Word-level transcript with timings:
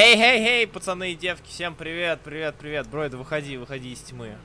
Эй, 0.00 0.14
эй, 0.14 0.46
эй, 0.46 0.66
пацаны 0.68 1.10
и 1.10 1.16
девки, 1.16 1.48
всем 1.48 1.74
привет, 1.74 2.20
привет, 2.22 2.54
привет. 2.54 2.86
Бройд, 2.86 3.14
выходи, 3.14 3.56
выходи 3.56 3.92
из 3.92 3.98
тьмы. 3.98 4.36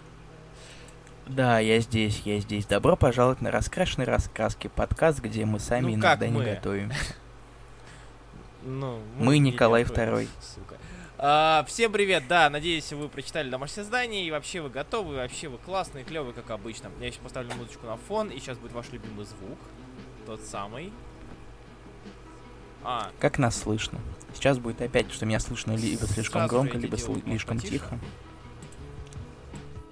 Да, 1.27 1.59
я 1.59 1.79
здесь, 1.79 2.23
я 2.25 2.39
здесь. 2.39 2.65
Добро 2.65 2.95
пожаловать 2.95 3.39
на 3.39 3.51
раскрашенный 3.51 4.07
раскраски 4.07 4.67
подкаст, 4.67 5.19
где 5.19 5.45
мы 5.45 5.59
сами 5.59 5.91
Ну, 5.91 5.93
иногда 5.93 6.27
не 6.27 6.39
мы? 6.39 6.43
готовим. 6.43 6.91
Ну, 8.63 8.99
Мы 9.19 9.37
не 9.37 9.51
Николай 9.51 9.85
сука. 9.85 10.79
А, 11.19 11.63
всем 11.67 11.91
привет, 11.91 12.23
да, 12.27 12.49
надеюсь, 12.49 12.91
вы 12.91 13.07
прочитали 13.07 13.47
домашнее 13.47 13.83
задание, 13.83 14.25
и 14.25 14.31
вообще 14.31 14.59
вы 14.59 14.71
готовы, 14.71 15.13
и 15.13 15.17
вообще 15.17 15.49
вы 15.49 15.59
классные, 15.59 16.03
клевые, 16.03 16.33
как 16.33 16.49
обычно. 16.49 16.89
Я 16.99 17.11
сейчас 17.11 17.21
поставлю 17.21 17.53
музычку 17.53 17.85
на 17.85 17.97
фон, 17.97 18.29
и 18.29 18.39
сейчас 18.39 18.57
будет 18.57 18.71
ваш 18.71 18.89
любимый 18.91 19.25
звук, 19.25 19.59
тот 20.25 20.41
самый. 20.41 20.91
А, 22.83 23.11
Как 23.19 23.37
нас 23.39 23.55
слышно? 23.55 23.99
Сейчас 24.33 24.57
будет 24.57 24.81
опять, 24.81 25.11
что 25.11 25.25
меня 25.25 25.39
слышно 25.39 25.73
либо 25.73 26.05
слишком 26.07 26.47
громко, 26.47 26.77
либо 26.77 26.97
слишком 26.97 27.59
тихо. 27.59 27.99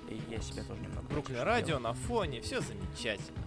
И 0.10 0.22
я 0.30 0.42
себя 0.42 0.64
тоже 0.64 0.82
немного 0.82 1.08
потише 1.08 1.44
радио 1.44 1.80
на 1.80 1.94
фоне, 1.94 2.42
все 2.42 2.62
замечательно. 2.62 3.40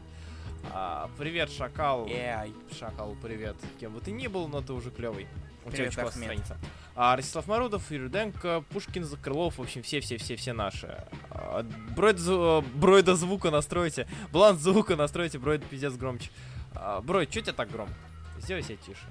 А, 0.72 1.10
привет, 1.18 1.50
Шакал. 1.50 2.06
Эй, 2.08 2.54
Шакал, 2.78 3.16
привет. 3.22 3.56
Кем 3.78 3.92
бы 3.92 4.00
ты 4.00 4.12
ни 4.12 4.26
был, 4.28 4.48
но 4.48 4.62
ты 4.62 4.72
уже 4.72 4.90
клевый. 4.90 5.26
У 5.66 5.70
тебя 5.70 5.86
очень 5.86 6.00
классная 6.00 6.24
страница. 6.24 6.58
А, 6.94 7.16
Ростислав 7.16 7.46
Марудов, 7.48 7.90
Юрий 7.90 8.04
Руденко, 8.04 8.64
Пушкин, 8.70 9.04
Закрылов, 9.04 9.58
в 9.58 9.62
общем, 9.62 9.82
все-все-все-все 9.82 10.52
наши. 10.52 11.04
А, 11.30 11.62
Бройд, 11.96 12.20
Бройда 12.74 13.16
звука 13.16 13.50
настройте. 13.50 14.06
Баланс 14.32 14.60
звука 14.60 14.94
настройте, 14.96 15.38
Бройд 15.38 15.64
пиздец 15.64 15.94
громче. 15.94 16.30
А, 16.74 17.00
Бройд, 17.00 17.30
что 17.30 17.40
тебя 17.42 17.52
так 17.52 17.70
громко? 17.70 17.94
Сделай 18.38 18.62
себя 18.62 18.76
тише. 18.76 19.06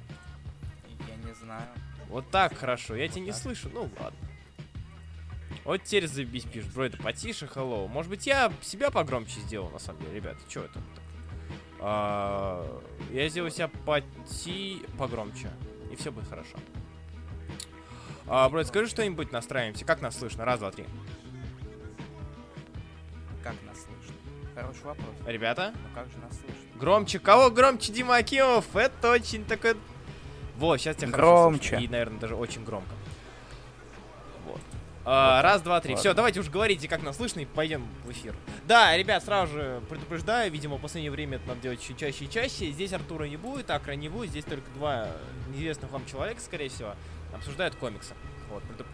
Не 1.44 1.46
знаю. 1.46 1.68
Вот 2.10 2.30
так 2.32 2.56
хорошо, 2.58 2.96
я 2.96 3.08
тебя 3.08 3.22
не 3.22 3.32
так. 3.32 3.42
слышу, 3.42 3.70
ну 3.74 3.90
ладно. 4.00 4.20
Вот 5.66 5.84
теперь 5.84 6.08
заебись 6.08 6.44
пишет, 6.44 6.74
Бройда 6.74 6.98
потише, 6.98 7.46
hello. 7.46 7.88
Может 7.88 8.10
быть, 8.10 8.28
я 8.28 8.52
себя 8.62 8.92
погромче 8.92 9.40
сделал, 9.42 9.70
на 9.70 9.80
самом 9.80 10.02
деле, 10.02 10.16
ребята, 10.16 10.40
что 10.50 10.62
это? 10.62 10.74
так? 10.74 10.84
А, 11.80 12.82
я 13.12 13.30
сделаю 13.30 13.52
себя 13.52 13.70
поти... 13.86 14.82
погромче, 14.98 15.50
и 15.92 15.96
все 15.96 16.12
будет 16.12 16.28
хорошо. 16.28 16.58
А, 18.28 18.50
Бройд, 18.50 18.68
скажи 18.68 18.88
что-нибудь, 18.90 19.32
настраиваемся. 19.32 19.86
Как 19.86 20.02
нас 20.02 20.18
слышно? 20.18 20.44
Раз, 20.46 20.60
два, 20.60 20.72
три. 20.72 20.86
Как 23.44 23.56
нас 23.66 23.78
слышно? 23.78 24.16
Хороший 24.56 24.84
вопрос. 24.84 25.16
Ребята, 25.26 25.74
Ну 25.74 25.96
как 25.96 26.10
же 26.10 26.18
нас 26.20 26.32
слышно? 26.34 26.80
громче. 26.80 27.20
Кого 27.20 27.50
громче, 27.50 27.92
Дима 27.94 28.18
Акимов? 28.18 28.76
Это 28.76 29.12
очень 29.12 29.46
такой... 29.46 29.76
Вот, 30.58 30.80
сейчас 30.80 30.96
тебя 30.98 31.12
хорошо 31.12 31.28
Громче. 31.44 31.70
слышно. 31.70 31.84
И, 31.84 31.88
наверное, 31.88 32.20
даже 32.20 32.36
очень 32.36 32.64
громко. 32.64 32.94
Вот. 34.46 34.62
А, 35.06 35.42
раз, 35.42 35.62
два, 35.62 35.82
три. 35.82 35.94
Ладно. 35.94 36.00
Все, 36.02 36.14
давайте 36.14 36.40
уж 36.40 36.50
говорите, 36.50 36.88
как 36.88 37.02
нас 37.04 37.18
слышно, 37.18 37.42
и 37.42 37.46
пойдем 37.46 37.86
в 38.06 38.12
эфир. 38.12 38.36
Да, 38.66 38.96
ребят, 38.96 39.24
сразу 39.24 39.52
же 39.54 39.82
предупреждаю, 39.90 40.52
видимо, 40.52 40.78
в 40.78 40.82
последнее 40.82 41.12
время 41.12 41.38
это 41.38 41.48
надо 41.48 41.62
делать 41.62 41.82
чуть 41.82 41.98
чаще 41.98 42.26
и 42.26 42.30
чаще. 42.30 42.72
Здесь 42.72 42.94
Артура 42.94 43.26
не 43.26 43.38
будет, 43.38 43.70
Акра 43.72 43.94
не 43.94 44.10
будет, 44.10 44.30
здесь 44.30 44.46
только 44.46 44.70
два 44.72 45.08
неизвестных 45.50 45.92
вам 45.92 46.06
человека, 46.06 46.40
скорее 46.40 46.70
всего, 46.70 46.94
обсуждают 47.34 47.76
комиксы. 47.76 48.14
Вот, 48.50 48.64
предуп- 48.64 48.86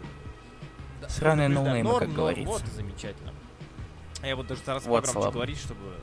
Да, 1.00 1.08
Сраные 1.08 1.48
предупреждаю. 1.48 1.84
ноунеймы, 1.84 1.88
Норм, 1.90 1.98
как 2.00 2.08
норм, 2.08 2.16
говорится. 2.16 2.50
Вот 2.52 2.62
замечательно. 2.72 3.34
А 4.22 4.26
Я 4.26 4.36
буду 4.36 4.48
даже 4.48 4.60
стараться 4.62 4.88
Вот 4.88 5.04
погромче 5.04 5.30
говорить, 5.30 5.58
чтобы 5.58 5.94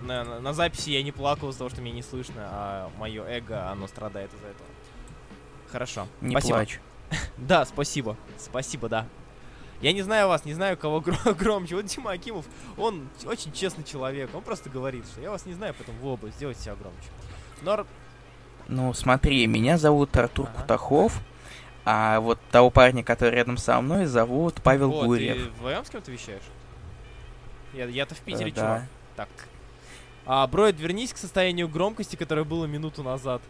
на, 0.00 0.24
на- 0.24 0.40
на 0.40 0.52
записи 0.52 0.90
я 0.90 1.02
не 1.02 1.12
плакал 1.12 1.50
из-за 1.50 1.58
того, 1.58 1.70
что 1.70 1.80
меня 1.82 1.94
не 1.94 2.02
слышно, 2.02 2.42
а 2.50 2.90
мое 2.98 3.24
эго, 3.24 3.68
оно 3.70 3.86
страдает 3.86 4.32
из-за 4.34 4.46
этого. 4.48 4.66
Хорошо. 5.76 6.08
Не 6.22 6.30
Спасибо. 6.30 6.54
плачь. 6.54 6.80
Да, 7.36 7.66
спасибо. 7.66 8.16
Спасибо, 8.38 8.88
да. 8.88 9.06
Я 9.82 9.92
не 9.92 10.00
знаю 10.00 10.28
вас, 10.28 10.46
не 10.46 10.54
знаю, 10.54 10.78
кого 10.78 11.00
гро- 11.00 11.34
громче. 11.38 11.76
Вот 11.76 11.84
Дима 11.84 12.12
Акимов, 12.12 12.46
он 12.78 13.08
очень 13.26 13.52
честный 13.52 13.84
человек. 13.84 14.30
Он 14.34 14.40
просто 14.40 14.70
говорит, 14.70 15.04
что 15.06 15.20
я 15.20 15.30
вас 15.30 15.44
не 15.44 15.52
знаю, 15.52 15.74
поэтому 15.76 15.98
вы 16.00 16.12
оба 16.14 16.30
сделайте 16.30 16.62
себя 16.62 16.76
громче. 16.76 17.08
Но 17.60 17.86
Ну, 18.68 18.94
смотри, 18.94 19.46
меня 19.46 19.76
зовут 19.76 20.16
Артур 20.16 20.48
Ага. 20.48 20.62
Кутахов, 20.62 21.20
а 21.84 22.20
вот 22.20 22.40
того 22.50 22.70
парня, 22.70 23.04
который 23.04 23.34
рядом 23.34 23.58
со 23.58 23.78
мной, 23.82 24.06
зовут 24.06 24.62
Павел 24.62 24.90
вот, 24.90 25.04
Гурьев. 25.04 25.36
ты 25.36 25.50
вдвоем 25.50 25.84
с 25.84 25.90
кем-то 25.90 26.10
вещаешь? 26.10 26.42
Я, 27.74 27.84
я-то 27.84 28.14
в 28.14 28.20
Питере, 28.20 28.50
Э, 28.50 28.54
чувак. 28.54 28.80
да. 28.80 28.86
Так. 29.16 29.28
А, 30.24 30.46
Бройд, 30.46 30.80
вернись 30.80 31.12
к 31.12 31.18
состоянию 31.18 31.68
громкости, 31.68 32.16
которое 32.16 32.44
было 32.44 32.64
минуту 32.64 33.02
назад. 33.02 33.42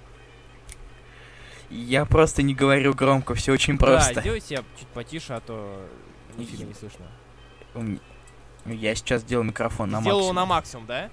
Я 1.71 2.05
просто 2.05 2.43
не 2.43 2.55
говорю 2.55 2.95
громко, 2.95 3.35
все 3.35 3.53
очень 3.53 3.77
Да, 3.77 3.87
просто. 3.87 4.21
сделай 4.21 4.41
себя 4.41 4.63
чуть 4.79 4.89
потише, 4.89 5.33
а 5.35 5.41
то 5.41 5.87
нифига 6.37 6.65
не 6.65 6.75
слышно. 6.75 7.07
Я 8.67 8.95
сейчас 8.95 9.23
сделал 9.23 9.45
микрофон 9.45 9.91
на 9.91 10.01
сделал 10.01 10.21
его 10.21 10.33
максимум. 10.33 10.37
на 10.37 10.47
максимум, 10.47 10.87
да? 10.87 11.11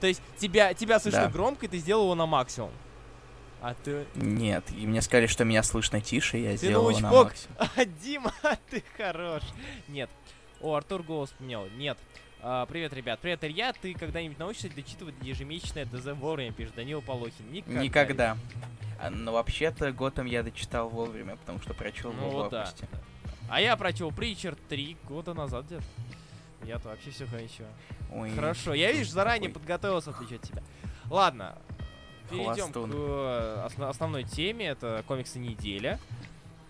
То 0.00 0.06
есть 0.06 0.22
тебя, 0.38 0.74
тебя 0.74 0.98
слышно 1.00 1.22
Да. 1.22 1.28
громко, 1.30 1.66
и 1.66 1.68
ты 1.68 1.78
сделал 1.78 2.04
его 2.04 2.14
на 2.14 2.26
максимум. 2.26 2.70
А 3.60 3.74
ты... 3.74 4.06
Нет, 4.14 4.64
и 4.70 4.86
мне 4.86 5.02
сказали, 5.02 5.26
что 5.26 5.44
меня 5.44 5.62
слышно 5.64 6.00
тише, 6.00 6.38
я 6.38 6.52
Ты 6.52 6.56
сделал 6.58 6.90
его 6.90 7.00
на 7.00 7.10
максимум. 7.10 7.56
А, 7.58 7.84
Дима, 8.02 8.32
ты 8.70 8.84
хорош. 8.96 9.42
Нет. 9.88 10.08
О, 10.60 10.74
Артур 10.74 11.02
голос 11.02 11.30
поменял. 11.38 11.66
Нет. 11.76 11.98
А, 12.40 12.66
привет, 12.66 12.92
ребят. 12.92 13.18
Привет, 13.20 13.42
Илья. 13.44 13.72
Ты 13.72 13.94
когда-нибудь 13.94 14.38
научишься 14.38 14.68
дочитывать 14.70 15.14
ежемесячное 15.22 15.86
ДЗ 15.86 16.12
вовремя, 16.14 16.52
пишет 16.52 16.74
Данила 16.76 17.00
Полохин. 17.00 17.50
Никогда. 17.52 17.82
Никогда. 17.82 18.36
А, 19.00 19.10
Но 19.10 19.32
вообще-то 19.32 19.92
Готэм 19.92 20.26
я 20.26 20.42
дочитал 20.42 20.88
вовремя, 20.88 21.36
потому 21.36 21.60
что 21.60 21.74
прочел 21.74 22.12
Ну 22.12 22.28
его 22.28 22.44
в 22.44 22.50
да. 22.50 22.72
А 23.50 23.60
я 23.60 23.76
прочел 23.76 24.12
Притчер 24.12 24.56
три 24.68 24.96
года 25.08 25.34
назад 25.34 25.66
где-то. 25.66 25.84
Я-то 26.64 26.88
вообще 26.88 27.10
все 27.10 27.26
хорошо. 27.26 27.64
Ой, 28.12 28.30
Хорошо, 28.34 28.74
я, 28.74 28.92
видишь, 28.92 29.10
заранее 29.10 29.48
какой 29.48 29.60
подготовился 29.60 30.10
отвечать 30.10 30.42
тебя. 30.42 30.62
Ладно, 31.08 31.56
перейдем 32.30 32.72
к 32.72 32.76
э, 32.92 33.62
осно- 33.64 33.88
основной 33.88 34.24
теме, 34.24 34.66
это 34.66 35.02
комиксы 35.06 35.38
недели. 35.38 35.98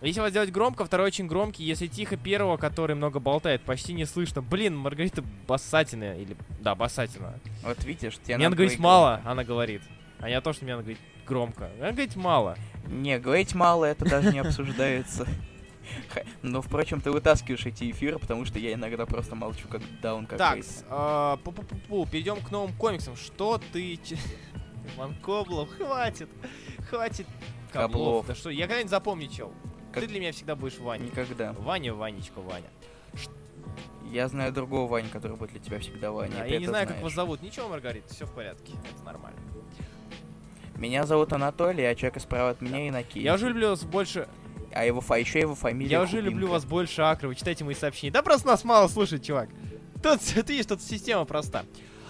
Если 0.01 0.21
вас 0.21 0.33
делать 0.33 0.53
громко, 0.53 0.85
второй 0.85 1.09
очень 1.09 1.27
громкий. 1.27 1.65
Если 1.65 1.89
тихо, 1.89 2.17
первого, 2.17 2.57
который 2.57 2.95
много 2.95 3.19
болтает, 3.19 3.63
почти 3.63 3.93
не 3.95 4.05
слышно. 4.05 4.43
Блин, 4.43 4.77
Маргарита 4.77 5.25
Бассатина, 5.49 6.17
или... 6.21 6.37
Да, 6.61 6.75
Бассатина. 6.77 7.35
Вот 7.65 7.83
видишь, 7.85 8.19
тебе 8.23 8.37
Мне 8.37 8.47
надо 8.49 8.57
говорить 8.57 8.79
мало, 8.79 9.15
громко. 9.15 9.31
она 9.33 9.45
говорит. 9.45 9.83
А 10.21 10.29
не 10.29 10.41
то, 10.41 10.53
что 10.53 10.65
мне 10.65 10.75
надо 10.75 10.85
говорить 10.85 11.03
громко. 11.27 11.71
Надо 11.81 11.93
говорить 11.93 12.17
мало. 12.17 12.57
Не, 12.87 13.19
говорить 13.19 13.55
мало, 13.55 13.85
это 13.87 14.05
даже 14.05 14.33
не 14.33 14.39
обсуждается. 14.39 15.27
Но, 16.43 16.63
впрочем, 16.63 17.01
ты 17.01 17.11
вытаскиваешь 17.11 17.67
эти 17.67 17.91
эфиры, 17.91 18.19
потому 18.19 18.45
что 18.45 18.59
я 18.59 18.75
иногда 18.75 19.05
просто 19.07 19.35
молчу, 19.35 19.67
как 19.69 19.83
даун 20.01 20.27
Так, 20.27 20.39
какой-то. 20.39 20.69
с- 20.69 20.85
а, 20.91 21.37
перейдем 22.11 22.37
к 22.37 22.51
новым 22.51 22.73
комиксам. 22.75 23.17
Что 23.17 23.61
ты... 23.73 23.97
ч- 23.97 24.17
Иван 24.97 25.15
Коблов, 25.17 25.69
хватит. 25.77 26.29
Хватит. 26.89 27.27
Коблов. 27.73 28.27
Да 28.27 28.35
что, 28.35 28.51
я 28.51 28.67
когда-нибудь 28.67 28.91
запомню, 28.91 29.29
чел. 29.29 29.53
Как- 29.93 30.03
Ты 30.03 30.09
для 30.09 30.21
меня 30.21 30.33
всегда 30.33 30.55
будешь 30.57 30.79
Ваней. 30.79 31.07
Никогда. 31.07 31.53
Ваня, 31.55 31.95
Ванечка, 31.95 32.41
Ваня. 32.41 32.69
Я 34.11 34.29
знаю 34.29 34.53
другого 34.53 34.89
Ваню, 34.91 35.09
который 35.13 35.37
будет 35.37 35.51
для 35.51 35.61
тебя 35.61 35.79
всегда 35.81 36.11
Ваня. 36.13 36.33
Да, 36.39 36.45
я 36.47 36.59
не 36.59 36.67
знаю, 36.67 36.87
как 36.87 36.97
знаешь. 36.97 37.05
вас 37.05 37.15
зовут. 37.15 37.43
Ничего, 37.43 37.69
Маргарита, 37.69 38.13
все 38.15 38.25
в 38.27 38.33
порядке. 38.33 38.73
Это 38.95 39.05
нормально. 39.05 39.39
Меня 40.77 41.05
зовут 41.07 41.33
Анатолий, 41.33 41.85
а 41.85 41.95
человек 41.95 42.21
справа 42.23 42.51
от 42.51 42.61
меня 42.61 42.89
Иннокентий. 42.89 43.23
Я 43.23 43.35
уже 43.35 43.49
люблю 43.49 43.69
вас 43.71 43.85
больше... 43.85 44.29
А 44.73 44.85
его, 44.85 45.01
фа- 45.01 45.17
еще 45.19 45.41
его 45.41 45.55
фамилия 45.55 45.91
Я 45.91 46.03
уже 46.03 46.19
Кубинка. 46.19 46.31
люблю 46.31 46.49
вас 46.49 46.65
больше, 46.65 47.03
Акры. 47.03 47.29
Вы 47.29 47.35
читайте 47.35 47.65
мои 47.65 47.75
сообщения. 47.75 48.13
Да 48.13 48.23
просто 48.23 48.47
нас 48.47 48.65
мало 48.65 48.87
слушать, 48.89 49.25
чувак. 49.27 49.49
Тут, 50.03 50.21
ты 50.21 50.43
видишь, 50.53 50.67
тут 50.67 50.81
система 50.83 51.25
проста. 51.25 51.65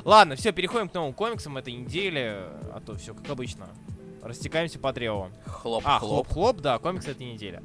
Ладно, 0.05 0.37
все, 0.37 0.53
переходим 0.53 0.89
к 0.89 0.95
новым 0.95 1.15
комиксам 1.15 1.57
этой 1.57 1.73
недели. 1.73 2.21
А 2.73 2.81
то 2.85 2.97
все, 2.97 3.15
как 3.15 3.31
обычно. 3.31 3.69
Растекаемся 4.23 4.79
по 4.79 4.93
древу. 4.93 5.31
Хлоп, 5.47 5.83
А, 5.87 5.99
хлоп. 5.99 6.27
хлоп-хлоп, 6.29 6.61
да, 6.61 6.79
комикс 6.79 7.07
этой 7.07 7.33
недели. 7.33 7.63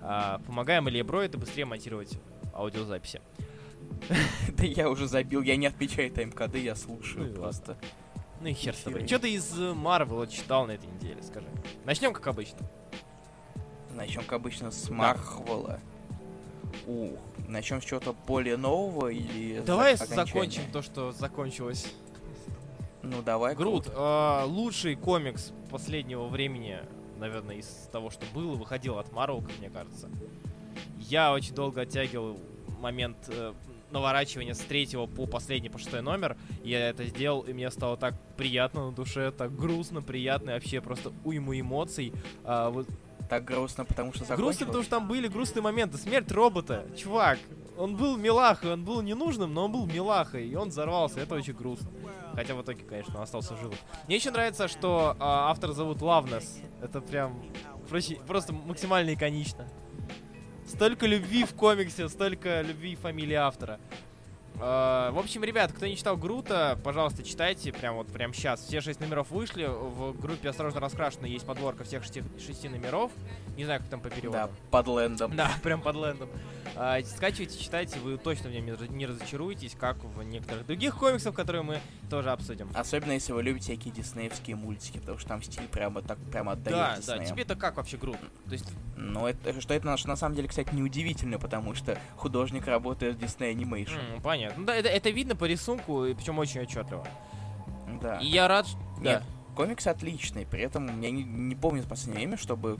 А, 0.00 0.40
помогаем 0.46 0.88
Илье 0.88 1.02
Бро 1.04 1.22
это 1.22 1.36
быстрее 1.38 1.64
монтировать 1.64 2.18
аудиозаписи. 2.54 3.20
Да 4.56 4.64
я 4.64 4.88
уже 4.88 5.08
забил, 5.08 5.42
я 5.42 5.56
не 5.56 5.66
отмечаю 5.66 6.10
тайм-коды, 6.10 6.58
я 6.58 6.74
слушаю 6.76 7.30
Ну 7.30 7.34
просто. 7.34 7.76
Ну 8.40 8.48
и 8.48 8.52
хер 8.52 8.74
с 8.74 8.80
тобой. 8.80 9.06
Что 9.06 9.18
ты 9.18 9.32
из 9.32 9.58
э, 9.58 9.72
Марвела 9.72 10.26
читал 10.26 10.66
на 10.66 10.72
этой 10.72 10.86
неделе, 10.86 11.22
скажи? 11.22 11.46
Начнем 11.84 12.12
как 12.12 12.26
обычно. 12.26 12.58
Начнем, 13.94 14.22
как 14.22 14.34
обычно, 14.34 14.70
с 14.70 14.90
Марвела. 14.90 15.80
Ух, 16.86 17.18
начнем 17.48 17.80
с 17.80 17.84
чего-то 17.84 18.12
более 18.26 18.56
нового 18.58 19.08
или... 19.08 19.60
Давай 19.60 19.96
закончим 19.96 20.62
то, 20.72 20.82
что 20.82 21.12
закончилось. 21.12 21.92
Ну 23.06 23.22
давай. 23.22 23.54
Грут, 23.54 23.90
э, 23.94 24.42
лучший 24.46 24.96
комикс 24.96 25.52
последнего 25.70 26.26
времени, 26.26 26.78
наверное, 27.18 27.56
из 27.56 27.88
того, 27.92 28.10
что 28.10 28.24
было, 28.34 28.54
выходил 28.54 28.98
от 28.98 29.12
Марвел, 29.12 29.42
как 29.42 29.58
мне 29.58 29.70
кажется. 29.70 30.08
Я 30.98 31.32
очень 31.32 31.54
долго 31.54 31.82
оттягивал 31.82 32.38
момент 32.80 33.16
э, 33.28 33.52
наворачивания 33.90 34.54
с 34.54 34.58
третьего 34.58 35.06
по 35.06 35.26
последний, 35.26 35.68
по 35.68 35.78
шестой 35.78 36.02
номер. 36.02 36.36
Я 36.64 36.88
это 36.88 37.04
сделал, 37.04 37.42
и 37.42 37.52
мне 37.52 37.70
стало 37.70 37.96
так 37.96 38.14
приятно 38.36 38.86
на 38.86 38.92
душе, 38.92 39.30
так 39.30 39.54
грустно, 39.54 40.02
приятно, 40.02 40.50
и 40.50 40.54
вообще 40.54 40.80
просто 40.80 41.12
уйму 41.24 41.58
эмоций. 41.58 42.12
А, 42.44 42.70
вот 42.70 42.88
Так 43.28 43.44
грустно, 43.44 43.84
потому 43.84 44.12
что 44.12 44.24
закончилось. 44.24 44.56
Грустно, 44.58 44.66
потому 44.66 44.82
что 44.82 44.90
там 44.90 45.08
были 45.08 45.28
грустные 45.28 45.62
моменты. 45.62 45.98
Смерть 45.98 46.30
робота. 46.32 46.86
Чувак, 46.96 47.38
он 47.76 47.96
был 47.96 48.16
милахой, 48.16 48.72
он 48.72 48.84
был 48.84 49.00
ненужным, 49.02 49.54
но 49.54 49.66
он 49.66 49.72
был 49.72 49.86
милахой, 49.86 50.48
и 50.48 50.54
он 50.54 50.68
взорвался. 50.68 51.20
Это 51.20 51.34
очень 51.34 51.54
грустно. 51.54 51.88
Хотя 52.36 52.54
в 52.54 52.62
итоге, 52.62 52.84
конечно, 52.84 53.16
он 53.16 53.22
остался 53.22 53.56
живым. 53.56 53.78
Мне 54.06 54.16
еще 54.16 54.30
нравится, 54.30 54.68
что 54.68 55.16
а, 55.18 55.50
автор 55.50 55.72
зовут 55.72 56.02
Лавнес. 56.02 56.60
Это 56.82 57.00
прям 57.00 57.42
проще- 57.90 58.20
просто 58.26 58.52
максимально 58.52 59.14
иконично. 59.14 59.66
Столько 60.68 61.06
любви 61.06 61.44
в 61.44 61.54
комиксе, 61.54 62.08
столько 62.10 62.60
любви 62.60 62.94
фамилии 62.94 63.34
автора. 63.36 63.80
А, 64.60 65.10
в 65.12 65.18
общем, 65.18 65.44
ребят, 65.44 65.72
кто 65.72 65.86
не 65.86 65.96
читал 65.96 66.16
Грута, 66.16 66.78
пожалуйста, 66.82 67.22
читайте 67.22 67.72
прям 67.72 67.96
вот 67.96 68.06
прям 68.08 68.32
сейчас. 68.32 68.60
Все 68.60 68.80
шесть 68.80 69.00
номеров 69.00 69.30
вышли. 69.30 69.66
В 69.66 70.18
группе 70.18 70.48
«Осторожно 70.48 70.80
раскрашено» 70.80 71.26
есть 71.26 71.44
подборка 71.44 71.84
всех 71.84 72.04
шести, 72.04 72.22
шести 72.44 72.68
номеров. 72.68 73.12
Не 73.56 73.64
знаю, 73.64 73.80
как 73.80 73.88
там 73.88 74.00
по 74.00 74.08
переводу. 74.10 74.38
Да, 74.38 74.50
под 74.70 74.86
лэндом. 74.88 75.36
Да, 75.36 75.50
прям 75.62 75.80
под 75.82 75.96
лендом. 75.96 76.28
А, 76.74 77.00
скачивайте, 77.02 77.58
читайте, 77.58 77.98
вы 78.00 78.18
точно 78.18 78.50
в 78.50 78.52
нем 78.52 78.64
не 78.66 78.72
раз- 78.72 78.88
не 78.90 79.06
разочаруетесь, 79.06 79.74
как 79.78 79.96
в 80.02 80.22
некоторых 80.22 80.66
других 80.66 80.96
комиксах, 80.96 81.34
которые 81.34 81.62
мы 81.62 81.80
тоже 82.10 82.30
обсудим. 82.30 82.68
Особенно 82.74 83.12
если 83.12 83.32
вы 83.32 83.42
любите 83.42 83.64
всякие 83.72 83.92
диснеевские 83.94 84.56
мультики, 84.56 84.98
потому 84.98 85.18
что 85.18 85.28
там 85.28 85.42
стиль 85.42 85.66
прямо 85.68 86.02
так 86.02 86.18
прямо 86.30 86.52
отдает 86.52 86.76
Да, 86.76 86.90
да, 86.94 86.96
Диснеем. 87.18 87.24
тебе-то 87.34 87.56
как 87.56 87.76
вообще 87.76 87.96
груд? 87.96 88.18
То 88.46 88.52
есть, 88.52 88.70
Но 88.96 89.28
это, 89.28 89.58
что 89.60 89.72
это 89.74 89.86
на, 89.86 89.96
на 90.04 90.16
самом 90.16 90.34
деле, 90.34 90.48
кстати, 90.48 90.74
неудивительно, 90.74 91.38
потому 91.38 91.74
что 91.74 91.98
художник 92.16 92.66
работает 92.66 93.16
в 93.16 93.18
Disney 93.22 93.54
Animation. 93.54 94.16
м, 94.16 94.20
понятно. 94.22 94.45
Ну 94.56 94.64
Да, 94.64 94.74
это, 94.74 94.88
это 94.88 95.10
видно 95.10 95.36
по 95.36 95.44
рисунку, 95.44 96.04
и 96.04 96.14
причем 96.14 96.38
очень 96.38 96.60
отчетливо. 96.62 97.06
Да. 98.00 98.18
И 98.18 98.26
я 98.26 98.48
рад, 98.48 98.66
ш- 98.66 98.76
Нет, 99.00 99.22
да. 99.22 99.54
комикс 99.54 99.86
отличный, 99.86 100.46
при 100.46 100.62
этом 100.62 101.00
я 101.00 101.10
не, 101.10 101.22
не 101.24 101.54
помню 101.54 101.82
в 101.82 101.86
последнее 101.88 102.26
время, 102.26 102.36
чтобы 102.36 102.78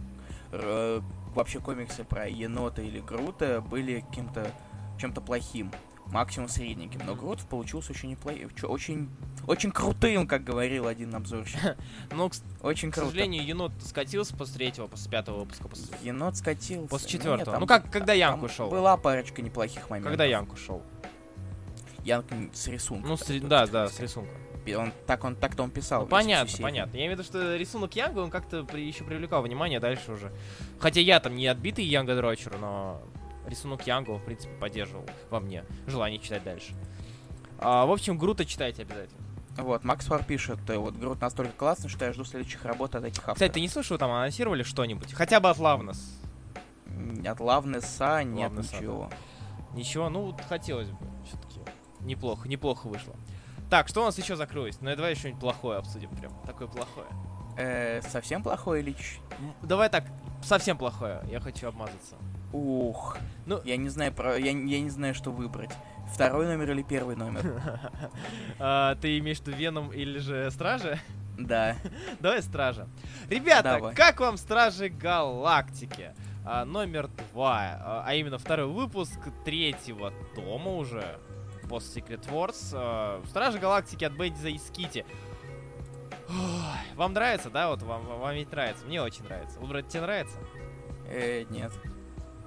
э, 0.52 1.00
вообще 1.34 1.60
комиксы 1.60 2.04
про 2.04 2.28
енота 2.28 2.82
или 2.82 3.00
Грута 3.00 3.60
были 3.60 4.00
каким-то 4.00 4.50
чем-то 4.98 5.20
плохим. 5.20 5.70
Максимум 6.06 6.48
средненьким. 6.48 7.00
Но 7.04 7.16
Грут 7.16 7.40
получился 7.48 7.90
очень 7.90 8.10
неплохим, 8.10 8.48
очень, 8.62 9.08
очень 9.48 9.72
крутым, 9.72 10.28
как 10.28 10.44
говорил 10.44 10.86
один 10.86 11.12
обзорщик. 11.12 11.58
К, 12.08 12.64
Очень 12.64 12.92
к 12.92 12.94
круто. 12.94 13.10
сожалению, 13.10 13.44
енот 13.44 13.72
скатился 13.84 14.36
после 14.36 14.54
третьего, 14.54 14.86
после 14.86 15.10
пятого 15.10 15.40
выпуска. 15.40 15.66
После... 15.66 15.86
Енот 16.04 16.36
скатился. 16.36 16.86
После 16.88 17.06
Ну, 17.08 17.10
четвертого. 17.10 17.36
нет, 17.38 17.44
там- 17.46 17.60
Ну, 17.60 17.66
как- 17.66 17.90
когда 17.90 18.12
Янг 18.12 18.40
ушел. 18.44 18.70
Была 18.70 18.96
парочка 18.96 19.42
неплохих 19.42 19.90
моментов. 19.90 20.12
Когда 20.12 20.24
Янг 20.26 20.52
ушел? 20.52 20.80
Янг 22.06 22.26
с 22.54 22.68
рисунком. 22.68 23.10
Ну, 23.10 23.16
с 23.16 23.26
да, 23.40 23.66
да, 23.66 23.88
с 23.88 23.98
рисунком. 24.00 24.34
Он, 24.76 24.92
так 25.06 25.22
он 25.24 25.36
так-то 25.36 25.62
он 25.62 25.70
писал. 25.70 26.02
Ну, 26.02 26.06
понятно, 26.08 26.58
понятно. 26.60 26.96
Я 26.96 27.06
имею 27.06 27.16
в 27.16 27.20
виду, 27.20 27.28
что 27.28 27.56
рисунок 27.56 27.94
Янга, 27.94 28.20
он 28.20 28.30
как-то 28.30 28.64
при, 28.64 28.86
еще 28.86 29.04
привлекал 29.04 29.42
внимание 29.42 29.78
дальше 29.78 30.12
уже. 30.12 30.32
Хотя 30.80 31.00
я 31.00 31.20
там 31.20 31.36
не 31.36 31.46
отбитый 31.46 31.84
Янга 31.84 32.16
Дрочер, 32.16 32.56
но 32.58 33.00
рисунок 33.46 33.86
Янга, 33.86 34.10
он, 34.10 34.18
в 34.18 34.24
принципе, 34.24 34.52
поддерживал 34.54 35.04
во 35.30 35.40
мне 35.40 35.64
желание 35.86 36.18
читать 36.18 36.42
дальше. 36.42 36.74
А, 37.58 37.86
в 37.86 37.92
общем, 37.92 38.18
Грута 38.18 38.44
читайте 38.44 38.82
обязательно. 38.82 39.22
Вот, 39.56 39.84
Макс 39.84 40.04
Фар 40.06 40.22
пишет, 40.22 40.58
э, 40.68 40.76
вот 40.76 40.96
Грут 40.96 41.20
настолько 41.20 41.52
классный, 41.52 41.88
что 41.88 42.04
я 42.04 42.12
жду 42.12 42.24
следующих 42.24 42.64
работ 42.64 42.94
от 42.94 43.04
этих 43.04 43.20
авторов. 43.20 43.36
Кстати, 43.36 43.52
ты 43.52 43.60
не 43.60 43.68
слышал, 43.68 43.96
там 43.98 44.10
анонсировали 44.10 44.62
что-нибудь? 44.62 45.12
Хотя 45.14 45.40
бы 45.40 45.48
от 45.48 45.58
Лавнес. 45.58 46.20
От 47.26 47.40
Лавнеса 47.40 48.22
нет 48.22 48.50
Лавнеса, 48.50 48.76
ничего. 48.76 49.10
Ничего, 49.74 50.08
ну, 50.10 50.22
вот 50.26 50.40
хотелось 50.42 50.88
бы 50.88 50.98
все-таки. 51.24 51.45
Неплохо, 52.06 52.48
неплохо 52.48 52.86
вышло. 52.86 53.14
Так, 53.68 53.88
что 53.88 54.02
у 54.02 54.04
нас 54.04 54.16
еще 54.16 54.36
закрылось? 54.36 54.78
Ну, 54.80 54.94
давай 54.94 55.14
что-нибудь 55.16 55.40
плохое 55.40 55.78
обсудим 55.78 56.08
прям. 56.16 56.32
Такое 56.46 56.68
плохое. 56.68 57.06
Э, 57.58 58.00
совсем 58.02 58.42
плохой 58.42 58.80
или 58.80 58.94
М, 59.40 59.54
Давай 59.62 59.88
так, 59.88 60.04
совсем 60.42 60.78
плохое. 60.78 61.20
Я 61.30 61.40
хочу 61.40 61.66
обмазаться. 61.68 62.14
Ух. 62.52 63.18
Ну- 63.44 63.60
Я 63.64 63.76
не 63.76 63.88
знаю 63.88 64.12
про. 64.12 64.36
Я, 64.38 64.50
я 64.52 64.80
не 64.80 64.90
знаю, 64.90 65.14
что 65.14 65.32
выбрать. 65.32 65.70
Второй 66.14 66.46
номер 66.46 66.70
или 66.70 66.82
первый 66.82 67.16
номер? 67.16 67.60
А, 68.58 68.94
ты 68.96 69.18
имеешь 69.18 69.38
в 69.40 69.46
виду 69.46 69.56
Веном 69.56 69.92
или 69.92 70.18
же 70.18 70.48
Стражи? 70.52 70.98
Да. 71.38 71.76
Давай 72.20 72.42
Стража. 72.42 72.88
Ребята, 73.28 73.74
Давай. 73.78 73.94
как 73.94 74.20
вам 74.20 74.36
Стражи 74.36 74.88
Галактики? 74.88 76.12
А, 76.44 76.64
номер 76.64 77.08
два, 77.32 77.58
а, 77.80 78.04
а 78.06 78.14
именно 78.14 78.38
второй 78.38 78.66
выпуск 78.68 79.18
третьего 79.44 80.12
тома 80.36 80.76
уже, 80.76 81.18
Post 81.68 81.94
Secret 81.94 82.28
Wars. 82.30 82.70
а, 82.72 83.22
Стражи 83.28 83.58
Галактики 83.58 84.04
от 84.04 84.12
Бендиза 84.12 84.48
и 84.48 84.58
Скити. 84.58 85.04
Вам 86.96 87.12
нравится, 87.12 87.50
да? 87.50 87.68
Вот 87.68 87.82
вам, 87.82 88.04
вам 88.06 88.34
ведь 88.34 88.50
нравится. 88.50 88.84
Мне 88.84 89.00
очень 89.02 89.24
нравится. 89.24 89.58
Вот, 89.60 89.68
брат, 89.68 89.88
тебе 89.88 90.02
нравится? 90.02 90.36
Э, 91.08 91.44
нет. 91.50 91.72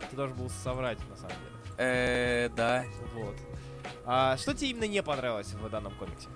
Ты 0.09 0.15
должен 0.15 0.35
был 0.35 0.49
соврать, 0.49 0.97
на 1.09 1.15
самом 1.15 1.35
деле. 1.37 1.75
Э, 1.77 2.49
да. 2.55 2.83
Вот. 3.13 3.35
А, 4.05 4.37
что 4.37 4.53
тебе 4.53 4.71
именно 4.71 4.85
не 4.85 5.01
понравилось 5.01 5.53
в 5.53 5.69
данном 5.69 5.93
комиксе? 5.95 6.27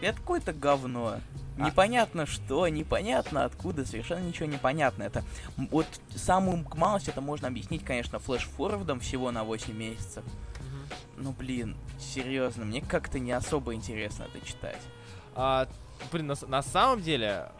Это 0.00 0.18
какое-то 0.18 0.52
говно. 0.52 1.16
А. 1.58 1.66
Непонятно 1.66 2.26
что, 2.26 2.66
непонятно 2.68 3.44
откуда, 3.44 3.84
совершенно 3.84 4.20
ничего 4.20 4.46
не 4.46 4.56
понятно. 4.56 5.04
Это 5.04 5.22
вот 5.56 5.86
самую 6.16 6.66
малость 6.74 7.08
это 7.08 7.20
можно 7.20 7.48
объяснить, 7.48 7.84
конечно, 7.84 8.18
flash-forward 8.18 8.89
ом 8.89 9.00
всего 9.00 9.30
на 9.30 9.44
8 9.44 9.76
месяцев. 9.76 10.24
Ну 11.16 11.32
блин, 11.32 11.76
серьезно, 12.00 12.64
мне 12.64 12.80
как-то 12.80 13.18
не 13.18 13.32
особо 13.32 13.74
интересно 13.74 14.24
это 14.32 14.44
читать. 14.46 14.80
А, 15.34 15.68
блин, 16.10 16.26
на, 16.26 16.34
на 16.48 16.62
самом 16.62 17.02
деле, 17.02 17.50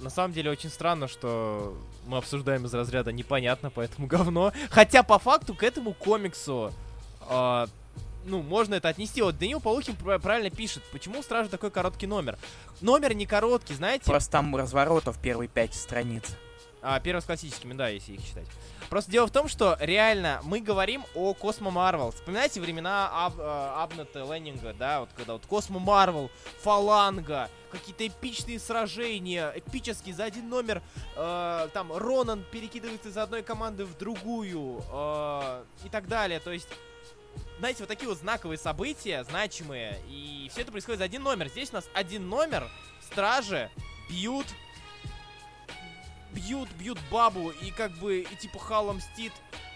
на 0.00 0.10
самом 0.10 0.32
деле 0.32 0.50
очень 0.50 0.70
странно, 0.70 1.08
что 1.08 1.76
мы 2.06 2.18
обсуждаем 2.18 2.64
из 2.66 2.74
разряда 2.74 3.12
непонятно, 3.12 3.70
поэтому 3.70 4.06
говно. 4.06 4.52
Хотя 4.70 5.02
по 5.02 5.18
факту 5.18 5.54
к 5.54 5.62
этому 5.62 5.94
комиксу, 5.94 6.72
а, 7.28 7.66
ну, 8.24 8.42
можно 8.42 8.74
это 8.74 8.88
отнести. 8.88 9.22
Вот 9.22 9.38
Данил 9.38 9.60
Полухин 9.60 9.96
пра- 9.96 10.18
правильно 10.18 10.50
пишет, 10.50 10.82
почему 10.92 11.20
у 11.20 11.22
Стражи 11.22 11.48
такой 11.48 11.70
короткий 11.70 12.06
номер. 12.06 12.38
Номер 12.80 13.14
не 13.14 13.26
короткий, 13.26 13.74
знаете, 13.74 14.04
Просто 14.04 14.30
там 14.30 14.54
разворотов 14.56 15.18
первые 15.18 15.48
пять 15.48 15.74
страниц. 15.74 16.24
А, 16.82 17.00
классическими, 17.00 17.74
да, 17.74 17.88
если 17.88 18.14
их 18.14 18.20
считать. 18.20 18.46
Просто 18.90 19.10
дело 19.10 19.26
в 19.26 19.30
том, 19.30 19.48
что 19.48 19.78
реально 19.80 20.40
мы 20.44 20.60
говорим 20.60 21.04
о 21.14 21.32
Космо 21.32 21.70
Марвел. 21.70 22.10
Вспоминайте 22.10 22.60
времена 22.60 23.08
Аб, 23.10 23.38
э, 23.38 23.72
Абнета 23.76 24.18
Леннинга, 24.30 24.74
да, 24.74 25.00
вот 25.00 25.08
когда 25.16 25.32
вот 25.34 25.46
Космо 25.46 25.78
Марвел, 25.78 26.30
Фаланга, 26.60 27.48
какие-то 27.70 28.06
эпичные 28.06 28.58
сражения, 28.58 29.50
эпические 29.56 30.14
за 30.14 30.24
один 30.24 30.48
номер, 30.48 30.82
э, 31.16 31.68
там 31.72 31.92
Ронан 31.92 32.44
перекидывается 32.50 33.08
из 33.08 33.16
одной 33.16 33.42
команды 33.42 33.86
в 33.86 33.96
другую 33.96 34.84
э, 34.92 35.64
и 35.84 35.88
так 35.88 36.08
далее. 36.08 36.38
То 36.40 36.52
есть, 36.52 36.68
знаете, 37.60 37.78
вот 37.80 37.88
такие 37.88 38.08
вот 38.08 38.18
знаковые 38.18 38.58
события, 38.58 39.24
значимые, 39.24 40.02
и 40.08 40.48
все 40.50 40.62
это 40.62 40.72
происходит 40.72 40.98
за 40.98 41.04
один 41.04 41.22
номер. 41.22 41.48
Здесь 41.48 41.70
у 41.70 41.76
нас 41.76 41.88
один 41.94 42.28
номер, 42.28 42.68
стражи 43.00 43.70
бьют 44.10 44.46
бьют, 46.34 46.68
бьют 46.78 46.98
бабу, 47.10 47.50
и 47.50 47.70
как 47.70 47.92
бы, 47.92 48.20
и 48.20 48.36
типа 48.36 48.58
Хала 48.58 48.92
мстит. 48.92 49.32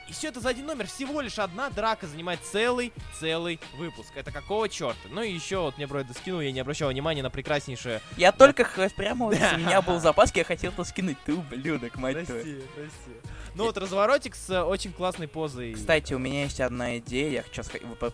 И 0.08 0.12
все 0.12 0.28
это 0.28 0.38
за 0.38 0.50
один 0.50 0.66
номер. 0.66 0.86
Всего 0.86 1.20
лишь 1.20 1.40
одна 1.40 1.68
драка 1.68 2.06
занимает 2.06 2.38
целый, 2.44 2.92
целый 3.18 3.58
выпуск. 3.76 4.12
Это 4.14 4.30
какого 4.30 4.68
черта? 4.68 5.00
Ну 5.10 5.20
и 5.20 5.32
еще 5.32 5.58
вот 5.58 5.78
мне 5.78 5.88
Бройда 5.88 6.14
скинул, 6.14 6.40
я 6.40 6.52
не 6.52 6.60
обращал 6.60 6.90
внимания 6.90 7.24
на 7.24 7.30
прекраснейшее... 7.30 8.00
Я 8.16 8.30
только 8.30 8.62
х- 8.62 8.88
прямо 8.90 9.26
вот 9.26 9.34
у 9.54 9.58
меня 9.58 9.82
был 9.82 9.98
запас, 9.98 10.32
я 10.36 10.44
хотел 10.44 10.70
это 10.70 10.84
скинуть, 10.84 11.16
ты 11.24 11.34
ублюдок, 11.34 11.96
мать 11.96 12.24
твою. 12.24 12.62
прости. 12.76 13.28
Ну 13.56 13.64
вот 13.64 13.76
разворотик 13.78 14.36
с 14.36 14.48
э, 14.50 14.62
очень 14.62 14.92
классной 14.92 15.26
позой. 15.26 15.72
Кстати, 15.74 16.14
у 16.14 16.18
меня 16.20 16.42
есть 16.44 16.60
одна 16.60 16.98
идея, 16.98 17.30
я 17.30 17.42
сейчас, 17.42 17.68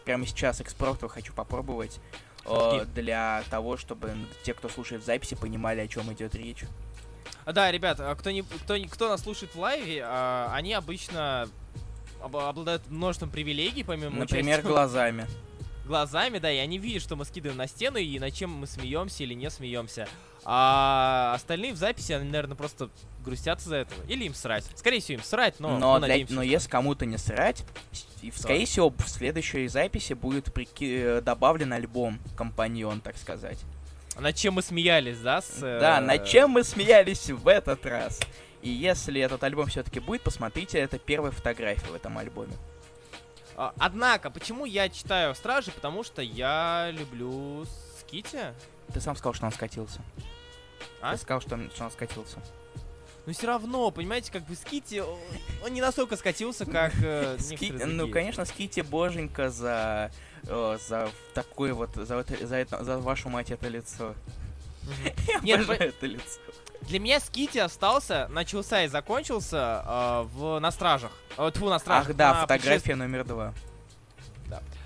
прямо 0.04 0.24
сейчас 0.26 0.62
экспорту 0.62 1.08
хочу 1.08 1.34
попробовать. 1.34 2.00
э, 2.46 2.86
для 2.94 3.42
того, 3.50 3.76
чтобы 3.76 4.14
те, 4.44 4.54
кто 4.54 4.70
слушает 4.70 5.04
записи, 5.04 5.34
понимали, 5.34 5.80
о 5.80 5.88
чем 5.88 6.10
идет 6.12 6.34
речь. 6.34 6.64
Да, 7.46 7.70
ребят, 7.72 7.98
а 8.00 8.14
кто, 8.14 8.30
не, 8.30 8.42
кто, 8.42 8.76
кто 8.90 9.08
нас 9.08 9.22
слушает 9.22 9.54
в 9.54 9.58
лайве, 9.58 10.02
а, 10.04 10.50
они 10.54 10.72
обычно 10.74 11.48
об- 12.22 12.36
обладают 12.36 12.88
множеством 12.88 13.30
привилегий, 13.30 13.82
помимо 13.82 14.16
Например, 14.16 14.58
участия- 14.60 14.68
глазами. 14.68 15.26
глазами, 15.86 16.38
да, 16.38 16.50
и 16.52 16.58
они 16.58 16.78
видят, 16.78 17.02
что 17.02 17.16
мы 17.16 17.24
скидываем 17.24 17.58
на 17.58 17.66
стену 17.66 17.98
и 17.98 18.18
над 18.20 18.32
чем 18.32 18.50
мы 18.50 18.66
смеемся 18.68 19.24
или 19.24 19.34
не 19.34 19.50
смеемся. 19.50 20.06
А 20.44 21.32
остальные 21.36 21.72
в 21.72 21.76
записи, 21.76 22.12
они, 22.12 22.24
наверное, 22.30 22.56
просто 22.56 22.90
грустят 23.24 23.60
из-за 23.60 23.76
этого. 23.76 24.02
Или 24.08 24.24
им 24.24 24.34
срать. 24.34 24.64
Скорее 24.76 25.00
всего, 25.00 25.18
им 25.18 25.24
срать, 25.24 25.60
но, 25.60 25.78
но, 25.78 25.98
для- 25.98 26.08
надеемся, 26.08 26.34
но 26.34 26.42
что- 26.42 26.50
если 26.50 26.68
кому-то 26.68 27.06
не 27.06 27.16
срать, 27.18 27.64
и, 28.22 28.30
скорее 28.32 28.66
всего, 28.66 28.90
в 28.90 29.08
следующей 29.08 29.68
записи 29.68 30.12
будет 30.14 30.48
прики- 30.48 31.18
э, 31.18 31.20
добавлен 31.20 31.72
альбом, 31.72 32.18
компаньон, 32.36 33.00
так 33.00 33.16
сказать. 33.18 33.58
Над 34.18 34.36
чем 34.36 34.54
мы 34.54 34.62
смеялись, 34.62 35.18
да? 35.18 35.40
С, 35.40 35.62
э, 35.62 35.80
Да, 35.80 36.00
над 36.00 36.26
чем 36.26 36.50
мы 36.50 36.64
смеялись 36.64 37.30
в 37.30 37.48
этот 37.48 37.84
раз. 37.86 38.20
И 38.60 38.68
если 38.68 39.20
этот 39.20 39.42
альбом 39.42 39.66
все-таки 39.66 40.00
будет, 40.00 40.22
посмотрите, 40.22 40.78
это 40.78 40.98
первая 40.98 41.32
фотография 41.32 41.86
в 41.86 41.94
этом 41.94 42.16
альбоме. 42.18 42.52
а, 43.56 43.72
Однако, 43.78 44.30
почему 44.30 44.66
я 44.66 44.88
читаю 44.88 45.34
Стражи? 45.34 45.70
Потому 45.72 46.04
что 46.04 46.22
я 46.22 46.90
люблю 46.92 47.64
Скити. 48.00 48.54
Ты 48.92 49.00
сам 49.00 49.16
сказал, 49.16 49.34
что 49.34 49.46
он 49.46 49.52
скатился. 49.52 50.00
А? 51.00 51.12
Ты 51.12 51.18
сказал, 51.22 51.40
что 51.40 51.54
он, 51.54 51.70
что 51.74 51.84
он 51.84 51.90
скатился. 51.90 52.38
Но 53.26 53.32
все 53.32 53.46
равно, 53.46 53.90
понимаете, 53.90 54.32
как 54.32 54.44
бы 54.44 54.54
Скити, 54.56 55.00
он- 55.64 55.72
не 55.72 55.80
настолько 55.80 56.16
скатился, 56.16 56.66
как 56.66 56.92
э, 57.02 57.36
Ски- 57.40 57.56
некоторые 57.70 57.86
Ну, 57.86 58.08
конечно, 58.08 58.44
ските 58.44 58.82
боженька 58.82 59.48
за 59.50 60.10
э, 60.44 60.78
за 60.88 61.08
такое 61.34 61.72
вот 61.72 61.94
за, 61.94 62.16
это- 62.16 62.46
за, 62.46 62.56
это, 62.56 62.82
за 62.82 62.98
вашу 62.98 63.28
мать 63.28 63.50
это 63.50 63.68
лицо. 63.68 64.14
Я 65.28 65.40
Нет, 65.40 65.60
обожаю 65.60 65.90
это 65.90 66.06
лицо. 66.06 66.40
Для 66.82 66.98
меня 66.98 67.20
Скити 67.20 67.58
остался, 67.58 68.26
начался 68.28 68.82
и 68.82 68.88
закончился 68.88 69.84
э, 69.86 70.22
в 70.34 70.58
на 70.58 70.72
стражах. 70.72 71.12
Э, 71.38 71.48
тьфу, 71.54 71.68
на 71.68 71.78
стражах. 71.78 72.10
Ах 72.10 72.16
да, 72.16 72.34
на 72.34 72.40
фотография 72.42 72.96
номер 72.96 73.24
два. 73.24 73.54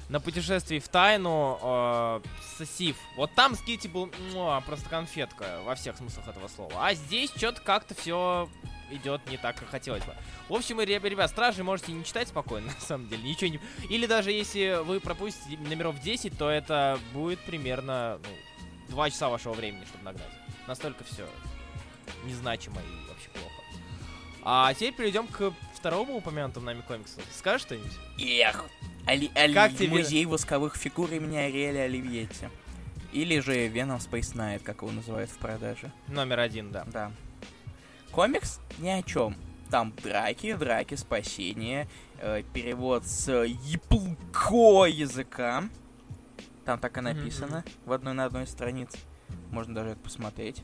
На 0.08 0.20
путешествии 0.20 0.78
в 0.78 0.88
тайну 0.88 1.58
э, 1.60 2.20
с 2.58 2.64
Сив. 2.66 2.96
Вот 3.16 3.32
там 3.34 3.54
Скити 3.56 3.88
был 3.88 4.10
муа, 4.32 4.60
просто 4.60 4.88
конфетка 4.88 5.60
во 5.64 5.75
всех 5.75 5.96
смыслах 5.96 6.28
этого 6.28 6.48
слова. 6.48 6.72
А 6.86 6.94
здесь 6.94 7.30
что-то 7.34 7.60
как-то 7.60 7.94
все 7.94 8.48
идет 8.90 9.28
не 9.28 9.36
так, 9.36 9.56
как 9.56 9.68
хотелось 9.68 10.04
бы. 10.04 10.14
В 10.48 10.54
общем, 10.54 10.78
ре- 10.78 10.98
ребят, 10.98 11.30
стражи 11.30 11.64
можете 11.64 11.92
не 11.92 12.04
читать 12.04 12.28
спокойно, 12.28 12.66
на 12.80 12.80
самом 12.80 13.08
деле. 13.08 13.22
Ничего 13.22 13.50
не... 13.50 13.60
Или 13.88 14.06
даже 14.06 14.30
если 14.30 14.80
вы 14.84 15.00
пропустите 15.00 15.58
номеров 15.58 16.00
10, 16.00 16.38
то 16.38 16.48
это 16.48 16.98
будет 17.12 17.40
примерно 17.40 18.20
ну, 18.22 18.90
2 18.90 19.10
часа 19.10 19.28
вашего 19.28 19.54
времени, 19.54 19.84
чтобы 19.86 20.04
нагнать. 20.04 20.30
Настолько 20.68 21.04
все 21.04 21.26
незначимо 22.25 22.80
и 22.80 23.08
вообще 23.08 23.28
плохо. 23.30 23.54
А 24.42 24.72
теперь 24.75 24.94
перейдем 24.94 25.26
к 25.26 25.52
второму 25.87 26.16
упомянутому 26.16 26.66
нами 26.66 26.81
комиксу. 26.81 27.21
Скажешь 27.33 27.62
что-нибудь? 27.62 27.93
Эх, 28.19 28.64
Али- 29.07 29.31
Али- 29.37 29.55
Как 29.55 29.73
тебе- 29.73 29.88
музей 29.90 30.26
восковых 30.26 30.75
фигур 30.75 31.12
имени 31.12 31.37
Ариэля 31.37 31.83
Оливьетти. 31.85 32.49
Или 33.12 33.38
же 33.38 33.69
Venom 33.69 33.99
Space 33.99 34.35
Knight, 34.35 34.64
как 34.64 34.83
его 34.83 34.90
называют 34.90 35.31
в 35.31 35.38
продаже. 35.38 35.93
Номер 36.09 36.40
один, 36.40 36.73
да. 36.73 36.85
Да. 36.93 37.12
Комикс 38.11 38.59
ни 38.78 38.88
о 38.88 39.00
чем. 39.05 39.37
Там 39.71 39.93
драки, 40.02 40.55
драки, 40.55 40.97
спасение, 40.97 41.88
э, 42.21 42.43
перевод 42.52 43.07
с 43.07 43.31
японского 43.45 44.87
языка. 44.87 45.69
Там 46.64 46.81
так 46.81 46.99
и 46.99 47.00
написано 47.00 47.64
в 47.85 47.93
одной 47.93 48.12
на 48.14 48.25
одной 48.25 48.49
странице. 48.49 48.99
Можно 49.52 49.76
даже 49.76 49.90
это 49.90 50.00
посмотреть. 50.00 50.62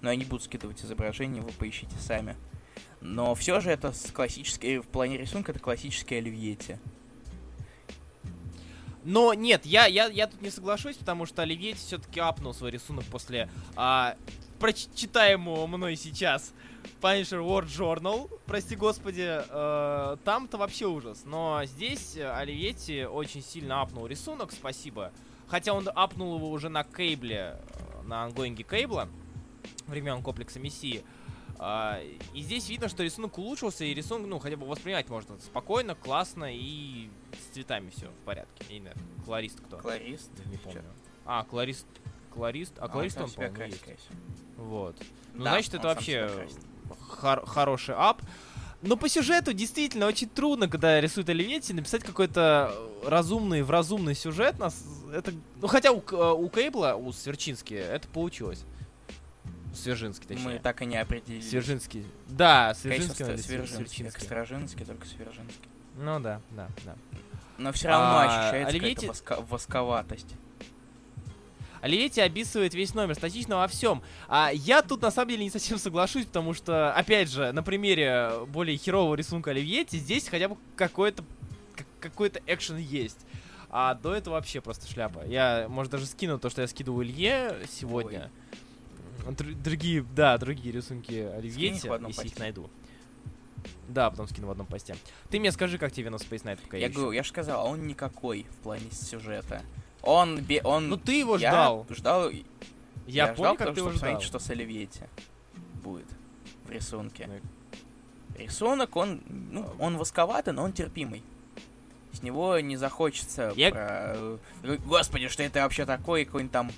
Но 0.00 0.10
я 0.10 0.16
не 0.16 0.24
буду 0.24 0.42
скидывать 0.42 0.82
изображение, 0.82 1.42
вы 1.42 1.52
поищите 1.52 1.94
сами. 1.98 2.36
Но 3.00 3.34
все 3.34 3.60
же 3.60 3.70
это 3.70 3.92
с 3.92 4.10
классической, 4.10 4.78
в 4.78 4.86
плане 4.86 5.18
рисунка 5.18 5.52
это 5.52 5.60
классический 5.60 6.16
Оливьетти. 6.16 6.76
Но 9.04 9.34
нет, 9.34 9.64
я, 9.64 9.86
я, 9.86 10.06
я 10.06 10.26
тут 10.26 10.42
не 10.42 10.50
соглашусь, 10.50 10.96
потому 10.96 11.26
что 11.26 11.42
Оливьетти 11.42 11.78
все-таки 11.78 12.18
апнул 12.18 12.52
свой 12.52 12.72
рисунок 12.72 13.04
после 13.04 13.48
а, 13.76 14.16
прочитаемого 14.58 15.66
мной 15.66 15.96
сейчас 15.96 16.52
Punisher 17.00 17.40
War 17.40 17.66
Journal, 17.66 18.30
прости 18.46 18.74
господи, 18.76 19.26
э, 19.28 20.16
там-то 20.24 20.56
вообще 20.56 20.86
ужас. 20.86 21.22
Но 21.24 21.62
здесь 21.64 22.16
Оливьетти 22.16 23.04
очень 23.04 23.42
сильно 23.42 23.82
апнул 23.82 24.06
рисунок, 24.06 24.52
спасибо. 24.52 25.12
Хотя 25.48 25.72
он 25.72 25.88
апнул 25.94 26.36
его 26.36 26.50
уже 26.50 26.68
на 26.68 26.84
кейбле, 26.84 27.60
э, 27.68 28.02
на 28.06 28.24
ангоинге 28.24 28.64
кейбла, 28.64 29.08
времен 29.86 30.22
комплекса 30.22 30.58
Мессии. 30.58 31.04
А, 31.58 32.00
и 32.34 32.42
здесь 32.42 32.68
видно, 32.68 32.88
что 32.88 33.02
рисунок 33.02 33.38
улучшился, 33.38 33.84
и 33.84 33.94
рисунок, 33.94 34.26
ну, 34.28 34.38
хотя 34.38 34.56
бы 34.56 34.66
воспринимать 34.66 35.08
можно 35.08 35.38
спокойно, 35.40 35.94
классно, 35.94 36.48
и 36.52 37.08
с 37.32 37.54
цветами 37.54 37.90
все 37.90 38.06
в 38.06 38.24
порядке. 38.24 38.64
Я 38.68 38.74
не 38.74 38.80
знаю, 38.82 38.96
колорист 39.24 39.60
кто? 39.60 39.78
Кларист. 39.78 40.30
Не 40.46 40.56
помню. 40.58 40.82
А, 41.24 41.44
колорист. 41.44 41.86
Колорист? 42.32 42.74
А 42.78 42.88
колорист 42.88 43.18
он, 43.20 43.30
по-моему, 43.30 43.56
есть. 43.64 43.82
Вот. 44.56 44.96
Ну, 45.34 45.44
Да, 45.44 45.50
значит, 45.52 45.74
он 45.74 45.80
это 45.80 45.88
вообще 45.88 46.30
хор- 47.00 47.46
хороший 47.46 47.94
ап. 47.96 48.20
Но 48.82 48.96
по 48.96 49.08
сюжету 49.08 49.52
действительно 49.54 50.06
очень 50.06 50.28
трудно, 50.28 50.68
когда 50.68 51.00
рисует 51.00 51.28
Оливьетти, 51.30 51.72
написать 51.72 52.04
какой-то 52.04 52.70
э, 52.72 53.08
разумный, 53.08 53.62
в 53.62 53.70
разумный 53.70 54.14
сюжет. 54.14 54.58
Нас, 54.58 54.84
это, 55.12 55.32
ну, 55.60 55.66
хотя 55.66 55.92
у, 55.92 56.00
э, 56.12 56.32
у 56.32 56.48
Кейбла, 56.50 56.94
у 56.94 57.10
Сверчински, 57.12 57.72
это 57.74 58.06
получилось. 58.08 58.64
Свержинский, 59.76 60.26
точнее. 60.26 60.44
Мы 60.44 60.58
так 60.58 60.82
и 60.82 60.86
не 60.86 60.96
определились. 60.96 61.48
Свержинский. 61.48 62.04
Да, 62.28 62.74
Конечно, 62.82 63.14
Свержинский. 63.14 63.24
надо 63.26 63.42
Свержинский, 63.42 64.04
как 64.06 64.20
Стражинский, 64.20 64.84
только 64.84 65.06
Свержинский. 65.06 65.68
Ну 65.96 66.20
да, 66.20 66.40
да, 66.50 66.68
да. 66.84 66.94
Но 67.58 67.72
все 67.72 67.88
равно 67.88 68.18
А, 68.18 68.24
ощущается 68.48 68.76
Оливьетти- 68.76 69.06
какая-то 69.06 69.46
восковатость. 69.48 70.34
Оливьетти 71.82 72.20
описывает 72.20 72.74
весь 72.74 72.94
номер, 72.94 73.14
статично 73.14 73.56
во 73.58 73.68
всем. 73.68 74.02
А 74.28 74.50
я 74.52 74.82
тут 74.82 75.02
на 75.02 75.10
самом 75.10 75.28
деле 75.30 75.44
не 75.44 75.50
совсем 75.50 75.78
соглашусь, 75.78 76.24
потому 76.26 76.52
что, 76.54 76.92
опять 76.92 77.30
же, 77.30 77.52
на 77.52 77.62
примере 77.62 78.30
более 78.48 78.76
херового 78.76 79.14
рисунка 79.14 79.50
Оливьетти, 79.50 79.98
здесь 79.98 80.28
хотя 80.28 80.48
бы 80.48 80.56
какой-то 80.74 81.22
как- 81.76 81.86
какой-то 82.00 82.40
экшен 82.46 82.76
есть. 82.78 83.18
А 83.70 83.94
до 83.94 84.14
этого 84.14 84.34
вообще 84.34 84.60
просто 84.60 84.90
шляпа. 84.90 85.24
Я, 85.26 85.66
может, 85.68 85.92
даже 85.92 86.06
скину 86.06 86.38
то, 86.38 86.48
что 86.50 86.62
я 86.62 86.68
скидывал 86.68 87.02
Илье 87.02 87.56
сегодня. 87.70 88.30
Др- 89.34 89.54
другие, 89.54 90.02
да, 90.14 90.38
другие 90.38 90.72
рисунки 90.72 91.12
их 91.12 91.32
Оливьетти, 91.34 91.66
если 91.66 91.88
их 91.88 92.16
посте. 92.16 92.40
найду. 92.40 92.70
Да, 93.88 94.10
потом 94.10 94.28
скину 94.28 94.46
в 94.46 94.50
одном 94.50 94.66
посте. 94.66 94.96
Ты 95.30 95.40
мне 95.40 95.50
скажи, 95.52 95.78
как 95.78 95.92
тебе 95.92 96.08
Venom 96.08 96.18
Space 96.18 96.42
Knight 96.44 96.58
пока 96.62 96.76
Я 96.76 96.88
говорю, 96.88 97.10
я 97.12 97.22
же 97.22 97.28
сказал, 97.30 97.66
он 97.66 97.86
никакой 97.86 98.44
в 98.50 98.56
плане 98.62 98.90
сюжета. 98.90 99.62
Он, 100.02 100.40
бе- 100.40 100.62
он... 100.62 100.88
Ну 100.88 100.96
ты 100.96 101.18
его 101.18 101.36
я 101.36 101.50
ждал. 101.50 101.86
ждал. 101.90 102.30
Я, 103.06 103.24
ждал, 103.24 103.36
помню, 103.36 103.50
как 103.58 103.68
потому 103.68 103.74
ты 103.74 103.80
его 103.80 103.90
ждал. 103.92 104.20
что 104.20 104.38
с 104.38 104.50
Оливьетти 104.50 105.00
будет 105.82 106.06
в 106.64 106.70
рисунке. 106.70 107.26
Ну 107.28 107.40
Рисунок, 108.38 108.94
он, 108.96 109.22
ну, 109.28 109.66
он 109.78 109.96
восковатый, 109.96 110.52
но 110.52 110.62
он 110.62 110.72
терпимый. 110.72 111.22
С 112.12 112.22
него 112.22 112.58
не 112.60 112.76
захочется 112.76 113.52
Я- 113.56 113.70
про... 113.70 114.14
э, 114.62 114.76
Господи, 114.84 115.28
что 115.28 115.42
это 115.42 115.60
вообще 115.62 115.86
такое? 115.86 116.24
Какой-нибудь 116.24 116.52
там... 116.52 116.70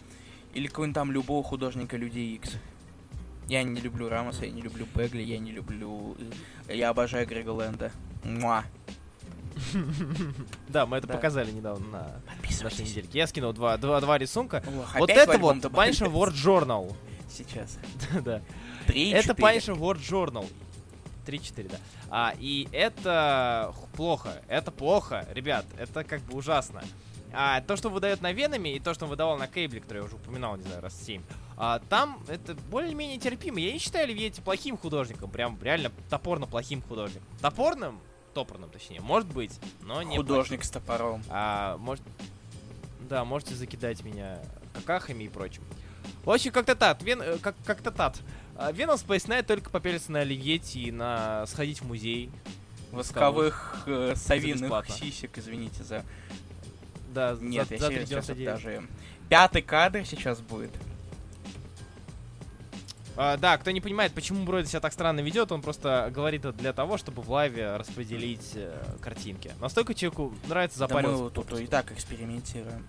Или 0.58 0.66
какой-нибудь 0.66 0.94
там 0.96 1.12
любого 1.12 1.44
художника 1.44 1.96
Людей 1.96 2.34
Икс. 2.34 2.50
Я 3.46 3.62
не 3.62 3.80
люблю 3.80 4.08
Рамоса, 4.08 4.44
я 4.44 4.50
не 4.50 4.60
люблю 4.60 4.86
Бегли, 4.92 5.22
я 5.22 5.38
не 5.38 5.52
люблю... 5.52 6.16
э, 6.66 6.74
Я 6.76 6.88
обожаю 6.88 7.28
Грега 7.28 7.50
Лэнда. 7.50 7.92
Муа. 8.24 8.64
Да, 10.68 10.84
мы 10.86 10.96
это 10.96 11.06
Да. 11.06 11.14
показали 11.14 11.52
недавно 11.52 11.86
на 11.88 12.20
нашей 12.64 12.84
недельке. 12.84 13.18
Я 13.18 13.28
скинул 13.28 13.52
два, 13.52 13.76
два, 13.76 14.00
два 14.00 14.18
рисунка. 14.18 14.60
Вот 14.98 15.08
это 15.10 15.38
вот. 15.38 15.58
Punisher 15.58 16.10
War 16.12 16.32
Journal. 16.32 16.92
Сейчас. 17.30 17.78
да. 18.24 18.42
Три, 18.88 19.10
Это 19.10 19.28
четыре. 19.28 19.48
Punisher 19.48 19.78
War 19.78 19.96
Journal. 19.96 20.46
3-4, 21.24 21.70
да. 21.70 21.76
А, 22.10 22.34
и 22.40 22.66
это 22.72 23.72
плохо. 23.94 24.42
Это 24.48 24.72
плохо, 24.72 25.24
ребят. 25.32 25.66
Это 25.78 26.02
как 26.02 26.20
бы 26.22 26.36
ужасно. 26.36 26.82
А 27.32 27.60
то, 27.60 27.76
что 27.76 27.90
выдает 27.90 28.20
на 28.22 28.32
Веноме, 28.32 28.76
и 28.76 28.80
то, 28.80 28.94
что 28.94 29.04
он 29.04 29.10
выдавал 29.10 29.36
на 29.38 29.46
Кейбле, 29.46 29.80
который 29.80 29.98
я 29.98 30.04
уже 30.04 30.16
упоминал, 30.16 30.56
не 30.56 30.62
знаю, 30.62 30.80
раз 30.82 30.98
7, 31.04 31.22
а, 31.56 31.80
там 31.88 32.22
это 32.28 32.54
более-менее 32.70 33.18
терпимо. 33.18 33.60
Я 33.60 33.72
не 33.72 33.78
считаю 33.78 34.04
Оливьетти 34.04 34.40
плохим 34.40 34.76
художником, 34.78 35.30
прям 35.30 35.58
реально 35.62 35.90
топорно 36.08 36.46
плохим 36.46 36.82
художником. 36.82 37.26
Топорным, 37.40 38.00
топорным 38.34 38.70
точнее, 38.70 39.00
может 39.00 39.28
быть, 39.32 39.58
но 39.82 40.02
не 40.02 40.16
Художник 40.16 40.64
с 40.64 40.70
топором. 40.70 41.22
а, 41.28 41.76
может... 41.78 42.04
Да, 43.08 43.24
можете 43.24 43.54
закидать 43.54 44.02
меня 44.04 44.38
какахами 44.74 45.24
и 45.24 45.28
прочим. 45.28 45.62
В 46.24 46.30
общем, 46.30 46.52
как-то 46.52 46.74
так. 46.74 47.02
Вен... 47.02 47.22
э, 47.22 47.38
Как- 47.38 47.56
как-то 47.64 47.90
так. 47.90 48.14
А, 48.56 48.70
Venom 48.72 48.94
Space 48.96 49.26
Knight 49.26 49.44
только 49.44 49.70
попелится 49.70 50.12
на 50.12 50.20
Оливьетти 50.20 50.84
и 50.88 50.92
на 50.92 51.46
сходить 51.46 51.80
в 51.80 51.86
музей. 51.86 52.30
Восковых 52.92 53.82
э, 53.86 54.14
совиных 54.16 54.86
сисек, 54.90 55.36
извините 55.38 55.84
за... 55.84 56.04
Да, 57.18 57.36
Нет, 57.40 57.66
за, 57.66 57.74
я 57.74 57.80
за 57.80 57.86
серьезно, 57.88 58.06
сейчас 58.22 58.28
3,99. 58.28 58.44
даже... 58.44 58.82
Пятый 59.28 59.62
кадр 59.62 60.04
сейчас 60.06 60.40
будет. 60.40 60.70
А, 63.16 63.36
да, 63.36 63.58
кто 63.58 63.72
не 63.72 63.80
понимает, 63.80 64.12
почему 64.12 64.44
Бройд 64.44 64.68
себя 64.68 64.78
так 64.78 64.92
странно 64.92 65.18
ведет, 65.18 65.50
он 65.50 65.60
просто 65.60 66.08
говорит 66.14 66.44
это 66.44 66.56
для 66.56 66.72
того, 66.72 66.96
чтобы 66.98 67.22
в 67.22 67.30
лайве 67.32 67.76
распределить 67.76 68.52
э, 68.54 68.72
картинки. 69.00 69.50
Настолько 69.60 69.92
человеку 69.94 70.32
нравится 70.46 70.78
Да 70.78 70.84
мы 70.84 71.02
запариваться. 71.02 71.34
тут 71.34 71.58
и 71.58 71.66
так 71.66 71.90
экспериментируем. 71.90 72.86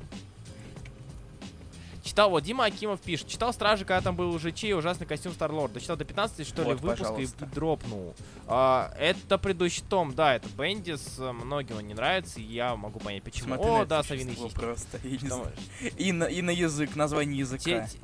Читал, 2.10 2.32
вот 2.32 2.42
Дима 2.42 2.66
Акимов 2.66 3.00
пишет, 3.02 3.28
читал 3.28 3.54
Стражи, 3.54 3.86
когда 3.86 4.02
там 4.02 4.16
был 4.16 4.32
уже 4.34 4.52
чей 4.52 4.74
ужасный 4.74 5.06
костюм 5.06 5.32
Старлорда. 5.32 5.80
Читал 5.80 5.96
до 5.96 6.06
15 6.06 6.48
что 6.48 6.64
ли 6.64 6.70
Вот, 6.70 6.82
выпуска 6.82 7.04
пожалуйста. 7.04 7.46
и 7.46 7.48
дропнул. 7.50 8.16
А, 8.48 8.92
это 8.98 9.38
предыдущий 9.38 9.84
том, 9.88 10.16
да, 10.16 10.34
это 10.36 10.50
Бендис, 10.58 11.20
многим 11.20 11.78
он 11.78 11.88
не 11.88 11.94
нравится, 11.94 12.40
и 12.40 12.44
я 12.44 12.76
могу 12.76 13.00
понять 13.00 13.22
почему. 13.22 13.54
Смотри 13.54 13.70
О, 13.70 13.86
да, 13.86 14.02
совиные 14.02 14.36
сиськи. 14.36 14.56
просто. 14.60 15.00
я 15.04 15.18
не. 15.20 15.90
И 15.98 16.12
на, 16.12 16.24
и 16.24 16.42
на 16.42 16.50
язык, 16.50 16.96
название 16.96 17.38
языка. 17.38 17.64
те- 17.64 17.88
те- 17.92 18.00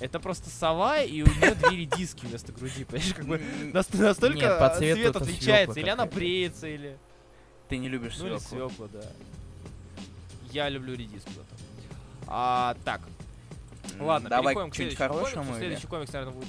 Это 0.00 0.18
просто 0.18 0.48
сова, 0.48 1.02
и 1.02 1.20
у 1.20 1.26
нее 1.26 1.54
две 1.54 1.76
редиски 1.76 2.24
вместо 2.24 2.50
груди, 2.52 2.84
понимаешь, 2.86 3.12
как 3.14 3.26
бы 3.26 3.42
настолько 3.74 4.38
Нет, 4.38 4.58
по 4.58 4.70
цвету 4.70 5.00
цвет 5.02 5.16
отличается, 5.16 5.78
или 5.80 5.90
она 5.90 6.06
бреется, 6.06 6.66
или... 6.66 6.96
Ты 7.68 7.76
не 7.76 7.90
любишь 7.90 8.16
Ну 8.18 8.26
или 8.28 8.38
свеклу. 8.38 8.70
свекла, 8.70 8.88
да. 8.90 9.02
Я 10.50 10.70
люблю 10.70 10.94
редиску 10.94 11.30
зато. 11.36 11.51
А, 12.34 12.74
так, 12.86 13.02
ладно, 14.00 14.30
Давай 14.30 14.54
переходим 14.54 14.70
к 14.70 14.74
следующему 14.76 15.08
хорошему 15.08 15.34
комиксу. 15.44 15.52
или... 15.52 15.58
Следующий 15.66 15.86
комикс, 15.86 16.12
наверное, 16.14 16.34
будет... 16.34 16.48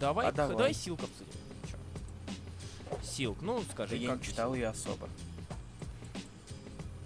Давай, 0.00 0.26
А 0.28 0.32
давай. 0.32 0.56
давай 0.56 0.72
Силк 0.74 1.00
обсудим. 1.00 1.32
Чё? 1.70 2.96
Силк, 3.04 3.38
ну 3.42 3.62
скажи, 3.70 3.90
Да 3.96 3.96
я 4.02 4.08
как 4.08 4.16
не 4.16 4.22
тебе 4.22 4.32
читал 4.32 4.54
ее 4.54 4.68
особо. 4.68 5.08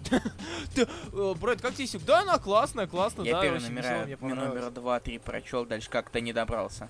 Ты, 0.73 0.87
э, 1.13 1.33
Брэд, 1.39 1.61
как 1.61 1.73
тебе 1.75 1.85
Силк? 1.85 2.05
Да, 2.05 2.21
она 2.21 2.39
классная, 2.39 2.87
классная, 2.87 3.25
я 3.25 3.33
да, 3.33 3.41
первый 3.41 3.59
номера, 3.59 3.81
веселая, 4.05 4.17
мне 4.21 4.33
номер 4.33 4.63
2-3 4.67 5.19
прочел, 5.19 5.65
дальше 5.65 5.89
как-то 5.89 6.21
не 6.21 6.31
добрался. 6.31 6.89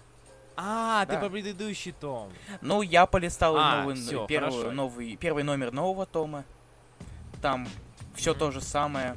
А, 0.55 1.05
ты 1.05 1.13
Да. 1.13 1.19
по 1.21 1.29
предыдущий 1.29 1.91
том. 1.91 2.31
Ну, 2.61 2.81
я 2.81 3.05
полистал 3.05 3.55
А, 3.57 3.81
новый, 3.81 3.95
всё, 3.95 4.25
первый, 4.27 4.51
хорошо. 4.51 4.71
новый, 4.71 5.15
первый 5.15 5.43
номер 5.43 5.71
нового 5.71 6.05
тома. 6.05 6.43
Там 7.41 7.67
все 8.15 8.33
то 8.33 8.49
же 8.51 8.61
самое. 8.61 9.15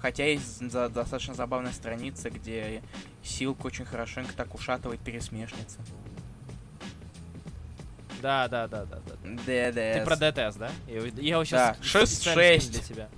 Хотя 0.00 0.24
есть 0.26 0.70
за- 0.70 0.88
достаточно 0.88 1.34
забавная 1.34 1.72
страница, 1.72 2.30
где 2.30 2.82
Силк 3.22 3.64
очень 3.64 3.84
хорошенько 3.84 4.32
так 4.34 4.54
ушатывает 4.54 5.00
пересмешница. 5.00 5.78
Да, 8.22 8.48
да, 8.48 8.68
да, 8.68 8.84
да, 8.84 8.98
да. 9.06 9.14
ДДС. 9.24 9.74
Ты 9.74 10.04
про 10.04 10.16
ДТС, 10.16 10.56
да? 10.56 10.70
Я, 10.86 11.00
я 11.00 11.06
его 11.36 11.44
Да. 11.50 11.76
сейчас 11.82 12.10
специально 12.10 12.16
скину 12.16 12.34
шесть. 12.34 12.72
для 12.72 12.82
тебя. 12.82 13.08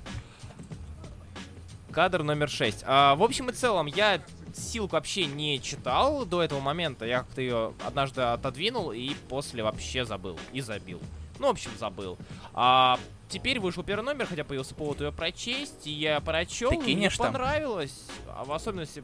Кадр 1.90 2.22
номер 2.22 2.48
6. 2.48 2.84
А, 2.86 3.14
в 3.16 3.22
общем 3.22 3.50
и 3.50 3.52
целом, 3.52 3.86
я 3.86 4.22
Силк 4.54 4.92
вообще 4.92 5.26
не 5.26 5.60
читал 5.60 6.24
до 6.24 6.42
этого 6.42 6.60
момента. 6.60 7.04
Я 7.04 7.20
как-то 7.20 7.40
ее 7.40 7.74
однажды 7.86 8.20
отодвинул 8.22 8.92
и 8.92 9.14
после 9.28 9.62
вообще 9.62 10.04
забыл. 10.04 10.38
И 10.52 10.60
забил. 10.60 11.00
Ну, 11.38 11.48
в 11.48 11.50
общем, 11.50 11.70
забыл. 11.78 12.16
А 12.54 12.98
теперь 13.32 13.58
вышел 13.58 13.82
первый 13.82 14.04
номер, 14.04 14.26
хотя 14.26 14.44
появился 14.44 14.74
повод 14.74 15.00
ее 15.00 15.10
прочесть, 15.12 15.86
и 15.86 15.90
я 15.90 16.20
прочел, 16.20 16.70
Ты 16.70 16.76
и 16.92 16.96
мне 16.96 17.08
там? 17.10 17.32
понравилось. 17.32 18.06
А 18.28 18.44
в 18.44 18.52
особенности 18.52 19.02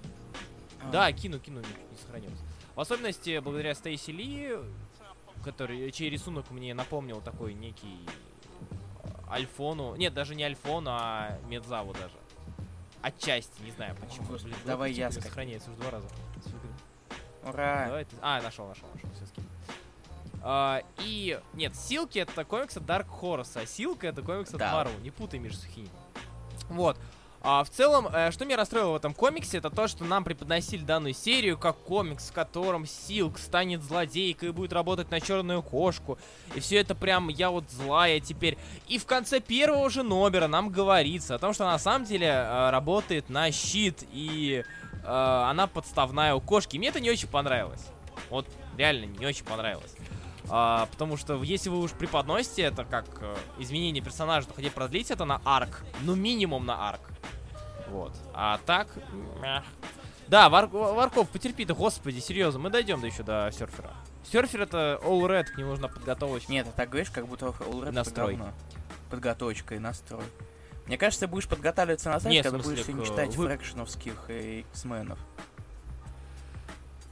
А. 0.82 0.90
да, 0.90 1.12
кину, 1.12 1.38
кину, 1.40 1.60
не, 1.60 1.66
не 1.66 1.98
сохранилось. 2.00 2.38
В 2.74 2.80
особенности 2.80 3.38
благодаря 3.38 3.74
Стейси 3.74 4.10
Ли, 4.10 4.56
который, 5.44 5.90
чей 5.92 6.10
рисунок 6.10 6.50
мне 6.50 6.74
напомнил 6.74 7.20
такой 7.20 7.54
некий 7.54 7.98
э, 9.02 9.08
Альфону. 9.30 9.96
Нет, 9.96 10.12
даже 10.14 10.34
не 10.34 10.44
Альфону, 10.44 10.90
а 10.92 11.38
Медзаву 11.48 11.92
даже. 11.94 12.14
Отчасти, 13.00 13.62
не 13.62 13.70
знаю 13.70 13.96
почему. 13.96 14.26
Господи, 14.26 14.52
Блин, 14.54 14.66
давай 14.66 14.92
я 14.92 15.10
сохраняется 15.10 15.70
уже 15.70 15.80
два 15.80 15.90
раза. 15.92 16.08
Ура! 17.44 17.86
Давай 17.86 18.04
ты- 18.04 18.16
А, 18.20 18.42
нашел, 18.42 18.66
нашел, 18.66 18.88
нашел, 18.94 19.08
все 19.14 19.26
скинул. 19.26 19.37
А, 20.42 20.82
и 20.98 21.38
нет, 21.54 21.74
Силки 21.76 22.18
это 22.18 22.44
комикс 22.44 22.76
от 22.76 22.84
Dark 22.84 23.06
Horse, 23.20 23.62
а 23.62 23.66
Силка 23.66 24.08
это 24.08 24.22
комикс 24.22 24.50
от 24.50 24.58
Да. 24.58 24.72
Marvel. 24.72 25.00
Не 25.02 25.10
путай 25.10 25.38
между 25.40 25.66
хинь. 25.66 25.88
Вот. 26.68 26.96
А 27.40 27.62
в 27.62 27.70
целом, 27.70 28.08
э, 28.12 28.32
что 28.32 28.44
меня 28.44 28.56
расстроило 28.56 28.92
в 28.92 28.96
этом 28.96 29.14
комиксе, 29.14 29.58
это 29.58 29.70
то, 29.70 29.86
что 29.86 30.04
нам 30.04 30.24
преподносили 30.24 30.82
данную 30.82 31.14
серию 31.14 31.56
как 31.56 31.76
комикс, 31.76 32.30
в 32.30 32.32
котором 32.32 32.84
Силк 32.84 33.38
станет 33.38 33.82
злодейкой 33.82 34.48
и 34.48 34.52
будет 34.52 34.72
работать 34.72 35.10
на 35.12 35.20
черную 35.20 35.62
кошку. 35.62 36.18
И 36.56 36.60
все 36.60 36.78
это 36.78 36.96
прям, 36.96 37.28
я 37.28 37.50
вот 37.50 37.70
злая 37.70 38.18
теперь. 38.18 38.58
И 38.88 38.98
в 38.98 39.06
конце 39.06 39.38
первого 39.40 39.88
же 39.88 40.02
номера 40.02 40.48
нам 40.48 40.70
говорится 40.70 41.36
о 41.36 41.38
том, 41.38 41.54
что 41.54 41.64
она 41.64 41.74
на 41.74 41.78
самом 41.78 42.06
деле 42.06 42.26
э, 42.26 42.70
работает 42.70 43.30
на 43.30 43.52
щит, 43.52 44.02
и 44.12 44.64
э, 45.04 45.06
она 45.06 45.68
подставная 45.68 46.34
у 46.34 46.40
кошки. 46.40 46.74
И 46.74 46.78
мне 46.80 46.88
это 46.88 46.98
не 46.98 47.10
очень 47.10 47.28
понравилось. 47.28 47.86
Вот 48.30 48.46
реально 48.76 49.04
не 49.04 49.26
очень 49.26 49.44
понравилось. 49.44 49.94
А, 50.50 50.86
потому 50.86 51.16
что 51.16 51.42
если 51.42 51.68
вы 51.68 51.78
уж 51.80 51.92
преподносите 51.92 52.62
это 52.62 52.84
как 52.84 53.06
э, 53.20 53.36
изменение 53.58 54.02
персонажа, 54.02 54.48
то 54.48 54.54
хотя 54.54 54.68
бы 54.68 54.74
продлить 54.74 55.10
это 55.10 55.24
на 55.24 55.40
арк. 55.44 55.84
Ну, 56.02 56.14
минимум 56.14 56.64
на 56.66 56.88
арк. 56.88 57.00
Вот. 57.88 58.12
А 58.34 58.58
так... 58.66 58.88
мях. 59.40 59.64
Да, 60.26 60.48
Вар- 60.50 60.68
Варков, 60.68 61.28
потерпи 61.30 61.64
ты, 61.64 61.74
господи, 61.74 62.18
серьезно, 62.20 62.60
мы 62.60 62.70
дойдем 62.70 63.00
до 63.00 63.06
еще 63.06 63.22
до 63.22 63.50
серфера. 63.50 63.92
Серфер 64.30 64.62
это 64.62 65.00
All 65.02 65.22
Red, 65.22 65.44
к 65.44 65.56
нему 65.56 65.70
нужна 65.70 65.88
подготовочка. 65.88 66.52
Нет, 66.52 66.66
ты 66.66 66.72
так 66.72 66.90
говоришь, 66.90 67.10
как 67.10 67.26
будто 67.26 67.46
All 67.46 67.82
Red 67.82 67.92
Настрой. 67.92 68.34
это. 68.34 68.52
Подготовочка 69.10 69.74
и 69.74 69.78
настрой. 69.78 70.24
Мне 70.86 70.98
кажется, 70.98 71.26
ты 71.26 71.30
будешь 71.30 71.48
подготавливаться 71.48 72.10
на 72.10 72.18
в 72.18 72.22
когда 72.42 72.58
будешь 72.58 72.84
сегодня 72.84 73.02
к, 73.02 73.06
читать 73.06 73.36
вы- 73.36 73.46
фрэкшеновских 73.46 74.24
и 74.28 74.60
X-менов. 74.72 75.18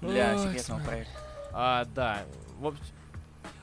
Для 0.01 0.37
секретного 0.39 0.81
проекта. 0.81 1.19
А, 1.53 1.85
да. 1.87 2.23
В 2.59 2.67
общем, 2.67 2.85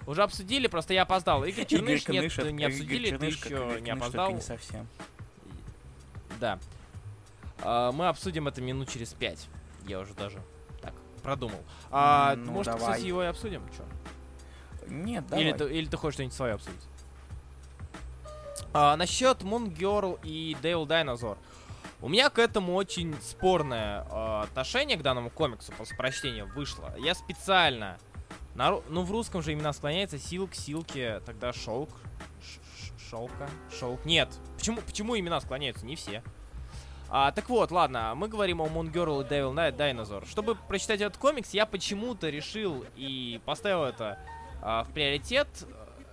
уже 0.05 0.23
обсудили, 0.23 0.67
просто 0.67 0.93
я 0.93 1.03
опоздал. 1.03 1.43
Игорь 1.43 1.65
Черныш, 1.65 2.03
Игорь 2.03 2.15
нет, 2.21 2.53
не 2.53 2.65
обсудили, 2.65 3.07
Игорь 3.07 3.19
ты 3.19 3.25
как 3.37 3.45
еще 3.51 3.55
Игорь 3.55 3.79
не 3.81 3.91
опоздал. 3.91 4.31
не 4.33 4.41
совсем. 4.41 4.87
Да. 6.39 6.59
А, 7.61 7.91
мы 7.91 8.07
обсудим 8.07 8.47
это 8.47 8.61
минут 8.61 8.89
через 8.89 9.13
пять. 9.13 9.47
Я 9.87 9.99
уже 9.99 10.13
даже 10.13 10.41
так 10.81 10.93
продумал. 11.21 11.61
А, 11.91 12.35
Ну, 12.35 12.51
может, 12.51 12.73
давай. 12.73 12.91
кстати, 12.93 13.07
его 13.07 13.23
и 13.23 13.27
обсудим? 13.27 13.63
Чё? 13.75 13.83
Нет, 14.87 15.25
давай. 15.27 15.45
Или, 15.45 15.53
ты, 15.53 15.63
или 15.73 15.85
ты 15.85 15.95
хочешь 15.97 16.15
что-нибудь 16.15 16.35
свое 16.35 16.53
обсудить? 16.55 16.81
А, 18.73 18.95
насчет 18.97 19.41
Moon 19.41 19.73
Girl 19.73 20.19
и 20.23 20.57
Devil 20.61 20.87
Dinosaur. 20.87 21.37
У 22.01 22.09
меня 22.09 22.29
к 22.29 22.37
этому 22.39 22.75
очень 22.75 23.15
спорное 23.21 24.05
э, 24.09 24.41
отношение 24.43 24.97
к 24.97 25.01
данному 25.01 25.29
комиксу 25.29 25.71
после 25.77 25.95
прочтения 25.95 26.43
вышло. 26.43 26.93
Я 26.99 27.15
специально, 27.15 27.97
на, 28.55 28.79
ну 28.89 29.03
в 29.03 29.11
русском 29.11 29.41
же 29.41 29.53
имена 29.53 29.73
склоняется 29.73 30.19
Силк, 30.19 30.53
Силки, 30.53 31.21
тогда 31.25 31.53
Шелк, 31.53 31.89
Шелка, 33.09 33.49
Шелк. 33.77 34.05
Нет, 34.05 34.29
почему, 34.57 34.81
почему 34.81 35.17
имена 35.17 35.39
склоняются? 35.41 35.85
Не 35.85 35.95
все. 35.95 36.23
А, 37.09 37.31
так 37.31 37.47
вот, 37.49 37.69
ладно, 37.69 38.13
мы 38.15 38.27
говорим 38.27 38.59
о 38.61 38.65
Moon 38.65 38.91
Girl 38.91 39.23
и 39.23 39.29
Devil 39.29 39.53
Ni- 39.53 39.75
Dinosaur. 39.75 40.27
Чтобы 40.27 40.55
прочитать 40.55 40.99
этот 41.01 41.17
комикс, 41.17 41.51
я 41.51 41.67
почему-то 41.67 42.29
решил 42.29 42.85
и 42.95 43.39
поставил 43.45 43.83
это 43.83 44.17
а, 44.63 44.83
в 44.83 44.89
приоритет, 44.89 45.47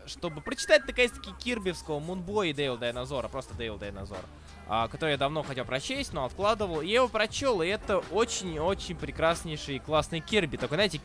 чтобы 0.07 0.43
прочитать 0.43 0.87
наконец-таки 0.87 1.31
кирбевского 1.33 2.01
Мунбой 2.01 2.51
и 2.51 2.53
Дейл 2.53 2.77
Дайнозора, 2.77 3.29
просто 3.29 3.55
Дейл 3.55 3.79
Дайнозор, 3.79 4.21
а, 4.69 4.89
который 4.89 5.13
я 5.13 5.17
давно 5.17 5.43
хотел 5.43 5.65
прочесть, 5.65 6.13
но 6.13 6.27
откладывал. 6.27 6.83
И 6.83 6.89
я 6.89 6.97
его 6.97 7.09
прочел, 7.09 7.63
и 7.63 7.69
это 7.69 7.99
очень-очень 8.11 8.97
прекраснейший 8.97 9.79
классный 9.79 10.21
Кирби. 10.21 10.59
Такой, 10.59 10.77
знаете, 10.77 11.01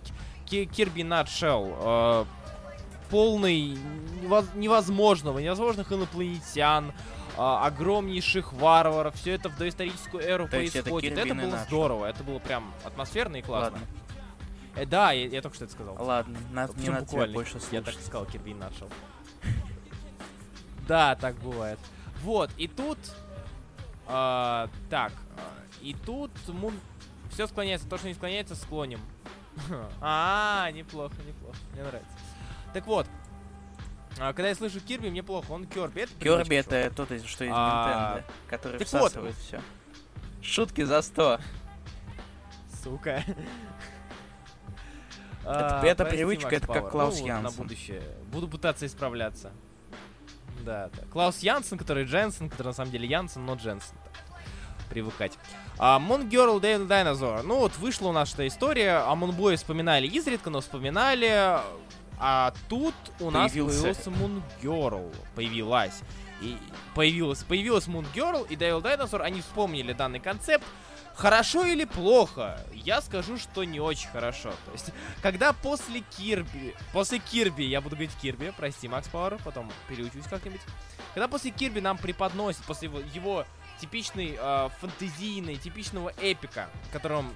Кирби 0.46 1.02
Nutshell. 1.02 1.76
э, 1.80 2.26
полный 3.10 3.78
невоз- 4.22 4.56
невозможного, 4.58 5.40
невозможных 5.40 5.92
инопланетян, 5.92 6.92
а, 7.38 7.66
огромнейших 7.68 8.54
варваров, 8.54 9.16
все 9.16 9.34
это 9.34 9.50
в 9.50 9.58
доисторическую 9.58 10.24
эру 10.24 10.48
То 10.48 10.58
это 10.58 10.72
происходит. 10.82 11.14
Kirby 11.14 11.22
Это 11.26 11.36
было 11.36 11.56
Nutshell. 11.56 11.66
здорово, 11.68 12.06
это 12.08 12.24
было 12.24 12.40
прям 12.40 12.74
атмосферно 12.84 13.36
и 13.38 13.42
классно. 13.42 13.78
Ладно, 13.80 13.88
Э, 14.78 14.86
да, 14.86 15.12
я, 15.14 15.28
я 15.28 15.42
только 15.42 15.56
что 15.56 15.66
это 15.66 15.74
сказал. 15.74 15.96
ладно, 16.00 16.38
надо, 16.52 16.74
не 16.80 16.90
надо 16.90 17.06
тебя 17.06 17.28
больше 17.28 17.56
Я 17.56 17.60
слушать. 17.62 17.86
так 17.86 17.96
и 17.96 18.02
сказал, 18.02 18.26
Кирби 18.26 18.54
начал. 18.54 18.90
Да, 20.88 21.16
так 21.16 21.36
бывает. 21.38 21.80
Вот, 22.24 22.50
и 22.58 22.68
тут... 22.68 22.98
а, 24.08 24.70
так, 24.90 25.12
а, 25.38 25.42
и 25.82 25.94
тут 26.06 26.32
Мун... 26.48 26.74
Все 27.32 27.48
склоняется, 27.48 27.88
то, 27.88 27.98
что 27.98 28.08
не 28.08 28.14
склоняется, 28.14 28.56
склоним. 28.56 29.00
А, 30.02 30.70
неплохо, 30.72 31.16
неплохо, 31.26 31.58
мне 31.74 31.84
нравится. 31.84 32.12
Так 32.74 32.86
вот, 32.88 33.08
а, 34.20 34.34
когда 34.34 34.50
я 34.50 34.56
слышу 34.56 34.80
Кирби, 34.82 35.10
мне 35.10 35.24
плохо, 35.24 35.52
он 35.52 35.66
Кирби. 35.66 36.08
Это 36.20 36.76
это 36.76 36.96
тот, 36.96 37.10
что 37.26 37.46
из 37.46 37.52
А, 37.54 38.18
Nintendo, 38.20 38.24
который 38.50 38.80
так 38.80 38.92
вот. 38.92 39.12
всасывает 39.12 39.36
все. 39.36 39.62
Шутки 40.42 40.84
за 40.84 41.02
100. 41.02 41.40
Сука. 42.84 43.24
Это- 45.44 45.80
А, 45.82 45.86
это 45.86 46.06
привычка, 46.06 46.46
Макс 46.48 46.58
это 46.58 46.68
как. 46.68 46.90
Клаус 46.90 47.16
Ну, 47.16 47.22
вот 47.22 47.28
Янсен. 47.28 47.44
На 47.44 47.52
будущее. 47.52 48.02
Буду 48.32 48.48
пытаться 48.48 48.86
исправляться. 48.88 49.52
Да, 50.64 50.90
да. 50.96 51.04
Клаус 51.12 51.40
Янсен, 51.40 51.78
который 51.78 52.06
Дженсен, 52.06 52.50
который 52.50 52.70
на 52.70 52.74
самом 52.74 52.90
деле 52.92 53.08
Янсен, 53.08 53.46
но 53.46 53.54
Дженсен. 53.54 53.96
Привыкать. 54.90 55.38
А, 55.78 56.00
Moon 56.00 56.30
Girl 56.30 56.60
Day 56.60 56.88
Dinosaur. 56.88 57.42
Ну 57.44 57.58
вот 57.60 57.76
вышла 57.78 58.10
у 58.10 58.12
нас 58.12 58.34
эта 58.34 58.48
история. 58.48 58.98
О 59.00 59.16
Мунбое 59.16 59.58
вспоминали 59.58 60.08
изредка, 60.08 60.50
но 60.50 60.62
вспоминали. 60.62 61.60
А 62.18 62.54
тут 62.70 62.96
у 63.20 63.30
нас 63.30 63.52
Появился. 63.52 63.82
появился 63.82 64.10
Moon 64.10 64.42
Girl. 64.62 65.14
Появилась. 65.36 66.02
И 66.42 66.58
появилась, 66.94 67.44
появилась 67.44 67.88
Moon 67.88 68.06
Girl 68.14 68.48
и 68.48 68.56
Devil 68.56 68.82
Dinosaur. 68.82 69.22
Они 69.22 69.42
вспомнили 69.42 69.94
данный 69.94 70.20
концепт. 70.20 70.66
Хорошо 71.16 71.66
или 71.66 71.86
плохо? 71.86 72.60
Я 72.74 73.02
скажу, 73.02 73.38
что 73.38 73.64
не 73.64 73.80
очень 73.80 74.10
хорошо. 74.10 74.52
То 74.66 74.72
есть, 74.74 74.92
когда 75.22 75.54
после 75.54 76.02
Кирби, 76.18 76.76
после 76.92 77.20
Кирби, 77.20 77.64
я 77.64 77.80
буду 77.80 77.96
говорить 77.96 78.16
Кирби, 78.22 78.54
прости, 78.56 78.90
Макс 78.90 79.08
Пауэр, 79.08 79.40
потом 79.46 79.72
переучусь 79.88 80.26
как-нибудь. 80.30 80.60
Когда 81.14 81.30
после 81.30 81.52
Кирби 81.52 81.80
нам 81.80 81.98
преподносит, 81.98 82.64
после 82.64 82.90
его, 82.90 83.00
его 83.14 83.46
типичной 83.86 84.38
э, 84.40 84.70
фэнтезийной, 84.80 85.56
типичного 85.58 86.12
эпика, 86.22 86.70
в 86.90 86.92
котором 86.92 87.32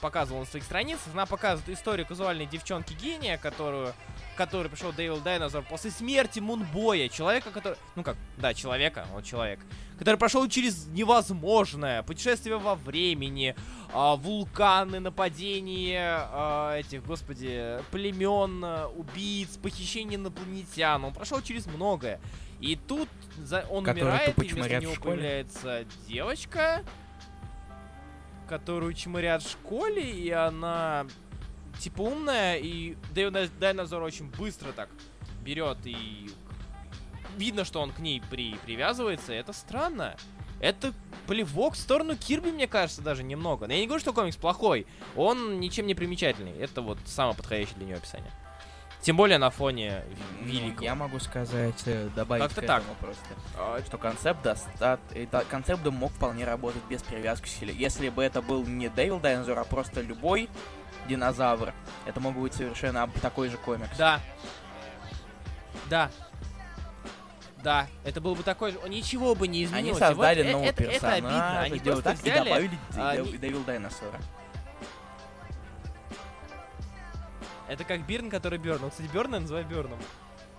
показывала 0.00 0.40
на 0.40 0.46
своих 0.46 0.64
страницах. 0.64 1.12
Она 1.12 1.26
показывает 1.26 1.68
историю 1.78 2.06
казуальной 2.06 2.46
девчонки 2.46 2.94
гения, 2.94 3.36
которую 3.36 3.94
который 4.36 4.70
пришел 4.70 4.90
Дэвил 4.90 5.18
Дайнозор 5.18 5.62
после 5.68 5.90
смерти 5.90 6.40
Мунбоя, 6.40 7.10
человека, 7.10 7.50
который, 7.50 7.76
ну 7.94 8.02
как, 8.02 8.16
да, 8.38 8.54
человека, 8.54 9.06
он 9.14 9.22
человек, 9.22 9.60
который 9.98 10.16
прошел 10.16 10.48
через 10.48 10.86
невозможное 10.86 12.02
путешествие 12.02 12.56
во 12.56 12.74
времени, 12.74 13.54
а, 13.92 14.16
вулканы, 14.16 14.98
нападения 14.98 16.26
а, 16.30 16.78
этих, 16.78 17.04
господи, 17.04 17.80
племен, 17.90 18.64
убийц, 18.96 19.58
похищение 19.58 20.16
инопланетян. 20.16 21.04
Он 21.04 21.12
прошел 21.12 21.42
через 21.42 21.66
многое. 21.66 22.18
И 22.60 22.76
тут 22.76 23.08
за, 23.38 23.64
он 23.70 23.84
Который 23.84 24.02
умирает, 24.02 24.38
и 24.38 24.48
вместо 24.48 24.80
него 24.80 24.94
появляется 25.00 25.84
девочка, 26.06 26.84
которую 28.48 28.92
чморят 28.94 29.42
в 29.42 29.50
школе, 29.50 30.10
и 30.10 30.30
она 30.30 31.06
типа 31.78 32.02
умная, 32.02 32.56
и 32.56 32.96
Дайнозор 33.14 34.02
очень 34.02 34.30
быстро 34.30 34.72
так 34.72 34.88
берет 35.42 35.78
и 35.84 36.30
видно, 37.36 37.64
что 37.64 37.80
он 37.80 37.92
к 37.92 37.98
ней 37.98 38.22
при, 38.30 38.54
привязывается, 38.56 39.32
это 39.32 39.52
странно. 39.52 40.16
Это 40.60 40.92
плевок 41.26 41.74
в 41.74 41.78
сторону 41.78 42.16
Кирби, 42.16 42.50
мне 42.50 42.66
кажется, 42.66 43.00
даже 43.00 43.22
немного. 43.22 43.66
Но 43.66 43.72
я 43.72 43.80
не 43.80 43.86
говорю, 43.86 44.00
что 44.00 44.12
комикс 44.12 44.36
плохой. 44.36 44.86
Он 45.16 45.58
ничем 45.58 45.86
не 45.86 45.94
примечательный. 45.94 46.52
Это 46.58 46.82
вот 46.82 46.98
самое 47.06 47.34
подходящее 47.34 47.76
для 47.78 47.86
него 47.86 47.98
описание. 47.98 48.30
Тем 49.02 49.16
более 49.16 49.38
на 49.38 49.50
фоне 49.50 50.02
Ну, 50.40 50.46
великого. 50.46 50.84
я 50.84 50.94
могу 50.94 51.18
сказать, 51.20 51.82
э, 51.86 52.08
добавить 52.14 52.44
Как-то 52.44 52.62
так. 52.62 52.82
просто. 53.00 53.24
Что 53.86 53.98
концепт 53.98 54.42
достат... 54.42 55.00
концепт 55.48 55.84
мог 55.86 56.12
вполне 56.12 56.44
работать 56.44 56.82
без 56.88 57.02
привязки 57.02 57.44
к 57.44 57.48
силе. 57.48 57.74
Если 57.74 58.10
бы 58.10 58.22
это 58.22 58.42
был 58.42 58.64
не 58.66 58.88
Дэвил 58.88 59.18
Дайнозор, 59.18 59.58
а 59.58 59.64
просто 59.64 60.02
любой 60.02 60.50
динозавр, 61.08 61.72
это 62.04 62.20
мог 62.20 62.36
быть 62.36 62.52
совершенно 62.52 63.08
такой 63.22 63.48
же 63.48 63.56
комикс. 63.56 63.96
Да. 63.96 64.20
Да. 65.88 66.10
Да, 67.62 67.86
это 68.04 68.20
был 68.20 68.34
бы 68.34 68.42
такой 68.42 68.72
же... 68.72 68.78
Ничего 68.88 69.34
бы 69.34 69.46
не 69.46 69.58
Они 69.58 69.66
изменилось. 69.66 69.98
И 69.98 70.00
создали 70.00 70.42
вот 70.44 70.52
нового 70.52 70.68
это, 70.68 70.82
это 70.82 70.92
персонажа, 70.92 71.16
обидно. 71.18 71.60
Они 71.60 71.78
просто 71.80 72.02
так, 72.02 72.14
и 72.14 72.22
взяли... 72.22 72.48
добавили 72.48 72.78
а, 72.96 73.16
Дэвил 73.38 73.64
Дайносора. 73.64 74.20
Это 77.70 77.84
как 77.84 78.04
Бирн, 78.04 78.30
который 78.30 78.58
Бирн. 78.58 78.80
Ну, 78.82 78.90
кстати, 78.90 79.08
Бирна 79.12 79.36
я 79.36 79.42
называю 79.42 79.64
Бирном. 79.64 80.00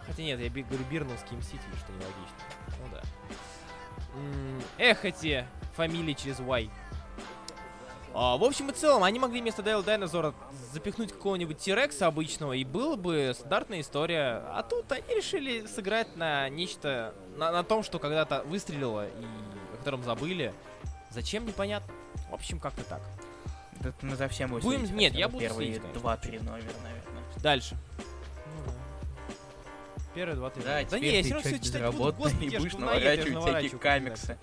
Хотя 0.07 0.23
нет, 0.23 0.39
я 0.39 0.49
говорю 0.49 0.85
Бирновский 0.89 1.35
мститель, 1.35 1.67
что 1.77 1.91
нелогично. 1.91 2.37
Ну 2.79 2.87
да. 2.89 3.01
Эх, 4.77 5.03
эти 5.03 5.45
фамилии 5.75 6.13
через 6.13 6.39
Y. 6.39 6.69
А, 8.13 8.37
в 8.37 8.43
общем 8.45 8.69
и 8.69 8.73
целом, 8.73 9.03
они 9.03 9.19
могли 9.19 9.41
вместо 9.41 9.61
Дэйл 9.61 9.83
Дайнозора 9.83 10.33
запихнуть 10.71 11.11
какого-нибудь 11.11 11.57
Тирекса 11.57 12.07
обычного, 12.07 12.53
и 12.53 12.63
была 12.63 12.95
бы 12.95 13.33
стандартная 13.35 13.81
история. 13.81 14.43
А 14.47 14.63
тут 14.63 14.89
они 14.93 15.13
решили 15.13 15.65
сыграть 15.65 16.15
на 16.15 16.47
нечто, 16.47 17.13
на, 17.35 17.51
на 17.51 17.65
том, 17.65 17.83
что 17.83 17.99
когда-то 17.99 18.43
выстрелило, 18.43 19.05
и 19.05 19.25
о 19.73 19.77
котором 19.77 20.01
забыли. 20.03 20.53
Зачем, 21.09 21.45
непонятно. 21.45 21.93
В 22.29 22.33
общем, 22.33 22.57
как-то 22.57 22.85
так. 22.85 23.01
Это 23.81 23.93
мы 24.05 24.15
за 24.15 24.27
всем 24.27 24.49
будем 24.51 24.63
Будем- 24.63 24.79
следить 24.81 24.95
нет, 24.95 25.13
я 25.15 25.27
буду 25.27 25.39
Первые 25.43 25.79
два-три 25.79 26.39
номера, 26.39 26.73
наверное. 26.83 27.23
Дальше. 27.37 27.75
Первые 30.13 30.35
два, 30.35 30.49
три. 30.49 30.63
Да, 30.63 30.83
да 30.83 30.99
не, 30.99 31.07
я 31.07 31.21
ты 31.21 31.23
все 31.23 31.33
равно 31.35 31.49
все 31.49 31.59
читать 31.59 31.95
буду. 31.95 32.13
Господи, 32.13 32.45
и 32.45 32.57
будешь 32.57 32.73
наворачивать 32.73 33.43
всякие 33.43 33.79
комиксы. 33.79 34.37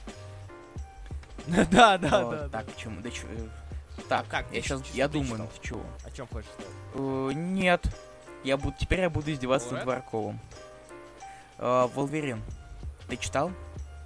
Да, 1.46 1.64
да, 1.70 1.98
да. 1.98 2.48
Так, 2.48 2.66
почему? 2.66 3.00
Да 3.00 3.10
чё, 3.10 3.26
э, 3.28 4.02
Так, 4.08 4.26
Как? 4.28 4.46
я 4.52 4.60
Ты 4.60 4.66
сейчас, 4.66 4.82
я 4.94 5.06
ты 5.08 5.14
думаю, 5.14 5.46
читал? 5.46 5.48
чего? 5.62 5.82
О 6.04 6.10
чем 6.10 6.26
хочешь 6.28 6.50
сказать? 6.52 6.72
Э, 6.94 7.30
Нет. 7.34 7.86
Я 8.44 8.56
буду, 8.56 8.74
теперь 8.78 9.00
я 9.00 9.10
буду 9.10 9.30
издеваться 9.32 9.74
над. 9.74 9.84
Варковым. 9.84 10.38
Э, 11.58 11.86
Волверин. 11.94 12.42
Ты 13.08 13.16
читал? 13.16 13.50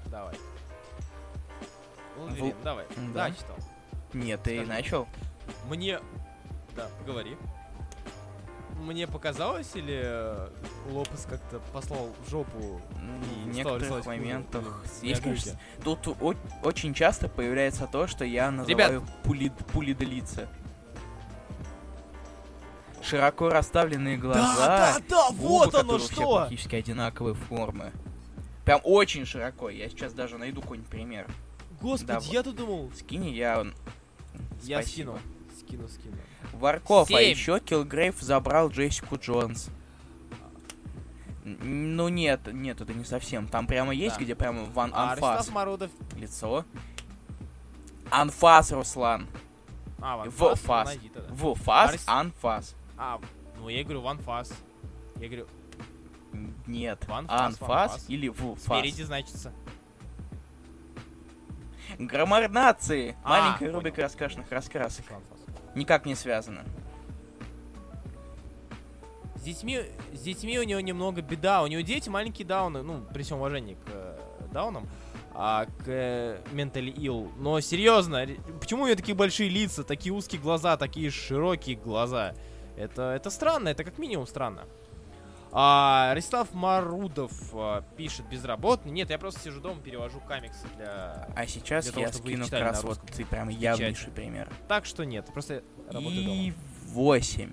Давай. 0.07 0.35
Вулверин, 2.16 2.55
давай. 2.62 2.87
Да. 3.14 3.31
читал. 3.31 3.57
Нет, 4.14 4.42
ты 4.42 4.57
Скажи. 4.57 4.68
начал? 4.68 5.09
Мне... 5.68 6.01
Да, 6.77 6.88
говори. 7.07 7.37
Мне 8.81 9.07
показалось, 9.07 9.70
или 9.75 10.01
э, 10.03 10.48
Лопес 10.90 11.27
как-то 11.29 11.61
послал 11.72 12.11
в 12.25 12.31
жопу 12.31 12.81
и 13.46 13.51
В 13.51 13.55
некоторых 13.55 14.07
моментах 14.07 14.85
есть, 15.03 15.22
конечно? 15.22 15.61
Тут 15.85 16.09
о- 16.20 16.35
очень 16.64 16.92
часто 16.92 17.29
появляется 17.29 17.87
то, 17.87 18.07
что 18.09 18.25
я 18.25 18.46
Ребят. 18.51 18.68
называю 18.68 19.07
пули, 19.22 19.53
пулидлицы. 19.72 20.48
Широко 23.03 23.51
расставленные 23.51 24.16
глаза. 24.16 24.55
Да, 24.57 24.98
да, 24.98 25.03
да, 25.09 25.29
вот 25.33 25.75
оно 25.75 25.98
что! 25.98 26.37
практически 26.38 26.77
одинаковой 26.77 27.35
формы. 27.35 27.92
Прям 28.64 28.81
очень 28.85 29.27
широко. 29.27 29.68
Я 29.70 29.88
сейчас 29.90 30.12
даже 30.12 30.38
найду 30.38 30.61
какой-нибудь 30.62 30.90
пример. 30.90 31.27
Господи, 31.81 32.07
Да, 32.29 32.33
я 32.33 32.42
тут 32.44 32.57
думал... 32.57 32.90
Скини 32.96 33.31
я... 33.31 33.66
Я 34.62 34.81
Спасибо. 34.83 35.18
скину. 35.18 35.18
Скину, 35.59 35.88
скину. 35.88 36.16
Варков, 36.53 37.11
а 37.11 37.21
еще 37.21 37.61
Килгрейв 37.61 38.21
забрал 38.21 38.68
Джессику 38.68 39.16
Джонс. 39.16 39.68
Ну 41.45 42.09
нет, 42.09 42.40
нет, 42.53 42.81
это 42.81 42.95
не 42.95 43.05
совсем. 43.05 43.49
Там 43.49 43.66
прямо 43.66 43.92
есть, 43.92 44.16
Да. 44.18 44.23
где 44.25 44.35
прямо 44.37 44.64
ван 44.66 44.92
А, 44.95 45.12
анфас 45.12 45.49
Марудов... 45.51 45.90
лицо. 46.16 46.64
Анфас, 48.11 48.71
Руслан. 48.73 49.27
А, 50.01 50.18
Ван 50.18 50.31
В 50.31 50.35
Фас, 50.35 50.61
фас. 50.61 50.87
найди 50.88 51.09
тогда. 51.09 51.33
В 51.33 51.55
фас, 51.55 51.95
Арс- 51.95 52.03
анфас. 52.07 52.75
А, 52.97 53.21
ну 53.59 53.68
я 53.68 53.83
говорю 53.85 54.03
Ван 54.03 54.18
Фас. 54.18 54.53
Я 55.16 55.27
говорю, 55.29 55.47
Нет, 56.66 57.07
Ван 57.09 57.27
фас, 57.27 57.38
ван 57.38 57.47
анфас 57.47 57.92
фас. 57.92 58.05
или 58.09 58.29
в 58.29 58.55
фас. 58.57 58.62
спереди 58.64 59.03
значится. 59.03 59.53
Граммар 61.99 62.49
нации. 62.49 63.17
А, 63.23 63.31
Маленькая 63.31 63.67
понял. 63.67 63.75
рубрика 63.75 64.03
раскрашенных 64.03 64.51
раскрасок. 64.51 65.05
Никак 65.75 66.07
не 66.07 66.15
связано. 66.15 66.65
С 69.37 69.43
детьми, 69.43 69.81
с 70.13 70.21
детьми 70.21 70.59
у 70.59 70.63
него 70.63 70.81
немного 70.81 71.21
беда. 71.21 71.63
У 71.63 71.67
него 71.67 71.81
дети 71.81 72.09
маленькие 72.09 72.47
дауны, 72.47 72.83
ну, 72.83 73.05
при 73.13 73.23
всем 73.23 73.39
уважении 73.39 73.75
к 73.75 73.89
э, 73.89 74.19
даунам, 74.53 74.87
а 75.35 75.65
к 75.65 75.85
э, 75.87 76.39
mentally 76.53 76.95
ill. 76.95 77.33
Но 77.39 77.61
серьезно, 77.61 78.25
почему 78.61 78.85
у 78.85 78.87
него 78.87 78.97
такие 78.97 79.17
большие 79.17 79.49
лица, 79.49 79.83
такие 79.83 80.13
узкие 80.13 80.41
глаза, 80.41 80.77
такие 80.77 81.11
широкие 81.11 81.75
глаза? 81.77 82.35
Это, 82.77 83.15
это 83.15 83.31
странно, 83.31 83.69
это 83.69 83.83
как 83.83 83.99
минимум 83.99 84.27
странно. 84.27 84.63
А, 85.55 86.15
Ростислав 86.15 86.55
Марудов 86.55 87.33
а, 87.53 87.83
пишет 87.97 88.27
безработный. 88.27 88.91
Нет, 88.91 89.11
я 89.11 89.19
просто 89.19 89.41
сижу 89.41 89.61
дома, 89.61 89.81
перевожу 89.83 90.19
комиксы 90.21 90.67
для... 90.77 91.29
А 91.37 91.47
сейчас 91.47 91.85
Для 91.85 91.93
того, 91.93 92.07
я 92.07 92.12
скину 92.12 92.45
как 92.49 92.61
раз 92.61 92.83
вот 92.83 93.01
ты 93.03 93.27
прям 93.27 93.51
явнейший 93.51 94.11
пример. 94.12 94.49
Так 94.67 94.87
что 94.87 95.05
нет, 95.05 95.27
просто 95.27 95.62
работаю 95.88 96.23
И 96.23 96.51
дома. 96.51 96.59
8. 96.87 97.53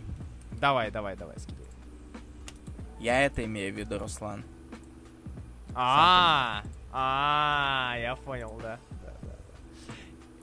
Давай, 0.62 0.92
давай, 0.92 1.18
давай, 1.18 1.38
скидывай. 1.40 1.68
Я 3.02 3.26
это 3.26 3.44
имею 3.44 3.74
в 3.74 3.78
виду, 3.78 4.00
Руслан. 4.00 4.46
А, 5.76 6.64
а, 6.94 7.96
я 8.00 8.16
понял, 8.16 8.58
да. 8.62 8.80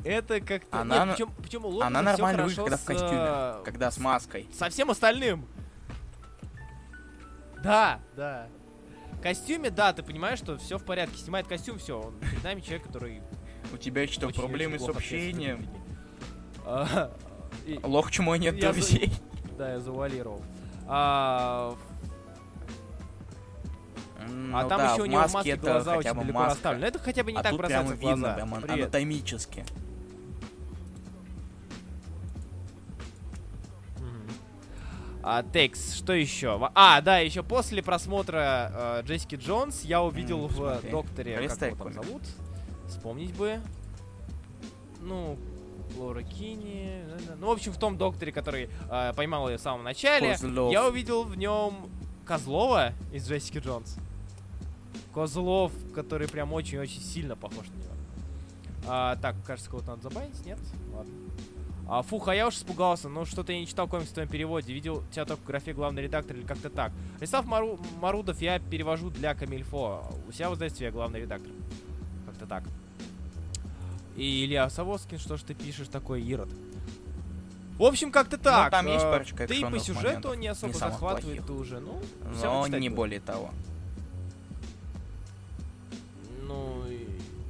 Это 0.04 0.40
как-то. 0.40 0.80
Она 0.80 1.04
Нет, 1.04 1.16
причем, 1.16 1.32
причем 1.42 1.64
у 1.64 1.80
Она 1.80 2.00
нормально 2.00 2.44
выглядит, 2.44 2.62
когда 2.62 2.76
в 2.76 2.84
костюме. 2.84 3.64
Когда 3.64 3.90
с 3.90 3.98
маской. 3.98 4.48
Со 4.52 4.68
всем 4.68 4.90
остальным. 4.90 5.46
Да, 7.66 8.00
да. 8.16 8.46
В 9.12 9.20
костюме, 9.22 9.70
да, 9.70 9.92
ты 9.92 10.02
понимаешь, 10.02 10.38
что 10.38 10.56
все 10.58 10.78
в 10.78 10.84
порядке. 10.84 11.16
Снимает 11.18 11.46
костюм, 11.46 11.78
все. 11.78 12.00
Он 12.00 12.14
перед 12.18 12.42
нами 12.44 12.60
человек, 12.60 12.84
который. 12.84 13.22
У 13.72 13.76
тебя 13.78 14.06
что, 14.06 14.26
очень- 14.28 14.40
проблемы 14.40 14.76
очень 14.76 14.86
с 14.86 14.88
общением? 14.88 15.66
А, 16.64 17.10
и- 17.66 17.78
Лох, 17.82 18.10
чему 18.10 18.34
нет 18.36 18.54
Я 18.56 18.72
за- 18.72 18.78
друзей. 18.80 19.12
Да, 19.58 19.72
я 19.72 19.80
завуалировал. 19.80 20.42
А, 20.86 21.74
Ну 24.28 24.56
а 24.58 24.64
там 24.68 24.78
да, 24.78 24.92
еще 24.92 25.02
у 25.02 25.06
него 25.06 25.20
маске 25.22 25.50
это 25.52 25.62
глаза 25.62 25.96
очень 25.96 26.12
далеко 26.14 26.32
маска. 26.38 26.50
расставлены. 26.54 26.84
Это 26.86 26.98
хотя 26.98 27.24
бы 27.24 27.32
не 27.32 27.38
а 27.38 27.42
так 27.42 27.52
тут 27.52 27.60
прямо 27.60 27.84
бросается 27.84 27.94
в 27.94 28.00
видно, 28.00 28.16
глаза. 28.16 28.34
прям 28.34 28.54
ан- 28.54 28.62
Привет. 28.62 28.80
анатомически. 28.84 29.64
А, 35.28 35.42
Текс, 35.42 35.94
что 35.96 36.12
еще? 36.12 36.70
А, 36.76 37.00
да, 37.00 37.18
еще 37.18 37.42
после 37.42 37.82
просмотра 37.82 38.70
э, 38.72 39.02
Джессики 39.06 39.34
Джонс 39.34 39.82
я 39.82 40.00
увидел 40.00 40.42
М, 40.42 40.46
в 40.46 40.56
посмотри. 40.56 40.90
докторе, 40.92 41.30
как 41.32 41.40
Пролистай 41.42 41.70
его 41.70 41.84
там 41.84 41.92
зовут, 41.94 42.22
вспомнить 42.88 43.34
бы. 43.34 43.60
Ну, 45.00 45.36
Лора 45.96 46.22
Кини. 46.22 47.02
Ну, 47.40 47.48
в 47.48 47.50
общем, 47.50 47.72
в 47.72 47.76
том 47.78 47.98
докторе, 47.98 48.30
который 48.30 48.70
э, 48.88 49.12
поймал 49.16 49.48
ее 49.48 49.56
в 49.58 49.60
самом 49.60 49.82
начале, 49.82 50.32
Козлов. 50.32 50.72
я 50.72 50.86
увидел 50.86 51.24
в 51.24 51.36
нем 51.36 51.90
Козлова 52.24 52.92
из 53.12 53.28
Джессики 53.28 53.58
Джонс. 53.58 53.96
Козлов, 55.12 55.72
который 55.92 56.28
прям 56.28 56.52
очень-очень 56.52 57.00
сильно 57.00 57.34
похож 57.34 57.66
на 57.66 57.72
него. 57.82 57.92
А, 58.86 59.16
так, 59.16 59.34
кажется, 59.44 59.70
кого-то 59.70 59.88
надо 59.88 60.02
забанить, 60.02 60.46
нет? 60.46 60.58
Ладно. 60.94 61.12
А, 61.88 62.02
фух, 62.02 62.26
а 62.28 62.34
я 62.34 62.48
уж 62.48 62.56
испугался, 62.56 63.08
ну 63.08 63.24
что-то 63.24 63.52
я 63.52 63.60
не 63.60 63.66
читал 63.66 63.86
комикс 63.86 64.08
в 64.10 64.12
твоем 64.12 64.28
переводе, 64.28 64.72
видел 64.72 65.04
тебя 65.12 65.24
только 65.24 65.42
в 65.42 65.46
графе 65.46 65.72
главный 65.72 66.02
редактор 66.02 66.36
или 66.36 66.44
как-то 66.44 66.68
так. 66.68 66.92
Рисав 67.20 67.46
Мару... 67.46 67.78
Марудов 68.00 68.40
я 68.42 68.58
перевожу 68.58 69.10
для 69.10 69.34
Камильфо, 69.34 70.02
у 70.28 70.32
себя 70.32 70.50
в 70.50 70.54
издательстве 70.54 70.86
я 70.86 70.92
главный 70.92 71.20
редактор. 71.20 71.52
Как-то 72.26 72.46
так. 72.46 72.64
И 74.16 74.44
Илья 74.44 74.68
Савоскин, 74.68 75.18
что 75.18 75.36
ж 75.36 75.42
ты 75.42 75.54
пишешь 75.54 75.88
такой, 75.88 76.22
Ирод? 76.22 76.48
В 77.78 77.84
общем, 77.84 78.10
как-то 78.10 78.38
так. 78.38 78.64
Ну, 78.64 78.70
там 78.70 78.86
есть 78.86 79.04
э, 79.04 79.10
парочка 79.10 79.46
Да 79.46 79.54
и 79.54 79.62
по 79.62 79.78
сюжету 79.78 80.32
не 80.34 80.48
особо 80.48 80.72
не 80.72 80.78
захватывает 80.78 81.44
плохих. 81.44 81.60
уже. 81.62 81.80
Ну, 81.80 82.00
Но 82.42 82.66
не 82.66 82.88
будет. 82.88 82.96
более 82.96 83.20
того. 83.20 83.50
Ну, 86.42 86.82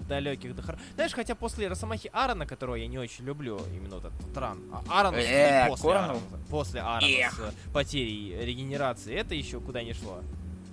далеких 0.09 0.55
до 0.55 0.63
хор- 0.63 0.79
Знаешь, 0.95 1.13
хотя 1.13 1.35
после 1.35 1.69
Росомахи 1.69 2.09
Аарона, 2.13 2.47
которого 2.47 2.77
я 2.77 2.87
не 2.87 2.99
очень 2.99 3.25
люблю, 3.25 3.61
именно 3.75 3.97
вот 3.97 4.05
этот 4.07 4.37
ран, 4.37 4.59
а 4.73 4.83
Аарон 4.89 5.15
Э, 5.15 5.69
после? 5.69 5.91
Аарона, 5.93 6.21
после 6.49 6.81
Аарона 6.81 7.31
с 7.31 7.73
потерей 7.73 8.37
регенерации, 8.45 9.15
это 9.15 9.35
еще 9.35 9.61
куда 9.61 9.83
не 9.83 9.93
шло. 9.93 10.21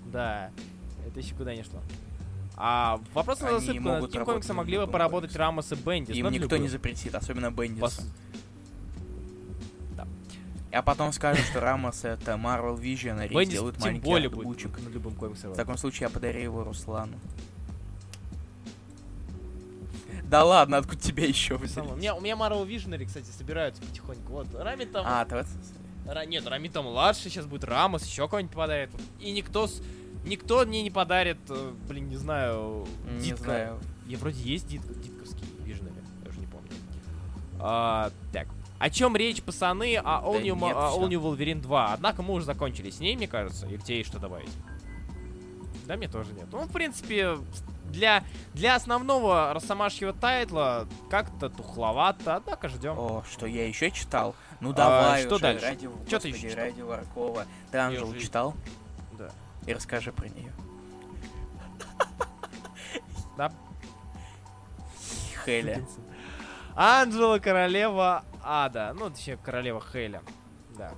Да, 0.06 0.52
это 1.08 1.20
еще 1.20 1.36
куда 1.36 1.56
не 1.56 1.64
шло. 1.64 1.82
А 2.56 3.00
вопрос 3.14 3.42
на 3.42 3.60
засыпку. 3.60 3.82
Над 3.84 4.06
каким 4.06 4.26
комиксом 4.26 4.58
могли 4.58 4.78
бы 4.78 4.88
поработать. 4.88 5.36
Рамос 5.36 5.72
и 5.72 5.76
Бендис? 5.76 6.16
Им 6.16 6.30
никто 6.30 6.58
не 6.58 6.68
запретит, 6.68 7.16
особенно 7.16 7.52
Да. 9.98 10.08
А 10.72 10.82
потом 10.82 11.14
скажут, 11.14 11.46
что 11.46 11.60
Рамос 11.60 12.04
это 12.04 12.34
Marvel 12.34 12.80
Visionary 12.80 13.26
и 13.30 13.34
Бендис 13.34 13.54
сделают 13.54 13.80
маленький 13.80 14.04
более 14.06 14.30
будет 14.30 14.46
над 14.84 14.94
любым 14.94 15.16
комиксом. 15.16 15.54
В 15.54 15.56
таком 15.56 15.78
случае 15.78 16.08
я 16.08 16.10
подарю 16.10 16.42
его 16.42 16.64
Руслану. 16.64 17.18
Да 20.34 20.44
ладно, 20.44 20.78
откуда 20.78 21.00
тебя 21.00 21.28
еще 21.28 21.60
Самое. 21.68 21.92
У 21.94 21.96
взяли? 21.96 22.00
меня, 22.00 22.16
у 22.16 22.20
меня 22.20 22.34
Marvel 22.34 22.68
Visionary, 22.68 23.06
кстати, 23.06 23.28
собираются 23.38 23.84
потихоньку. 23.84 24.34
Вот, 24.34 24.48
Рами 24.56 24.86
там... 24.86 25.06
А, 25.08 25.24
ты 25.26 25.36
вот... 25.36 25.46
Ра- 26.08 26.26
Нет, 26.26 26.48
Рами 26.48 26.70
там 26.70 26.86
младший, 26.86 27.30
сейчас 27.30 27.46
будет 27.46 27.66
Рамос, 27.66 28.04
еще 28.04 28.28
кого-нибудь 28.28 28.56
подарит. 28.56 28.90
И 29.20 29.32
никто 29.32 29.68
с... 29.68 29.80
Никто 30.26 30.66
мне 30.66 30.82
не 30.82 30.90
подарит, 30.90 31.38
э, 31.50 31.74
блин, 31.88 32.10
не 32.10 32.16
знаю, 32.16 32.88
Не 33.12 33.26
Дитка. 33.26 33.44
знаю. 33.44 33.80
Я 34.08 34.18
вроде 34.18 34.42
есть 34.42 34.66
Дит, 34.68 34.82
Дитковский 35.04 35.46
Вижнери, 35.60 35.94
я 36.24 36.30
уже 36.32 36.40
не 36.40 36.48
помню. 36.48 36.72
А, 37.60 38.10
так. 38.32 38.48
О 38.80 38.90
чем 38.90 39.16
речь, 39.16 39.44
пацаны? 39.44 39.98
О 39.98 40.24
All, 40.26 40.34
Да 40.40 40.40
New, 40.40 40.56
нет, 40.56 40.76
All. 40.76 41.10
New 41.10 41.22
Wolverine 41.22 41.62
2. 41.62 41.94
Однако 41.94 42.24
мы 42.24 42.34
уже 42.34 42.46
закончили 42.48 42.90
с 42.90 43.00
ней, 43.00 43.16
мне 43.16 43.28
кажется. 43.28 43.68
Или 43.68 43.78
тебе 43.78 43.98
есть 44.00 44.10
что 44.10 44.18
добавить? 44.18 44.50
Да, 45.86 45.96
мне 45.96 46.08
тоже 46.08 46.34
нет. 46.34 46.48
Ну, 46.52 46.62
в 46.64 46.72
принципе, 46.72 47.38
для, 47.94 48.24
для 48.54 48.76
основного 48.76 49.54
росомашьего 49.54 50.14
тайтла 50.14 50.88
как-то 51.10 51.50
тухловато, 51.50 52.36
однако 52.36 52.68
ждем. 52.68 52.98
О, 52.98 53.24
что 53.32 53.46
я 53.46 53.68
еще 53.68 53.92
читал? 53.92 54.36
Ну 54.60 54.72
А, 54.72 54.74
давай 54.74 55.22
что 55.24 55.36
уже, 55.36 55.44
дальше? 55.44 55.66
ради, 55.66 55.90
Чё 56.10 56.20
ты 56.20 56.30
господи, 56.30 56.36
ещё 56.36 56.50
читал? 56.50 56.66
ради 56.66 56.82
Варкова. 56.82 57.46
Ты 57.72 57.78
Анжелу 57.78 58.10
уже- 58.12 58.20
читал? 58.20 58.54
Да. 59.18 59.30
И 59.66 59.74
расскажи 59.74 60.12
про 60.12 60.28
нее. 60.28 60.52
Да. 63.38 63.52
Хеля. 65.46 65.86
Анджела, 66.76 67.40
королева 67.40 68.24
ада. 68.44 68.94
Ну, 68.98 69.10
точнее, 69.10 69.38
королева 69.38 69.82
Хеля. 69.82 70.22
Да. 70.78 70.92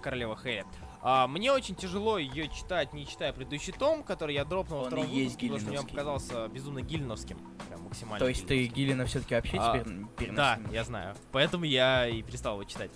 Королева 0.00 0.36
Хеля. 0.36 0.64
А, 1.04 1.26
мне 1.26 1.50
очень 1.50 1.74
тяжело 1.74 2.16
ее 2.16 2.48
читать, 2.48 2.92
не 2.92 3.04
читая 3.06 3.32
предыдущий 3.32 3.72
том, 3.72 4.04
который 4.04 4.36
я 4.36 4.44
дропнул 4.44 4.78
во 4.78 4.84
Он 4.84 4.86
втором 4.88 5.06
и 5.06 5.08
есть 5.08 5.34
выпуске, 5.34 5.46
потому 5.46 5.60
что 5.60 5.68
мне 5.70 5.80
он 5.80 5.86
показался 5.86 6.48
безумно 6.48 6.80
гильновским. 6.80 7.38
Прям 7.68 7.82
максимально 7.82 8.20
То 8.20 8.28
есть 8.28 8.46
ты. 8.46 8.66
Гиллина 8.66 9.04
все-таки 9.06 9.34
вообще 9.34 9.56
А, 9.58 9.78
теперь 9.78 9.94
переносил? 10.16 10.34
Да, 10.36 10.60
я 10.70 10.84
знаю. 10.84 11.16
Поэтому 11.32 11.64
я 11.64 12.06
и 12.06 12.22
перестал 12.22 12.54
его 12.54 12.64
читать. 12.64 12.92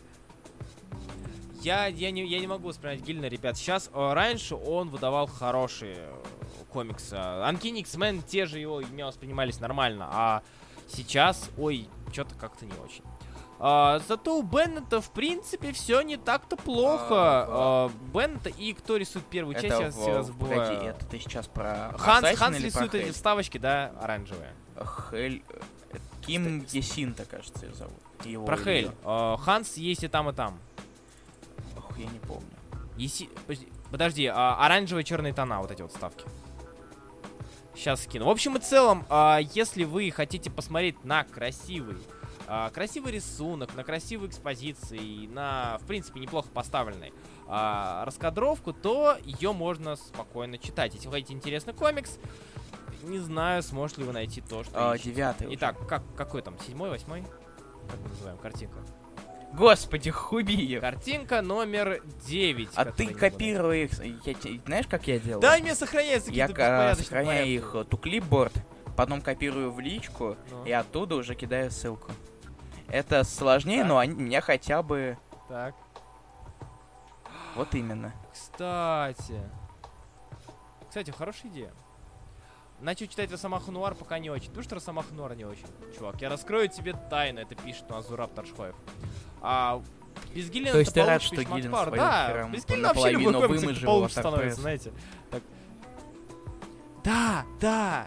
Я, 1.62 1.86
я, 1.86 2.12
не, 2.12 2.24
я 2.24 2.38
не 2.38 2.46
могу 2.46 2.70
вспоминать 2.70 3.02
Гильна, 3.02 3.26
ребят. 3.26 3.56
Сейчас, 3.56 3.90
э, 3.92 4.12
раньше 4.12 4.54
он 4.54 4.88
выдавал 4.88 5.26
хорошие 5.26 5.96
э, 5.96 6.14
комиксы. 6.72 7.16
Uncanny 7.16 7.80
X-Men, 7.80 8.22
те 8.24 8.46
же 8.46 8.60
его 8.60 8.80
меня 8.82 9.06
воспринимались 9.06 9.58
нормально. 9.58 10.08
А 10.12 10.42
сейчас, 10.86 11.50
ой, 11.58 11.88
что-то 12.12 12.36
как-то 12.36 12.66
не 12.66 12.74
очень. 12.74 13.02
А, 13.58 14.00
зато 14.06 14.38
у 14.38 14.42
Беннета, 14.42 15.00
в 15.00 15.10
принципе, 15.10 15.72
все 15.72 16.02
не 16.02 16.16
так-то 16.16 16.56
плохо. 16.56 17.06
А, 17.10 17.46
А, 17.48 17.90
Беннета 18.12 18.50
и 18.50 18.72
кто 18.74 18.96
рисует 18.96 19.24
первую 19.26 19.54
часть, 19.54 19.66
Это 19.66 19.82
я 19.84 19.90
всегда 19.90 20.22
забываю. 20.22 20.60
Погоди, 20.60 20.86
это 20.86 21.06
ты 21.06 21.18
сейчас 21.18 21.46
про 21.46 21.94
Ханс, 21.98 22.38
Ханс 22.38 22.58
рисует 22.60 22.94
эти 22.94 23.12
вставочки, 23.12 23.58
да, 23.58 23.92
оранжевые. 24.00 24.52
Хель... 25.10 25.42
э, 25.48 25.98
Ким 26.26 26.60
Гесинта, 26.62 27.24
кажется, 27.24 27.64
ее 27.66 27.72
зовут. 27.74 27.94
Его 28.24 28.44
Про 28.44 28.56
Хель. 28.56 28.90
А, 29.04 29.36
Ханс 29.38 29.76
есть 29.76 30.04
и 30.04 30.08
там, 30.08 30.28
и 30.28 30.32
там. 30.34 30.58
Ох, 31.78 31.96
я 31.98 32.06
не 32.06 32.18
помню. 32.18 32.44
Еси... 32.96 33.30
Подожди, 33.46 33.68
подожди, 33.90 34.26
а, 34.26 34.56
оранжевые 34.64 35.04
черные 35.04 35.32
тона, 35.32 35.60
вот 35.60 35.70
эти 35.70 35.82
вот 35.82 35.92
ставки. 35.92 36.24
Сейчас 37.74 38.02
скину. 38.04 38.24
В 38.24 38.30
общем 38.30 38.56
и 38.56 38.60
целом, 38.60 39.04
а, 39.08 39.38
если 39.38 39.84
вы 39.84 40.10
хотите 40.10 40.50
посмотреть 40.50 41.04
на 41.04 41.24
красивый, 41.24 41.98
а, 42.46 42.70
красивый 42.70 43.12
рисунок, 43.12 43.74
на 43.74 43.84
красивые 43.84 44.28
экспозиции, 44.28 45.26
на, 45.26 45.78
в 45.82 45.86
принципе, 45.86 46.20
неплохо 46.20 46.48
поставленный 46.52 47.12
а, 47.48 48.04
раскадровку, 48.04 48.72
то 48.72 49.16
ее 49.24 49.52
можно 49.52 49.96
спокойно 49.96 50.58
читать. 50.58 50.94
Если 50.94 51.06
вы 51.08 51.14
хотите 51.14 51.34
интересный 51.34 51.74
комикс, 51.74 52.18
не 53.02 53.18
знаю, 53.18 53.62
сможете 53.62 54.00
ли 54.02 54.06
вы 54.06 54.12
найти 54.12 54.40
то, 54.40 54.64
что 54.64 54.90
А, 54.90 54.94
ищете. 54.96 55.10
девятый 55.10 55.46
уже. 55.48 55.56
Итак, 55.56 55.76
как, 55.88 56.02
какой 56.16 56.42
там? 56.42 56.58
Седьмой, 56.66 56.90
восьмой? 56.90 57.22
Как 57.90 58.00
мы 58.00 58.08
называем? 58.08 58.38
Картинка. 58.38 58.78
Господи, 59.52 60.10
Хубиев! 60.10 60.80
Картинка 60.80 61.40
номер 61.40 62.02
9. 62.26 62.68
А 62.74 62.84
ты 62.84 63.06
копируй 63.06 63.84
их. 63.84 63.92
Я 64.02 64.34
знаешь, 64.66 64.86
как 64.86 65.06
я 65.06 65.18
делаю? 65.18 65.40
Дай 65.40 65.62
мне 65.62 65.74
сохраняется 65.74 66.30
Я 66.30 66.48
какие-то 66.48 66.94
сохраняю 66.98 67.26
порядки. 67.28 67.50
их 67.50 67.74
э, 67.74 67.78
to 67.88 68.00
clipboard, 68.00 68.52
потом 68.96 69.22
копирую 69.22 69.70
в 69.72 69.78
личку 69.80 70.36
Ну, 70.50 70.64
и 70.66 70.72
оттуда 70.72 71.14
уже 71.14 71.34
кидаю 71.36 71.70
ссылку. 71.70 72.10
Это 72.88 73.24
сложнее, 73.24 73.80
Так. 73.80 73.88
но 73.88 73.98
они, 73.98 74.14
меня 74.14 74.40
хотя 74.40 74.82
бы... 74.82 75.18
Так. 75.48 75.74
Вот 77.54 77.74
именно. 77.74 78.12
Кстати. 78.32 79.40
Кстати, 80.88 81.10
хорошая 81.10 81.50
идея. 81.50 81.72
Начал 82.80 83.06
читать 83.06 83.30
Росомаху 83.32 83.70
Нуар 83.72 83.94
пока 83.94 84.18
не 84.18 84.28
очень. 84.28 84.48
Потому 84.48 84.64
что 84.64 84.74
Росомаха 84.74 85.14
Нуар 85.14 85.34
не 85.34 85.44
очень. 85.44 85.66
Чувак, 85.96 86.20
я 86.20 86.28
раскрою 86.28 86.68
тебе 86.68 86.92
тайну, 86.92 87.40
это 87.40 87.54
пишет 87.54 87.84
у 87.88 87.94
нас 87.94 88.06
Зураб 88.06 88.34
Таршхоев. 88.34 88.74
А 89.40 89.82
без 90.34 90.50
Гиллина 90.50 90.72
То 90.72 90.78
есть 90.78 90.92
ты 90.92 91.04
рад, 91.04 91.22
что 91.22 91.36
Гиллин 91.36 91.72
своим 91.72 91.96
Да, 91.96 92.30
прям 92.32 92.52
без 92.52 92.66
Гиллина 92.66 92.88
вообще 92.88 93.10
любой 93.10 93.48
комикс 93.48 93.80
получше 93.80 94.12
становится, 94.12 94.40
Пресс. 94.42 94.60
знаете. 94.60 94.92
Так. 95.30 95.42
Да, 97.02 97.44
да. 97.60 98.06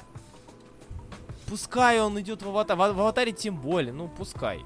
Пускай 1.49 1.99
он 1.99 2.19
идет 2.19 2.43
в 2.43 2.47
аватар. 2.49 2.77
В 2.77 2.81
аватаре 2.81 3.31
тем 3.31 3.57
более, 3.57 3.91
ну 3.93 4.07
пускай. 4.07 4.63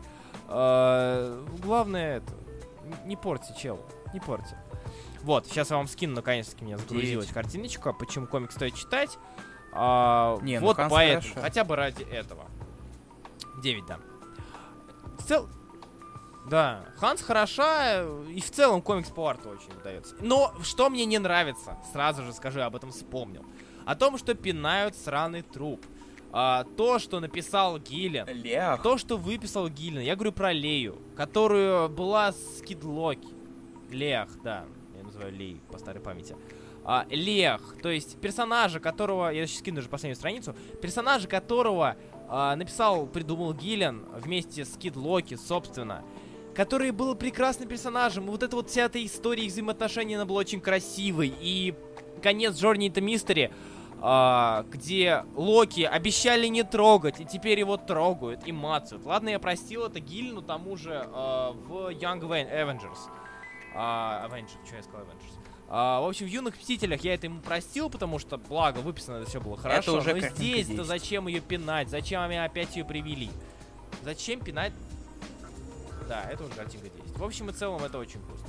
А, 0.47 1.43
главное 1.63 2.17
это. 2.17 2.33
Не 3.05 3.15
порти, 3.15 3.53
чел. 3.57 3.79
Не 4.13 4.19
порти. 4.19 4.55
Вот, 5.21 5.47
сейчас 5.47 5.71
я 5.71 5.77
вам 5.77 5.87
скину, 5.87 6.15
наконец-таки 6.15 6.65
меня 6.65 6.77
загрузилась 6.77 7.27
Девять. 7.27 7.33
картиночка, 7.33 7.93
почему 7.93 8.27
комик 8.27 8.51
стоит 8.51 8.75
читать. 8.75 9.17
А, 9.71 10.37
Не, 10.41 10.59
ну 10.59 10.67
вот 10.67 10.75
Ханс 10.75 10.91
поэтому, 10.91 11.21
хорошо. 11.33 11.41
хотя 11.41 11.63
бы 11.63 11.75
ради 11.77 12.03
этого. 12.03 12.45
9, 13.63 13.85
да. 13.85 13.99
В 15.17 15.23
цел... 15.23 15.47
Да, 16.49 16.83
Ханс 16.97 17.21
хороша, 17.21 18.03
и 18.27 18.41
в 18.41 18.51
целом 18.51 18.81
комикс 18.81 19.09
по 19.09 19.29
арту 19.29 19.49
очень 19.49 19.71
удается. 19.79 20.13
Но 20.19 20.53
что 20.61 20.89
мне 20.89 21.05
не 21.05 21.17
нравится, 21.17 21.77
сразу 21.93 22.21
же 22.23 22.33
скажу, 22.33 22.59
я 22.59 22.65
об 22.65 22.75
этом 22.75 22.91
вспомнил. 22.91 23.45
О 23.85 23.95
том, 23.95 24.17
что 24.17 24.33
пинают 24.33 24.97
сраный 24.97 25.41
труп. 25.41 25.85
А, 26.35 26.63
то, 26.63 26.97
что 26.97 27.19
написал 27.19 27.77
Гиллен. 27.77 28.27
Лях. 28.27 28.81
То, 28.81 28.97
что 28.97 29.17
выписал 29.17 29.69
Гиллен. 29.69 30.01
Я 30.01 30.15
говорю 30.15 30.31
про 30.31 30.51
Лею, 30.51 30.99
которую 31.15 31.89
была 31.89 32.31
с 32.31 32.61
Кидлоки. 32.65 33.27
Лех, 33.91 34.29
да. 34.43 34.65
Я 34.97 35.03
называю 35.03 35.31
Лей 35.31 35.61
по 35.71 35.77
старой 35.77 36.01
памяти. 36.01 36.35
А, 36.83 37.05
Лех, 37.11 37.75
то 37.83 37.89
есть 37.89 38.19
персонажа, 38.19 38.79
которого... 38.79 39.29
Я 39.29 39.45
сейчас 39.45 39.59
скину 39.59 39.79
уже 39.79 39.89
последнюю 39.89 40.15
страницу. 40.15 40.55
Персонажа, 40.81 41.27
которого 41.27 41.97
а, 42.27 42.55
написал, 42.55 43.05
придумал 43.05 43.53
Гиллен 43.53 44.03
вместе 44.15 44.65
с 44.65 44.75
Кид 44.75 44.95
Локи, 44.95 45.35
собственно. 45.35 46.03
Который 46.55 46.89
был 46.89 47.13
прекрасным 47.13 47.69
персонажем. 47.69 48.25
И 48.25 48.29
вот 48.29 48.41
эта 48.41 48.55
вот 48.55 48.71
вся 48.71 48.85
эта 48.85 49.03
история 49.05 49.45
их 49.45 49.51
взаимоотношений, 49.51 50.15
она 50.15 50.25
была 50.25 50.39
очень 50.39 50.61
красивой. 50.61 51.31
И 51.39 51.75
конец 52.23 52.55
Джорни 52.57 52.89
это 52.89 53.01
Мистери, 53.01 53.51
где 54.69 55.23
Локи 55.35 55.81
обещали 55.81 56.47
не 56.47 56.63
трогать, 56.63 57.21
и 57.21 57.25
теперь 57.25 57.57
его 57.57 57.77
трогают 57.77 58.45
и 58.45 58.51
мацают. 58.51 59.05
Ладно, 59.05 59.29
я 59.29 59.39
простил 59.39 59.85
это 59.85 60.01
Гиллину 60.01 60.41
тому 60.41 60.75
же 60.75 61.07
а, 61.13 61.51
в 61.53 61.87
Young 61.89 62.19
Aven- 62.19 62.51
Avengers. 62.51 62.97
А, 63.73 64.27
Avengers, 64.27 64.65
что 64.65 64.75
я 64.75 64.83
сказал 64.83 65.01
Avengers? 65.05 65.39
А, 65.69 66.01
в 66.01 66.07
общем, 66.09 66.25
в 66.25 66.29
Юных 66.29 66.57
Мстителях 66.57 67.01
я 67.05 67.13
это 67.13 67.27
ему 67.27 67.39
простил, 67.41 67.89
потому 67.89 68.19
что, 68.19 68.37
благо, 68.37 68.79
выписано 68.79 69.17
это 69.21 69.29
все 69.29 69.39
было 69.39 69.55
хорошо. 69.55 69.93
уже 69.99 70.13
но 70.13 70.19
здесь-то 70.19 70.73
10. 70.73 70.85
зачем 70.85 71.27
ее 71.27 71.39
пинать? 71.39 71.89
Зачем 71.89 72.21
они 72.21 72.35
опять 72.35 72.75
ее 72.75 72.83
привели? 72.83 73.29
Зачем 74.03 74.41
пинать 74.41 74.73
Да, 76.09 76.25
это 76.29 76.43
уже 76.43 76.53
картинка 76.53 76.89
10. 76.89 77.17
В 77.17 77.23
общем 77.23 77.49
и 77.49 77.53
целом, 77.53 77.81
это 77.83 77.97
очень 77.97 78.21
круто. 78.21 78.43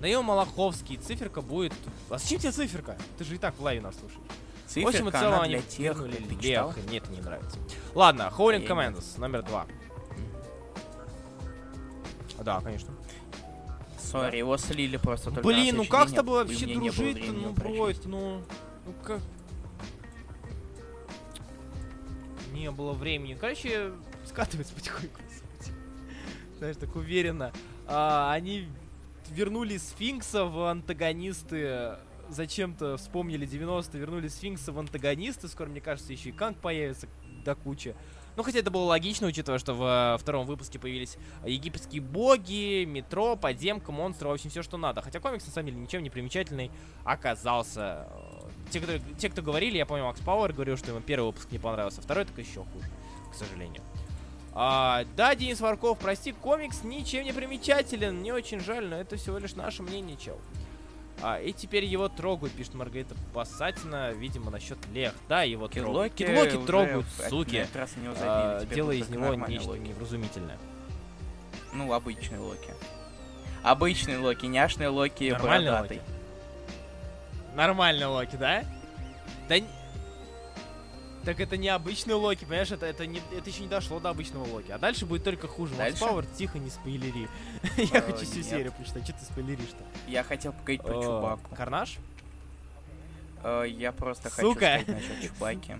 Наем 0.00 0.24
Малаховский, 0.24 0.96
циферка 0.96 1.40
будет... 1.40 1.72
А 2.10 2.18
зачем 2.18 2.38
тебе 2.38 2.52
циферка? 2.52 2.98
Ты 3.18 3.24
же 3.24 3.36
и 3.36 3.38
так 3.38 3.54
в 3.56 3.62
лайве 3.62 3.80
нас 3.80 3.96
слушаешь. 3.96 4.20
Циферка, 4.66 4.86
в 4.86 4.88
общем 4.88 5.08
и 5.08 5.12
целом, 5.12 5.34
она 5.34 5.42
они 5.42 5.54
для 5.54 5.62
тех, 5.62 5.96
вернули 5.96 6.16
ты 6.16 6.42
читал? 6.42 6.74
Это 6.92 7.12
не 7.12 7.20
нравится. 7.20 7.58
Ладно, 7.94 8.32
Howling 8.36 8.66
Commandos, 8.66 9.18
номер 9.18 9.42
два. 9.42 9.66
Да, 12.40 12.60
конечно. 12.60 12.92
Sorry, 13.98 14.38
его 14.38 14.56
слили 14.56 14.96
просто 14.98 15.30
только 15.30 15.42
Блин, 15.42 15.76
ну 15.76 15.84
как 15.84 16.08
с 16.08 16.12
тобой 16.12 16.44
вообще 16.44 16.66
времени 16.66 17.46
ну, 17.46 17.52
Бройд, 17.52 18.04
ну... 18.04 18.42
Ну 18.84 18.94
как... 19.02 19.20
Не 22.52 22.70
было 22.70 22.92
времени. 22.92 23.34
Короче, 23.34 23.92
скатывается 24.24 24.74
потихоньку. 24.74 25.20
Знаешь, 26.58 26.76
так 26.76 26.94
уверенно. 26.96 27.52
А, 27.86 28.32
они 28.32 28.68
вернули 29.30 29.76
Сфинкса 29.76 30.44
в 30.44 30.70
антагонисты. 30.70 31.96
Зачем-то 32.28 32.96
вспомнили 32.96 33.46
90-е, 33.46 34.00
вернули 34.00 34.28
Сфинкса 34.28 34.72
в 34.72 34.78
антагонисты. 34.78 35.48
Скоро, 35.48 35.68
мне 35.68 35.80
кажется, 35.80 36.12
еще 36.12 36.30
и 36.30 36.32
Канг 36.32 36.58
появится 36.58 37.08
до 37.44 37.54
кучи. 37.54 37.94
Ну, 38.36 38.42
хотя 38.42 38.58
это 38.58 38.70
было 38.70 38.82
логично, 38.82 39.26
учитывая, 39.26 39.58
что 39.58 39.72
в 39.72 40.14
э, 40.14 40.18
втором 40.20 40.46
выпуске 40.46 40.78
появились 40.78 41.16
египетские 41.46 42.02
боги, 42.02 42.84
метро, 42.84 43.34
подземка, 43.34 43.92
монстры, 43.92 44.28
в 44.28 44.32
общем, 44.32 44.50
все, 44.50 44.62
что 44.62 44.76
надо. 44.76 45.00
Хотя 45.00 45.20
комикс, 45.20 45.46
на 45.46 45.52
самом 45.52 45.68
деле, 45.68 45.80
ничем 45.80 46.02
не 46.02 46.10
примечательный 46.10 46.70
оказался. 47.04 48.06
Те, 48.70 48.80
которые, 48.80 49.02
те, 49.16 49.30
кто 49.30 49.40
говорили, 49.40 49.78
я 49.78 49.86
помню, 49.86 50.04
Макс 50.04 50.20
Пауэр 50.20 50.52
говорил, 50.52 50.76
что 50.76 50.90
ему 50.90 51.00
первый 51.00 51.26
выпуск 51.26 51.50
не 51.50 51.58
понравился, 51.58 52.02
второй 52.02 52.26
так 52.26 52.36
еще 52.36 52.64
хуже, 52.64 52.86
к 53.32 53.34
сожалению. 53.34 53.82
А, 54.58 55.04
да, 55.16 55.34
Денис 55.34 55.60
Варков, 55.60 55.98
прости, 55.98 56.32
комикс 56.32 56.82
ничем 56.82 57.24
не 57.24 57.32
примечателен, 57.34 58.16
мне 58.16 58.32
очень 58.32 58.58
жаль, 58.58 58.86
но 58.86 58.96
это 58.96 59.18
всего 59.18 59.36
лишь 59.36 59.54
наше 59.54 59.82
мнение, 59.82 60.16
чел. 60.16 60.38
А, 61.20 61.38
и 61.38 61.52
теперь 61.52 61.84
его 61.84 62.08
трогают, 62.08 62.54
пишет 62.54 62.72
Маргарита 62.72 63.14
Пассатина, 63.34 64.12
видимо, 64.12 64.50
насчет 64.50 64.78
Лех. 64.94 65.12
Да, 65.28 65.42
его 65.42 65.68
трогают. 65.68 66.14
Кидлоки, 66.14 66.66
трогают, 66.66 67.06
суки. 67.28 67.66
забили, 68.14 68.26
А, 68.26 68.64
делая 68.64 68.96
из 68.96 69.10
него 69.10 69.34
нечто 69.34 69.68
Локи. 69.68 69.80
невразумительное. 69.80 70.58
Ну, 71.74 71.92
обычный 71.92 72.38
Локи. 72.38 72.70
Обычный 73.62 74.16
Локи, 74.18 74.46
няшный 74.46 74.88
Локи, 74.88 75.32
Нормальный 75.32 75.70
бородатый. 75.70 75.98
Локи? 75.98 77.56
Нормальный 77.56 78.06
Локи, 78.06 78.36
да? 78.36 78.64
Да 79.48 79.56
Так 81.26 81.40
это 81.40 81.56
не 81.56 81.68
обычный 81.68 82.14
Локи, 82.14 82.44
понимаешь, 82.44 82.70
это, 82.70 82.86
это, 82.86 83.04
не, 83.04 83.20
это 83.36 83.50
еще 83.50 83.62
не 83.62 83.68
дошло 83.68 83.98
до 83.98 84.10
обычного 84.10 84.44
Локи. 84.44 84.70
А 84.70 84.78
дальше 84.78 85.06
будет 85.06 85.24
только 85.24 85.48
хуже. 85.48 85.74
Дальше? 85.74 85.98
Пауэр, 86.00 86.24
тихо, 86.24 86.60
не 86.60 86.70
спойлери. 86.70 87.28
Я 87.76 87.98
Э, 87.98 88.00
хочу 88.02 88.24
всю 88.24 88.42
серию 88.44 88.70
прочитать. 88.72 89.02
Что 89.02 89.12
ты 89.14 89.24
спойлеришь-то? 89.24 89.82
Я 90.08 90.22
хотел 90.22 90.52
поговорить 90.52 90.82
про 90.82 90.94
Э, 90.98 91.02
Чубаку. 91.02 91.54
Карнаж? 91.56 91.98
Э, 93.42 93.64
Я 93.68 93.90
просто 93.90 94.30
хочу 94.30 94.52
сказать 94.54 94.86
насчет 94.86 95.20
Чубаки. 95.32 95.76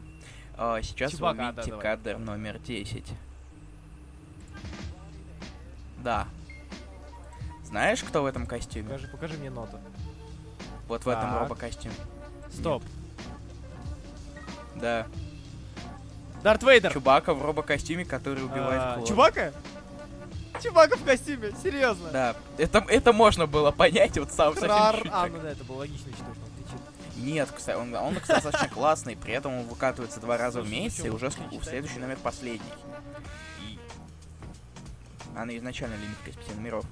Сейчас 0.83 1.15
вы 1.15 1.31
увидите 1.31 1.71
кадр 1.77 2.19
номер 2.19 2.59
10. 2.59 3.05
Да. 6.03 6.27
Знаешь, 7.63 8.03
кто 8.03 8.23
в 8.25 8.27
этом 8.27 8.47
костюме? 8.49 8.89
Покажи, 8.89 9.07
покажи 9.09 9.39
мне 9.39 9.51
ноту. 9.51 9.79
Вот 10.89 11.05
в 11.05 11.09
этом 11.09 11.39
робокостюме. 11.39 11.95
Стоп. 12.53 12.83
Да. 14.75 15.07
Дарт 16.47 16.63
Вейдер! 16.63 16.93
Чубака 16.93 17.35
в 17.35 17.45
робокостюме, 17.45 18.05
который 18.05 18.45
убивает 18.45 18.81
А. 18.81 19.03
Чубака? 19.05 19.53
Чубака 20.63 20.97
в 20.97 21.03
костюме, 21.03 21.51
серьезно. 21.61 22.09
Да, 22.13 22.37
это, 22.57 22.85
это 22.87 23.13
можно 23.13 23.49
было 23.49 23.73
понять, 23.73 24.17
вот 24.17 24.31
сам 24.31 24.53
совсем 24.53 24.69
Рар. 24.69 25.03
А, 25.11 25.27
ну 25.27 25.41
да, 25.41 25.51
это 25.51 25.65
было 25.65 25.79
логично, 25.79 26.13
что 26.13 26.23
он 26.25 26.37
кричит. 26.57 26.81
Нет, 27.17 27.49
кстати, 27.53 27.77
он, 27.77 27.93
он, 27.97 28.15
кстати, 28.15 28.45
достаточно 28.45 28.69
классный, 28.73 29.17
при 29.17 29.33
этом 29.33 29.55
он 29.55 29.65
выкатывается 29.67 30.21
два 30.21 30.37
раза 30.39 30.61
в 30.61 30.71
месяц, 30.71 31.05
и 31.05 31.11
уже 31.11 31.33
следующий 31.65 31.99
номер 31.99 32.17
последний. 32.23 32.71
И 33.63 33.77
она 35.35 35.57
изначально 35.57 35.97
лимитка 35.97 36.31
из 36.31 36.37
пяти 36.37 36.55
номеров. 36.55 36.85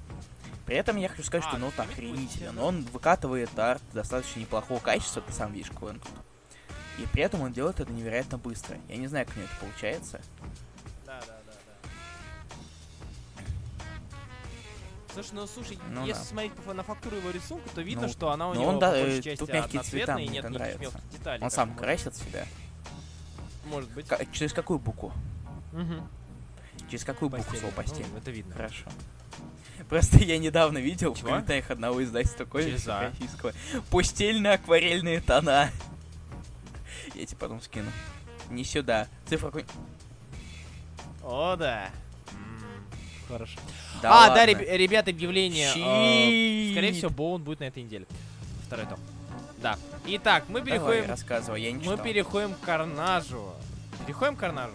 При 0.65 0.75
этом 0.75 0.97
я 0.97 1.07
хочу 1.07 1.23
сказать, 1.23 1.45
А, 1.45 1.51
что 1.51 1.57
лимитка 1.59 1.83
из 1.83 1.89
охренителен. 1.91 2.55
пяти, 2.55 2.61
Он 2.61 2.81
выкатывает 2.91 3.57
арт 3.57 3.81
достаточно 3.93 4.41
неплохого 4.41 4.79
качества, 4.79 5.21
ты 5.25 5.31
сам 5.31 5.53
видишь, 5.53 5.69
какой 5.69 5.91
он 5.91 5.99
тут. 6.01 6.11
И 6.99 7.05
при 7.07 7.23
этом 7.23 7.41
он 7.41 7.51
делает 7.53 7.79
это 7.79 7.91
невероятно 7.91 8.37
быстро. 8.37 8.77
Я 8.87 8.97
не 8.97 9.07
знаю, 9.07 9.25
как 9.25 9.35
у 9.35 9.39
него 9.39 9.49
это 9.51 9.59
получается. 9.65 10.21
Да, 11.05 11.19
да, 11.21 11.25
да, 11.45 11.53
да. 11.83 11.89
Слушай, 15.13 15.29
ну 15.33 15.47
слушай, 15.47 15.79
Ну 15.91 16.05
если 16.05 16.21
да. 16.21 16.25
смотреть 16.27 16.53
по- 16.53 16.73
на 16.73 16.83
фактуру 16.83 17.15
его 17.17 17.29
рисунка, 17.31 17.69
то 17.73 17.81
видно, 17.81 18.07
Ну, 18.07 18.09
что 18.13 18.31
она 18.31 18.49
у 18.49 18.53
но 18.53 18.59
него 18.61 18.69
он, 18.69 18.75
по 18.75 18.81
да, 18.81 18.91
большей 18.91 19.19
э, 19.19 19.21
части 19.21 19.39
тут 19.39 19.49
мягкие 19.53 19.81
цвета 19.83 20.15
и 20.17 20.27
нет 20.27 20.45
это 20.45 20.53
никаких 20.53 20.59
нравится. 20.79 20.81
мелких 20.81 21.09
деталей. 21.11 21.43
Он 21.43 21.51
сам 21.51 21.75
красит 21.75 22.15
себя. 22.15 22.45
Может 23.65 23.89
быть. 23.91 24.07
Ка- 24.07 24.25
через 24.31 24.53
какую 24.53 24.79
букву? 24.79 25.11
Мгм. 25.71 26.07
Через 26.89 27.03
какую 27.05 27.29
букву 27.29 27.43
Постель. 27.45 27.59
слово 27.59 27.73
постель? 27.73 28.05
Ну, 28.11 28.17
это 28.17 28.31
видно. 28.31 28.53
Хорошо. 28.55 28.85
Просто 29.89 30.17
я 30.19 30.37
недавно 30.37 30.77
видел 30.79 31.13
в 31.13 31.17
Чего? 31.17 31.29
комментариях 31.29 31.69
одного 31.71 32.03
издательства 32.03 32.45
российского. 32.51 33.53
Постельно-акварельные 33.91 35.19
тона. 35.21 35.69
Я 37.15 37.25
тебе 37.25 37.37
потом 37.39 37.61
скину. 37.61 37.91
Не 38.49 38.63
сюда. 38.63 39.07
Цифра 39.27 39.47
какой... 39.47 39.65
О, 41.23 41.55
да. 41.55 41.89
Хорошо. 43.27 43.59
Да 44.01 44.09
а, 44.11 44.15
ладно. 44.27 44.35
да, 44.35 44.45
реб- 44.45 44.77
ребят, 44.77 45.07
объявление. 45.07 45.69
э. 45.75 46.71
Скорее 46.73 46.93
всего, 46.93 47.09
Боун 47.09 47.41
будет 47.41 47.59
на 47.61 47.63
этой 47.65 47.81
неделе. 47.81 48.05
Второй 48.67 48.85
том. 48.85 48.99
Да. 49.57 49.77
Итак, 50.05 50.43
мы 50.47 50.59
Давай, 50.59 50.73
переходим 50.73 51.09
рассказывай, 51.09 51.61
я 51.63 51.71
не 51.71 51.77
Мы 51.79 51.83
читал. 51.83 51.97
переходим 52.03 52.53
к 52.53 52.59
Карнажу. 52.59 53.51
Переходим 54.05 54.35
к 54.35 54.39
Карнажу. 54.39 54.73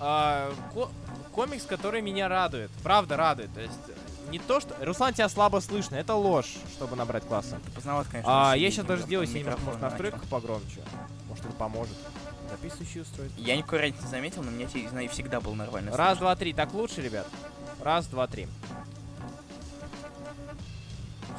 А, 0.00 0.52
ко- 0.74 0.90
комикс, 1.32 1.64
который 1.64 2.02
меня 2.02 2.28
радует. 2.28 2.70
Правда 2.82 3.16
радует. 3.16 3.54
То 3.54 3.60
есть 3.60 3.72
не 4.30 4.38
то, 4.38 4.60
что... 4.60 4.74
Руслан, 4.84 5.14
тебя 5.14 5.28
слабо 5.28 5.60
слышно. 5.60 5.96
Это 5.96 6.14
ложь, 6.14 6.54
чтобы 6.72 6.96
набрать 6.96 7.24
класса. 7.24 7.60
Ты 7.64 7.70
познават, 7.70 8.06
конечно. 8.08 8.50
А, 8.50 8.54
я 8.56 8.70
сейчас 8.70 8.86
даже 8.86 9.02
сделаю 9.02 9.26
себе 9.26 9.56
может, 9.64 9.80
настройку 9.80 10.16
начал. 10.16 10.28
погромче. 10.28 10.80
Может, 11.28 11.44
это 11.44 11.54
поможет. 11.54 11.96
Записывающий 12.50 13.02
устройство. 13.02 13.40
Я 13.40 13.56
никакой 13.56 13.80
разницы 13.80 14.04
не 14.04 14.10
заметил, 14.10 14.42
но 14.42 14.50
мне 14.50 14.68
знаю, 14.88 15.08
всегда 15.08 15.40
был 15.40 15.54
нормально. 15.54 15.90
Раз, 15.90 16.18
слышно. 16.18 16.20
два, 16.20 16.36
три. 16.36 16.52
Так 16.52 16.72
лучше, 16.74 17.02
ребят? 17.02 17.26
Раз, 17.80 18.06
два, 18.06 18.26
три. 18.26 18.48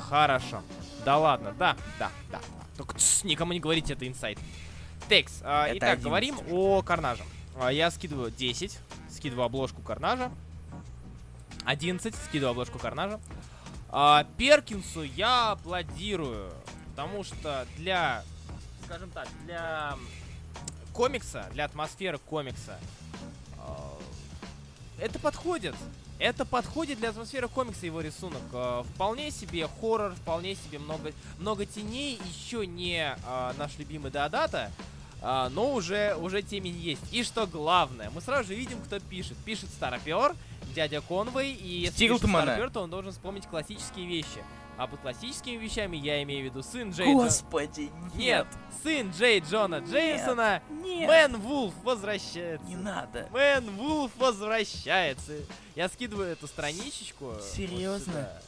Хорошо. 0.09 0.61
Да 1.03 1.17
ладно, 1.17 1.53
да, 1.57 1.75
да, 1.99 2.11
да. 2.31 2.39
Только 2.77 2.95
тс, 2.95 3.23
никому 3.23 3.53
не 3.53 3.59
говорите, 3.59 3.93
это 3.93 4.07
инсайт. 4.07 4.39
Текс. 5.07 5.41
а, 5.43 5.67
итак, 5.69 5.99
11 5.99 6.03
говорим 6.03 6.39
уже. 6.39 6.45
о 6.51 6.81
Карнаже. 6.81 7.23
А, 7.59 7.71
я 7.71 7.91
скидываю 7.91 8.31
10, 8.31 8.77
скидываю 9.09 9.45
обложку 9.45 9.81
Карнажа. 9.81 10.31
11, 11.65 12.15
скидываю 12.15 12.51
обложку 12.51 12.79
Карнажа. 12.79 13.19
А, 13.89 14.25
Перкинсу 14.37 15.03
я 15.03 15.51
аплодирую, 15.51 16.51
потому 16.91 17.23
что 17.23 17.65
для, 17.77 18.23
скажем 18.85 19.09
так, 19.11 19.27
для 19.45 19.95
комикса, 20.93 21.49
для 21.53 21.65
атмосферы 21.65 22.17
комикса, 22.17 22.79
а, 23.57 23.97
это 24.99 25.19
подходит. 25.19 25.75
Это 26.17 26.45
подходит 26.45 26.99
для 26.99 27.09
атмосферы 27.09 27.49
комикса 27.49 27.85
его 27.85 27.99
рисунок. 27.99 28.41
Э, 28.53 28.83
Вполне 28.93 29.31
себе 29.31 29.67
хоррор, 29.81 30.13
вполне 30.13 30.55
себе 30.55 30.79
много, 30.79 31.11
много 31.39 31.65
теней. 31.65 32.21
Еще 32.25 32.65
не 32.65 33.17
а, 33.25 33.53
наш 33.57 33.77
любимый 33.77 34.11
Деодата, 34.11 34.71
а, 35.21 35.49
но 35.49 35.73
уже, 35.73 36.15
уже 36.15 36.41
темень 36.41 36.77
есть. 36.77 37.01
И 37.11 37.23
что 37.23 37.47
главное, 37.47 38.09
мы 38.11 38.21
сразу 38.21 38.47
же 38.47 38.55
видим, 38.55 38.79
кто 38.81 38.99
пишет. 38.99 39.35
Пишет 39.43 39.69
Старпер, 39.71 40.35
дядя 40.75 41.01
Конвей, 41.01 41.53
и 41.53 41.67
если 41.81 41.95
Стилтмана. 41.95 42.45
Старпер, 42.53 42.69
то 42.69 42.81
он 42.81 42.89
должен 42.91 43.11
вспомнить 43.11 43.47
классические 43.47 44.05
вещи. 44.05 44.43
А 44.77 44.87
под 44.87 44.99
классическими 44.99 45.55
вещами 45.55 45.95
я 45.95 46.21
имею 46.23 46.41
в 46.41 46.45
виду 46.51 46.61
сын 46.61 46.91
Джей 46.91 47.13
Господи, 47.13 47.89
Нет, 48.13 48.45
сын 48.83 49.09
Джей 49.11 49.39
Джона 49.39 49.77
Джеймсона, 49.77 50.61
Нет, 50.69 51.07
Мэн 51.07 51.37
Вулф 51.37 51.73
возвращается. 51.83 52.67
не 52.67 52.75
надо. 52.75 53.27
Мэн 53.31 53.69
Вулф 53.77 54.11
возвращается. 54.17 55.31
Я 55.75 55.87
скидываю 55.87 56.33
эту 56.33 56.47
страничечку. 56.47 57.25
вот 57.25 57.43
Серьезно? 57.43 58.11
сюда. 58.13 58.41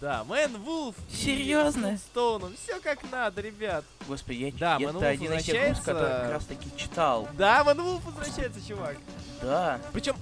Да, 0.00 0.24
Мэн 0.24 0.56
Вулф. 0.62 0.94
Серьезно? 1.12 1.96
Стоуном. 1.98 2.54
Все 2.62 2.78
как 2.80 2.98
надо, 3.10 3.40
ребят. 3.40 3.84
Господи, 4.06 4.36
я 4.36 4.52
Да, 4.52 4.76
это 4.76 4.86
Мануэлл 4.86 5.04
один 5.08 5.32
из 5.32 5.44
тех 5.44 5.54
груз, 5.54 5.78
возвращается. 5.78 5.82
который 5.82 6.10
как 6.22 6.30
раз 6.32 6.44
таки 6.46 6.68
читал. 6.76 7.28
Да, 7.34 7.64
Мэн 7.64 7.82
Вулф 7.82 8.04
возвращается, 8.04 8.60
чувак. 8.66 8.96
Да, 9.40 9.80
Причем. 9.92 10.14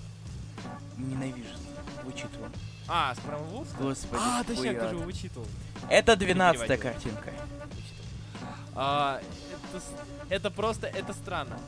Ненавижу. 1.09 1.55
Вычитывал. 2.05 2.49
А, 2.89 3.15
с 3.15 3.19
Вулф? 3.21 3.69
Господи, 3.79 4.21
А, 4.23 4.43
точняк, 4.43 4.81
ты 4.81 4.89
же 4.89 4.95
его 4.95 5.05
вычитывал. 5.05 5.47
Это 5.89 6.17
12 6.17 6.63
переводил. 6.63 6.83
картинка. 6.91 7.33
А, 8.75 9.21
это, 9.73 9.83
это 10.29 10.51
просто, 10.51 10.87
это 10.87 11.13
странно. 11.13 11.59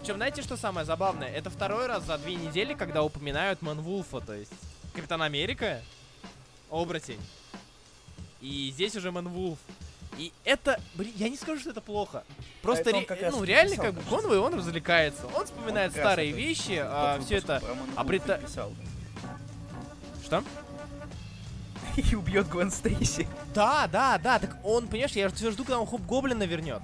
Причем, 0.00 0.16
знаете, 0.16 0.42
что 0.42 0.56
самое 0.56 0.84
забавное? 0.84 1.28
Это 1.28 1.48
второй 1.48 1.86
раз 1.86 2.04
за 2.04 2.18
две 2.18 2.34
недели, 2.34 2.74
когда 2.74 3.02
упоминают 3.02 3.62
Манвулфа, 3.62 4.20
то 4.20 4.34
есть 4.34 4.52
Капитан 4.92 5.22
Америка, 5.22 5.80
оборотень. 6.70 7.20
И 8.40 8.70
здесь 8.74 8.94
уже 8.96 9.10
Манвулф. 9.10 9.58
И 10.18 10.32
это, 10.44 10.80
блин, 10.94 11.12
я 11.16 11.28
не 11.28 11.36
скажу, 11.36 11.60
что 11.60 11.70
это 11.70 11.80
плохо. 11.80 12.24
Просто, 12.62 12.90
он 12.90 13.00
ре- 13.00 13.06
как 13.06 13.20
ну, 13.32 13.44
реально, 13.44 13.72
писал, 13.72 13.86
как 13.86 13.94
бы. 13.94 14.02
Конвой, 14.02 14.38
он 14.38 14.54
развлекается. 14.54 15.26
Он 15.34 15.44
вспоминает 15.44 15.94
раз 15.94 16.02
старые 16.02 16.30
это 16.30 16.38
вещи, 16.38 16.80
а 16.82 17.20
все 17.20 17.36
это... 17.36 17.60
Манвулфа 17.62 18.00
обрета-. 18.00 18.40
Что? 20.24 20.42
И 21.96 22.14
убьет 22.14 22.48
Гвен 22.48 22.70
Стейси. 22.70 23.28
Да, 23.54 23.86
да, 23.86 24.18
да, 24.18 24.38
так 24.38 24.56
он, 24.64 24.88
понимаешь, 24.88 25.12
я 25.12 25.28
все 25.30 25.50
жду, 25.50 25.64
когда 25.64 25.80
он 25.80 25.86
Хоп 25.86 26.02
Гоблина 26.02 26.44
вернет. 26.44 26.82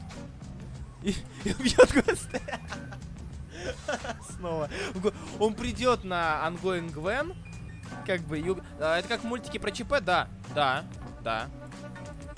И, 1.03 1.11
и 1.45 1.53
убьет 1.53 1.91
Гвен 1.93 2.17
Снова. 4.37 4.69
Го- 4.95 5.13
Он 5.39 5.55
придет 5.55 6.05
на 6.05 6.43
Ongoing 6.47 6.91
Гвен, 6.91 7.35
как 8.07 8.21
бы, 8.23 8.39
и 8.39 8.57
а, 8.81 8.99
это 8.99 9.09
как 9.09 9.23
в 9.23 9.25
мультике 9.25 9.59
про 9.59 9.71
ЧП, 9.71 10.01
да, 10.01 10.29
да, 10.55 10.85
да. 11.23 11.49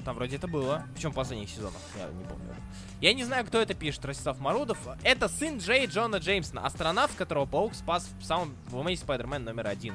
Там 0.04 0.16
вроде 0.16 0.36
это 0.36 0.48
было. 0.48 0.84
В 0.96 1.10
последних 1.12 1.48
сезонах, 1.48 1.80
я 1.96 2.06
не 2.06 2.24
помню. 2.24 2.54
Я 3.00 3.14
не 3.14 3.24
знаю, 3.24 3.44
кто 3.44 3.60
это 3.60 3.74
пишет, 3.74 4.04
Ростислав 4.04 4.38
Марудов. 4.40 4.78
Это 5.02 5.28
сын 5.28 5.58
Джей 5.58 5.86
Джона 5.86 6.16
Джеймсона, 6.16 6.64
астронавт, 6.64 7.14
которого 7.14 7.46
Паук 7.46 7.74
спас 7.74 8.08
в 8.20 8.24
самом 8.24 8.56
в 8.68 8.76
Amazing 8.76 9.06
Spider-Man 9.06 9.40
номер 9.40 9.68
один. 9.68 9.94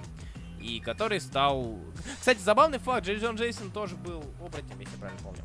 И 0.61 0.79
который 0.79 1.21
стал... 1.21 1.77
Кстати, 2.19 2.39
забавный 2.39 2.79
факт, 2.79 3.05
Джей 3.05 3.17
Джон 3.17 3.35
Джейсон 3.35 3.71
тоже 3.71 3.95
был 3.95 4.23
оборотнем, 4.39 4.79
если 4.79 4.93
я 4.93 4.99
правильно 4.99 5.23
помню. 5.23 5.41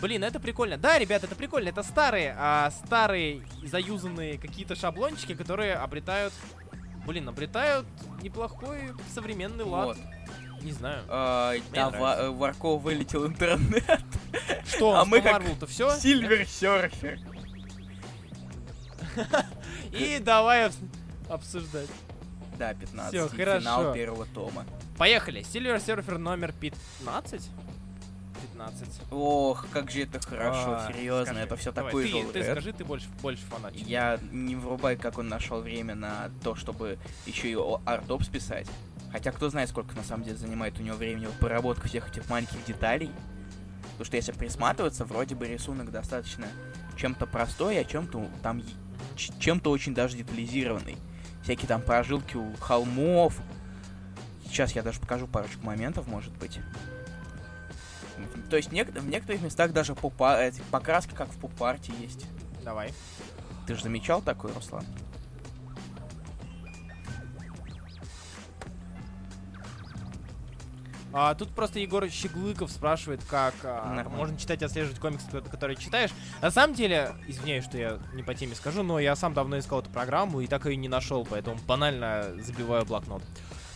Блин, 0.00 0.22
это 0.22 0.38
прикольно. 0.38 0.76
Да, 0.76 0.98
ребята, 0.98 1.26
это 1.26 1.34
прикольно. 1.34 1.68
Это 1.68 1.82
старые, 1.82 2.34
а, 2.38 2.70
старые 2.70 3.42
заюзанные 3.64 4.38
какие-то 4.38 4.74
шаблончики, 4.76 5.34
которые 5.34 5.74
обретают... 5.74 6.32
Блин, 7.06 7.28
обретают 7.28 7.86
неплохой 8.22 8.92
современный 9.14 9.64
лад. 9.64 9.96
Вот. 9.96 10.17
Не 10.62 10.72
знаю. 10.72 11.02
А, 11.08 11.54
Да, 11.72 11.90
нравится. 11.90 12.00
Ва- 12.00 12.16
э, 12.20 12.30
Варков 12.30 12.82
вылетел 12.82 13.26
интернет. 13.26 13.84
Что, 14.66 14.96
а 14.96 15.04
мы 15.04 15.20
как 15.20 15.42
то 15.58 15.66
все? 15.66 15.90
Сильвер 15.96 16.46
Серфер. 16.46 17.18
И 19.92 20.18
давай 20.18 20.66
обс- 20.66 20.76
обсуждать. 21.28 21.88
Да, 22.58 22.74
15. 22.74 23.14
Всё, 23.14 23.28
Финал 23.28 23.78
хорошо. 23.82 23.92
первого 23.94 24.26
тома. 24.26 24.64
Поехали. 24.96 25.42
Silver 25.42 25.76
Surfer 25.78 26.18
номер 26.18 26.52
15? 26.60 27.48
15. 28.52 28.88
Ох, 29.12 29.66
как 29.72 29.90
же 29.90 30.02
это 30.02 30.20
хорошо, 30.20 30.74
А, 30.78 30.92
серьезно, 30.92 31.26
скажи. 31.26 31.40
это 31.40 31.56
все 31.56 31.72
Давай, 31.72 31.90
такой 31.92 32.04
ты, 32.04 32.10
же 32.10 32.32
ты 32.32 32.42
скажи, 32.44 32.72
ты 32.72 32.84
больше, 32.84 33.08
больше 33.22 33.42
фанат. 33.46 33.74
Я 33.74 34.18
не 34.32 34.56
врубай, 34.56 34.96
как 34.96 35.18
он 35.18 35.28
нашел 35.28 35.60
время 35.60 35.94
на 35.94 36.30
то, 36.42 36.54
чтобы 36.56 36.98
еще 37.26 37.50
и 37.50 37.56
артоп 37.84 38.24
списать. 38.24 38.66
Хотя 39.12 39.32
кто 39.32 39.48
знает, 39.48 39.68
сколько 39.70 39.94
на 39.96 40.02
самом 40.02 40.24
деле 40.24 40.36
занимает 40.36 40.78
у 40.78 40.82
него 40.82 40.96
времени 40.96 41.26
вот 41.26 41.34
поработка 41.38 41.88
всех 41.88 42.08
этих 42.08 42.28
маленьких 42.28 42.62
деталей. 42.64 43.10
Потому 43.92 44.04
что 44.04 44.16
если 44.16 44.32
присматриваться, 44.32 45.04
вроде 45.04 45.34
бы 45.34 45.46
рисунок 45.48 45.90
достаточно 45.90 46.46
чем-то 46.96 47.26
простой, 47.26 47.78
а 47.80 47.84
чем-то 47.84 48.28
там 48.42 48.62
чем-то 49.16 49.70
очень 49.70 49.94
даже 49.94 50.16
детализированный. 50.16 50.96
Всякие 51.42 51.66
там 51.68 51.82
прожилки 51.82 52.36
у 52.36 52.54
холмов. 52.56 53.40
Сейчас 54.44 54.72
я 54.72 54.82
даже 54.82 55.00
покажу 55.00 55.26
парочку 55.26 55.64
моментов, 55.64 56.06
может 56.06 56.32
быть. 56.36 56.60
То 58.50 58.56
есть 58.56 58.70
нек- 58.70 58.98
в 58.98 59.08
некоторых 59.08 59.42
местах 59.42 59.72
даже 59.72 59.94
попа- 59.94 60.52
покраски, 60.70 61.14
как 61.14 61.28
в 61.28 61.38
поп-арте, 61.38 61.92
есть. 62.00 62.26
Давай. 62.64 62.92
Ты 63.66 63.74
же 63.74 63.82
замечал 63.82 64.22
такой, 64.22 64.52
Руслан? 64.52 64.84
А, 71.12 71.34
тут 71.34 71.48
просто 71.50 71.78
Егор 71.78 72.06
Щеглыков 72.08 72.70
спрашивает, 72.70 73.22
как 73.24 73.54
а, 73.64 74.04
можно 74.10 74.36
читать 74.36 74.60
и 74.60 74.64
отслеживать 74.66 74.98
комиксы, 75.00 75.26
ко- 75.30 75.40
которые 75.40 75.76
читаешь. 75.76 76.10
На 76.42 76.50
самом 76.50 76.74
деле, 76.74 77.12
извиняюсь, 77.26 77.64
что 77.64 77.78
я 77.78 77.98
не 78.12 78.22
по 78.22 78.34
теме 78.34 78.54
скажу, 78.54 78.82
но 78.82 78.98
я 78.98 79.16
сам 79.16 79.32
давно 79.32 79.58
искал 79.58 79.80
эту 79.80 79.88
программу 79.90 80.40
и 80.40 80.46
так 80.46 80.66
ее 80.66 80.76
не 80.76 80.88
нашел, 80.88 81.24
поэтому 81.24 81.56
банально 81.66 82.34
забиваю 82.42 82.84
блокнот. 82.84 83.22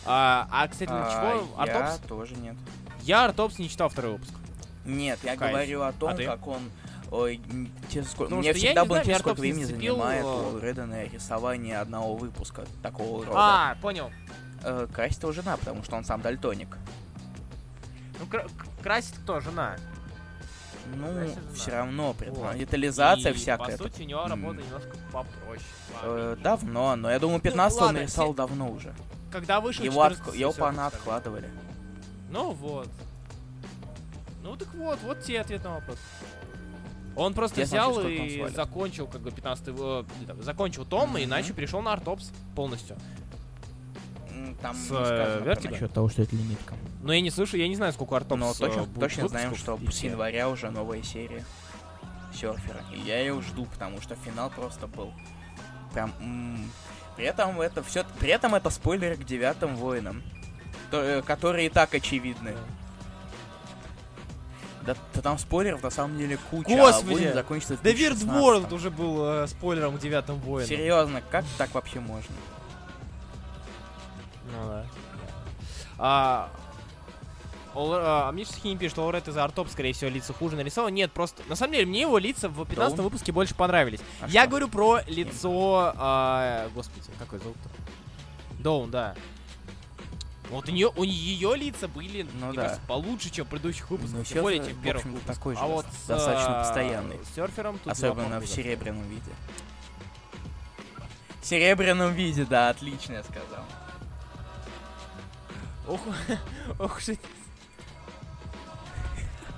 А, 0.05 0.47
а 0.51 0.67
кстати, 0.67 0.89
на 0.89 1.07
А, 1.07 1.09
чего? 1.11 1.47
я 1.65 1.79
Артопс? 1.79 2.07
тоже 2.07 2.35
нет. 2.35 2.55
Я 3.01 3.25
Артопс 3.25 3.57
не 3.57 3.67
читал 3.69 3.89
второй 3.89 4.13
выпуск. 4.13 4.33
Нет, 4.85 5.17
я 5.23 5.35
Кайф. 5.35 5.51
говорю 5.53 5.81
о 5.81 5.91
том, 5.93 6.09
А 6.09 6.13
ты? 6.15 6.25
как 6.25 6.45
он... 6.47 6.61
Ой, 7.09 7.39
те 7.89 8.03
сколько... 8.03 8.23
Потому 8.25 8.39
Мне 8.41 8.49
я 8.49 8.53
всегда 8.53 8.85
было 8.85 8.97
интересно, 8.99 9.21
сколько 9.21 9.39
времени 9.39 9.63
зацепил, 9.63 9.93
занимает 9.95 10.25
а- 10.25 10.49
у 10.53 10.59
Редена 10.59 11.03
рисование 11.05 11.79
одного 11.79 12.15
выпуска 12.15 12.65
такого 12.81 13.25
рода. 13.25 13.37
А, 13.37 13.75
понял. 13.81 14.11
Э, 14.63 14.87
красит 14.91 15.21
его 15.23 15.31
жена, 15.31 15.57
потому 15.57 15.83
что 15.83 15.95
он 15.95 16.05
сам 16.05 16.21
дальтоник. 16.21 16.77
Ну, 18.19 18.25
кра- 18.27 18.47
красит 18.81 19.15
кто? 19.23 19.39
Жена. 19.39 19.75
Ну, 20.95 21.13
Красит 21.13 21.35
жена. 21.35 21.47
все 21.55 21.71
равно, 21.71 22.15
Вот. 22.27 22.57
детализация 22.57 23.31
И, 23.31 23.35
всякая. 23.35 23.77
По 23.77 23.83
сути, 23.83 24.01
у 24.03 24.05
него 24.05 24.25
работа 24.27 24.61
немножко 24.61 24.89
попроще. 25.11 25.63
Э, 26.03 26.35
давно, 26.41 26.95
но 26.95 27.09
я 27.09 27.19
думаю, 27.19 27.39
15 27.39 27.77
он 27.79 27.85
ладно, 27.85 27.99
нарисовал 28.01 28.33
те- 28.33 28.37
давно 28.37 28.69
уже. 28.71 28.93
Когда 29.31 29.59
вышел 29.61 29.83
Его, 29.83 30.03
14 30.03 30.27
отк- 30.35 30.37
его 30.37 30.51
пана 30.53 30.87
откладывали. 30.87 31.49
Ну 32.29 32.51
вот. 32.51 32.87
Ну 34.43 34.55
так 34.57 34.67
вот, 34.73 34.99
вот 35.03 35.21
тебе 35.23 35.39
ответ 35.41 35.63
на 35.63 35.75
вопрос. 35.75 35.97
Он 37.15 37.33
просто 37.33 37.61
Я 37.61 37.65
взял 37.67 37.95
он 37.95 38.07
и 38.07 38.49
закончил, 38.49 39.07
как 39.07 39.21
бы, 39.21 39.31
15 39.31 39.67
э, 39.69 40.03
закончил 40.41 40.83
том, 40.83 41.09
и 41.17 41.21
Мгм. 41.21 41.29
иначе 41.29 41.53
перешел 41.53 41.81
на 41.81 41.93
артопс 41.93 42.31
полностью. 42.55 42.97
М, 44.53 44.61
Там 44.61 44.75
С, 44.75 44.87
э, 44.91 45.41
Vertigo? 45.43 45.61
про 45.63 45.71
насчет 45.71 45.93
того, 45.93 46.09
что 46.09 46.21
это 46.21 46.35
лимитка. 46.35 46.75
Но 47.01 47.13
я 47.13 47.21
не 47.21 47.29
слышу, 47.31 47.57
я 47.57 47.67
не 47.67 47.75
знаю, 47.75 47.93
сколько 47.93 48.15
артопс 48.15 48.39
Но 48.39 48.51
э, 48.51 48.53
точно, 48.57 48.83
будет 48.83 48.99
точно 48.99 49.27
знаем, 49.27 49.55
что 49.55 49.79
с 49.91 49.99
января 50.03 50.49
уже 50.49 50.69
новая 50.69 51.01
серия 51.03 51.43
серфера. 52.33 52.81
И 52.93 52.99
я 52.99 53.19
ее 53.19 53.39
жду, 53.41 53.65
потому 53.65 54.01
что 54.01 54.15
финал 54.15 54.49
просто 54.49 54.87
был 54.87 55.11
прям. 55.93 56.13
м, 56.19 56.71
При 57.15 57.25
этом 57.25 57.61
это 57.61 57.83
все. 57.83 58.03
При 58.19 58.29
этом 58.29 58.55
это 58.55 58.69
спойлеры 58.69 59.15
к 59.17 59.23
девятым 59.25 59.75
воинам. 59.75 60.23
то- 60.91 61.01
э, 61.01 61.21
которые 61.23 61.67
и 61.67 61.69
так 61.69 61.93
очевидны. 61.95 62.53
Да, 64.85 64.95
да 65.15 65.21
там 65.21 65.39
спойлеров 65.39 65.81
на 65.81 65.89
самом 65.89 66.17
деле 66.17 66.37
куча. 66.51 66.69
Господи! 66.69 67.23
А 67.25 67.33
закончится 67.33 67.77
в 67.77 67.81
Да 67.81 67.89
Weird 67.89 68.15
2016. 68.15 68.27
World 68.43 68.73
уже 68.75 68.91
был 68.91 69.25
э, 69.25 69.47
спойлером 69.47 69.97
к 69.97 70.01
девятым 70.01 70.35
воинам. 70.39 70.67
Серьезно, 70.69 71.21
как 71.31 71.45
так 71.57 71.73
вообще 71.73 71.99
можно? 71.99 72.35
Ну 74.53 74.67
да. 74.69 74.85
А, 75.99 76.49
Ол- 77.75 77.93
а, 77.95 78.31
Миша 78.31 78.53
Сахини 78.53 78.77
пишет, 78.77 78.93
что 78.93 79.03
Олред 79.05 79.27
из 79.27 79.35
Артоп, 79.37 79.67
скорее 79.69 79.93
всего, 79.93 80.11
лица 80.11 80.31
хуже 80.33 80.55
нарисован. 80.55 80.93
Нет, 80.93 81.11
просто... 81.11 81.41
На 81.49 81.55
самом 81.55 81.73
деле, 81.73 81.85
мне 81.87 82.01
его 82.01 82.17
лица 82.19 82.47
в 82.49 82.63
15 82.65 82.99
он- 82.99 83.05
выпуске 83.05 83.31
больше 83.31 83.55
понравились. 83.55 83.99
А 84.21 84.27
Я 84.27 84.41
что? 84.41 84.49
говорю 84.51 84.67
про 84.69 84.99
лицо... 85.07 85.93
а, 85.95 86.69
господи, 86.75 87.07
какой 87.17 87.39
зовут-то? 87.39 87.69
Доун, 88.61 88.91
да. 88.91 89.15
Вот 90.51 90.69
у 90.69 90.71
нее, 90.71 90.91
у 90.95 91.01
ее 91.03 91.55
лица 91.55 91.87
были, 91.87 92.27
Ну 92.39 92.47
мне 92.47 92.55
да. 92.57 92.61
кажется, 92.63 92.81
получше, 92.87 93.31
чем 93.31 93.45
в 93.45 93.49
предыдущих 93.49 93.89
выпусках, 93.89 94.19
Ну, 94.19 94.23
тем 94.23 94.41
более, 94.43 94.63
чем 94.63 94.73
в 94.77 94.81
первых 94.83 95.05
выпусках. 95.05 95.35
такой 95.35 95.55
же 95.55 95.61
а 95.61 95.65
вот 95.65 95.85
с, 95.87 96.07
достаточно 96.07 96.59
а, 96.59 96.63
постоянный. 96.63 97.17
с 97.25 97.33
серфером 97.35 97.79
тут 97.79 97.91
Особенно 97.91 98.39
в 98.39 98.45
серебряном 98.45 99.01
виде. 99.09 99.31
В 101.41 101.45
серебряном 101.45 102.13
виде, 102.13 102.45
да, 102.45 102.69
отлично 102.69 103.13
я 103.13 103.23
сказал. 103.23 103.65
Ох, 105.87 106.01
ох 106.79 106.97
уж 106.97 107.09
эти... 107.09 107.21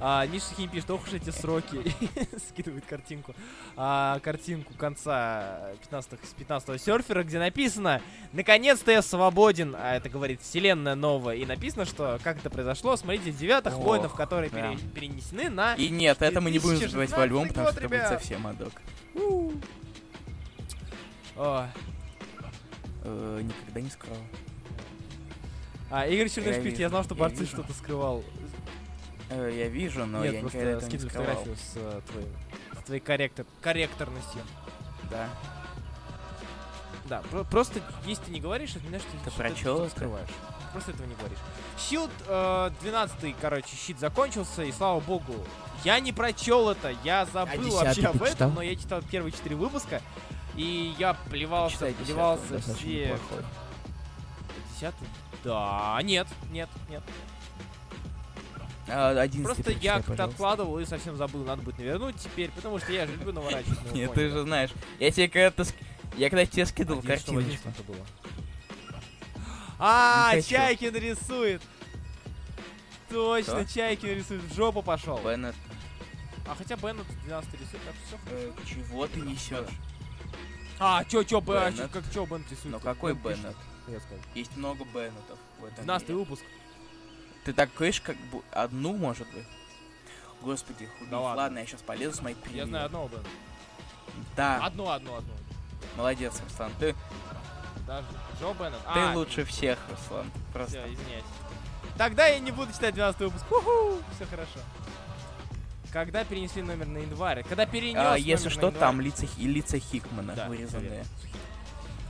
А, 0.01 0.25
Миша 0.27 0.53
Хим 0.57 0.69
пишет, 0.69 0.91
ох 0.91 1.03
уж 1.03 1.13
эти 1.13 1.29
сроки. 1.29 1.79
Скидывает 2.49 2.85
картинку. 2.85 3.33
А, 3.77 4.19
картинку 4.19 4.73
конца 4.73 5.71
15 5.81 6.19
с 6.23 6.33
15 6.33 6.81
серфера, 6.81 7.23
где 7.23 7.39
написано 7.39 8.01
Наконец-то 8.33 8.91
я 8.91 9.01
свободен. 9.01 9.75
А 9.77 9.95
это 9.95 10.09
говорит 10.09 10.41
вселенная 10.41 10.95
новая. 10.95 11.35
И 11.37 11.45
написано, 11.45 11.85
что 11.85 12.19
как 12.23 12.37
это 12.37 12.49
произошло. 12.49 12.97
Смотрите, 12.97 13.31
девятых 13.31 13.77
Ох, 13.77 13.83
воинов, 13.85 14.13
которые 14.15 14.49
да. 14.49 14.73
пере- 14.73 14.79
перенесены 14.93 15.49
на... 15.49 15.75
И 15.75 15.89
нет, 15.89 16.21
это 16.21 16.41
мы 16.41 16.51
не 16.51 16.59
будем 16.59 16.77
забивать 16.77 17.09
в 17.09 17.15
2016 17.15 17.17
альбом, 17.17 17.47
потому 17.47 17.65
год, 17.65 17.73
что 17.73 17.79
это 17.81 17.89
будет 17.89 17.99
ребят. 17.99 18.19
совсем 18.21 18.47
адок. 18.47 18.73
О. 21.37 21.67
Э, 23.03 23.41
никогда 23.41 23.81
не 23.81 23.89
скрывал. 23.89 24.19
А, 25.91 26.07
Игорь 26.07 26.29
Черныш 26.29 26.61
пишет, 26.63 26.79
я 26.79 26.89
знал, 26.89 27.03
что 27.03 27.15
борцы 27.15 27.45
что-то 27.45 27.73
скрывал. 27.73 28.23
Э, 29.29 29.51
я 29.55 29.67
вижу, 29.67 30.05
но 30.05 30.23
Нет, 30.23 30.33
я 30.33 30.41
никогда 30.41 30.71
просто 30.71 30.85
скидывали 30.87 31.09
скрывал. 31.09 31.35
фотографию 31.35 31.55
с 31.57 31.71
э, 31.75 32.01
твоей, 32.11 32.27
с 32.79 32.85
твоей 32.85 33.01
корректор, 33.01 33.45
корректорностью. 33.61 34.41
Да. 35.09 35.29
Да, 37.05 37.21
про- 37.31 37.43
просто 37.43 37.81
если 38.05 38.23
ты 38.25 38.31
не 38.31 38.39
говоришь, 38.39 38.75
это 38.75 38.87
значит, 38.87 39.07
что 39.07 39.17
Ты 39.25 39.29
что 39.31 39.39
про 39.39 39.49
что 39.49 39.57
чё 39.59 39.83
это? 39.85 39.95
скрываешь. 39.95 40.29
Просто 40.73 40.91
этого 40.91 41.07
не 41.07 41.15
говоришь. 41.15 41.37
Щит, 41.79 42.09
э, 42.27 42.71
12 42.81 43.35
короче, 43.39 43.75
щит 43.75 43.99
закончился, 43.99 44.63
и 44.63 44.71
слава 44.71 44.99
богу, 44.99 45.35
я 45.83 45.99
не 45.99 46.11
прочел 46.11 46.69
это, 46.69 46.93
я 47.03 47.25
забыл 47.27 47.63
десятый 47.63 47.85
вообще 47.85 48.07
об 48.07 48.17
ты 48.23 48.25
этом, 48.31 48.55
но 48.55 48.61
я 48.61 48.75
читал 48.75 49.01
первые 49.03 49.31
четыре 49.31 49.55
выпуска, 49.55 50.01
и 50.55 50.95
я 50.99 51.13
плевался, 51.29 51.75
Читай 51.75 51.93
плевался 51.93 52.59
все... 52.59 53.17
Десятый? 54.73 55.07
Да, 55.45 55.99
нет, 56.01 56.27
нет, 56.49 56.67
нет. 56.89 57.03
А, 58.87 59.11
одиннадцатый 59.11 59.63
Просто 59.63 59.85
я 59.85 60.01
как-то 60.01 60.23
откладывал 60.23 60.79
и 60.79 60.85
совсем 60.85 61.15
забыл, 61.15 61.43
надо 61.43 61.61
будет 61.61 61.77
навернуть 61.77 62.15
теперь, 62.17 62.49
потому 62.49 62.79
что 62.79 62.91
я 62.91 63.05
же 63.05 63.13
люблю 63.13 63.31
наворачивать. 63.31 63.93
Нет, 63.93 64.11
ты 64.13 64.29
же 64.29 64.41
знаешь. 64.41 64.71
Я 64.99 65.11
тебе 65.11 65.27
когда-то... 65.27 65.65
Я 66.17 66.31
когда 66.31 66.47
тебе 66.47 66.65
скидывал 66.65 66.99
Один, 66.99 67.11
картиночку. 67.11 67.69
А. 69.77 70.41
Чайкин 70.41 70.95
рисует. 70.95 71.61
Точно? 73.11 73.65
Чайкин 73.65 74.17
рисует. 74.17 74.41
В 74.41 74.55
жопу 74.55 74.81
пошел. 74.81 75.19
Беннет, 75.19 75.55
А 76.47 76.55
хотя 76.55 76.75
Беннет 76.75 77.05
12 77.25 77.53
рисует, 77.53 77.83
так 77.83 77.95
все 78.07 78.17
э, 78.31 78.51
чего 78.65 79.05
ты 79.05 79.19
несешь? 79.19 79.75
А, 80.79 81.03
чё, 81.03 81.23
чё, 81.23 81.39
Беннет. 81.39 81.91
как 81.91 82.03
чё 82.11 82.25
Беннет 82.25 82.49
рисует? 82.49 82.71
Ну 82.71 82.79
какой 82.79 83.13
Беннет? 83.13 83.55
Я 83.87 83.99
сказал. 83.99 84.19
Есть 84.33 84.55
много 84.57 84.83
Беннетов 84.85 85.37
в 85.59 85.65
этом 85.65 85.83
12 85.83 86.07
мире. 86.09 86.19
выпуск. 86.19 86.43
Ты 87.43 87.53
так 87.53 87.69
говоришь, 87.75 88.01
как 88.01 88.17
бы 88.31 88.41
одну, 88.51 88.95
может 88.97 89.27
быть? 89.33 89.45
Господи, 90.41 90.85
хубив. 90.97 91.09
Да 91.09 91.19
ладно. 91.19 91.41
ладно. 91.43 91.59
я 91.59 91.65
сейчас 91.65 91.81
полезу 91.81 92.17
смотреть 92.17 92.37
Я 92.37 92.43
превью. 92.43 92.67
знаю 92.67 92.85
одного 92.85 93.07
Беннета. 93.07 93.29
Да, 94.35 94.65
Одну, 94.65 94.89
одну, 94.89 95.15
одну. 95.15 95.33
молодец, 95.97 96.39
Руслан. 96.43 96.71
Ты, 96.79 96.95
Даже 97.87 98.07
Джо 98.39 98.53
Беннет. 98.53 98.79
ты 98.93 98.99
А, 98.99 99.13
лучше 99.15 99.43
всех, 99.45 99.77
Руслан. 99.89 100.29
Просто. 100.53 100.81
Все, 100.83 100.93
извиняюсь. 100.93 101.23
Тогда 101.97 102.27
я 102.27 102.39
не 102.39 102.51
буду 102.51 102.71
читать 102.73 102.93
12 102.95 103.19
выпуск. 103.21 103.45
Все 104.15 104.25
хорошо. 104.25 104.59
Когда 105.91 106.25
перенесли 106.25 106.61
номер 106.61 106.87
на 106.87 106.97
январь? 106.97 107.43
Когда 107.47 107.65
перенес 107.65 107.97
А, 107.97 108.17
если 108.17 108.45
номер 108.49 108.51
что, 108.51 108.71
на 108.71 108.79
там 108.79 108.99
январь? 108.99 109.05
лица, 109.21 109.27
и 109.37 109.47
лица 109.47 109.79
Хикмана 109.79 110.35
Да, 110.35 110.47
вырезанные. 110.49 110.89
верно. 110.89 111.05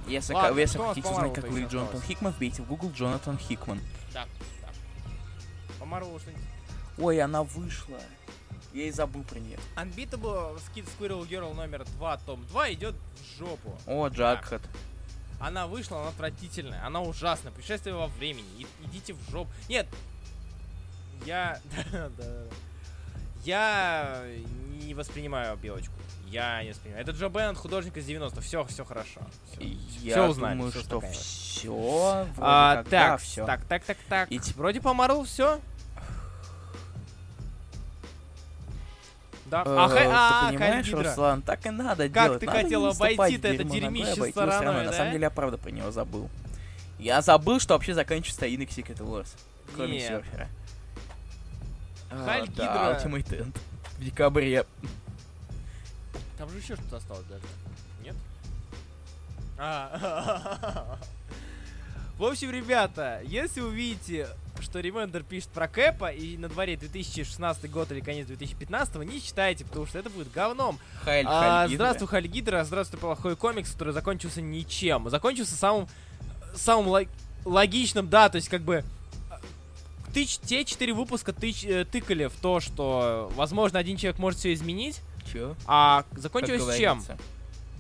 Если, 0.08 0.34
Ладно, 0.34 0.54
ка- 0.54 0.60
если 0.62 0.78
хотите 0.78 1.10
узнать, 1.10 1.34
как 1.34 1.44
выглядит 1.48 1.72
Джонатан? 1.72 2.02
Хикман, 2.02 2.34
вбейте 2.34 2.62
в 2.62 2.68
Google 2.68 2.92
Джонатан 2.92 3.38
Хикман. 3.38 3.80
Так, 4.14 4.28
так. 4.62 4.74
По 5.80 5.86
Марвелу 5.86 6.20
что-нибудь? 6.20 6.44
Ой, 6.98 7.20
она 7.22 7.44
вышла. 7.44 8.00
Я 8.74 8.86
и 8.88 8.92
забыл 8.92 9.24
про 9.24 9.40
нее. 9.40 9.58
Unbeatable 9.78 10.60
Skid 10.60 10.88
Squirrel 11.00 11.28
Girl 11.28 11.54
номер 11.54 11.86
2, 11.86 12.18
том 12.18 12.46
2 12.48 12.74
идет 12.74 12.96
в 13.16 13.38
жопу. 13.40 13.78
О, 13.88 14.08
Джакхат. 14.10 14.62
Она 15.40 15.68
вышла, 15.68 16.00
она 16.02 16.10
отвратительная, 16.10 16.86
она 16.86 17.02
ужасная. 17.02 17.52
Путешествие 17.52 17.96
во 17.96 18.08
времени. 18.08 18.48
И- 18.60 18.68
идите 18.86 19.14
в 19.14 19.32
жопу. 19.32 19.50
Нет. 19.70 19.88
Я... 21.26 21.60
да, 21.92 22.10
да. 22.18 22.44
Я 23.44 24.24
не 24.82 24.94
воспринимаю 24.94 25.56
белочку. 25.58 25.94
Я 26.36 26.62
не 26.64 26.72
воспринимаю. 26.72 27.02
Это 27.02 27.14
Джо 27.14 27.30
Беннет, 27.30 27.58
художник 27.58 27.96
из 27.96 28.06
90-х. 28.10 28.42
Все, 28.42 28.66
все 28.66 28.84
хорошо. 28.84 29.22
Все, 29.54 29.64
Я 30.02 30.26
узнали, 30.28 30.56
думаю, 30.56 30.72
всё 30.72 30.82
что 30.82 31.00
все. 31.00 32.28
А, 32.38 32.84
так, 32.90 33.22
все. 33.22 33.46
так, 33.46 33.64
так, 33.64 33.86
так, 33.86 33.98
так. 34.10 34.32
И 34.32 34.42
Вроде 34.58 34.82
по 34.82 34.94
Марвел 34.94 35.24
все. 35.24 35.62
Да. 39.46 39.62
Э, 39.62 39.64
а, 39.66 39.86
а, 39.86 40.52
ты 40.52 40.58
понимаешь, 40.58 40.60
Хайль 40.60 40.86
Гидра. 40.88 41.10
Руслан, 41.10 41.42
так 41.42 41.66
и 41.66 41.70
надо 41.70 42.10
Как 42.10 42.24
делать. 42.26 42.40
ты 42.42 42.46
Надо 42.48 42.62
хотел 42.64 42.86
обойти-то 42.88 43.48
это 43.48 43.64
дерьмище 43.64 44.10
ногой, 44.10 44.32
стороной. 44.32 44.84
На 44.84 44.92
да? 44.92 44.92
самом 44.92 45.12
деле, 45.14 45.24
я 45.24 45.30
правда 45.30 45.58
про 45.58 45.70
него 45.70 45.92
забыл. 45.92 46.30
Я 47.00 47.22
забыл, 47.22 47.62
что 47.62 47.76
вообще 47.76 47.94
заканчивается 47.94 48.46
Inc 48.48 48.68
Secret 48.68 48.98
Wars. 48.98 49.30
Кроме 49.74 50.00
Нет. 50.00 50.08
серфера. 50.10 50.50
А, 52.12 52.26
Хайль 52.26 52.50
да, 52.50 52.66
Гидра- 52.66 53.06
Ultimate 53.06 53.40
End. 53.40 53.58
В 54.00 54.04
декабре. 54.04 54.66
Там 56.38 56.50
же 56.50 56.58
еще 56.58 56.76
что-то 56.76 56.98
осталось 56.98 57.26
даже. 57.26 57.44
Нет? 58.04 58.16
А. 59.58 60.98
В 62.18 62.24
общем, 62.24 62.50
ребята, 62.52 63.22
если 63.26 63.60
увидите, 63.60 64.30
что 64.62 64.80
Ремендер 64.80 65.24
пишет 65.24 65.50
про 65.50 65.68
Кэпа, 65.68 66.12
и 66.14 66.38
на 66.38 66.48
дворе 66.48 66.78
2016 66.78 67.70
год 67.70 67.92
или 67.92 68.00
конец 68.00 68.28
2015, 68.28 68.96
не 69.06 69.22
читайте, 69.22 69.66
потому 69.66 69.86
что 69.86 70.00
это 70.00 70.10
будет 70.10 70.32
говном. 70.32 70.80
Хайль, 71.04 71.26
А, 71.28 71.68
здравствуй, 71.76 72.08
Халь 72.08 72.28
Гидра, 72.28 72.64
здравствуй, 72.64 73.00
плохой 73.02 73.36
комикс, 73.36 73.72
который 73.72 73.94
закончился 73.94 74.42
ничем. 74.42 75.10
Закончился 75.10 75.56
самым, 75.56 75.88
самым 76.56 76.88
лог- 76.88 77.10
логичным, 77.44 78.08
да, 78.10 78.30
то 78.30 78.38
есть 78.38 78.48
как 78.48 78.62
бы 78.62 78.86
а, 79.30 79.40
ты, 80.14 80.24
те 80.26 80.64
четыре 80.64 80.94
выпуска 80.94 81.32
тыч- 81.34 81.68
э, 81.70 81.84
тыкали 81.84 82.28
в 82.28 82.34
то, 82.42 82.62
что, 82.62 83.30
возможно, 83.36 83.78
один 83.78 83.98
человек 83.98 84.20
может 84.20 84.40
все 84.40 84.54
изменить, 84.54 85.02
Чё? 85.36 85.56
а 85.68 86.06
закончилось 86.16 86.78
чем? 86.78 87.04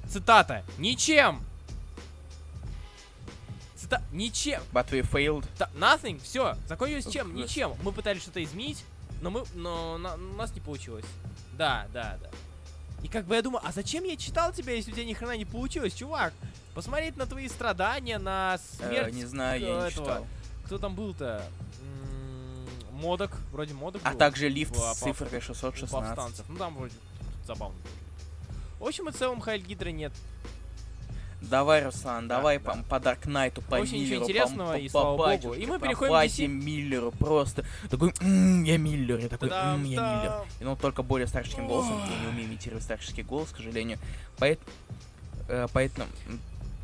Цитата. 0.10 0.64
Ничем. 0.78 1.42
Цита... 3.76 4.02
Ничем. 4.12 4.62
But 4.74 4.90
we 4.92 5.02
failed. 5.10 5.46
Та- 5.58 5.70
Nothing. 5.76 6.22
Все. 6.22 6.56
Закончилось 6.68 7.08
чем? 7.12 7.34
Ничем. 7.36 7.74
Мы 7.84 7.92
пытались 7.92 8.22
что-то 8.22 8.44
изменить, 8.44 8.84
но 9.22 9.30
мы, 9.30 9.44
но 9.54 9.98
на- 9.98 10.16
у 10.16 10.36
нас 10.36 10.54
не 10.54 10.60
получилось. 10.62 11.06
Да, 11.58 11.88
да, 11.94 12.18
да. 12.22 12.30
И 13.04 13.08
как 13.08 13.26
бы 13.26 13.36
я 13.36 13.42
думаю, 13.42 13.62
а 13.66 13.72
зачем 13.72 14.04
я 14.04 14.16
читал 14.18 14.52
тебя, 14.52 14.74
если 14.74 14.92
у 14.92 14.96
тебя 14.96 15.06
ни 15.06 15.14
хрена 15.14 15.38
не 15.38 15.46
получилось, 15.46 15.94
чувак? 15.94 16.34
Посмотреть 16.74 17.16
на 17.18 17.26
твои 17.26 17.48
страдания, 17.48 18.18
на 18.18 18.56
Э, 18.56 18.58
смерть. 18.88 19.14
не 19.14 19.26
знаю, 19.26 19.62
я 19.62 19.68
не 19.68 19.74
этого. 19.88 19.92
читал. 19.92 20.28
Кто 20.66 20.78
там 20.78 20.96
был-то? 20.96 21.42
Модок, 22.92 23.32
вроде 23.52 23.74
Модок 23.74 24.02
А 24.06 24.12
был. 24.12 24.18
также 24.18 24.48
лифт 24.48 24.76
с 24.76 24.96
цифрой 25.00 25.28
у 25.38 25.42
616. 25.42 25.92
повстанцев. 25.92 26.46
Ну 26.48 26.58
там 26.58 26.76
вроде 26.76 26.96
забавно. 27.46 27.78
В 28.80 28.84
общем 28.86 29.08
и 29.10 29.12
целом 29.12 29.40
Хайль 29.42 29.62
Гидра 29.64 29.90
нет. 29.90 30.12
Давай, 31.42 31.84
Руслан, 31.84 32.28
Да, 32.28 32.38
давай 32.38 32.58
да. 32.58 32.72
по, 32.72 32.84
по 32.84 32.96
Dark 32.96 33.22
Knight, 33.26 33.62
по 33.70 33.76
Очень 33.76 34.00
Миллеру, 34.02 34.22
по- 34.22 34.24
интересного, 34.32 34.72
по, 34.74 34.78
и 34.80 34.86
по 34.86 34.92
слава 34.92 35.12
богу. 35.18 35.24
батюшке, 35.30 35.62
И 35.62 35.66
мы 35.68 35.80
по 35.80 35.86
переходим 35.86 36.10
к 36.10 36.12
Васе 36.12 36.46
DC. 36.46 36.48
Миллеру, 36.48 37.12
просто 37.12 37.66
такой, 37.92 38.14
«М, 38.22 38.64
я 38.64 38.78
Миллер, 38.78 39.20
я 39.20 39.30
такой, 39.30 39.50
«М, 39.50 39.84
я. 39.84 40.00
Миллер. 40.18 40.34
И 40.60 40.64
ну 40.64 40.76
только 40.76 41.04
более 41.04 41.28
старческим 41.28 41.68
голосом, 41.68 42.00
я 42.10 42.20
не 42.22 42.28
умею 42.30 42.48
имитировать 42.50 42.84
старческий 42.84 43.22
голос, 43.22 43.50
к 43.52 43.58
сожалению. 43.58 44.00
Э, 45.48 45.68
Поэтому, 45.72 46.08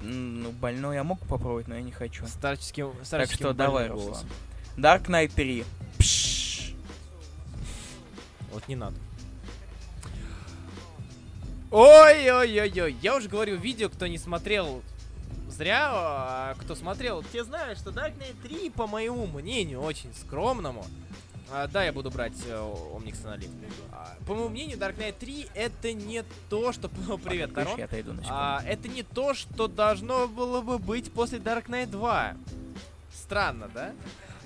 м, 0.03 0.43
ну, 0.43 0.51
больной 0.51 0.95
я 0.97 1.03
мог 1.03 1.19
попробовать, 1.21 1.67
но 1.67 1.73
я 1.75 1.81
не 1.81 1.91
хочу. 1.91 2.27
Старческим, 2.27 2.91
Так 2.91 3.05
старческим 3.05 3.37
что 3.37 3.53
давай, 3.53 3.87
Руслан. 3.89 4.25
Dark 4.77 5.05
Knight 5.07 5.31
3. 5.33 5.63
Пшшш. 5.97 6.73
Вот 8.51 8.67
не 8.67 8.75
надо. 8.75 8.95
Ой-ой-ой-ой, 11.71 12.97
я 13.01 13.15
уже 13.15 13.29
говорю, 13.29 13.55
видео, 13.55 13.87
кто 13.87 14.05
не 14.07 14.17
смотрел, 14.17 14.81
зря, 15.47 15.89
а 15.91 16.55
кто 16.59 16.75
смотрел, 16.75 17.23
те 17.23 17.45
знают, 17.45 17.79
что 17.79 17.91
Dark 17.91 18.13
Knight 18.17 18.35
3, 18.43 18.71
по 18.71 18.87
моему 18.87 19.25
мнению, 19.25 19.79
очень 19.81 20.13
скромному, 20.13 20.85
а, 21.49 21.67
да, 21.67 21.83
я 21.83 21.91
буду 21.91 22.09
брать 22.11 22.35
э, 22.45 22.53
Omnix 22.53 23.25
на 23.25 23.35
лифт. 23.35 23.51
А, 23.91 24.15
по 24.25 24.33
моему 24.33 24.49
мнению, 24.49 24.77
Dark 24.77 24.97
Knight 24.97 25.15
3 25.19 25.49
это 25.53 25.91
не 25.91 26.23
то, 26.49 26.71
что... 26.71 26.89
Привет, 27.23 27.53
Тарон. 27.53 27.77
Я 27.77 27.85
отойду 27.85 28.13
на. 28.13 28.23
А, 28.29 28.63
это 28.65 28.87
не 28.87 29.03
то, 29.03 29.33
что 29.33 29.67
должно 29.67 30.27
было 30.27 30.61
бы 30.61 30.77
быть 30.77 31.11
после 31.11 31.39
Dark 31.39 31.67
Knight 31.67 31.87
2. 31.87 32.35
Странно, 33.13 33.69
да? 33.73 33.93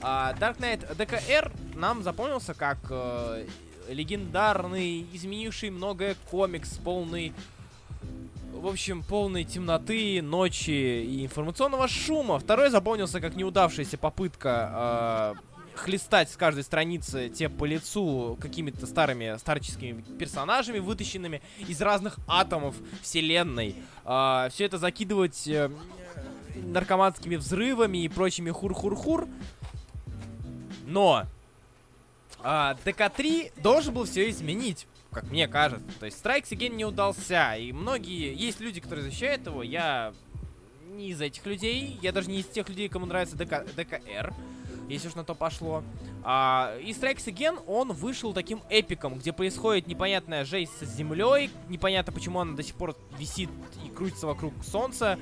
А, 0.02 0.34
Dark 0.40 0.58
Knight 0.58 0.96
DKR 0.96 1.52
нам 1.76 2.02
запомнился 2.02 2.56
как 2.56 2.80
э, 2.90 3.46
легендарный, 3.90 5.06
изменивший 5.14 5.70
многое 5.70 6.16
комикс, 6.30 6.78
полный, 6.78 7.34
в 8.52 8.68
общем, 8.68 9.04
полной 9.04 9.44
темноты, 9.44 10.22
ночи 10.22 11.04
и 11.04 11.26
информационного 11.26 11.88
шума. 11.88 12.40
Второй 12.40 12.70
запомнился 12.70 13.20
как 13.22 13.36
неудавшаяся 13.36 13.98
попытка 13.98 15.36
э, 15.36 15.56
хлестать 15.76 16.30
с 16.32 16.38
каждой 16.38 16.64
страницы 16.64 17.30
те 17.30 17.50
по 17.50 17.66
лицу 17.66 18.38
какими-то 18.40 18.88
старыми 18.88 19.38
старческими 19.38 20.02
персонажами, 20.18 20.80
вытащенными 20.80 21.42
из 21.60 21.82
разных 21.82 22.18
атомов 22.28 22.76
вселенной. 23.02 23.76
все 24.04 24.66
это 24.66 24.78
закидывать 24.78 25.48
э, 25.48 25.70
наркоманскими 26.56 27.36
взрывами 27.36 28.00
и 28.00 28.10
прочими 28.10 28.50
хур-хур-хур. 28.52 29.28
Но 30.86 31.26
а, 32.48 32.76
ДК-3 32.86 33.54
должен 33.60 33.92
был 33.92 34.04
все 34.04 34.30
изменить, 34.30 34.86
как 35.12 35.24
мне 35.32 35.48
кажется. 35.48 35.88
То 36.00 36.06
есть 36.06 36.24
Strikes 36.24 36.52
Again 36.52 36.76
не 36.76 36.86
удался, 36.86 37.56
и 37.56 37.72
многие... 37.72 38.36
Есть 38.36 38.60
люди, 38.60 38.80
которые 38.80 39.04
защищают 39.04 39.48
его, 39.48 39.64
я 39.64 40.14
не 40.92 41.10
из 41.10 41.20
этих 41.20 41.44
людей, 41.48 41.98
я 42.04 42.12
даже 42.12 42.30
не 42.30 42.42
из 42.42 42.46
тех 42.46 42.70
людей, 42.70 42.88
кому 42.88 43.08
нравится 43.08 43.36
ДК, 43.36 43.66
ДКР, 43.76 44.32
если 44.88 45.08
уж 45.08 45.16
на 45.16 45.24
то 45.24 45.34
пошло. 45.34 45.84
А, 46.24 46.78
и 46.84 46.92
Strikes 46.92 47.26
Again, 47.26 47.64
он 47.66 47.94
вышел 47.94 48.32
таким 48.32 48.62
эпиком, 48.70 49.16
где 49.16 49.34
происходит 49.34 49.88
непонятная 49.88 50.46
жесть 50.46 50.80
с 50.80 50.96
землей, 50.96 51.50
непонятно, 51.68 52.14
почему 52.14 52.42
она 52.42 52.56
до 52.56 52.62
сих 52.62 52.76
пор 52.76 52.96
висит 53.18 53.50
и 53.84 53.90
крутится 53.90 54.28
вокруг 54.28 54.54
солнца. 54.64 55.18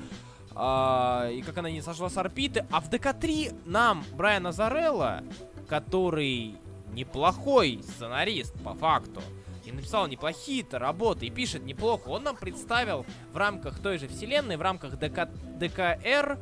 а, 0.54 1.30
и 1.30 1.40
как 1.40 1.56
она 1.56 1.70
не 1.70 1.80
сошла 1.80 2.10
с 2.10 2.18
орбиты. 2.18 2.66
А 2.70 2.82
в 2.82 2.90
ДК-3 2.90 3.62
нам 3.64 4.04
Брайан 4.12 4.46
Азарелло, 4.46 5.24
который 5.68 6.56
неплохой 6.94 7.80
сценарист, 7.82 8.54
по 8.62 8.74
факту, 8.74 9.20
и 9.64 9.72
написал 9.72 10.06
неплохие-то 10.06 10.78
работы, 10.78 11.26
и 11.26 11.30
пишет 11.30 11.64
неплохо, 11.64 12.08
он 12.08 12.24
нам 12.24 12.36
представил 12.36 13.06
в 13.32 13.36
рамках 13.36 13.80
той 13.80 13.98
же 13.98 14.08
вселенной, 14.08 14.56
в 14.56 14.62
рамках 14.62 14.98
ДК, 14.98 15.28
ДКР 15.58 16.38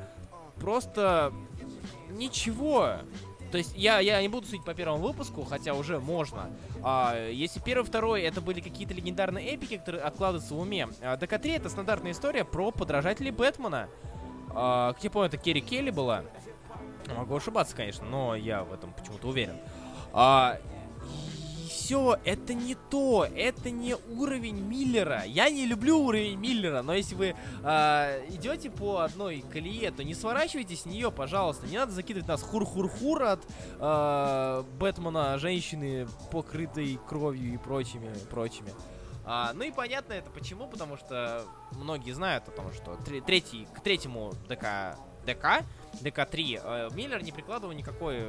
просто 0.56 1.32
ничего. 2.10 2.98
То 3.50 3.58
есть 3.58 3.74
я, 3.76 4.00
я 4.00 4.20
не 4.22 4.28
буду 4.28 4.46
судить 4.46 4.64
по 4.64 4.72
первому 4.72 5.02
выпуску, 5.02 5.44
хотя 5.44 5.74
уже 5.74 6.00
можно. 6.00 6.50
А, 6.82 7.28
если 7.30 7.60
первый, 7.60 7.84
второй 7.84 8.22
это 8.22 8.40
были 8.40 8.60
какие-то 8.60 8.94
легендарные 8.94 9.54
эпики, 9.54 9.76
которые 9.76 10.02
откладываются 10.02 10.54
в 10.54 10.58
уме. 10.58 10.88
А, 11.02 11.16
ДК-3 11.18 11.56
это 11.56 11.68
стандартная 11.68 12.12
история 12.12 12.44
про 12.44 12.70
подражателей 12.70 13.30
Бэтмена. 13.30 13.88
А, 14.54 14.94
как 14.94 15.04
я 15.04 15.10
помню, 15.10 15.28
это 15.28 15.36
Керри 15.36 15.60
Келли 15.60 15.90
была. 15.90 16.24
Могу 17.14 17.36
ошибаться, 17.36 17.76
конечно, 17.76 18.06
но 18.06 18.34
я 18.34 18.64
в 18.64 18.72
этом 18.72 18.92
почему-то 18.94 19.28
уверен. 19.28 19.56
А, 20.12 20.58
все, 21.68 22.18
это 22.24 22.54
не 22.54 22.74
то, 22.74 23.26
это 23.34 23.70
не 23.70 23.96
уровень 23.96 24.60
Миллера. 24.60 25.24
Я 25.24 25.50
не 25.50 25.66
люблю 25.66 26.00
уровень 26.00 26.38
Миллера, 26.38 26.82
но 26.82 26.94
если 26.94 27.14
вы 27.14 27.34
э, 27.62 28.26
идете 28.30 28.70
по 28.70 29.00
одной 29.00 29.44
колее, 29.52 29.90
то 29.90 30.04
не 30.04 30.14
сворачивайте 30.14 30.76
с 30.76 30.86
нее, 30.86 31.10
пожалуйста. 31.10 31.66
Не 31.66 31.78
надо 31.78 31.92
закидывать 31.92 32.28
нас 32.28 32.42
хур-хур-хур 32.42 33.22
от 33.24 33.40
э, 33.78 34.64
Бэтмена, 34.78 35.38
женщины, 35.38 36.06
покрытой 36.30 36.98
кровью 37.08 37.54
и 37.54 37.56
прочими, 37.56 38.10
прочими. 38.30 38.72
А, 39.24 39.52
ну 39.54 39.64
и 39.64 39.70
понятно 39.70 40.14
это 40.14 40.30
почему, 40.30 40.68
потому 40.68 40.96
что 40.96 41.44
многие 41.72 42.12
знают 42.12 42.48
о 42.48 42.52
том, 42.52 42.72
что 42.72 42.96
третий, 43.26 43.66
к 43.74 43.80
третьему 43.80 44.32
ДК, 44.48 44.96
ДК, 45.26 45.64
ДК-3 46.00 46.60
э, 46.62 46.88
Миллер 46.94 47.22
не 47.22 47.32
прикладывал 47.32 47.72
никакой 47.72 48.24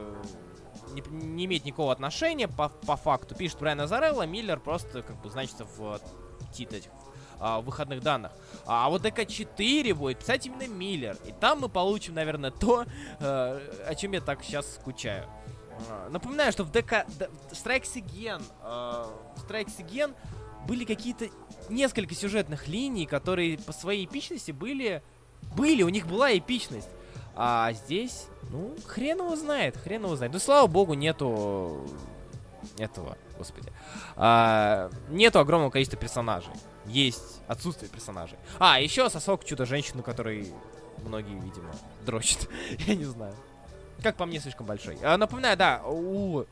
не, 0.94 1.02
не 1.10 1.46
имеет 1.46 1.66
никакого 1.66 1.92
отношения 1.92 2.48
по, 2.48 2.70
по 2.70 2.96
факту. 2.96 3.36
Пишет 3.36 3.60
Брайан 3.60 3.82
Азарелло, 3.82 4.26
Миллер 4.26 4.60
просто 4.60 5.02
как 5.02 5.22
бы 5.22 5.30
значится 5.30 5.66
в 5.66 6.00
тит 6.54 6.74
этих 6.74 6.90
а, 7.40 7.62
выходных 7.62 8.02
данных. 8.02 8.32
А, 8.66 8.86
а 8.86 8.90
вот 8.90 9.02
ДК-4 9.02 9.94
будет 9.94 10.20
писать 10.20 10.46
именно 10.46 10.68
Миллер. 10.68 11.18
И 11.26 11.32
там 11.32 11.60
мы 11.60 11.70
получим, 11.70 12.14
наверное, 12.14 12.52
то, 12.52 12.86
э, 13.20 13.86
о 13.86 13.96
чем 13.96 14.14
я 14.14 14.22
так 14.22 14.44
сейчас 14.44 14.76
скучаю. 14.76 15.28
Э, 15.90 16.10
напоминаю, 16.10 16.52
что 16.52 16.64
в 16.64 16.72
ДК 16.72 17.06
Strikes 17.52 17.96
Again, 17.96 18.42
э, 18.64 19.06
в 19.36 19.50
Again 19.50 20.16
были 20.68 20.86
какие-то 20.86 21.28
несколько 21.70 22.16
сюжетных 22.16 22.68
линий, 22.68 23.06
которые 23.06 23.58
по 23.58 23.74
своей 23.74 24.06
эпичности 24.06 24.52
были... 24.52 25.04
Были, 25.58 25.84
у 25.84 25.90
них 25.90 26.08
была 26.08 26.36
эпичность. 26.38 26.88
А 27.36 27.72
здесь, 27.74 28.28
ну, 28.50 28.76
хрен 28.86 29.20
его 29.20 29.36
знает, 29.36 29.78
хрен 29.78 30.04
его 30.04 30.16
знает. 30.16 30.34
Ну, 30.34 30.40
слава 30.40 30.68
богу, 30.68 30.94
нету 30.94 31.88
этого, 32.78 33.18
господи. 33.38 33.72
А, 34.16 34.90
нету 35.10 35.40
огромного 35.40 35.72
количества 35.72 36.00
персонажей. 36.00 36.54
Есть 36.86 37.42
отсутствие 37.48 37.90
персонажей. 37.90 38.38
А, 38.60 38.80
еще 38.80 39.10
сосок 39.10 39.46
чудо-женщину, 39.46 40.04
который 40.04 40.54
многие, 41.04 41.40
видимо, 41.40 41.74
дрочат. 42.06 42.48
Я 42.80 42.96
не 42.96 43.06
знаю. 43.06 43.36
Как 44.02 44.16
по 44.16 44.26
мне, 44.26 44.40
слишком 44.40 44.66
большой. 44.66 44.98
А, 45.02 45.18
напоминаю, 45.18 45.58
да, 45.58 45.82
у 45.86 46.46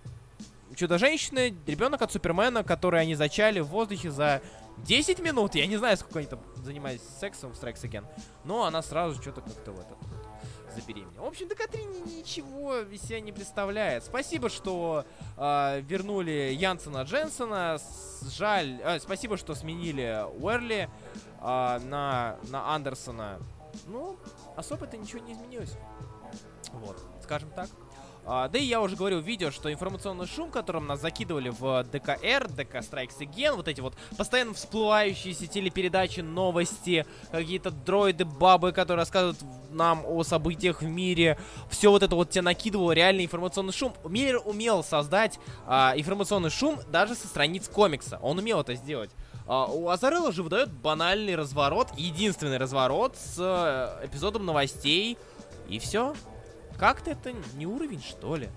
Чудо-женщины 0.76 1.54
ребенок 1.68 2.02
от 2.02 2.12
Супермена, 2.14 2.64
который 2.64 3.02
они 3.02 3.16
зачали 3.16 3.60
в 3.60 3.68
воздухе 3.68 4.10
за 4.10 4.42
10 4.78 5.20
минут. 5.20 5.56
Я 5.56 5.68
не 5.68 5.78
знаю, 5.78 5.98
сколько 5.98 6.20
они 6.20 6.28
там 6.28 6.40
занимались 6.64 7.02
сексом 7.20 7.52
в 7.52 7.62
Strikes 7.62 7.84
Again. 7.84 8.06
Но 8.46 8.64
она 8.64 8.82
сразу 8.82 9.22
что-то 9.22 9.42
как-то 9.42 9.72
в 9.72 9.80
этот 9.80 9.98
забеременела. 10.72 11.24
В 11.24 11.28
общем, 11.28 11.48
ДК-3 11.48 12.18
ничего 12.18 12.80
из 12.80 13.02
себя 13.02 13.20
не 13.22 13.32
представляет. 13.32 14.04
Спасибо, 14.04 14.50
что 14.50 15.06
э, 15.38 15.82
вернули 15.82 16.54
Янсена 16.54 17.04
Дженсона. 17.04 17.78
Жаль, 18.30 18.80
э, 18.84 19.00
спасибо, 19.00 19.38
что 19.38 19.56
сменили 19.56 20.26
Уэрли 20.40 20.90
э, 21.40 21.80
на, 21.80 22.38
на 22.50 22.76
Андерсона. 22.76 23.40
Ну, 23.88 24.18
особо-то 24.56 24.98
ничего 24.98 25.20
не 25.20 25.34
изменилось. 25.34 25.78
Вот, 26.74 26.98
скажем 27.24 27.50
так. 27.52 27.70
А, 28.26 28.48
да 28.48 28.60
и 28.60 28.64
я 28.64 28.82
уже 28.82 28.96
говорил 28.96 29.20
в 29.20 29.26
видео, 29.26 29.52
что 29.52 29.72
информационный 29.72 30.28
шум, 30.28 30.52
которым 30.52 30.86
нас 30.88 31.02
закидывали 31.02 31.50
в 31.50 31.84
ДКР, 31.92 32.48
ДК 32.50 32.76
Strikes 32.76 33.20
Again, 33.20 33.56
вот 33.56 33.68
эти 33.68 33.82
вот 33.82 33.96
постоянно 34.18 34.54
всплывающиеся 34.54 35.48
телепередачи, 35.48 36.22
новости, 36.22 37.06
какие-то 37.32 37.72
дроиды, 37.72 38.26
бабы, 38.26 38.72
которые 38.74 39.02
рассказывают 39.02 39.40
нам 39.72 40.04
о 40.06 40.24
событиях 40.24 40.82
в 40.82 40.86
мире, 40.86 41.38
все 41.70 41.90
вот 41.90 42.04
это 42.04 42.16
вот 42.16 42.30
тебе 42.30 42.44
накидывало 42.44 42.92
реальный 42.92 43.26
информационный 43.26 43.74
шум. 43.74 43.94
Миллер 44.04 44.42
умел 44.46 44.84
создать 44.84 45.40
а, 45.66 45.94
информационный 45.96 46.50
шум 46.50 46.80
даже 46.92 47.16
со 47.16 47.28
страниц 47.28 47.68
комикса. 47.68 48.20
Он 48.22 48.38
умел 48.38 48.62
это 48.62 48.76
сделать. 48.76 49.10
Uh, 49.48 49.70
у 49.74 49.90
Азарелла 49.90 50.32
же 50.32 50.44
выдает 50.44 50.72
банальный 50.72 51.36
разворот, 51.36 51.90
единственный 51.98 52.58
разворот 52.58 53.18
с 53.18 53.38
uh, 53.40 54.06
эпизодом 54.06 54.46
новостей, 54.46 55.18
и 55.68 55.80
все. 55.80 56.14
Как-то 56.82 57.12
это 57.12 57.32
не 57.54 57.68
уровень, 57.68 58.02
что 58.02 58.36
ли? 58.36 58.50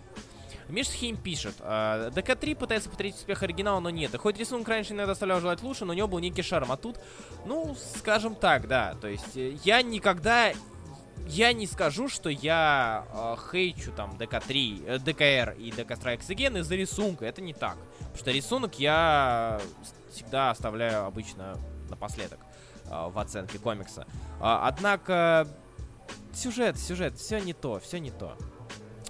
Мишхейм 0.71 1.19
пишет, 1.19 1.57
э, 1.61 2.11
ДК-3 2.15 2.57
пытается 2.57 2.89
повторить 2.89 3.17
успех 3.17 3.43
оригинала, 3.43 3.81
но 3.81 3.91
нет. 3.91 4.17
Хоть 4.17 4.39
рисунок 4.39 4.67
раньше 4.67 4.95
иногда 4.95 5.13
оставлял 5.13 5.41
желать 5.41 5.63
лучше, 5.63 5.85
но 5.85 5.93
у 5.93 5.95
него 5.95 6.09
был 6.09 6.21
некий 6.21 6.41
шарм. 6.41 6.73
А 6.73 6.79
тут, 6.79 6.99
ну, 7.45 7.77
скажем 7.99 8.35
так, 8.35 8.67
да. 8.67 8.95
То 8.99 9.09
есть 9.09 9.37
э, 9.37 9.59
я 9.63 9.83
никогда... 9.83 10.55
Я 11.27 11.53
не 11.53 11.67
скажу, 11.67 12.09
что 12.09 12.31
я 12.31 13.05
э, 13.13 13.37
хейчу 13.53 13.93
там 13.93 14.17
ДК-3, 14.17 14.85
э, 14.87 14.99
ДКР 15.01 15.55
и 15.59 15.71
ДК 15.71 15.91
Strikes 15.91 16.29
Again 16.29 16.61
из-за 16.61 16.77
рисунка. 16.77 17.27
Это 17.27 17.43
не 17.43 17.53
так. 17.53 17.77
Потому 17.99 18.17
что 18.17 18.31
рисунок 18.31 18.79
я 18.79 19.61
всегда 20.11 20.49
оставляю 20.49 21.05
обычно 21.05 21.59
напоследок 21.91 22.39
э, 22.87 22.89
в 22.91 23.19
оценке 23.19 23.59
комикса. 23.59 24.07
Э, 24.41 24.61
однако 24.63 25.47
сюжет, 26.37 26.79
сюжет, 26.79 27.19
все 27.19 27.39
не 27.39 27.53
то, 27.53 27.81
все 27.81 27.99
не 27.99 28.11
то. 28.11 28.37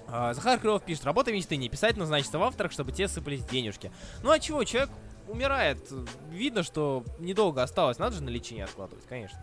А, 0.07 0.35
Захар 0.35 0.59
Крылов 0.59 0.83
пишет, 0.85 1.05
работа 1.05 1.33
мечты 1.33 1.57
не 1.57 1.69
писать 1.69 1.97
назначится 1.97 2.39
в 2.39 2.43
авторах, 2.43 2.73
чтобы 2.73 2.93
те 2.93 3.09
сыпались 3.09 3.45
денежки. 3.45 3.91
Ну 4.23 4.31
а 4.31 4.39
чего, 4.39 4.63
человек 4.65 4.91
умирает. 5.29 5.79
Видно, 6.31 6.63
что 6.63 7.05
недолго 7.19 7.63
осталось. 7.63 7.99
Надо 7.99 8.17
же 8.17 8.23
на 8.23 8.29
лечение 8.29 8.65
откладывать, 8.65 9.05
конечно. 9.07 9.39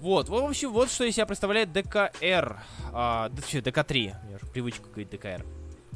Вот, 0.00 0.28
в 0.28 0.34
общем, 0.34 0.70
вот 0.72 0.90
что 0.90 1.04
из 1.04 1.14
себя 1.14 1.26
представляет 1.26 1.72
ДКР. 1.72 2.60
А, 2.92 3.30
ДК-3. 3.30 4.14
У 4.22 4.26
меня 4.26 4.36
уже 4.36 4.46
привычка 4.46 4.86
говорить 4.88 5.10
ДКР. 5.10 5.44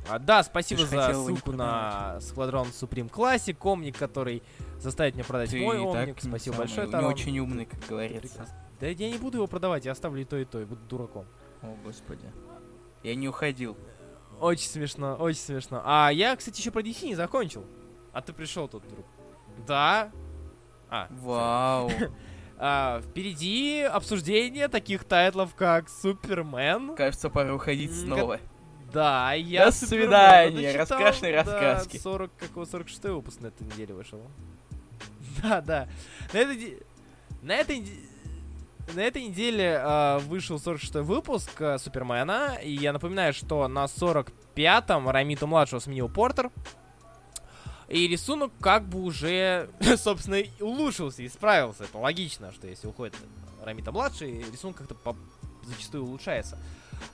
А, 0.08 0.18
да, 0.18 0.42
спасибо 0.42 0.86
за 0.86 1.12
ссылку 1.12 1.52
на 1.52 2.16
Squadron 2.20 2.72
Supreme 2.72 3.10
Classic, 3.10 3.56
омник, 3.62 3.98
который 3.98 4.42
заставит 4.78 5.14
меня 5.14 5.24
продать 5.24 5.50
Ты 5.50 5.60
мой 5.60 5.78
омник. 5.78 6.16
Спасибо 6.20 6.56
большое, 6.56 6.86
Таран. 6.86 7.06
Не 7.06 7.12
очень 7.12 7.38
умный, 7.38 7.66
как 7.66 7.86
говорится. 7.86 8.48
Да 8.80 8.86
я 8.86 9.10
не 9.10 9.18
буду 9.18 9.38
его 9.38 9.46
продавать, 9.46 9.84
я 9.84 9.92
оставлю 9.92 10.22
и 10.22 10.24
то, 10.24 10.36
и 10.36 10.44
то, 10.44 10.60
и 10.60 10.64
буду 10.64 10.80
дураком. 10.88 11.26
О, 11.62 11.76
господи. 11.84 12.30
Я 13.02 13.14
не 13.14 13.28
уходил. 13.28 13.76
Очень 14.40 14.68
смешно, 14.68 15.16
очень 15.16 15.40
смешно. 15.40 15.82
А 15.84 16.10
я, 16.10 16.36
кстати, 16.36 16.60
еще 16.60 16.70
про 16.70 16.80
DC 16.80 17.06
не 17.06 17.14
закончил. 17.14 17.64
А 18.12 18.22
ты 18.22 18.32
пришел 18.32 18.68
тут 18.68 18.84
вдруг. 18.84 19.06
Да. 19.66 20.12
А. 20.88 21.08
Вау. 21.10 21.90
а, 22.58 23.00
впереди 23.02 23.82
обсуждение 23.82 24.68
таких 24.68 25.04
тайтлов, 25.04 25.54
как 25.54 25.88
Супермен. 25.88 26.94
Кажется, 26.94 27.30
пора 27.30 27.54
уходить 27.54 27.94
снова. 27.94 28.38
Да, 28.92 29.34
я 29.34 29.66
До 29.66 29.72
свидания, 29.72 30.76
раскрашенные 30.76 31.34
рассказки. 31.34 31.96
Да, 31.96 32.02
40, 32.02 32.30
какого 32.36 32.64
46 32.64 33.04
выпуск 33.04 33.40
на 33.40 33.48
этой 33.48 33.66
неделе 33.66 33.94
вышел. 33.94 34.20
Да, 35.42 35.60
да. 35.60 35.88
На 36.32 36.38
этой, 36.38 36.82
на 37.42 37.54
этой 37.54 37.84
на 38.94 39.00
этой 39.00 39.24
неделе 39.24 39.80
э, 39.82 40.18
вышел 40.20 40.58
46 40.58 40.96
выпуск 40.96 41.50
э, 41.60 41.78
Супермена, 41.78 42.58
и 42.62 42.72
я 42.72 42.92
напоминаю, 42.92 43.32
что 43.32 43.66
на 43.68 43.84
45-м 43.84 45.08
Рамиту 45.08 45.46
младшего 45.46 45.80
сменил 45.80 46.08
Портер. 46.08 46.50
И 47.88 48.06
рисунок 48.06 48.52
как 48.60 48.86
бы 48.86 49.00
уже, 49.00 49.70
собственно, 49.96 50.42
улучшился, 50.60 51.24
исправился. 51.26 51.84
Это 51.84 51.98
логично, 51.98 52.52
что 52.52 52.66
если 52.66 52.86
уходит 52.86 53.14
Рамита 53.62 53.92
младший, 53.92 54.44
рисунок 54.50 54.76
как-то 54.76 54.94
по- 54.94 55.16
зачастую 55.64 56.04
улучшается. 56.04 56.58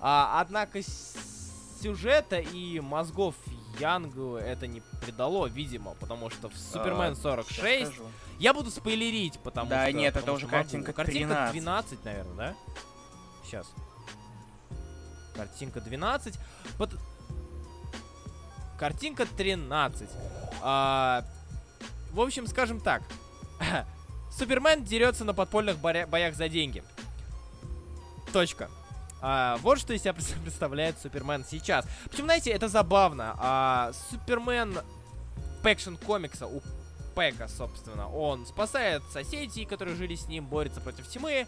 А, 0.01 0.41
однако 0.41 0.81
сюжета 1.81 2.39
и 2.39 2.81
мозгов 2.81 3.35
Янгу 3.79 4.37
это 4.37 4.67
не 4.67 4.81
придало, 5.01 5.47
видимо, 5.47 5.95
потому 5.95 6.31
что 6.31 6.49
в 6.49 6.57
Супермен 6.57 7.17
46 7.17 7.93
а, 8.01 8.11
я 8.39 8.55
буду 8.55 8.71
спойлерить, 8.71 9.39
потому 9.41 9.71
да, 9.71 9.85
что... 9.85 9.93
Да 9.93 9.99
нет, 9.99 10.17
это 10.17 10.33
уже 10.33 10.47
картинка 10.47 10.93
13. 10.93 11.29
Картинка 11.29 11.51
12, 11.53 12.05
наверное, 12.05 12.37
да? 12.37 12.55
Сейчас. 13.45 13.73
Картинка 15.35 15.81
12. 15.81 16.39
Под... 16.79 16.91
Картинка 18.79 19.27
13. 19.27 20.09
А... 20.63 21.25
В 22.11 22.21
общем, 22.21 22.47
скажем 22.47 22.81
так. 22.81 23.03
Супермен 24.31 24.85
дерется 24.85 25.25
на 25.25 25.35
подпольных 25.35 25.79
боя 25.79 26.07
боях 26.07 26.35
за 26.35 26.49
деньги. 26.49 26.83
точка. 28.33 28.69
А, 29.27 29.57
вот 29.63 29.79
что 29.79 29.95
из 29.95 30.03
себя 30.03 30.13
пред- 30.13 30.35
представляет 30.45 30.99
Супермен 30.99 31.47
сейчас. 31.49 31.87
Причем, 32.11 32.25
знаете, 32.25 32.51
это 32.51 32.69
забавно. 32.69 33.35
А, 33.39 33.93
Супермен 34.11 34.79
Пэкшн 35.63 35.95
комикса 35.95 36.47
у 36.47 36.61
Пэка, 37.15 37.49
собственно, 37.49 38.07
он 38.13 38.45
спасает 38.45 39.03
соседей, 39.11 39.65
которые 39.65 39.97
жили 39.97 40.15
с 40.15 40.29
ним, 40.29 40.45
борется 40.45 40.83
против 40.83 41.09
тьмы. 41.09 41.47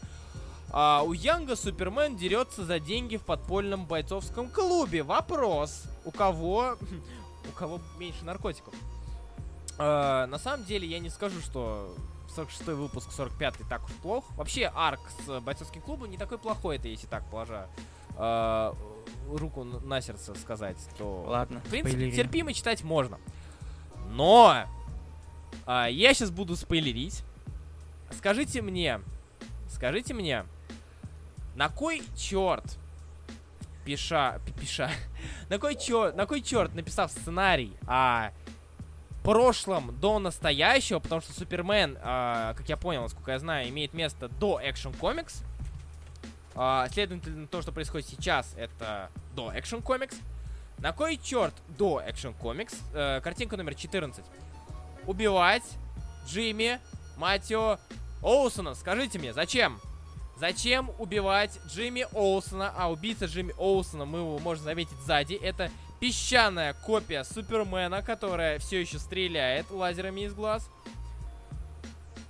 А 0.71 1.03
у 1.03 1.13
Янга 1.13 1.55
Супермен 1.55 2.17
дерется 2.17 2.65
за 2.65 2.81
деньги 2.81 3.19
в 3.19 3.25
подпольном 3.25 3.85
бойцовском 3.85 4.49
клубе. 4.49 5.03
Вопрос, 5.03 5.83
у 6.07 6.11
кого, 6.13 6.79
у 7.51 7.53
кого 7.53 7.79
меньше 7.99 8.25
наркотиков? 8.25 8.73
А, 9.77 10.27
на 10.29 10.39
самом 10.39 10.65
деле 10.65 10.89
я 10.89 10.99
не 10.99 11.11
скажу, 11.11 11.43
что 11.43 11.95
46 12.37 12.67
выпуск, 12.69 13.11
45 13.13 13.55
так 13.69 13.85
уж 13.85 13.93
плох. 14.03 14.25
Вообще 14.37 14.71
арк 14.75 15.01
с 15.27 15.41
бойцовским 15.41 15.81
клубом 15.83 16.11
не 16.11 16.19
такой 16.19 16.39
плохой, 16.39 16.77
это 16.77 16.89
если 16.89 17.07
так 17.07 17.29
положа 17.31 17.69
а, 18.17 18.75
руку 19.31 19.65
на 19.65 20.01
сердце 20.01 20.35
сказать, 20.35 20.77
то 20.99 21.25
Ладно, 21.27 21.61
в 21.61 21.71
принципе, 21.71 21.91
спойлери. 21.93 22.17
терпимо 22.17 22.53
читать 22.53 22.85
можно. 22.85 23.19
Но 24.11 24.65
а, 25.67 25.87
я 25.89 26.15
сейчас 26.15 26.31
буду 26.31 26.57
спойлерить. 26.57 27.23
Скажите 28.11 28.63
мне, 28.63 29.01
скажите 29.69 30.15
мне, 30.15 30.45
на 31.55 31.69
кой 31.69 32.03
черт 32.17 32.79
пиша, 33.85 34.41
пи- 34.45 34.53
пиша, 34.53 34.91
на 35.49 35.59
кой 35.59 35.75
черт, 35.77 36.15
на 36.17 36.27
кой 36.27 36.43
черт 36.43 36.75
написав 36.75 37.11
сценарий 37.11 37.77
о 37.87 38.31
прошлом 39.27 39.99
до 39.99 40.21
настоящего, 40.21 41.01
потому 41.01 41.21
что 41.21 41.33
Супермен, 41.33 41.99
а, 42.01 42.55
как 42.55 42.69
я 42.69 42.77
понял, 42.77 43.03
насколько 43.03 43.33
я 43.33 43.41
знаю, 43.41 43.69
имеет 43.71 43.93
место 43.93 44.29
до 44.29 44.61
Action 44.61 44.97
Comics. 44.97 45.43
А, 46.55 46.89
следовательно, 46.93 47.49
то, 47.49 47.61
что 47.61 47.73
происходит 47.73 48.07
сейчас, 48.07 48.55
это 48.57 49.11
до 49.35 49.53
Action 49.53 49.83
Comics. 49.83 50.15
На 50.79 50.93
кой 50.93 51.17
черт 51.17 51.55
до 51.77 52.01
Action 52.07 52.39
Comics, 52.41 52.77
э, 52.95 53.21
картинка 53.21 53.57
номер 53.57 53.75
14, 53.75 54.25
убивать 55.07 55.65
Джимми 56.29 56.79
Матио 57.17 57.81
Оусона? 58.23 58.77
Скажите 58.77 59.19
мне, 59.19 59.33
зачем? 59.33 59.81
Зачем 60.39 60.93
убивать 60.99 61.59
Джимми 61.67 62.07
Оусона? 62.13 62.73
А 62.77 62.93
убийца 62.93 63.25
Джимми 63.25 63.55
Оусона, 63.59 64.05
мы 64.05 64.19
его 64.19 64.39
можем 64.39 64.63
заметить 64.63 64.97
сзади, 65.05 65.35
это 65.35 65.73
песчаная 66.01 66.75
копия 66.75 67.25
Супермена, 67.25 68.03
которая 68.03 68.59
все 68.59 68.81
еще 68.81 68.99
стреляет 68.99 69.71
лазерами 69.71 70.23
из 70.23 70.35
глаз. 70.35 70.69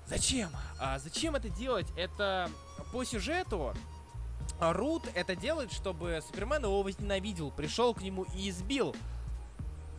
Зачем? 0.06 0.50
А 0.78 0.98
зачем 0.98 1.34
это 1.34 1.48
делать? 1.48 1.86
Это 1.96 2.50
по 2.92 3.04
сюжету 3.04 3.74
а 4.58 4.72
Рут 4.72 5.04
это 5.14 5.36
делает, 5.36 5.72
чтобы 5.72 6.22
Супермен 6.26 6.62
его 6.62 6.82
возненавидел, 6.82 7.50
пришел 7.50 7.92
к 7.94 8.00
нему 8.00 8.24
и 8.34 8.48
избил. 8.48 8.96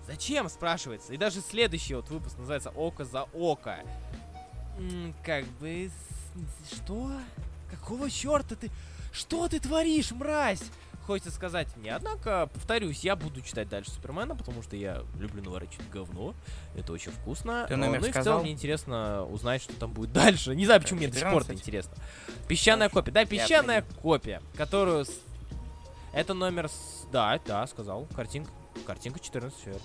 Зачем, 0.08 0.50
спрашивается? 0.50 1.14
И 1.14 1.18
даже 1.18 1.42
следующий 1.42 1.94
вот 1.94 2.10
выпуск 2.10 2.38
называется 2.38 2.72
«Око 2.72 3.06
за 3.06 3.24
око». 3.34 3.80
Как 5.24 5.46
бы... 5.60 5.92
Что? 6.72 7.12
Какого 7.70 8.10
черта 8.10 8.56
ты... 8.56 8.72
Что 9.12 9.48
ты 9.48 9.60
творишь, 9.60 10.12
мразь? 10.12 10.64
Хочется 11.08 11.32
сказать 11.32 11.70
мне. 11.78 11.96
Однако, 11.96 12.50
повторюсь, 12.54 13.00
я 13.00 13.16
буду 13.16 13.42
читать 13.42 13.70
дальше 13.70 13.92
Супермена, 13.92 14.36
потому 14.36 14.62
что 14.62 14.76
я 14.76 15.04
люблю 15.18 15.42
наворачивать 15.42 15.90
говно. 15.90 16.36
Это 16.76 16.92
очень 16.92 17.12
вкусно. 17.14 17.66
Ты 17.70 17.76
А, 17.76 17.78
номер 17.78 18.02
ну 18.02 18.08
и 18.08 18.10
в 18.10 18.12
сказал? 18.12 18.34
целом 18.34 18.42
мне 18.44 18.52
интересно 18.52 19.24
узнать, 19.24 19.62
что 19.62 19.74
там 19.74 19.92
будет 19.94 20.12
дальше. 20.14 20.54
Не 20.54 20.66
знаю, 20.66 20.82
почему 20.82 21.00
мне 21.00 21.08
до 21.08 21.14
сих 21.18 21.24
пор 21.24 21.44
это 21.44 21.56
14? 21.56 21.62
интересно. 21.66 21.94
Песчаная 22.50 22.90
копия. 22.90 23.12
Да, 23.12 23.22
Я 23.22 23.26
песчаная 23.26 23.86
копия, 24.02 24.42
которую... 24.58 25.06
Это 26.12 26.34
номер... 26.34 26.70
Да, 27.12 27.40
да, 27.46 27.66
сказал. 27.68 28.06
Картинка. 28.14 28.52
Картинка 28.86 29.20
14, 29.20 29.58
все 29.58 29.70
верно. 29.72 29.82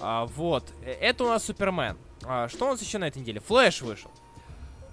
А, 0.00 0.26
вот. 0.26 0.72
Э, 0.82 0.92
Это 0.92 1.24
у 1.24 1.28
нас 1.28 1.44
Супермен. 1.44 1.96
А, 2.24 2.48
что 2.48 2.66
у 2.68 2.70
нас 2.70 2.80
еще 2.82 2.98
на 2.98 3.06
этой 3.08 3.18
неделе? 3.18 3.40
Флэш 3.40 3.82
вышел. 3.82 4.10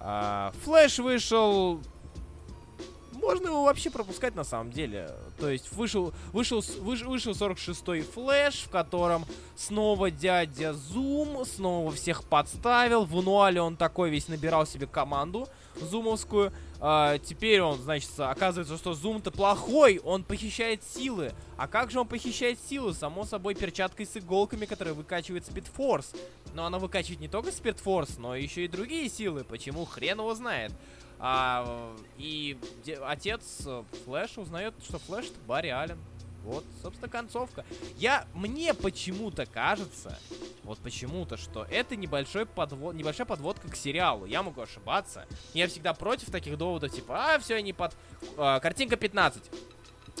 А, 0.00 0.52
Флэш 0.64 0.98
вышел... 0.98 1.80
Можно 3.24 3.46
его 3.48 3.64
вообще 3.64 3.90
пропускать 3.90 4.34
на 4.34 4.44
самом 4.44 4.70
деле. 4.70 5.10
То 5.38 5.48
есть 5.48 5.72
вышел, 5.72 6.12
вышел, 6.32 6.62
с- 6.62 6.76
выш- 6.76 7.04
вышел 7.06 7.32
46-й 7.32 8.02
флэш, 8.02 8.64
в 8.64 8.68
котором 8.70 9.24
снова 9.56 10.10
дядя 10.10 10.74
Зум, 10.74 11.44
снова 11.46 11.90
всех 11.92 12.24
подставил. 12.24 13.04
В 13.04 13.22
Нуале 13.22 13.60
он 13.62 13.76
такой 13.76 14.10
весь 14.10 14.28
набирал 14.28 14.66
себе 14.66 14.86
команду 14.86 15.48
зумовскую. 15.80 16.52
А, 16.80 17.18
теперь 17.18 17.62
он, 17.62 17.78
значит, 17.80 18.10
оказывается, 18.18 18.76
что 18.76 18.92
Зум-то 18.94 19.30
плохой, 19.30 20.00
он 20.04 20.22
похищает 20.22 20.82
силы. 20.84 21.32
А 21.56 21.66
как 21.66 21.90
же 21.90 22.00
он 22.00 22.06
похищает 22.06 22.58
силы? 22.68 22.92
Само 22.92 23.24
собой, 23.24 23.54
перчаткой 23.54 24.06
с 24.06 24.16
иголками, 24.16 24.66
которая 24.66 24.92
выкачивает 24.92 25.46
Спидфорс. 25.46 26.12
Но 26.52 26.66
она 26.66 26.78
выкачивает 26.78 27.20
не 27.20 27.28
только 27.28 27.50
Спидфорс, 27.52 28.18
но 28.18 28.36
еще 28.36 28.66
и 28.66 28.68
другие 28.68 29.08
силы. 29.08 29.44
Почему? 29.44 29.86
Хрен 29.86 30.18
его 30.18 30.34
знает. 30.34 30.72
А, 31.26 31.96
и 32.18 32.58
де- 32.84 32.98
отец 32.98 33.62
э, 33.64 33.82
Флэша 34.04 34.42
узнает, 34.42 34.74
что 34.86 34.98
Флэш 34.98 35.24
это 35.28 35.40
Барри 35.46 35.68
Аллен. 35.68 35.98
Вот, 36.42 36.66
собственно, 36.82 37.08
концовка. 37.08 37.64
Я, 37.96 38.26
мне 38.34 38.74
почему-то 38.74 39.46
кажется, 39.46 40.18
вот 40.64 40.78
почему-то, 40.80 41.38
что 41.38 41.66
это 41.70 41.96
небольшой 41.96 42.44
подвод, 42.44 42.94
небольшая 42.94 43.26
подводка 43.26 43.70
к 43.70 43.74
сериалу. 43.74 44.26
Я 44.26 44.42
могу 44.42 44.60
ошибаться. 44.60 45.24
Я 45.54 45.66
всегда 45.66 45.94
против 45.94 46.30
таких 46.30 46.58
доводов, 46.58 46.92
типа, 46.92 47.36
а, 47.36 47.38
все, 47.38 47.54
они 47.54 47.72
под... 47.72 47.96
а, 48.36 48.60
картинка 48.60 48.96
15. 48.96 49.42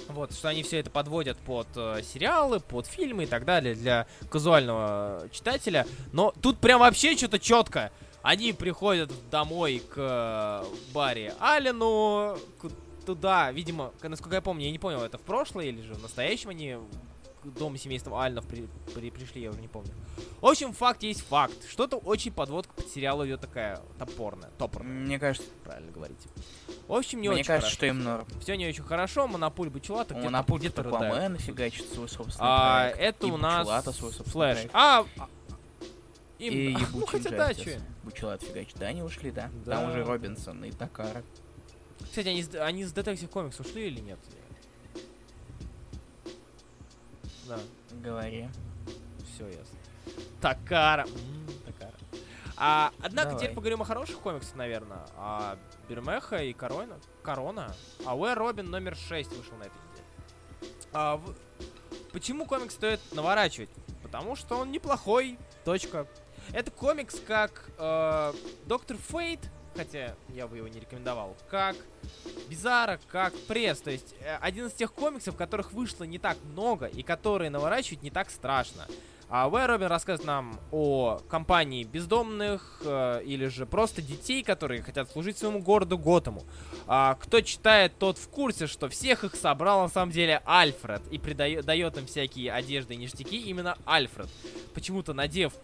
Вот, 0.08 0.32
что 0.32 0.48
они 0.48 0.62
все 0.62 0.80
это 0.80 0.90
подводят 0.90 1.36
под 1.38 1.68
э, 1.76 2.02
сериалы, 2.02 2.60
под 2.60 2.86
фильмы 2.86 3.24
и 3.24 3.26
так 3.26 3.44
далее 3.44 3.74
для 3.74 4.06
казуального 4.30 5.28
читателя. 5.30 5.86
Но 6.12 6.32
тут 6.40 6.58
прям 6.60 6.80
вообще 6.80 7.14
что-то 7.14 7.38
четко. 7.38 7.92
Они 8.24 8.52
приходят 8.54 9.12
домой 9.30 9.80
к 9.88 9.94
э, 9.96 10.64
Барри 10.94 11.32
Аллену, 11.38 12.36
туда, 13.04 13.52
видимо, 13.52 13.92
насколько 14.02 14.34
я 14.36 14.40
помню, 14.40 14.64
я 14.64 14.72
не 14.72 14.78
понял, 14.78 15.02
это 15.02 15.18
в 15.18 15.20
прошлое 15.20 15.66
или 15.66 15.82
же 15.82 15.92
в 15.94 16.00
настоящем 16.02 16.48
они 16.48 16.78
к 17.42 17.46
дому 17.58 17.76
семейства 17.76 18.24
Альнов 18.24 18.46
при- 18.46 18.66
при- 18.94 19.10
пришли, 19.10 19.42
я 19.42 19.50
уже 19.50 19.60
не 19.60 19.68
помню. 19.68 19.90
В 20.40 20.46
общем, 20.46 20.72
факт 20.72 21.02
есть 21.02 21.20
факт. 21.20 21.68
Что-то 21.68 21.98
очень 21.98 22.32
подводка 22.32 22.72
под 22.72 22.88
сериал 22.88 23.22
идет 23.26 23.42
такая 23.42 23.82
топорная, 23.98 24.48
топорная, 24.56 24.90
Мне 25.04 25.18
кажется, 25.18 25.46
правильно 25.62 25.92
говорите. 25.92 26.26
В 26.88 26.94
общем, 26.94 27.20
не 27.20 27.28
мне 27.28 27.40
очень 27.40 27.46
кажется, 27.46 27.66
хорошо. 27.68 27.76
что 27.76 27.86
им 27.86 28.02
норм. 28.02 28.26
Все 28.40 28.56
не 28.56 28.66
очень 28.66 28.84
хорошо, 28.84 29.26
Монопуль 29.28 29.68
Бучелата 29.68 30.14
где-то, 30.14 30.30
Монопуль 30.30 30.60
где-то 30.60 30.82
фигачит 31.38 31.86
свой 31.92 32.08
собственный 32.08 32.48
А, 32.50 32.80
проект. 32.94 33.00
это 33.00 33.26
и 33.26 33.30
у 33.30 33.36
нас 33.36 33.68
Флэш. 34.28 34.58
а, 34.72 35.04
им- 36.38 36.52
И 36.52 36.72
ну 36.72 36.78
ебучий 36.80 37.06
хотя 37.18 37.30
да, 37.30 37.52
Джастис. 37.52 37.64
чё. 37.74 37.80
Бучелат 38.04 38.42
фигачит. 38.42 38.76
Да, 38.78 38.86
они 38.86 39.02
ушли, 39.02 39.30
да. 39.30 39.50
Да. 39.64 39.72
Там 39.80 39.90
уже 39.90 40.04
Робинсон 40.04 40.64
и 40.64 40.70
Такара. 40.72 41.22
Кстати, 42.02 42.28
они, 42.28 42.44
они 42.60 42.84
с 42.84 42.92
Detective 42.92 43.30
Comics 43.30 43.60
ушли 43.60 43.86
или 43.86 44.00
нет? 44.00 44.18
Да, 47.48 47.58
Говори. 48.02 48.48
все 49.34 49.46
ясно. 49.48 49.78
Такара. 50.40 51.06
Такара. 51.66 51.92
А, 52.56 52.92
однако 53.02 53.30
Давай. 53.30 53.42
теперь 53.42 53.54
поговорим 53.54 53.82
о 53.82 53.84
хороших 53.84 54.18
комиксах, 54.20 54.54
наверное. 54.56 55.06
А 55.16 55.58
Бермеха 55.88 56.36
и 56.36 56.52
Корона. 56.52 56.98
Корона. 57.22 57.74
А 58.06 58.16
Уэр 58.16 58.38
Робин 58.38 58.70
номер 58.70 58.96
6 58.96 59.30
вышел 59.36 59.56
на 59.56 59.64
этой 59.64 59.74
неделе. 59.90 60.74
А, 60.92 61.16
в- 61.16 61.34
Почему 62.12 62.46
комикс 62.46 62.74
стоит 62.74 63.00
наворачивать? 63.12 63.70
Потому 64.02 64.36
что 64.36 64.56
он 64.58 64.70
неплохой. 64.70 65.36
Точка. 65.64 66.06
Это 66.52 66.70
комикс 66.70 67.20
как 67.26 67.70
э, 67.78 68.32
Доктор 68.66 68.96
Фейт, 68.96 69.40
хотя 69.76 70.14
я 70.28 70.46
бы 70.46 70.56
его 70.56 70.68
не 70.68 70.80
рекомендовал, 70.80 71.36
как 71.50 71.76
Бизара, 72.48 73.00
как 73.08 73.34
Пресс. 73.48 73.80
То 73.80 73.90
есть 73.90 74.14
э, 74.20 74.36
один 74.40 74.66
из 74.66 74.72
тех 74.72 74.92
комиксов, 74.92 75.36
которых 75.36 75.72
вышло 75.72 76.04
не 76.04 76.18
так 76.18 76.36
много 76.52 76.86
и 76.86 77.02
которые 77.02 77.50
наворачивать 77.50 78.02
не 78.02 78.10
так 78.10 78.30
страшно. 78.30 78.86
А 79.28 79.48
Уэй 79.48 79.66
Робин 79.66 79.86
рассказывает 79.86 80.26
нам 80.26 80.60
о 80.70 81.18
компании 81.28 81.82
бездомных 81.82 82.82
э, 82.84 83.22
или 83.24 83.46
же 83.46 83.66
просто 83.66 84.02
детей, 84.02 84.42
которые 84.42 84.82
хотят 84.82 85.10
служить 85.10 85.38
своему 85.38 85.60
городу 85.60 85.98
Готэму. 85.98 86.42
А, 86.86 87.14
кто 87.14 87.40
читает, 87.40 87.94
тот 87.98 88.18
в 88.18 88.28
курсе, 88.28 88.66
что 88.66 88.88
всех 88.88 89.24
их 89.24 89.34
собрал 89.34 89.82
на 89.82 89.88
самом 89.88 90.12
деле 90.12 90.42
Альфред 90.44 91.02
и 91.10 91.18
придает, 91.18 91.64
дает 91.64 91.96
им 91.96 92.06
всякие 92.06 92.52
одежды 92.52 92.94
и 92.94 92.96
ништяки 92.98 93.38
именно 93.38 93.78
Альфред. 93.86 94.28
Почему-то 94.74 95.14
надев 95.14 95.54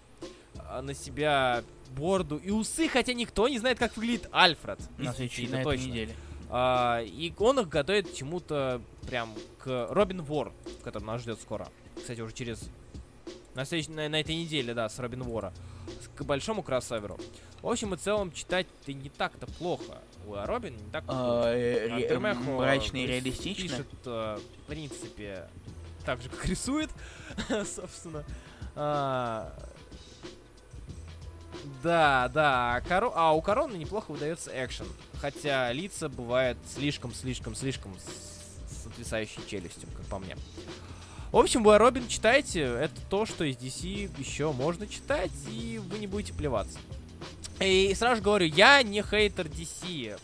на 0.82 0.94
себя 0.94 1.62
бороду 1.96 2.36
и 2.36 2.50
усы, 2.50 2.88
хотя 2.88 3.12
никто 3.12 3.48
не 3.48 3.58
знает, 3.58 3.78
как 3.78 3.96
выглядит 3.96 4.28
Альфред. 4.32 4.78
На 4.98 5.12
следующей 5.12 5.48
на 5.48 5.60
это 5.60 5.70
этой 5.70 5.84
неделе. 5.84 6.14
А, 6.48 7.00
и 7.02 7.32
он 7.38 7.60
их 7.60 7.68
готовит 7.68 8.14
чему-то 8.14 8.80
прям 9.08 9.32
к 9.58 9.88
Робин 9.90 10.22
Вор, 10.22 10.52
который 10.84 11.04
нас 11.04 11.22
ждет 11.22 11.40
скоро. 11.40 11.68
Кстати, 11.96 12.20
уже 12.20 12.34
через... 12.34 12.60
На, 13.54 13.64
следующей- 13.64 13.92
на, 13.92 14.08
на 14.08 14.20
этой 14.20 14.34
неделе, 14.34 14.74
да, 14.74 14.88
с 14.88 14.98
Робин 14.98 15.22
Вора. 15.22 15.52
к 16.16 16.22
большому 16.22 16.62
кроссоверу. 16.62 17.18
В 17.62 17.68
общем 17.68 17.92
и 17.94 17.96
целом, 17.96 18.32
читать-то 18.32 18.92
не 18.92 19.10
так-то 19.10 19.46
плохо. 19.46 19.98
У 20.26 20.34
Робин 20.34 20.76
не 20.76 20.90
так 20.90 21.04
А, 21.08 21.52
э, 21.52 21.88
А 21.90 21.96
ре- 21.98 22.08
Дермехо 22.08 22.40
Мрачно 22.40 22.96
и 22.98 23.06
реалистично. 23.06 23.62
Пишет, 23.68 23.86
э, 24.06 24.38
в 24.38 24.66
принципе, 24.66 25.48
так 26.06 26.22
же, 26.22 26.28
как 26.28 26.46
рисует, 26.46 26.90
собственно. 27.48 28.24
Да, 31.82 32.30
да, 32.32 32.76
а 32.76 32.80
коро- 32.80 33.12
а 33.14 33.32
у 33.32 33.40
Короны 33.42 33.76
неплохо 33.76 34.10
выдается 34.10 34.50
экшен. 34.52 34.86
Хотя 35.20 35.72
лица 35.72 36.08
бывают 36.08 36.58
слишком-слишком-слишком 36.74 37.96
с 37.98 38.30
с 38.82 38.86
отвисающей 38.86 39.40
челюстью, 39.46 39.88
как 39.96 40.06
по 40.06 40.18
мне. 40.18 40.36
В 41.32 41.36
общем, 41.36 41.62
вы 41.62 41.78
Робин 41.78 42.08
читайте, 42.08 42.60
это 42.60 42.94
то, 43.08 43.24
что 43.24 43.44
из 43.44 43.56
DC 43.56 44.10
еще 44.18 44.52
можно 44.52 44.86
читать, 44.86 45.30
и 45.50 45.78
вы 45.78 45.98
не 45.98 46.06
будете 46.06 46.32
плеваться. 46.32 46.78
И 47.60 47.92
сразу 47.94 48.16
же 48.16 48.22
говорю, 48.22 48.46
я 48.46 48.82
не 48.82 49.02
хейтер 49.02 49.46
DC. 49.46 50.18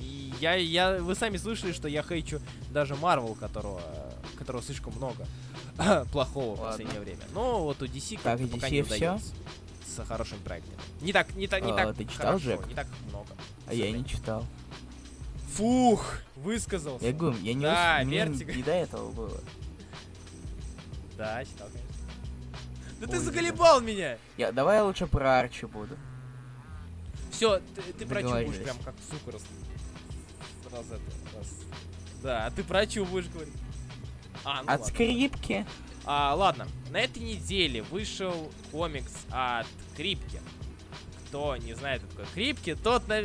И 0.00 0.32
я, 0.40 0.54
я, 0.54 0.98
вы 0.98 1.14
сами 1.14 1.36
слышали, 1.36 1.72
что 1.72 1.88
я 1.88 2.02
хейчу 2.02 2.40
даже 2.70 2.94
Марвел, 2.94 3.34
которого, 3.34 3.82
которого 4.38 4.62
слишком 4.62 4.94
много 4.94 5.26
плохого 6.12 6.54
в 6.54 6.60
Ладно. 6.60 6.70
последнее 6.70 7.00
время. 7.00 7.22
Но 7.34 7.64
вот 7.64 7.82
у 7.82 7.86
DC 7.86 8.20
как-то 8.22 8.46
пока 8.46 8.68
DC 8.68 8.70
не 8.70 8.82
удается 8.82 9.34
с 10.04 10.08
хорошим 10.08 10.38
проектом. 10.40 10.74
Не 11.00 11.12
так, 11.12 11.34
не 11.34 11.46
так, 11.48 11.62
не 11.64 11.72
А, 11.72 11.76
так 11.76 11.96
ты 11.96 12.04
читал, 12.04 12.26
хорошо, 12.38 12.44
Джек? 12.44 12.66
не 12.66 12.74
так 12.74 12.86
много. 13.08 13.28
А 13.66 13.74
я 13.74 13.90
не 13.90 14.04
читал. 14.06 14.44
Фух, 15.54 16.18
высказался. 16.36 17.04
Я 17.06 17.12
говорю, 17.12 17.38
я 17.38 17.54
не 17.54 17.62
Да, 17.62 17.98
ус- 18.00 18.06
мне 18.06 18.18
Вертиго. 18.24 18.52
не 18.54 18.62
до 18.62 18.72
этого 18.72 19.10
было. 19.10 19.40
Да, 21.16 21.44
читал, 21.44 21.68
конечно. 21.68 21.88
Да 23.00 23.06
ты 23.06 23.18
Ой, 23.18 23.24
заколебал 23.24 23.80
меня! 23.80 24.18
Я, 24.36 24.52
давай 24.52 24.76
я 24.76 24.84
лучше 24.84 25.06
про 25.06 25.38
Арчи 25.40 25.66
буду. 25.66 25.96
Все, 27.30 27.58
ты, 27.74 27.82
ты 27.92 28.06
про 28.06 28.22
чё 28.22 28.28
будешь 28.30 28.46
Договорились. 28.46 28.58
прям 28.64 28.76
как 28.84 28.94
сука 29.10 29.32
раз... 29.32 29.42
раз 30.72 30.84
это, 30.86 31.36
раз. 31.36 31.46
Да, 32.22 32.46
а 32.46 32.50
ты 32.50 32.64
про 32.64 32.86
чё 32.86 33.04
будешь 33.04 33.28
говорить? 33.28 33.54
А, 34.44 34.56
ну 34.62 34.68
От 34.72 34.80
ладно. 34.80 34.86
скрипки. 34.86 35.66
А, 36.10 36.34
ладно, 36.34 36.66
на 36.90 37.00
этой 37.00 37.22
неделе 37.22 37.82
вышел 37.82 38.50
комикс 38.72 39.12
от 39.30 39.66
Крипки. 39.94 40.40
Кто 41.26 41.54
не 41.58 41.74
знает, 41.74 42.00
кто 42.00 42.22
такой 42.22 42.32
Крипки, 42.32 42.74
тот 42.74 43.06
на... 43.08 43.24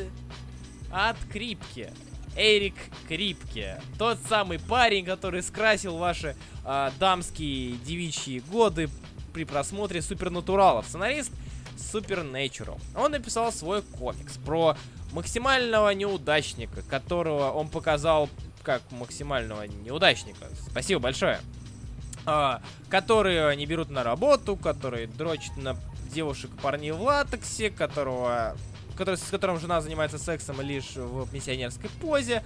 От 0.92 1.16
Крипки. 1.32 1.94
Эрик 2.36 2.76
Крипке. 3.08 3.82
Тот 3.98 4.20
самый 4.28 4.60
парень, 4.60 5.06
который 5.06 5.42
скрасил 5.44 5.96
ваши 5.96 6.36
а, 6.66 6.92
дамские 7.00 7.78
девичьи 7.78 8.42
годы 8.42 8.90
при 9.32 9.46
просмотре 9.46 10.02
Супернатуралов. 10.02 10.86
Сценарист 10.86 11.32
Supernatural. 11.78 12.82
Он 12.98 13.12
написал 13.12 13.54
свой 13.54 13.82
комикс 13.82 14.36
про 14.40 14.76
максимального 15.14 15.90
неудачника, 15.92 16.82
которого 16.82 17.52
он 17.52 17.70
показал 17.70 18.30
как 18.62 18.82
максимального 18.92 19.64
неудачника. 19.68 20.50
Спасибо 20.70 21.00
большое. 21.00 21.40
А, 22.26 22.62
которые 22.90 23.56
не 23.56 23.66
берут 23.66 23.90
на 23.90 24.04
работу, 24.04 24.56
которые 24.56 25.08
дрочат 25.08 25.58
на 25.58 25.76
девушек 26.14 26.52
и 26.54 26.62
парней 26.62 26.92
в 26.92 27.02
латексе, 27.02 27.70
которого, 27.70 28.56
который, 28.96 29.16
с 29.16 29.24
которым 29.24 29.60
жена 29.60 29.82
занимается 29.82 30.18
сексом 30.18 30.62
лишь 30.62 30.96
в 30.96 31.30
пенсионерской 31.30 31.90
позе. 32.02 32.44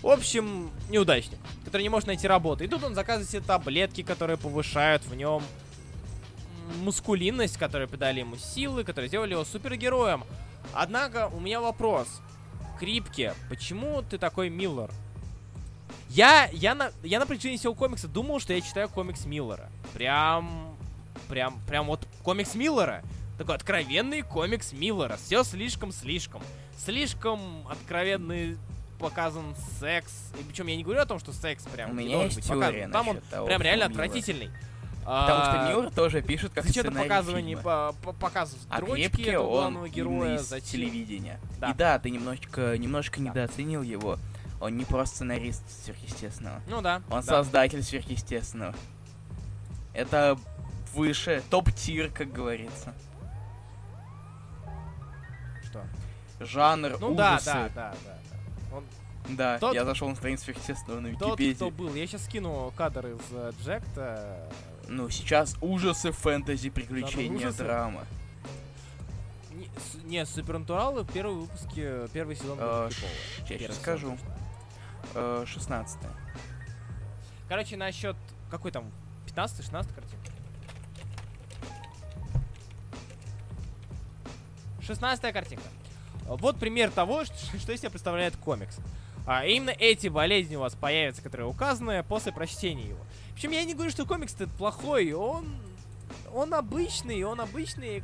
В 0.00 0.08
общем, 0.08 0.70
неудачник, 0.88 1.38
который 1.64 1.82
не 1.82 1.90
может 1.90 2.06
найти 2.06 2.26
работу. 2.26 2.64
И 2.64 2.68
тут 2.68 2.82
он 2.82 2.94
заказывает 2.94 3.28
себе 3.28 3.42
таблетки, 3.42 4.02
которые 4.02 4.38
повышают 4.38 5.04
в 5.04 5.14
нем 5.14 5.42
мускулинность, 6.78 7.58
которые 7.58 7.88
придали 7.88 8.20
ему 8.20 8.36
силы, 8.36 8.84
которые 8.84 9.08
сделали 9.08 9.32
его 9.32 9.44
супергероем. 9.44 10.24
Однако 10.72 11.28
у 11.28 11.40
меня 11.40 11.60
вопрос. 11.60 12.08
Крипке, 12.78 13.34
почему 13.50 14.00
ты 14.00 14.16
такой 14.16 14.48
Миллер? 14.48 14.90
Я, 16.10 16.48
я, 16.52 16.74
на, 16.74 16.90
я 17.04 17.20
на 17.20 17.26
протяжении 17.26 17.56
всего 17.56 17.74
комикса 17.74 18.08
думал, 18.08 18.40
что 18.40 18.52
я 18.52 18.60
читаю 18.60 18.88
комикс 18.88 19.24
Миллера. 19.26 19.70
Прям, 19.94 20.76
прям, 21.28 21.58
прям 21.68 21.86
вот 21.86 22.06
комикс 22.24 22.54
Миллера. 22.56 23.02
Такой 23.38 23.54
откровенный 23.54 24.22
комикс 24.22 24.72
Миллера. 24.72 25.16
Все 25.16 25.44
слишком-слишком. 25.44 26.42
Слишком 26.76 27.40
откровенный 27.70 28.58
показан 28.98 29.54
секс. 29.78 30.12
И 30.38 30.42
причем 30.42 30.66
я 30.66 30.76
не 30.76 30.82
говорю 30.82 31.00
о 31.00 31.06
том, 31.06 31.20
что 31.20 31.32
секс 31.32 31.62
прям 31.64 31.92
У 31.92 31.94
меня 31.94 32.24
есть 32.24 32.36
быть 32.36 32.46
показан. 32.48 32.90
Там 32.90 33.08
он 33.08 33.20
того, 33.30 33.46
прям 33.46 33.62
реально 33.62 33.84
Миллер. 33.84 33.90
отвратительный. 33.92 34.50
Потому 35.04 35.44
что 35.44 35.52
А, 35.66 35.68
Миллер 35.70 35.90
тоже 35.90 36.22
пишет 36.22 36.52
как 36.52 36.64
Зачем-то 36.66 36.90
показывание, 36.92 37.56
по, 37.56 37.94
по- 38.02 38.12
показов 38.12 38.58
А 38.68 38.78
дрочки 38.78 38.94
Крепкий 39.08 39.22
этого 39.30 39.48
главного 39.48 39.88
героя. 39.88 40.34
из 40.36 40.42
Зачем? 40.42 40.68
телевидения. 40.80 41.40
Да. 41.58 41.70
И 41.70 41.74
да, 41.74 41.98
ты 41.98 42.10
немножечко, 42.10 42.76
немножко 42.76 43.18
Да. 43.20 43.22
недооценил 43.30 43.82
его. 43.82 44.18
Он 44.60 44.76
не 44.76 44.84
просто 44.84 45.16
сценарист 45.16 45.62
сверхъестественного. 45.84 46.60
Ну 46.66 46.82
да. 46.82 46.96
Он 47.10 47.20
да. 47.20 47.22
создатель 47.22 47.82
сверхъестественного. 47.82 48.74
Это 49.94 50.38
выше, 50.94 51.42
топ-тир, 51.50 52.10
как 52.10 52.30
говорится. 52.32 52.92
Что? 55.64 55.82
Жанр 56.40 56.98
Ну 57.00 57.12
ужасы. 57.12 57.46
да, 57.46 57.68
да, 57.68 57.70
да. 57.74 57.94
да. 58.04 58.76
Он 58.76 58.84
Да, 59.36 59.58
Тот- 59.58 59.74
я 59.74 59.84
зашел 59.84 60.08
на 60.08 60.16
страницу 60.16 60.44
сверхъестественного 60.44 61.00
на 61.00 61.10
Тот, 61.16 61.38
Википедии. 61.38 61.54
кто 61.54 61.70
был. 61.70 61.94
Я 61.94 62.06
сейчас 62.06 62.24
скину 62.24 62.72
кадр 62.76 63.06
из 63.08 63.20
э, 63.32 63.52
Джекта. 63.62 64.48
Ну, 64.88 65.08
сейчас 65.10 65.56
ужасы, 65.60 66.10
фэнтези, 66.12 66.70
приключения, 66.70 67.36
ужасы? 67.36 67.58
драма. 67.64 68.04
Не, 69.52 69.68
не 70.04 70.26
Супернатуралы 70.26 71.02
в 71.02 71.12
первом 71.12 71.40
выпуске, 71.42 72.08
первый 72.12 72.34
сезон 72.36 72.58
был 72.58 72.64
Э, 72.66 72.90
ш- 72.90 73.06
Я 73.48 73.58
сейчас 73.58 73.76
скажу. 73.76 74.10
точно. 74.12 74.34
Э, 75.14 75.44
16 75.46 75.98
Короче, 77.48 77.76
насчет... 77.76 78.16
Какой 78.50 78.70
там? 78.70 78.90
15-16 79.26 79.94
картинка? 79.94 80.30
16 84.82 85.32
картинка. 85.32 85.68
Вот 86.26 86.58
пример 86.58 86.90
того, 86.90 87.24
что, 87.24 87.34
что 87.58 87.72
из 87.72 87.80
себя 87.80 87.90
представляет 87.90 88.36
комикс. 88.36 88.78
А 89.26 89.44
именно 89.44 89.70
эти 89.70 90.08
болезни 90.08 90.56
у 90.56 90.60
вас 90.60 90.74
появятся, 90.74 91.22
которые 91.22 91.46
указаны 91.46 92.02
после 92.02 92.32
прочтения 92.32 92.88
его. 92.88 93.00
Причем 93.34 93.52
я 93.52 93.64
не 93.64 93.74
говорю, 93.74 93.90
что 93.90 94.06
комикс-то 94.06 94.48
плохой, 94.48 95.12
он... 95.12 95.46
Он 96.32 96.54
обычный, 96.54 97.22
он 97.22 97.40
обычный... 97.40 98.02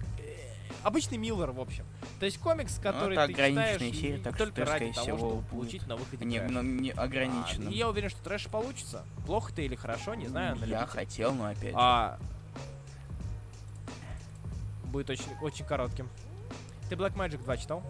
Обычный 0.83 1.19
Миллер, 1.19 1.51
в 1.51 1.61
общем. 1.61 1.85
То 2.21 2.27
есть 2.27 2.39
комикс, 2.39 2.79
который 2.79 3.15
Ну, 3.17 3.21
это 3.23 3.27
ты 3.27 3.33
читаешь 3.33 3.57
ограниченная 3.77 3.89
и 3.89 3.93
серия, 3.95 4.19
так 4.19 4.35
что, 4.37 4.45
только 4.47 4.61
ради 4.61 4.71
скорее 4.71 4.93
того, 4.93 5.03
всего, 5.05 5.19
чтобы 5.19 5.35
будет 5.41 5.49
получить 5.51 5.87
на 5.87 5.97
выходе 5.97 6.25
Не, 6.25 6.39
трэш. 6.39 6.51
ну, 6.53 6.63
не 6.63 6.91
А, 6.91 7.03
ограничено. 7.03 7.69
и 7.71 7.75
я 7.77 7.89
уверен, 7.89 8.09
что 8.11 8.23
трэш 8.23 8.47
получится. 8.47 9.05
Плохо 9.27 9.53
ты 9.53 9.65
или 9.65 9.75
хорошо, 9.75 10.15
не 10.15 10.29
знаю. 10.29 10.55
на 10.57 10.61
я 10.61 10.67
любителя. 10.67 10.87
хотел, 10.87 11.35
но 11.35 11.47
опять 11.47 11.71
же. 11.71 11.77
А... 11.77 12.19
Будет 14.85 15.11
очень, 15.11 15.33
очень 15.43 15.65
коротким. 15.65 16.09
Ты 16.89 16.95
Black 16.95 17.15
Magic 17.15 17.43
2 17.43 17.57
читал? 17.57 17.83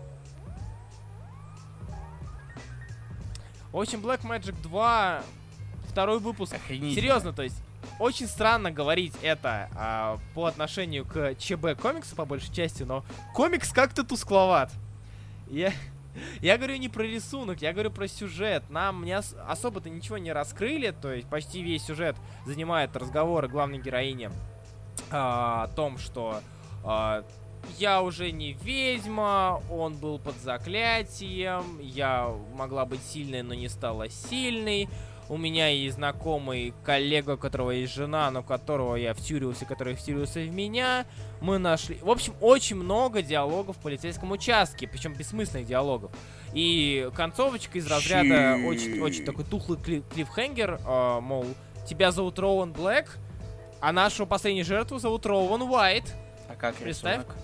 В 3.72 3.79
общем, 3.79 4.01
Black 4.01 4.22
Magic 4.22 4.55
2 4.62 5.22
второй 5.89 6.18
выпуск. 6.18 6.55
Охренительно. 6.55 6.95
Серьезно, 6.95 7.33
то 7.33 7.43
есть 7.43 7.57
очень 7.99 8.26
странно 8.26 8.70
говорить 8.70 9.14
это 9.22 9.68
а, 9.74 10.18
по 10.34 10.47
отношению 10.47 11.05
к 11.05 11.34
ЧБ 11.37 11.80
комиксу 11.80 12.14
по 12.16 12.24
большей 12.24 12.53
части, 12.55 12.82
но 12.82 13.05
комикс 13.34 13.72
как-то 13.72 14.05
тускловат. 14.05 14.70
Я, 15.49 15.72
я 16.41 16.57
говорю 16.57 16.76
не 16.76 16.89
про 16.89 17.03
рисунок, 17.03 17.62
я 17.62 17.72
говорю 17.72 17.91
про 17.91 18.09
сюжет. 18.09 18.64
Нам 18.68 19.05
не 19.05 19.16
ос- 19.16 19.34
особо-то 19.49 19.91
ничего 19.91 20.18
не 20.18 20.32
раскрыли, 20.32 20.91
то 20.91 21.12
есть 21.12 21.28
почти 21.28 21.62
весь 21.62 21.84
сюжет 21.84 22.16
занимает 22.45 22.97
разговоры 22.97 23.49
главной 23.49 23.78
героини 23.78 24.30
а, 25.11 25.64
о 25.64 25.68
том, 25.68 25.99
что 25.99 26.41
а, 26.84 27.24
я 27.78 28.03
уже 28.03 28.30
не 28.30 28.53
ведьма, 28.53 29.61
он 29.70 29.97
был 29.97 30.18
под 30.18 30.37
заклятием, 30.37 31.80
я 31.80 32.32
могла 32.55 32.84
быть 32.87 33.03
сильной, 33.03 33.43
но 33.43 33.55
не 33.55 33.68
стала 33.68 34.09
сильной. 34.09 34.89
У 35.29 35.37
меня 35.37 35.68
есть 35.68 35.97
знакомый 35.97 36.72
коллега, 36.85 37.33
у 37.33 37.37
которого 37.37 37.72
есть 37.72 37.93
жена, 37.93 38.31
но 38.31 38.43
которого 38.45 38.95
я 38.95 39.12
втюрился, 39.12 39.64
который 39.64 39.95
втюрился 39.97 40.41
в 40.41 40.51
меня. 40.55 41.05
Мы 41.41 41.59
нашли... 41.59 41.99
В 42.01 42.11
общем, 42.11 42.35
очень 42.41 42.77
много 42.77 43.22
диалогов 43.22 43.77
в 43.77 43.81
полицейском 43.81 44.31
участке, 44.31 44.87
причем 44.87 45.14
бессмысленных 45.14 45.66
диалогов. 45.66 46.12
И 46.53 47.11
концовочка 47.14 47.79
из 47.79 47.87
разряда 47.91 48.57
Щит. 48.57 48.66
очень, 48.68 49.01
очень 49.01 49.24
такой 49.24 49.45
тухлый 49.45 49.79
кли- 49.79 50.05
клиффхенгер, 50.14 50.81
а, 50.87 51.20
мол, 51.20 51.45
тебя 51.89 52.12
зовут 52.12 52.39
Роуэн 52.39 52.72
Блэк, 52.72 53.18
а 53.81 53.93
нашу 53.93 54.27
последнюю 54.27 54.64
жертву 54.64 54.99
зовут 54.99 55.27
Роуэн 55.27 55.62
Уайт. 55.62 56.05
А 56.49 56.55
как 56.55 56.77
Представь. 56.77 57.18
рисунок? 57.18 57.37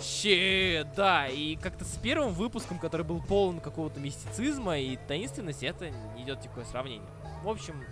Че, 0.00 0.86
да, 0.96 1.26
и 1.28 1.56
как-то 1.56 1.84
с 1.84 1.96
первым 2.02 2.32
выпуском, 2.32 2.78
который 2.78 3.04
был 3.04 3.20
полон 3.20 3.60
какого-то 3.60 4.00
мистицизма 4.00 4.78
и 4.78 4.96
таинственности, 4.96 5.64
это 5.64 5.90
не 6.16 6.22
идет 6.24 6.40
такое 6.40 6.64
сравнение. 6.64 7.08
В 7.42 7.48
общем, 7.48 7.84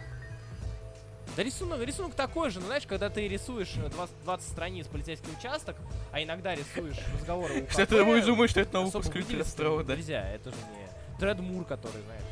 Да 1.36 1.42
рисунок, 1.42 1.80
рисунок 1.82 2.14
такой 2.14 2.50
же, 2.50 2.60
но 2.60 2.66
знаешь, 2.66 2.86
когда 2.86 3.10
ты 3.10 3.28
рисуешь 3.28 3.74
э, 3.76 3.88
20, 3.90 4.14
20 4.24 4.48
страниц 4.48 4.86
полицейский 4.86 5.30
участок, 5.38 5.76
а 6.12 6.22
иногда 6.22 6.54
рисуешь 6.54 6.98
разговоры 7.14 7.64
у 7.64 7.70
Что 7.70 7.86
ты 7.86 8.04
будешь 8.04 8.24
думать, 8.24 8.50
что 8.50 8.60
это 8.60 8.74
на 8.74 8.80
выпуск 8.82 9.14
Острова, 9.40 9.84
да? 9.84 9.96
Нельзя, 9.96 10.26
это 10.30 10.50
же 10.50 10.56
не 10.56 11.18
Тред 11.18 11.40
Мур, 11.40 11.64
который, 11.64 12.00
знаешь, 12.02 12.22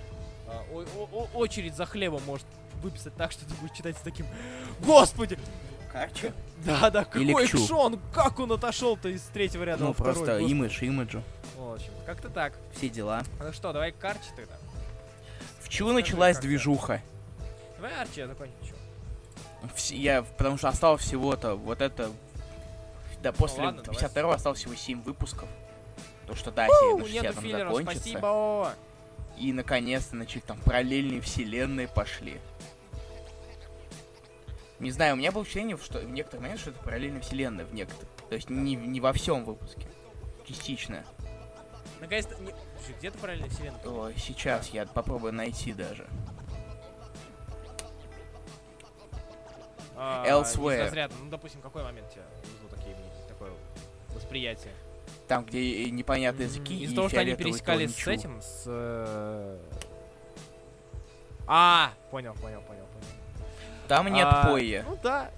о- 0.72 1.28
очередь 1.34 1.74
за 1.74 1.86
хлебом 1.86 2.22
может 2.24 2.46
выписать 2.82 3.14
так, 3.16 3.32
что 3.32 3.44
ты 3.46 3.54
будешь 3.54 3.76
читать 3.76 3.96
с 3.96 4.00
таким 4.00 4.26
Господи! 4.80 5.38
Карчу? 5.94 6.32
Да, 6.64 6.90
да, 6.90 7.06
Или 7.14 7.28
какой 7.32 7.44
экшон! 7.44 8.00
Как 8.12 8.40
он 8.40 8.50
отошел-то 8.52 9.08
из 9.08 9.22
третьего 9.32 9.62
ряда 9.62 9.80
Ну, 9.82 9.86
во 9.88 9.92
второй, 9.94 10.12
просто 10.14 10.32
господи. 10.38 10.50
имидж, 10.52 10.84
имиджу. 10.84 11.22
В 11.56 11.72
общем, 11.74 11.92
как-то 12.04 12.28
так. 12.28 12.52
Все 12.76 12.88
дела. 12.88 13.22
Ну 13.40 13.52
что, 13.52 13.72
давай 13.72 13.92
к 13.92 14.04
Арчи 14.04 14.30
тогда. 14.34 14.54
В 15.60 15.68
чего 15.68 15.90
Скажи, 15.90 16.00
началась 16.02 16.36
как 16.36 16.44
движуха? 16.44 17.00
Давай 17.76 17.92
Арчи, 18.00 18.20
я 18.20 18.26
закончу. 18.26 18.54
Вс- 19.76 19.94
Я, 19.94 20.22
потому 20.22 20.58
что 20.58 20.68
осталось 20.68 21.02
всего-то 21.02 21.54
вот 21.54 21.80
это... 21.80 22.10
Да, 23.22 23.32
после 23.32 23.62
ладно, 23.64 23.82
давай. 23.82 23.96
52 23.98 24.34
осталось 24.34 24.58
всего 24.58 24.74
7 24.74 25.02
выпусков. 25.02 25.48
То, 26.26 26.34
что 26.34 26.50
да, 26.50 26.66
У, 26.66 26.70
серия 27.06 27.22
на 27.22 27.24
нету 27.28 27.40
60 27.40 27.40
филлеров, 27.42 27.72
закончится. 27.76 27.98
спасибо! 28.08 28.72
И 29.38 29.52
наконец-то, 29.52 30.10
значит, 30.10 30.44
там 30.44 30.58
параллельные 30.58 31.20
вселенные 31.20 31.86
пошли. 31.88 32.40
Не 34.80 34.90
знаю, 34.90 35.14
у 35.14 35.16
меня 35.16 35.30
было 35.32 35.42
ощущение, 35.42 35.76
что 35.78 36.00
в 36.00 36.10
некоторых 36.10 36.42
моментах, 36.42 36.60
что 36.62 36.70
это 36.70 36.80
параллельная 36.82 37.20
вселенная 37.20 37.64
в 37.64 37.72
некоторых. 37.72 38.08
То 38.28 38.34
есть 38.34 38.50
не, 38.50 38.74
не 38.74 39.00
во 39.00 39.12
всем 39.12 39.44
выпуске. 39.44 39.86
Частично. 40.44 41.04
Наконец-то... 42.00 42.34
не- 42.42 42.52
Слушай, 42.78 42.98
Где 42.98 43.10
ты 43.10 43.18
параллельно 43.18 43.48
вселенная? 43.48 43.80
О, 43.86 44.12
сейчас 44.16 44.68
я 44.70 44.84
попробую 44.86 45.32
найти 45.32 45.72
даже. 45.72 46.06
А, 49.96 50.26
Elsewhere. 50.28 50.82
разряда, 50.86 51.14
ну, 51.22 51.30
допустим, 51.30 51.60
какой 51.60 51.84
момент 51.84 52.10
тебя 52.10 52.24
вызвал 52.52 52.68
такие, 52.76 52.96
такое 53.28 53.52
восприятие? 54.12 54.72
Там, 55.28 55.44
где 55.44 55.88
непонятные 55.90 56.46
языки 56.46 56.82
Из-за 56.82 56.96
того, 56.96 57.08
что 57.08 57.20
они 57.20 57.34
пересекались 57.36 57.94
с 57.94 58.06
этим, 58.08 58.42
с... 58.42 58.64
э, 58.66 59.58
А, 61.46 61.92
понял, 62.10 62.34
понял, 62.34 62.60
понял. 62.62 62.73
Там 63.88 64.08
нет 64.08 64.26
А, 64.28 64.46
поя. 64.46 64.84
Ну 64.88 64.98
да. 65.02 65.30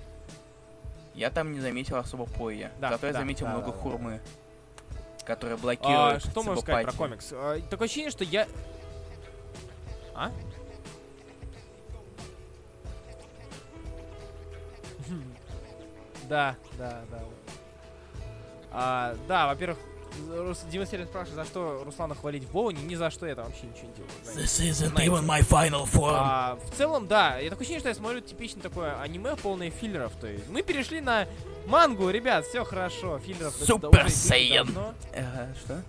Я 1.15 1.31
там 1.31 1.53
не 1.53 1.61
заметил 1.61 1.97
особо 1.97 2.27
поя. 2.27 2.71
Да, 2.79 2.91
Зато 2.91 3.07
я 3.07 3.13
да, 3.13 3.19
заметил 3.21 3.47
да, 3.47 3.53
много 3.53 3.67
да, 3.69 3.73
да. 3.73 3.79
хурмы. 3.79 4.21
Которая 5.25 5.57
А, 5.57 5.61
блокирует 5.61 6.23
что 6.23 6.43
можно 6.43 6.61
сказать 6.61 6.87
про 6.87 6.93
комикс? 6.93 7.33
А, 7.33 7.61
такое 7.69 7.87
ощущение, 7.87 8.11
что 8.11 8.25
я... 8.25 8.47
А? 10.15 10.31
Да, 16.29 16.57
да, 16.77 17.03
да. 17.09 17.23
А, 18.73 19.15
да, 19.29 19.47
во-первых. 19.47 19.79
Дима 20.71 20.87
Стерин 20.87 21.07
спрашивает, 21.07 21.37
за 21.37 21.45
что 21.45 21.83
Руслана 21.85 22.15
хвалить 22.15 22.45
в 22.45 22.51
Боуне. 22.51 22.81
Ни 22.83 22.95
за 22.95 23.11
что 23.11 23.27
я 23.27 23.35
там 23.35 23.47
вообще 23.47 23.67
ничего 23.67 23.89
не 23.89 23.95
делаю. 23.95 24.11
знаете. 24.25 24.69
isn't 24.69 24.89
Знаете. 24.91 25.11
my 25.13 25.41
final 25.49 25.85
form. 25.85 26.15
А, 26.17 26.59
в 26.71 26.77
целом, 26.77 27.07
да, 27.07 27.39
я 27.39 27.51
такое 27.51 27.63
ощущение, 27.63 27.81
что 27.81 27.89
я 27.89 27.95
смотрю 27.95 28.21
типично 28.21 28.63
такое 28.63 29.01
аниме, 29.01 29.37
полное 29.37 29.71
филлеров. 29.71 30.13
То 30.21 30.27
есть 30.27 30.49
мы 30.49 30.63
перешли 30.63 31.01
на 31.01 31.27
мангу, 31.67 32.11
ребят, 32.11 32.45
все 32.47 32.65
хорошо. 32.65 33.19
Филлеров 33.19 33.55
давно. 34.65 34.95
Ага, 35.15 35.55
что? 35.65 35.83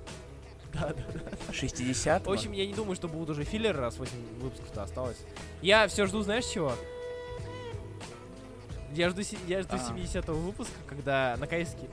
Да, 0.73 0.93
да. 0.93 1.53
60 1.53 2.25
В 2.25 2.31
общем, 2.31 2.51
я 2.51 2.67
не 2.67 2.73
думаю, 2.73 2.95
что 2.95 3.07
будут 3.07 3.29
уже 3.31 3.43
филлеры, 3.45 3.79
раз 3.79 3.97
8 3.97 4.11
выпусков-то 4.41 4.83
осталось. 4.83 5.17
Я 5.61 5.87
все 5.87 6.05
жду, 6.05 6.21
знаешь 6.21 6.45
чего? 6.45 6.73
Я 8.93 9.09
жду, 9.09 9.21
я 9.47 9.61
жду 9.61 9.75
А. 9.75 9.93
70-го 9.93 10.33
выпуска, 10.33 10.73
когда 10.87 11.35
наконец-таки 11.39 11.87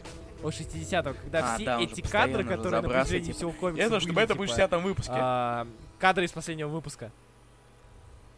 о 0.45 0.51
60-го, 0.51 1.15
когда 1.15 1.55
А, 1.55 1.57
все 1.57 1.65
да, 1.65 1.81
эти 1.81 2.01
кадры, 2.01 2.45
которые 2.45 2.83
на 2.83 2.89
протяжении 2.89 3.27
типа, 3.27 3.37
всего 3.37 3.53
комикса 3.53 3.83
Я 3.83 3.89
думаю, 3.89 4.01
чтобы 4.01 4.21
это 4.21 4.35
будет 4.35 4.51
в 4.51 4.55
типа, 4.55 4.69
60 4.69 4.83
выпуске. 4.83 5.13
а, 5.17 5.67
кадры 5.99 6.25
из 6.25 6.33
последнего 6.33 6.69
выпуска. 6.69 7.11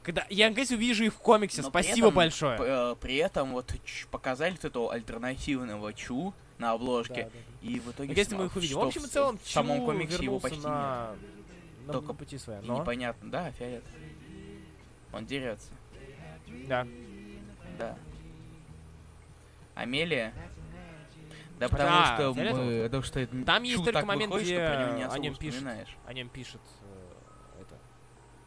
Когда 0.03 0.25
я 0.31 0.49
наконец 0.49 0.71
увижу 0.71 1.05
их 1.05 1.15
в 1.15 1.19
комиксе, 1.19 1.63
Но 1.63 1.71
при 1.71 1.83
спасибо 1.83 2.07
этом, 2.09 2.15
большое. 2.17 2.59
п- 2.59 2.65
э, 2.65 2.95
При 3.01 3.17
этом 3.17 3.53
вот 3.53 3.75
показали 4.13 4.53
вот 4.53 4.65
этого 4.65 4.93
альтернативного 4.93 5.93
Чу 5.93 6.33
на 6.59 6.69
Да, 6.69 6.73
обложке. 6.75 7.25
да, 7.25 7.31
да. 7.63 7.69
И 7.69 7.81
в 7.81 7.91
итоге 7.91 8.15
Если 8.15 8.37
мы 8.37 8.45
их 8.47 8.55
увидим. 8.55 8.79
В 8.79 8.85
общем 8.85 9.03
и 9.03 9.07
в- 9.07 9.11
целом, 9.11 9.39
в 9.43 9.51
самом 9.51 9.79
Чу 9.81 9.85
комиксе 9.87 10.23
его 10.23 10.39
почти 10.39 10.61
на... 10.61 11.11
на 11.87 11.93
Только 11.93 12.13
пути 12.13 12.39
своя. 12.39 12.61
И 12.61 12.67
Но, 12.67 12.79
непонятно, 12.81 13.31
да, 13.33 13.51
фиолет. 13.51 13.83
Он 15.13 15.27
дерется, 15.27 15.71
да. 16.69 16.87
да. 17.79 17.97
Амелия? 19.75 20.33
Да 21.59 21.69
потому 21.69 22.05
что 22.05 22.35
фиолетовый? 22.35 22.79
мы... 22.79 22.85
Потому 22.85 23.03
что 23.03 23.21
это 23.21 23.45
Там 23.45 23.63
есть 23.63 23.85
только 23.85 24.05
момент, 24.05 24.33
выходит, 24.33 24.49
где 24.49 24.59
что 24.59 25.09
про 25.09 25.15
о 25.15 25.19
нем 25.19 25.33
вспоминаешь. 25.33 25.97
о 26.05 26.13
нем 26.13 26.29
пишет 26.29 26.61
э, 26.83 27.63
это. 27.63 27.79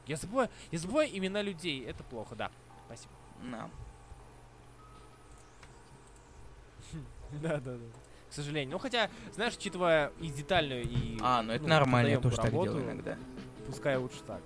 Я 0.06 0.16
забываю, 0.16 0.50
я 0.72 0.78
забываю 0.78 1.10
имена 1.18 1.42
людей, 1.42 1.86
это 1.86 2.04
плохо, 2.04 2.36
да. 2.36 2.52
Спасибо. 2.86 3.14
Да. 3.44 3.70
Да, 7.32 7.58
да, 7.58 7.74
да. 7.78 7.86
К 8.30 8.34
сожалению. 8.34 8.72
Ну 8.72 8.80
хотя, 8.80 9.10
знаешь, 9.34 9.56
учитывая 9.56 10.12
и 10.20 10.30
детальную, 10.30 10.84
и. 10.84 11.18
А, 11.22 11.42
ну 11.42 11.54
это 11.54 11.64
ну, 11.64 11.70
нормально, 11.70 12.10
я 12.10 12.20
тоже 12.20 12.38
так 12.38 12.52
делаю 12.52 12.84
иногда. 12.84 13.18
Пускай 13.66 13.98
лучше 13.98 14.22
так. 14.26 14.42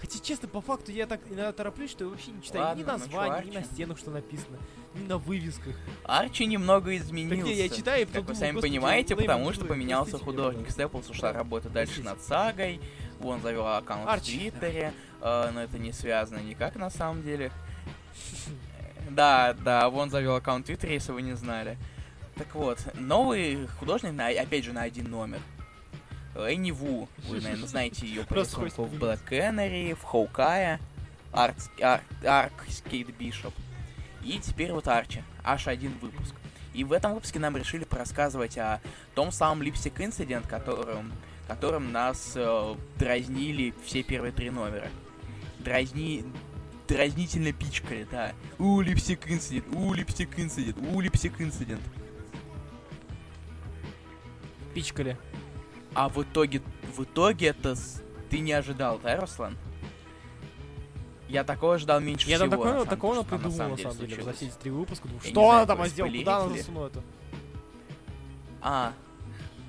Хотя, 0.00 0.18
честно, 0.20 0.48
по 0.48 0.60
факту 0.60 0.92
я 0.92 1.06
так 1.06 1.20
иногда 1.28 1.52
тороплюсь, 1.52 1.90
что 1.90 2.04
я 2.04 2.10
вообще 2.10 2.30
не 2.30 2.42
читаю 2.42 2.64
Ладно, 2.64 2.80
ни 2.80 2.84
ну 2.84 2.92
названий, 2.92 3.50
ни 3.50 3.54
на 3.54 3.64
стенах, 3.64 3.98
что 3.98 4.10
написано, 4.10 4.58
ни 4.94 5.06
на 5.06 5.18
вывесках. 5.18 5.76
Арчи 6.04 6.46
немного 6.46 6.86
Да 6.90 6.96
изменился. 6.96 7.42
где 7.42 7.62
я 7.64 7.68
читаю 7.68 8.02
и 8.02 8.04
потом 8.04 8.20
Как 8.22 8.28
вы 8.28 8.34
думаю, 8.34 8.40
сами 8.40 8.52
господи, 8.54 8.70
понимаете, 8.72 9.16
потому 9.16 9.52
что 9.52 9.64
поменялся 9.64 10.18
художник. 10.18 10.66
пожалуйста. 10.66 10.72
Степл 10.72 10.98
ушла 11.12 11.32
Да, 11.32 11.38
работать 11.38 11.72
дальше 11.72 12.02
над 12.02 12.20
сагой. 12.22 12.80
Он 13.22 13.40
завел 13.40 13.66
аккаунт 13.66 14.08
Арчи. 14.08 14.50
в 14.50 14.52
Твиттере. 14.52 14.92
э, 15.20 15.50
но 15.54 15.62
это 15.62 15.78
не 15.78 15.92
связано 15.92 16.38
никак 16.40 16.76
на 16.76 16.90
самом 16.90 17.22
деле. 17.22 17.50
Да, 19.10 19.52
да, 19.52 19.90
вон 19.90 20.10
завел 20.10 20.34
аккаунт 20.36 20.64
в 20.64 20.66
Твиттере, 20.66 20.94
если 20.94 21.12
вы 21.12 21.22
не 21.22 21.34
знали. 21.34 21.76
Так 22.36 22.54
вот, 22.54 22.78
новый 22.94 23.66
художник, 23.78 24.12
на, 24.12 24.28
опять 24.28 24.64
же, 24.64 24.72
на 24.72 24.82
один 24.82 25.10
номер. 25.10 25.40
Энни 26.34 26.70
Ву, 26.70 27.08
вы, 27.28 27.40
наверное, 27.40 27.68
знаете 27.68 28.06
ее 28.06 28.22
по 28.22 28.34
Просто 28.34 28.64
рисунку 28.64 28.84
в 28.84 28.94
Black 28.94 29.20
Canary, 29.28 29.94
в 29.94 30.02
Хоукая, 30.02 30.80
Арк, 31.32 31.56
Арк 32.24 32.52
Скейт 32.68 33.08
Бишоп. 33.16 33.54
И 34.24 34.38
теперь 34.38 34.72
вот 34.72 34.88
Арчи, 34.88 35.22
аж 35.42 35.68
один 35.68 35.92
выпуск. 35.98 36.34
И 36.72 36.82
в 36.82 36.92
этом 36.92 37.14
выпуске 37.14 37.38
нам 37.38 37.56
решили 37.56 37.84
порассказывать 37.84 38.58
о 38.58 38.80
том 39.14 39.30
самом 39.30 39.62
липстик 39.62 40.00
инцидент, 40.00 40.46
которым, 40.46 41.12
которым 41.46 41.92
нас 41.92 42.32
э, 42.34 42.74
дразнили 42.98 43.74
все 43.84 44.02
первые 44.02 44.32
три 44.32 44.50
номера. 44.50 44.88
Дразни... 45.60 46.24
Дразнительно 46.88 47.52
пичкали, 47.52 48.06
да. 48.10 48.32
У, 48.58 48.80
липстик 48.82 49.30
инцидент, 49.30 49.66
у, 49.74 49.94
липстик 49.94 50.38
инцидент, 50.38 50.76
у, 50.78 51.00
липстик 51.00 51.40
инцидент. 51.40 51.80
Пичкали. 54.74 55.16
А 55.94 56.08
в 56.08 56.22
итоге, 56.22 56.60
в 56.96 57.02
итоге 57.04 57.48
это 57.48 57.74
ты 58.30 58.40
не 58.40 58.52
ожидал, 58.52 58.98
да, 59.02 59.16
Руслан? 59.20 59.56
Я 61.28 61.42
такого 61.44 61.74
ожидал 61.76 62.00
меньше 62.00 62.28
Я 62.28 62.36
всего. 62.36 62.50
самом- 62.50 62.86
такого 62.86 63.14
что 63.14 63.24
придумал, 63.24 63.50
на 63.50 63.56
самом 63.56 63.76
деле, 63.76 63.90
за 63.90 63.96
случилось. 63.96 64.36
все 64.36 64.46
эти 64.46 64.54
три 64.54 64.70
выпуска. 64.70 65.08
Думаю, 65.08 65.20
Я 65.22 65.28
не 65.28 65.32
что 65.32 65.50
она 65.50 65.66
там 65.66 65.86
сделала, 65.86 66.12
куда 66.18 66.36
она 66.38 66.56
засунула 66.56 66.86
это? 66.88 67.02
А, 68.60 68.92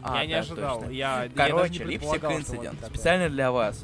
а, 0.04 0.18
я 0.18 0.26
не 0.26 0.34
да, 0.34 0.40
ожидал. 0.40 0.80
точно. 0.80 0.92
Я, 0.92 1.24
я 1.24 1.30
Короче, 1.30 1.84
не 1.86 1.92
липсик 1.92 2.24
инцидент. 2.26 2.86
Специально 2.86 3.30
для 3.30 3.52
вас. 3.52 3.84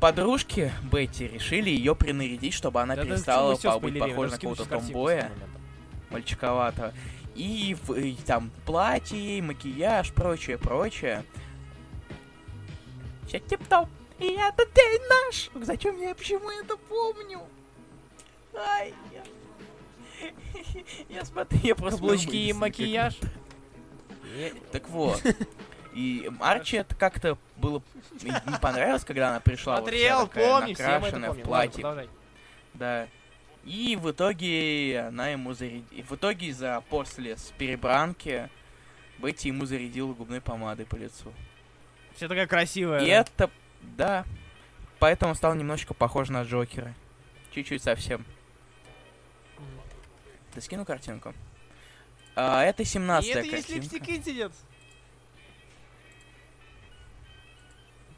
Подружки 0.00 0.72
Бетти 0.92 1.26
решили 1.28 1.70
ее 1.70 1.94
принарядить, 1.94 2.52
чтобы 2.54 2.80
она 2.82 2.94
Да, 2.96 3.04
перестала 3.04 3.56
по- 3.56 3.78
быть 3.78 3.98
похожа 3.98 4.32
на 4.32 4.36
какого-то 4.38 4.64
томбоя, 4.66 5.30
мальчиковатого. 6.10 6.92
И, 7.34 7.76
в- 7.82 7.92
и 7.94 8.14
там 8.14 8.50
платье, 8.64 9.42
макияж, 9.42 10.12
прочее, 10.12 10.56
прочее. 10.58 11.24
Все 13.26 13.40
тип-топ. 13.40 13.88
И 14.20 14.26
это 14.34 14.64
день 14.74 15.00
наш. 15.08 15.50
Зачем 15.66 16.00
я 16.00 16.14
почему 16.14 16.48
это 16.50 16.76
помню? 16.76 17.40
Ай, 18.56 18.94
я... 19.12 19.22
Я 21.08 21.24
смотрю, 21.24 21.58
я 21.62 21.74
просто... 21.74 21.98
Каблучки 21.98 22.36
и 22.36 22.52
макияж. 22.52 23.16
Я- 24.36 24.50
Так 24.70 24.88
вот. 24.88 25.20
И 25.92 26.30
Арчи 26.40 26.76
это 26.76 26.94
как-то 26.94 27.38
было 27.56 27.82
не 28.22 28.58
понравилось, 28.60 29.04
когда 29.04 29.30
она 29.30 29.40
пришла 29.40 29.80
вот 29.80 29.90
вся 29.90 30.16
Смотрел, 30.18 30.26
такая 30.28 30.50
помню, 30.60 30.68
накрашенная 30.70 31.32
в 31.32 31.42
платье. 31.42 32.08
Да. 32.74 33.08
И 33.64 33.96
в 33.96 34.10
итоге 34.10 35.06
она 35.08 35.28
ему 35.28 35.54
зарядила... 35.54 36.04
В 36.04 36.12
итоге 36.12 36.48
из-за 36.48 36.82
после 36.88 37.36
с 37.36 37.52
перебранки 37.56 38.50
Бетти 39.18 39.48
ему 39.48 39.64
зарядила 39.64 40.12
губной 40.12 40.40
помадой 40.40 40.86
по 40.86 40.96
лицу. 40.96 41.32
Все 42.14 42.28
такая 42.28 42.46
красивая. 42.46 43.00
И 43.00 43.06
да. 43.06 43.12
это... 43.12 43.50
Да. 43.96 44.24
Поэтому 44.98 45.34
стал 45.34 45.54
немножечко 45.54 45.94
похож 45.94 46.28
на 46.28 46.42
Джокера. 46.42 46.94
Чуть-чуть 47.52 47.82
совсем. 47.82 48.24
Ты 50.52 50.60
скинул 50.60 50.84
картинку? 50.84 51.34
А, 52.36 52.62
это 52.62 52.82
И 52.82 52.86
17 52.86 53.30
это 53.30 53.40
есть 53.40 53.68
картинка. 53.68 54.52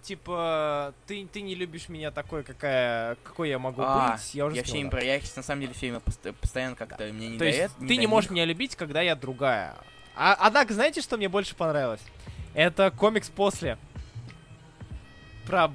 Типа, 0.06 0.94
ты, 1.08 1.26
ты 1.26 1.40
не 1.42 1.56
любишь 1.56 1.88
меня 1.88 2.12
такой, 2.12 2.44
какая, 2.44 3.16
какой 3.24 3.48
я 3.48 3.58
могу 3.58 3.82
А, 3.84 4.12
быть. 4.12 4.34
Я 4.36 4.46
уже 4.46 4.54
Я 4.54 4.62
все 4.62 4.76
не 4.76 4.84
да. 4.84 4.90
про 4.90 5.02
я 5.02 5.20
на 5.34 5.42
самом 5.42 5.62
деле 5.62 5.74
в 5.74 5.76
фильме 5.76 5.98
пост- 5.98 6.32
постоянно 6.40 6.76
как-то 6.76 7.02
мне 7.12 7.26
не 7.30 7.38
То 7.38 7.44
есть 7.44 7.58
дает. 7.58 7.72
ты 7.88 7.96
не 7.96 8.06
можешь 8.06 8.30
меня 8.30 8.44
любить, 8.44 8.76
когда 8.76 9.02
я 9.02 9.16
другая. 9.16 9.74
А, 10.14 10.36
однако, 10.38 10.72
знаете, 10.74 11.00
что 11.00 11.16
мне 11.16 11.28
больше 11.28 11.56
понравилось? 11.56 12.00
Это 12.54 12.92
комикс 12.92 13.28
после. 13.28 13.78
Про... 15.44 15.72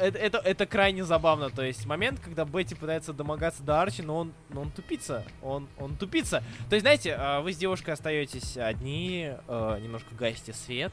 Это, 0.00 0.18
это, 0.18 0.38
это 0.38 0.66
крайне 0.66 1.04
забавно. 1.04 1.50
То 1.50 1.62
есть 1.62 1.86
момент, 1.86 2.20
когда 2.20 2.44
Бетти 2.44 2.74
пытается 2.74 3.12
домогаться 3.12 3.62
до 3.62 3.80
Арчи, 3.82 4.02
но 4.02 4.16
он, 4.18 4.32
но 4.50 4.62
он 4.62 4.70
тупица. 4.70 5.24
Он, 5.42 5.68
он 5.78 5.96
тупица. 5.96 6.42
То 6.68 6.76
есть, 6.76 6.82
знаете, 6.84 7.14
а, 7.18 7.40
вы 7.40 7.52
с 7.52 7.56
девушкой 7.56 7.90
остаетесь 7.90 8.56
одни, 8.56 9.30
э, 9.48 9.78
немножко 9.82 10.14
гасите 10.14 10.52
свет, 10.52 10.92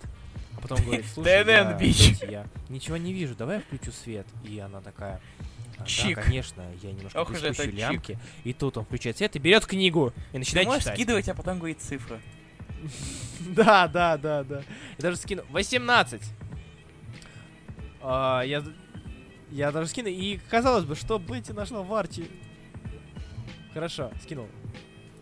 а 0.57 0.61
потом 0.61 0.83
говорит, 0.83 1.05
слушай, 1.13 1.45
я, 1.45 1.73
бич». 1.73 2.11
Бетти, 2.11 2.25
я 2.31 2.45
ничего 2.69 2.97
не 2.97 3.13
вижу, 3.13 3.35
давай 3.35 3.57
я 3.57 3.61
включу 3.61 3.91
свет. 3.91 4.27
И 4.43 4.59
она 4.59 4.81
такая, 4.81 5.19
«А, 5.77 5.83
Чик. 5.85 6.17
Да, 6.17 6.21
конечно, 6.23 6.63
я 6.81 6.91
немножко 6.91 7.17
Ох 7.19 7.31
это 7.31 7.47
приспущу 7.47 7.71
чик. 7.71 7.79
лямки. 7.79 8.19
И 8.43 8.53
тут 8.53 8.77
он 8.77 8.85
включает 8.85 9.17
свет 9.17 9.35
и 9.35 9.39
берет 9.39 9.65
книгу 9.65 10.13
и 10.29 10.33
Ты 10.33 10.39
начинает 10.39 10.67
можешь 10.67 10.83
читать. 10.83 10.95
скидывать, 10.95 11.29
а 11.29 11.33
потом 11.33 11.57
говорить 11.57 11.81
цифры. 11.81 12.19
Да, 13.39 13.87
да, 13.87 14.17
да, 14.17 14.43
да. 14.43 14.57
Я 14.97 15.01
даже 15.01 15.17
скину. 15.17 15.43
18. 15.49 16.21
А, 18.01 18.41
я, 18.43 18.63
я 19.51 19.71
даже 19.71 19.89
скину. 19.89 20.07
И 20.09 20.39
казалось 20.49 20.85
бы, 20.85 20.95
что 20.95 21.19
Бетти 21.19 21.53
нашла 21.53 21.81
в 21.81 21.93
Арчи. 21.93 22.29
Хорошо, 23.73 24.11
скинул. 24.21 24.47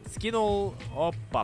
Скинул. 0.08 0.76
Опа. 0.96 1.44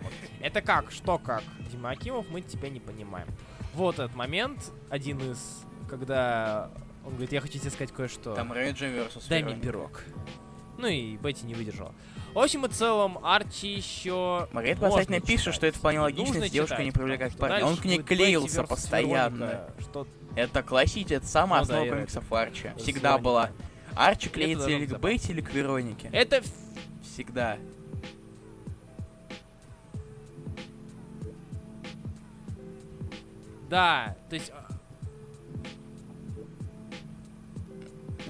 Вот. 0.00 0.12
Это 0.40 0.60
как? 0.60 0.90
Что 0.90 1.18
как? 1.18 1.42
Дима 1.70 1.90
Акимов, 1.90 2.26
мы 2.30 2.42
тебя 2.42 2.68
не 2.68 2.80
понимаем. 2.80 3.28
Вот 3.74 3.98
этот 3.98 4.14
момент, 4.14 4.72
один 4.90 5.18
из, 5.32 5.64
когда 5.88 6.70
он 7.04 7.12
говорит, 7.12 7.32
я 7.32 7.40
хочу 7.40 7.58
тебе 7.58 7.70
сказать 7.70 7.92
кое-что. 7.92 8.34
Там 8.34 8.52
Рейджи 8.52 8.86
versus 8.86 9.24
Дай 9.28 9.42
мне 9.42 9.56
пирог. 9.56 10.04
Ну 10.78 10.86
и 10.86 11.16
Бетти 11.16 11.46
не 11.46 11.54
выдержала. 11.54 11.94
В 12.32 12.38
общем 12.38 12.66
и 12.66 12.68
целом, 12.68 13.24
Арчи 13.24 13.68
еще... 13.68 14.48
Маргарита 14.52 14.88
Спасательная 14.88 15.20
пишет, 15.20 15.54
что 15.54 15.66
это 15.66 15.78
вполне 15.78 16.00
логично, 16.00 16.34
Нужно 16.34 16.48
девушка 16.48 16.74
читать, 16.74 16.86
не 16.86 16.92
привлекает 16.92 17.36
парню. 17.36 17.66
Он 17.66 17.76
к 17.76 17.84
ней 17.84 18.02
клеился 18.02 18.64
постоянно. 18.64 19.70
Что... 19.78 20.06
Это 20.36 20.62
классика, 20.62 21.14
это 21.14 21.26
самая 21.26 21.60
Ну 21.62 21.66
да, 21.66 21.74
основа 21.74 21.86
и 21.86 21.90
комиксов 21.90 22.32
Арчи. 22.32 22.72
с 22.76 22.82
Всегда 22.82 23.10
Вероникой. 23.10 23.22
была. 23.24 23.50
Арчи 23.94 24.26
Это 24.26 24.34
клеится 24.34 24.70
или 24.70 24.86
к 24.86 24.98
Бетти, 24.98 25.32
или 25.32 25.40
к 25.40 25.52
Веронике. 25.52 26.08
Это... 26.12 26.42
Всегда. 27.02 27.58
Да, 33.68 34.16
то 34.28 34.36
есть... 34.36 34.52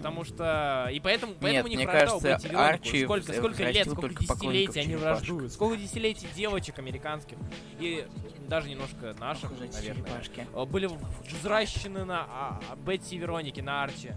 Потому 0.04 0.22
что... 0.22 0.90
И 0.92 1.00
поэтому, 1.00 1.32
поэтому 1.40 1.68
не 1.68 1.86
вражда 1.86 2.16
у 2.16 2.20
кажется. 2.20 2.58
Арчи 2.58 3.04
Сколько, 3.04 3.32
сколько 3.32 3.62
лет, 3.70 3.88
сколько 3.88 4.14
десятилетий 4.14 4.80
они 4.80 4.96
враждуют. 4.96 5.50
Сколько 5.54 5.78
десятилетий 5.78 6.28
девочек 6.36 6.78
американских. 6.78 7.38
И 7.80 8.06
даже 8.46 8.68
немножко 8.68 9.14
наших, 9.18 9.52
наверное. 9.52 9.80
черепашки. 9.80 10.46
э, 10.52 10.66
были 10.66 10.90
взращены 11.40 12.04
на 12.04 12.26
а, 12.28 12.60
а, 12.70 12.76
Бетти 12.76 13.16
и 13.16 13.18
Веронике, 13.18 13.62
на 13.62 13.82
Арчи. 13.82 14.12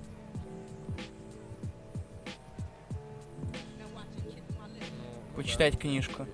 Ну, 3.79 5.37
Почитать 5.37 5.79
книжку. 5.79 6.27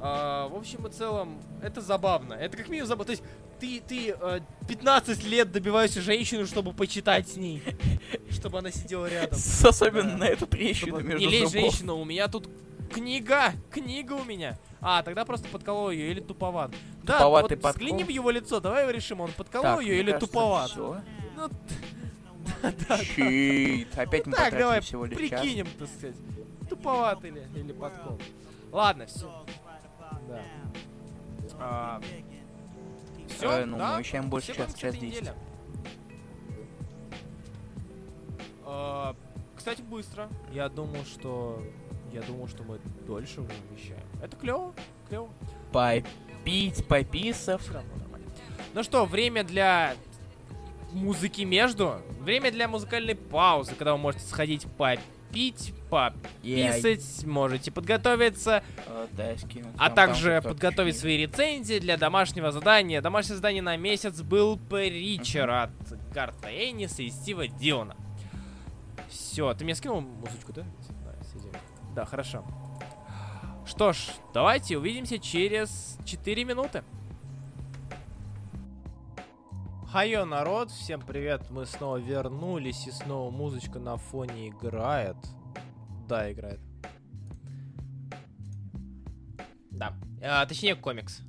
А, 0.00 0.48
в 0.48 0.56
общем 0.56 0.86
и 0.86 0.90
целом, 0.90 1.40
это 1.62 1.80
забавно. 1.80 2.34
Это 2.34 2.56
как 2.56 2.68
минимум 2.68 2.88
забавно. 2.88 3.04
То 3.04 3.12
есть 3.12 3.22
ты, 3.58 3.80
ты 3.86 4.14
э, 4.18 4.40
15 4.68 5.24
лет 5.24 5.52
добиваешься 5.52 6.00
женщину, 6.00 6.46
чтобы 6.46 6.72
почитать 6.72 7.28
с 7.28 7.36
ней. 7.36 7.62
Чтобы 8.30 8.58
она 8.58 8.70
сидела 8.70 9.06
рядом. 9.06 9.38
Особенно 9.64 10.16
на 10.16 10.24
эту 10.24 10.46
трещину 10.46 11.00
между 11.00 11.18
Не 11.18 11.26
лезь, 11.26 11.50
женщина, 11.50 11.94
у 11.94 12.04
меня 12.04 12.28
тут 12.28 12.48
книга. 12.92 13.52
Книга 13.70 14.12
у 14.14 14.24
меня. 14.24 14.58
А, 14.80 15.02
тогда 15.02 15.24
просто 15.24 15.48
подколол 15.48 15.90
ее 15.90 16.10
или 16.10 16.20
туповат. 16.20 16.70
Да, 17.02 17.18
Туповатый 17.18 17.56
вот 17.56 17.74
взгляни 17.74 18.04
в 18.04 18.08
его 18.08 18.30
лицо, 18.30 18.60
давай 18.60 18.82
его 18.82 18.90
решим, 18.92 19.20
он 19.20 19.32
подколол 19.32 19.80
ее 19.80 19.98
или 19.98 20.12
туповат. 20.12 20.70
Ну, 20.76 21.50
Чит. 23.00 23.88
Опять 23.98 24.26
мы 24.26 24.32
так, 24.32 24.44
потратили 24.44 24.58
давай, 24.58 24.80
всего 24.80 25.04
лишь 25.04 25.18
час. 25.18 25.40
прикинем, 25.40 25.66
так 25.78 25.88
сказать. 25.88 26.16
Туповат 26.68 27.24
или, 27.24 27.46
или 27.54 27.72
подкол. 27.72 28.20
Ладно, 28.72 29.06
все. 29.06 29.46
Да. 30.28 32.00
Все, 33.38 33.50
Э, 33.50 33.64
ну, 33.64 33.78
да? 33.78 33.94
мы 33.94 34.00
вещаем 34.02 34.28
больше 34.28 34.52
Все 34.52 34.54
час, 34.56 34.66
комиксы 34.66 34.80
час 34.80 34.94
этой 34.94 35.00
10. 35.00 35.20
недели. 35.22 35.34
А, 38.64 39.14
Кстати, 39.56 39.82
быстро. 39.82 40.28
Я 40.52 40.68
думал, 40.68 41.04
что... 41.04 41.62
Я 42.12 42.22
думал, 42.22 42.48
что 42.48 42.62
мы 42.62 42.78
дольше 43.06 43.40
вещаем. 43.70 44.00
Это 44.22 44.36
клево, 44.36 44.72
клево. 45.08 45.28
Попить, 45.72 46.86
нормально. 47.98 48.26
Ну 48.72 48.82
что, 48.82 49.04
время 49.04 49.44
для 49.44 49.94
музыки 50.92 51.42
между. 51.42 52.00
Время 52.20 52.50
для 52.50 52.66
музыкальной 52.66 53.14
паузы, 53.14 53.74
когда 53.74 53.92
вы 53.92 53.98
можете 53.98 54.24
сходить 54.24 54.66
попить, 54.78 55.00
пописать, 55.90 57.24
можете 57.26 57.70
подготовиться, 57.70 58.62
а 59.76 59.90
Там- 59.90 59.94
также 59.94 60.40
подготовить 60.42 60.98
свои 60.98 61.16
рецензии 61.18 61.78
для 61.78 61.96
домашнего 61.96 62.50
задания. 62.52 63.00
Домашнее 63.00 63.36
задание 63.36 63.62
на 63.62 63.76
месяц 63.76 64.20
был 64.22 64.58
Притчер 64.58 65.48
от 65.50 65.70
Гарта 66.12 66.48
Энниса 66.48 67.02
и 67.02 67.10
Стива 67.10 67.46
Дилана. 67.48 67.96
Все, 69.08 69.54
ты 69.54 69.64
мне 69.64 69.74
скинул 69.74 70.00
музычку, 70.00 70.52
да? 70.52 70.64
Да, 71.04 71.14
сидим. 71.32 71.52
Да, 71.94 72.04
хорошо. 72.04 72.44
Что 73.66 73.92
ж, 73.92 74.08
давайте 74.32 74.78
увидимся 74.78 75.18
через 75.18 75.98
4 76.04 76.44
минуты. 76.44 76.82
Хайо, 79.90 80.26
народ, 80.26 80.70
всем 80.70 81.00
привет, 81.00 81.48
мы 81.48 81.64
снова 81.64 81.96
вернулись, 81.96 82.86
и 82.86 82.90
снова 82.90 83.30
музычка 83.30 83.78
на 83.78 83.96
фоне 83.96 84.50
играет. 84.50 85.16
Да, 86.06 86.30
играет. 86.30 86.60
Да. 89.70 89.94
А, 90.22 90.44
точнее, 90.44 90.74
комикс. 90.74 91.22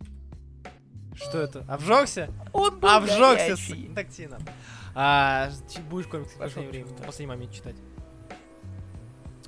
Что 1.15 1.37
это? 1.37 1.63
Обжегся? 1.69 2.33
Он 2.51 2.77
был 2.81 2.89
Обжегся 2.89 3.55
с 3.55 3.95
тактином. 3.95 4.41
А, 4.93 5.49
будешь 5.89 6.07
комикс 6.07 6.31
в 6.31 6.37
последнее 6.37 6.83
время, 6.83 6.87
в 6.87 7.05
последний 7.05 7.33
момент 7.33 7.53
читать. 7.53 7.77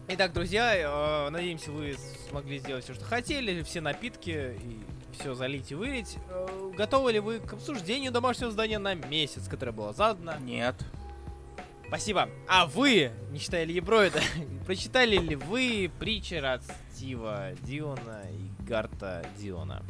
Итак, 0.08 0.32
друзья, 0.32 0.74
э, 0.74 1.30
надеемся, 1.32 1.70
вы 1.72 1.98
смогли 2.30 2.60
сделать 2.60 2.86
все, 2.86 2.94
что 2.94 3.04
хотели, 3.04 3.62
все 3.64 3.82
напитки 3.82 4.58
и 4.64 4.91
все 5.16 5.34
залить 5.34 5.72
и 5.72 5.76
вылить. 5.76 6.18
Э, 6.30 6.72
готовы 6.76 7.14
ли 7.14 7.20
вы 7.20 7.40
к 7.40 7.54
обсуждению 7.54 8.12
домашнего 8.12 8.52
задания 8.52 8.80
на 8.80 8.94
месяц, 8.94 9.48
которое 9.48 9.72
было 9.72 9.94
задано? 9.94 10.38
Нет. 10.40 10.76
Спасибо. 11.88 12.30
А 12.48 12.68
вы, 12.68 13.12
не 13.32 13.40
считая 13.40 13.66
Ильи 13.66 13.82
Броида, 13.82 14.22
прочитали 14.66 15.18
ли 15.18 15.36
вы 15.36 15.92
Притчер 16.00 16.46
от 16.46 16.64
Стива 16.94 17.52
Диона 17.64 18.24
и 18.32 18.64
Гарта 18.64 19.26
Диона? 19.38 19.84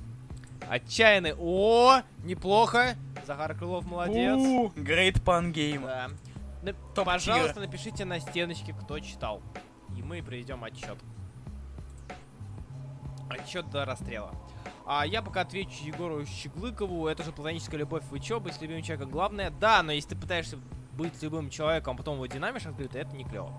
Отчаянный. 0.67 1.35
О, 1.37 2.01
неплохо. 2.23 2.95
Захар 3.25 3.55
Крылов 3.55 3.85
молодец. 3.85 4.37
Great 4.75 5.23
Pan 5.23 5.51
Game. 5.53 5.85
Да. 5.85 6.73
Топ 6.95 7.05
Пожалуйста, 7.05 7.59
напишите 7.59 8.05
на 8.05 8.19
стеночке, 8.19 8.73
кто 8.73 8.99
читал. 8.99 9.41
И 9.97 10.01
мы 10.01 10.21
проведем 10.23 10.63
отчет. 10.63 10.97
Отчет 13.29 13.69
до 13.69 13.85
расстрела. 13.85 14.31
А 14.93 15.05
я 15.05 15.21
пока 15.21 15.41
отвечу 15.41 15.85
Егору 15.85 16.25
Щеглыкову. 16.25 17.07
Это 17.07 17.23
же 17.23 17.31
платоническая 17.31 17.79
любовь. 17.79 18.03
Вы 18.11 18.19
чё, 18.19 18.41
быть 18.41 18.61
любимым 18.61 18.83
человеком 18.83 19.09
главное? 19.09 19.49
Да, 19.49 19.81
но 19.83 19.93
если 19.93 20.09
ты 20.09 20.15
пытаешься 20.17 20.57
быть 20.97 21.13
любым 21.23 21.49
человеком, 21.49 21.95
а 21.95 21.97
потом 21.97 22.15
его 22.15 22.25
динамишь 22.25 22.65
открыто, 22.65 22.99
это 22.99 23.15
не 23.15 23.23
клево. 23.23 23.57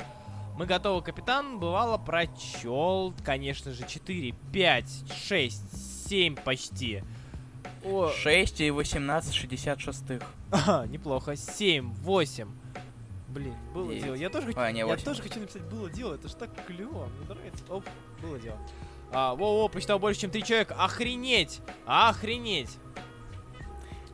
Мы 0.59 0.67
готовы, 0.67 1.01
капитан. 1.01 1.59
Бывало, 1.59 1.97
прочел, 1.97 3.15
конечно 3.25 3.73
же, 3.73 3.89
4, 3.89 4.35
5, 4.53 5.05
6, 5.11 6.09
7 6.11 6.35
почти. 6.37 7.03
О, 7.83 8.11
6 8.11 8.61
и 8.61 8.71
18 8.71 9.33
66 9.33 10.05
Ага, 10.51 10.87
неплохо. 10.87 11.35
7, 11.35 11.95
8. 11.95 12.49
Блин, 13.29 13.55
было 13.73 13.89
Девять. 13.89 14.05
дело. 14.05 14.15
Я 14.17 14.29
тоже 14.29 14.47
хочу, 14.49 14.61
А, 14.61 14.71
не, 14.71 14.81
я 14.81 14.97
тоже 14.99 15.23
хочу 15.23 15.41
написать 15.41 15.63
было 15.63 15.89
дело. 15.89 16.15
Это 16.15 16.29
ж 16.29 16.33
так 16.35 16.51
клево. 16.67 17.07
Мне 17.07 17.27
нравится. 17.27 17.65
Оп, 17.71 17.87
было 18.21 18.39
дело. 18.39 18.59
А, 19.13 19.35
во-во, 19.35 19.69
почитал 19.69 19.99
больше, 19.99 20.23
чем 20.23 20.31
три 20.31 20.43
человека. 20.43 20.75
Охренеть! 20.79 21.61
Охренеть! 21.87 22.79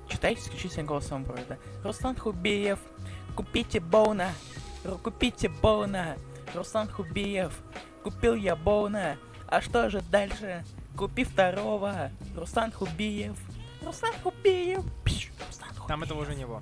Читайте 0.08 0.40
исключительно 0.40 0.84
голосом 0.84 1.24
Броида. 1.24 1.58
Руслан 1.84 2.16
Хубеев, 2.16 2.78
Купите 3.36 3.78
Боуна, 3.78 4.32
купите 5.04 5.48
Боуна, 5.48 6.16
Руслан 6.54 6.88
Хубиев. 6.88 7.52
Купил 8.02 8.34
я 8.34 8.56
Боуна, 8.56 9.16
а 9.46 9.60
что 9.60 9.90
же 9.90 10.00
дальше? 10.10 10.64
Купи 10.96 11.24
второго, 11.24 12.10
Руслан 12.34 12.72
Хубиев. 12.72 13.36
Руслан 13.82 14.14
Хубиев. 14.22 14.82
Пш, 15.04 15.30
Руслан 15.46 15.68
Хубиев. 15.70 15.86
Там 15.86 16.02
этого 16.02 16.22
уже 16.22 16.34
не 16.34 16.46
было. 16.46 16.60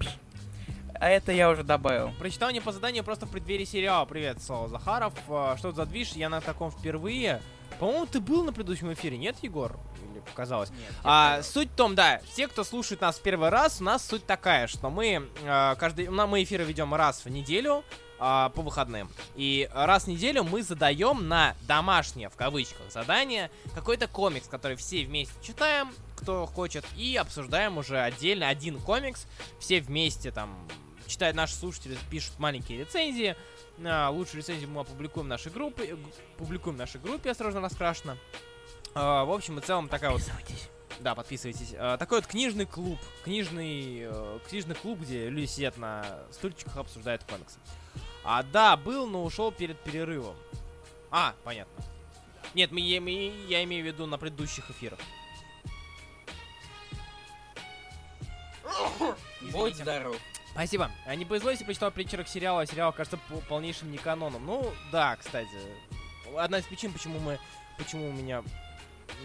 А 0.98 1.08
это 1.08 1.32
я 1.32 1.48
уже 1.50 1.62
добавил. 1.62 2.10
Прочитал 2.18 2.50
не 2.50 2.60
по 2.60 2.72
заданию, 2.72 3.04
просто 3.04 3.26
в 3.26 3.30
преддверии 3.30 3.64
сериала. 3.64 4.04
Привет, 4.06 4.42
Слава 4.42 4.68
Захаров. 4.68 5.14
А, 5.28 5.56
Что 5.56 5.72
за 5.72 5.86
движ? 5.86 6.12
Я 6.12 6.28
на 6.28 6.40
таком 6.40 6.70
впервые. 6.70 7.40
По-моему, 7.78 8.06
ты 8.06 8.20
был 8.20 8.42
на 8.44 8.52
предыдущем 8.52 8.92
эфире, 8.92 9.18
нет, 9.18 9.36
Егор? 9.42 9.78
Или 10.10 10.20
показалось? 10.20 10.70
А, 11.04 11.42
суть 11.42 11.70
в 11.70 11.74
том, 11.74 11.94
да, 11.94 12.20
все, 12.32 12.48
кто 12.48 12.64
слушает 12.64 13.00
нас 13.00 13.16
в 13.18 13.22
первый 13.22 13.50
раз, 13.50 13.80
у 13.80 13.84
нас 13.84 14.06
суть 14.06 14.24
такая, 14.26 14.66
что 14.66 14.88
мы 14.90 15.28
а, 15.44 15.74
каждый, 15.76 16.08
на- 16.08 16.26
мы 16.26 16.42
эфиры 16.42 16.64
ведем 16.64 16.94
раз 16.94 17.24
в 17.24 17.28
неделю 17.28 17.84
а, 18.18 18.48
по 18.50 18.62
выходным. 18.62 19.10
И 19.34 19.68
раз 19.74 20.04
в 20.04 20.08
неделю 20.08 20.42
мы 20.44 20.62
задаем 20.62 21.28
на 21.28 21.54
домашнее, 21.68 22.30
в 22.30 22.36
кавычках, 22.36 22.90
задание 22.90 23.50
какой-то 23.74 24.08
комикс, 24.08 24.48
который 24.48 24.76
все 24.76 25.04
вместе 25.04 25.34
читаем, 25.42 25.92
кто 26.16 26.46
хочет, 26.46 26.84
и 26.96 27.14
обсуждаем 27.16 27.76
уже 27.76 27.98
отдельно 28.00 28.48
один 28.48 28.80
комикс, 28.80 29.26
все 29.60 29.80
вместе 29.80 30.30
там 30.30 30.56
читают 31.06 31.36
наши 31.36 31.54
слушатели, 31.54 31.96
пишут 32.10 32.38
маленькие 32.38 32.80
рецензии. 32.80 33.36
А, 33.84 34.10
лучшую 34.10 34.38
рецензию 34.40 34.70
мы 34.70 34.80
опубликуем 34.80 35.26
в 35.26 35.30
нашей 35.30 35.52
группе, 35.52 35.96
публикуем 36.38 36.76
в 36.76 36.78
нашей 36.78 37.00
группе, 37.00 37.30
осторожно 37.30 37.60
раскрашено. 37.60 38.16
А, 38.94 39.24
в 39.24 39.32
общем 39.32 39.58
и 39.58 39.62
целом 39.62 39.88
такая 39.88 40.10
вот 40.10 40.22
да, 41.00 41.14
подписывайтесь. 41.14 41.74
А, 41.76 41.96
такой 41.98 42.18
вот 42.20 42.26
книжный 42.26 42.66
клуб. 42.66 42.98
Книжный, 43.24 44.00
э, 44.02 44.38
книжный 44.48 44.74
клуб, 44.74 45.00
где 45.00 45.28
люди 45.28 45.46
сидят 45.46 45.76
на 45.76 46.20
стульчиках, 46.30 46.76
обсуждают 46.76 47.22
комиксы. 47.24 47.58
А, 48.24 48.42
да, 48.42 48.76
был, 48.76 49.06
но 49.06 49.24
ушел 49.24 49.52
перед 49.52 49.78
перерывом. 49.80 50.36
А, 51.10 51.34
понятно. 51.44 51.84
Нет, 52.54 52.72
мы, 52.72 52.80
я, 52.80 53.00
мы- 53.00 53.32
я 53.46 53.62
имею 53.64 53.84
в 53.84 53.86
виду 53.86 54.06
на 54.06 54.18
предыдущих 54.18 54.70
эфирах. 54.70 54.98
Будь 59.52 59.76
здоров. 59.76 60.16
Спасибо. 60.56 60.90
А 61.04 61.14
не 61.14 61.24
повезло, 61.26 61.50
если 61.50 61.64
почитал 61.64 61.90
притчера 61.90 62.24
к 62.24 62.28
сериалу, 62.28 62.58
а 62.60 62.66
сериал 62.66 62.92
кажется 62.92 63.18
по- 63.28 63.40
полнейшим 63.42 63.92
неканоном. 63.92 64.44
Ну, 64.46 64.72
да, 64.90 65.16
кстати. 65.16 65.50
Одна 66.36 66.58
из 66.58 66.64
причин, 66.64 66.92
почему 66.92 67.18
мы... 67.20 67.38
Почему 67.76 68.08
у 68.08 68.12
меня 68.12 68.42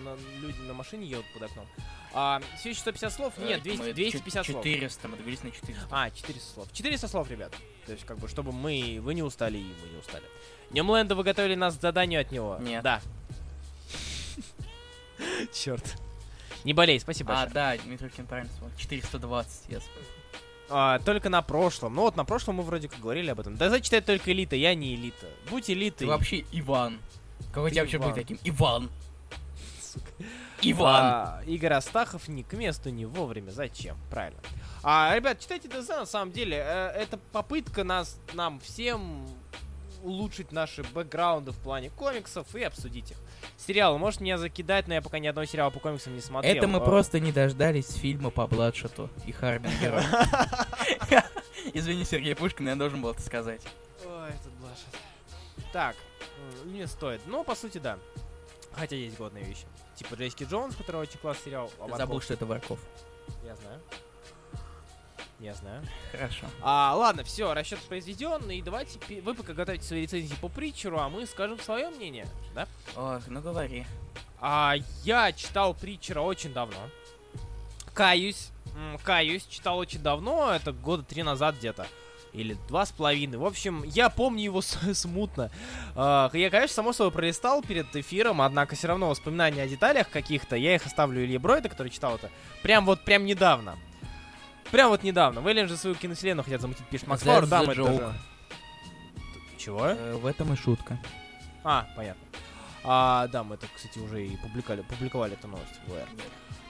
на- 0.03 0.17
люди 0.41 0.59
на 0.59 0.73
машине 0.73 1.05
едут 1.07 1.25
под 1.33 1.43
окном. 1.43 1.65
А, 2.13 2.41
все 2.59 2.71
еще 2.71 2.81
150 2.81 3.13
слов? 3.13 3.37
Нет, 3.37 3.63
200, 3.63 3.81
Мы 3.81 3.93
250 3.93 4.45
слов. 4.45 4.63
400, 4.65 5.07
мы 5.07 5.15
договорились 5.15 5.43
на 5.43 5.51
400. 5.51 5.87
А, 5.89 6.09
400 6.09 6.53
слов. 6.53 6.67
400 6.73 7.07
слов, 7.07 7.29
ребят. 7.31 7.53
То 7.85 7.93
есть, 7.93 8.05
как 8.05 8.17
бы, 8.19 8.27
чтобы 8.27 8.51
мы, 8.51 8.99
вы 9.01 9.13
не 9.13 9.23
устали, 9.23 9.57
и 9.57 9.63
мы 9.63 9.89
не 9.89 9.97
устали. 9.97 10.25
Немленда, 10.71 11.15
вы 11.15 11.23
готовили 11.23 11.55
нас 11.55 11.77
к 11.77 11.81
заданию 11.81 12.19
от 12.19 12.31
него? 12.33 12.57
Нет. 12.59 12.83
Да. 12.83 12.99
Черт. 15.53 15.95
Не 16.63 16.73
болей, 16.73 16.99
спасибо 16.99 17.41
А, 17.41 17.47
да, 17.47 17.77
Дмитрий 17.77 18.09
сказал. 18.09 18.45
420, 18.77 19.69
я 19.69 19.79
вспомнил. 19.79 20.07
А, 20.71 20.99
только 20.99 21.29
на 21.29 21.41
прошлом. 21.41 21.93
Ну 21.95 22.01
вот 22.03 22.15
на 22.15 22.23
прошлом 22.25 22.55
мы 22.55 22.63
вроде 22.63 22.87
как 22.87 22.99
говорили 22.99 23.29
об 23.29 23.39
этом. 23.39 23.57
Да 23.57 23.69
зачитай 23.69 24.01
только 24.01 24.31
элита, 24.31 24.55
я 24.55 24.73
не 24.73 24.95
элита. 24.95 25.27
Будь 25.49 25.65
Ты 25.65 25.73
элитой. 25.73 26.07
вообще 26.07 26.45
Иван. 26.51 26.99
Какой 27.53 27.69
Ты 27.69 27.75
тебя 27.75 27.83
вообще 27.83 27.97
Иван. 27.97 28.07
быть 28.13 28.15
таким? 28.21 28.39
Иван. 28.43 28.89
Сука. 29.81 30.05
Иван. 30.61 31.03
А, 31.03 31.41
Игорь 31.45 31.73
Астахов 31.73 32.27
не 32.27 32.43
к 32.43 32.53
месту, 32.53 32.89
не 32.89 33.05
вовремя. 33.05 33.51
Зачем? 33.51 33.97
Правильно. 34.09 34.39
А, 34.83 35.13
ребят, 35.15 35.39
читайте 35.39 35.67
ДЗ, 35.67 35.89
на 35.89 36.05
самом 36.05 36.31
деле. 36.31 36.57
э, 36.57 36.87
это 36.95 37.17
попытка 37.31 37.83
нас, 37.83 38.17
нам 38.33 38.59
всем 38.59 39.27
улучшить 40.03 40.51
наши 40.51 40.83
бэкграунды 40.83 41.51
в 41.51 41.57
плане 41.57 41.89
комиксов 41.89 42.53
и 42.55 42.63
обсудить 42.63 43.11
их. 43.11 43.17
Сериалы, 43.57 43.97
может 43.97 44.21
меня 44.21 44.37
закидать, 44.37 44.87
но 44.87 44.93
я 44.95 45.01
пока 45.01 45.19
ни 45.19 45.27
одного 45.27 45.45
сериала 45.45 45.69
по 45.69 45.79
комиксам 45.79 46.15
не 46.15 46.21
смотрел. 46.21 46.55
Это 46.55 46.67
мы 46.67 46.77
А, 46.77 46.81
просто 46.81 47.19
не 47.19 47.31
дождались 47.31 47.93
фильма 47.93 48.29
по 48.29 48.47
Бладшоту 48.47 49.09
и 49.25 49.31
Харбингеру. 49.31 49.99
Извини, 51.73 52.03
Сергей 52.05 52.35
Пушкин, 52.35 52.67
я 52.67 52.75
должен 52.75 53.01
был 53.01 53.11
это 53.11 53.21
сказать. 53.21 53.61
Ой, 54.05 54.29
этот 54.29 54.51
Блашет. 54.53 54.87
Так, 55.71 55.95
не 56.65 56.87
стоит. 56.87 57.21
Ну, 57.27 57.43
по 57.43 57.55
сути, 57.55 57.77
да. 57.77 57.97
Хотя 58.73 58.95
есть 58.95 59.17
годные 59.17 59.43
вещи. 59.43 59.65
Типа 59.95 60.15
Джессики 60.15 60.43
Джонс, 60.43 60.75
который 60.75 61.01
очень 61.01 61.19
классный 61.19 61.45
сериал. 61.45 61.71
Забыл, 61.97 62.21
что 62.21 62.33
это 62.33 62.45
Варков. 62.45 62.79
Я 63.45 63.55
знаю. 63.55 63.79
Я 65.41 65.55
знаю. 65.55 65.83
Хорошо. 66.11 66.45
А, 66.61 66.95
ладно, 66.95 67.23
все, 67.23 67.51
расчет 67.55 67.79
произведен, 67.79 68.47
и 68.51 68.61
давайте 68.61 68.99
вы 69.21 69.33
пока 69.33 69.53
готовите 69.53 69.83
свои 69.83 70.03
рецензии 70.03 70.35
по 70.39 70.49
Притчеру, 70.49 70.99
а 70.99 71.09
мы 71.09 71.25
скажем 71.25 71.59
свое 71.59 71.89
мнение, 71.89 72.27
да? 72.53 72.67
Ох, 72.95 73.23
ну 73.27 73.41
говори. 73.41 73.87
А, 74.39 74.75
я 75.03 75.31
читал 75.31 75.73
Притчера 75.73 76.21
очень 76.21 76.53
давно. 76.53 76.77
Каюсь, 77.95 78.49
каюсь, 79.03 79.47
читал 79.47 79.79
очень 79.79 80.03
давно, 80.03 80.51
это 80.51 80.73
года 80.73 81.01
три 81.01 81.23
назад 81.23 81.55
где-то. 81.55 81.87
Или 82.33 82.55
два 82.69 82.85
с 82.85 82.91
половиной. 82.91 83.39
В 83.39 83.45
общем, 83.45 83.83
я 83.83 84.09
помню 84.09 84.43
его 84.43 84.61
смутно. 84.93 85.49
А, 85.95 86.29
я, 86.33 86.51
конечно, 86.51 86.75
само 86.75 86.93
собой 86.93 87.11
пролистал 87.11 87.63
перед 87.63 87.95
эфиром, 87.95 88.43
однако 88.43 88.75
все 88.75 88.89
равно 88.89 89.09
воспоминания 89.09 89.63
о 89.63 89.67
деталях 89.67 90.07
каких-то, 90.11 90.55
я 90.55 90.75
их 90.75 90.85
оставлю 90.85 91.25
Илье 91.25 91.39
Бройда, 91.39 91.67
который 91.67 91.89
читал 91.89 92.15
это, 92.17 92.29
прям 92.61 92.85
вот, 92.85 93.03
прям 93.03 93.25
недавно. 93.25 93.75
Прям 94.71 94.89
вот 94.89 95.03
недавно. 95.03 95.41
Вэллин 95.41 95.67
же 95.67 95.75
свою 95.77 95.95
киновселенную 95.95 96.43
хотят 96.43 96.61
замутить, 96.61 96.85
пишет 96.87 97.07
Макс 97.07 97.23
Фауэр. 97.23 97.45
Да, 97.47 97.63
мы 97.63 97.73
это 97.73 98.13
Чего? 99.57 99.85
Э, 99.87 100.13
В 100.15 100.25
этом 100.25 100.53
и 100.53 100.55
шутка. 100.55 100.97
А, 101.63 101.87
понятно. 101.95 102.23
А, 102.83 103.27
да, 103.27 103.43
мы 103.43 103.55
это, 103.55 103.67
кстати, 103.75 103.99
уже 103.99 104.25
и 104.25 104.35
публиковали, 104.37 104.81
публиковали 104.81 105.33
эту 105.33 105.47
новость 105.47 105.79
в 105.85 105.91
ВР. 105.91 106.07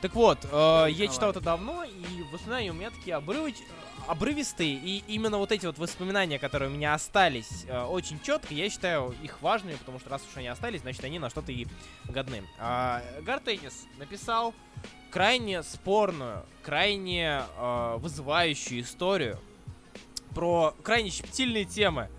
Так 0.02 0.15
вот, 0.15 0.40
э, 0.52 0.88
я 0.90 1.07
читал 1.07 1.30
это 1.30 1.40
давно, 1.41 1.84
и 1.84 2.23
воспоминания 2.34 2.72
у 2.72 2.73
меня 2.73 2.90
такие 2.90 3.15
обрывоч- 3.15 3.64
обрывистые, 4.07 4.73
и 4.73 5.03
именно 5.07 5.38
вот 5.38 5.52
эти 5.52 5.68
вот 5.68 5.78
воспоминания, 5.78 6.40
которые 6.40 6.69
у 6.69 6.73
меня 6.73 6.95
остались 6.95 7.65
э, 7.68 7.84
очень 7.84 8.19
четко, 8.19 8.53
я 8.53 8.68
считаю 8.69 9.15
их 9.22 9.41
важными, 9.41 9.76
потому 9.76 9.99
что 9.99 10.10
раз 10.10 10.23
уж 10.30 10.36
они 10.38 10.48
остались, 10.48 10.82
значит 10.82 11.03
они 11.03 11.19
на 11.19 11.30
что-то 11.30 11.52
и 11.52 11.68
годны. 12.06 12.44
А, 12.57 13.03
Гартеннис 13.22 13.86
написал 13.99 14.56
крайне 15.12 15.62
спорную, 15.62 16.46
крайне 16.64 17.44
э, 17.58 17.98
вызывающую 17.98 18.82
историю 18.82 19.38
про 20.34 20.74
крайне 20.82 21.10
щепетильные 21.10 21.66
темы. 21.66 22.10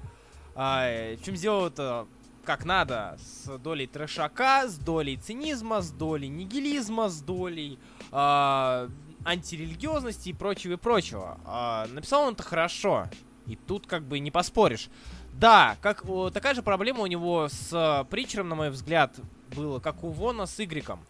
А, 0.54 1.16
чем 1.24 1.34
сделал 1.34 1.66
это 1.66 2.06
как 2.44 2.64
надо, 2.64 3.18
с 3.18 3.58
долей 3.58 3.86
трешака, 3.86 4.68
с 4.68 4.76
долей 4.76 5.16
цинизма, 5.16 5.80
с 5.80 5.90
долей 5.90 6.28
нигилизма, 6.28 7.08
с 7.08 7.20
долей 7.20 7.78
а, 8.10 8.88
антирелигиозности 9.24 10.30
и 10.30 10.32
прочего 10.32 10.74
и 10.74 10.76
прочего. 10.76 11.38
А, 11.44 11.86
написал 11.88 12.24
он 12.24 12.34
это 12.34 12.42
хорошо, 12.42 13.08
и 13.46 13.56
тут 13.56 13.86
как 13.86 14.02
бы 14.02 14.18
не 14.18 14.30
поспоришь. 14.30 14.88
Да, 15.32 15.76
как 15.80 16.04
о, 16.06 16.30
такая 16.30 16.54
же 16.54 16.62
проблема 16.62 17.00
у 17.00 17.06
него 17.06 17.48
с 17.48 17.70
а, 17.72 18.04
Притчером, 18.04 18.48
на 18.48 18.54
мой 18.56 18.70
взгляд, 18.70 19.18
было, 19.54 19.78
как 19.78 20.04
у 20.04 20.08
Вона 20.08 20.46
с 20.46 20.60
Игреком. 20.62 21.00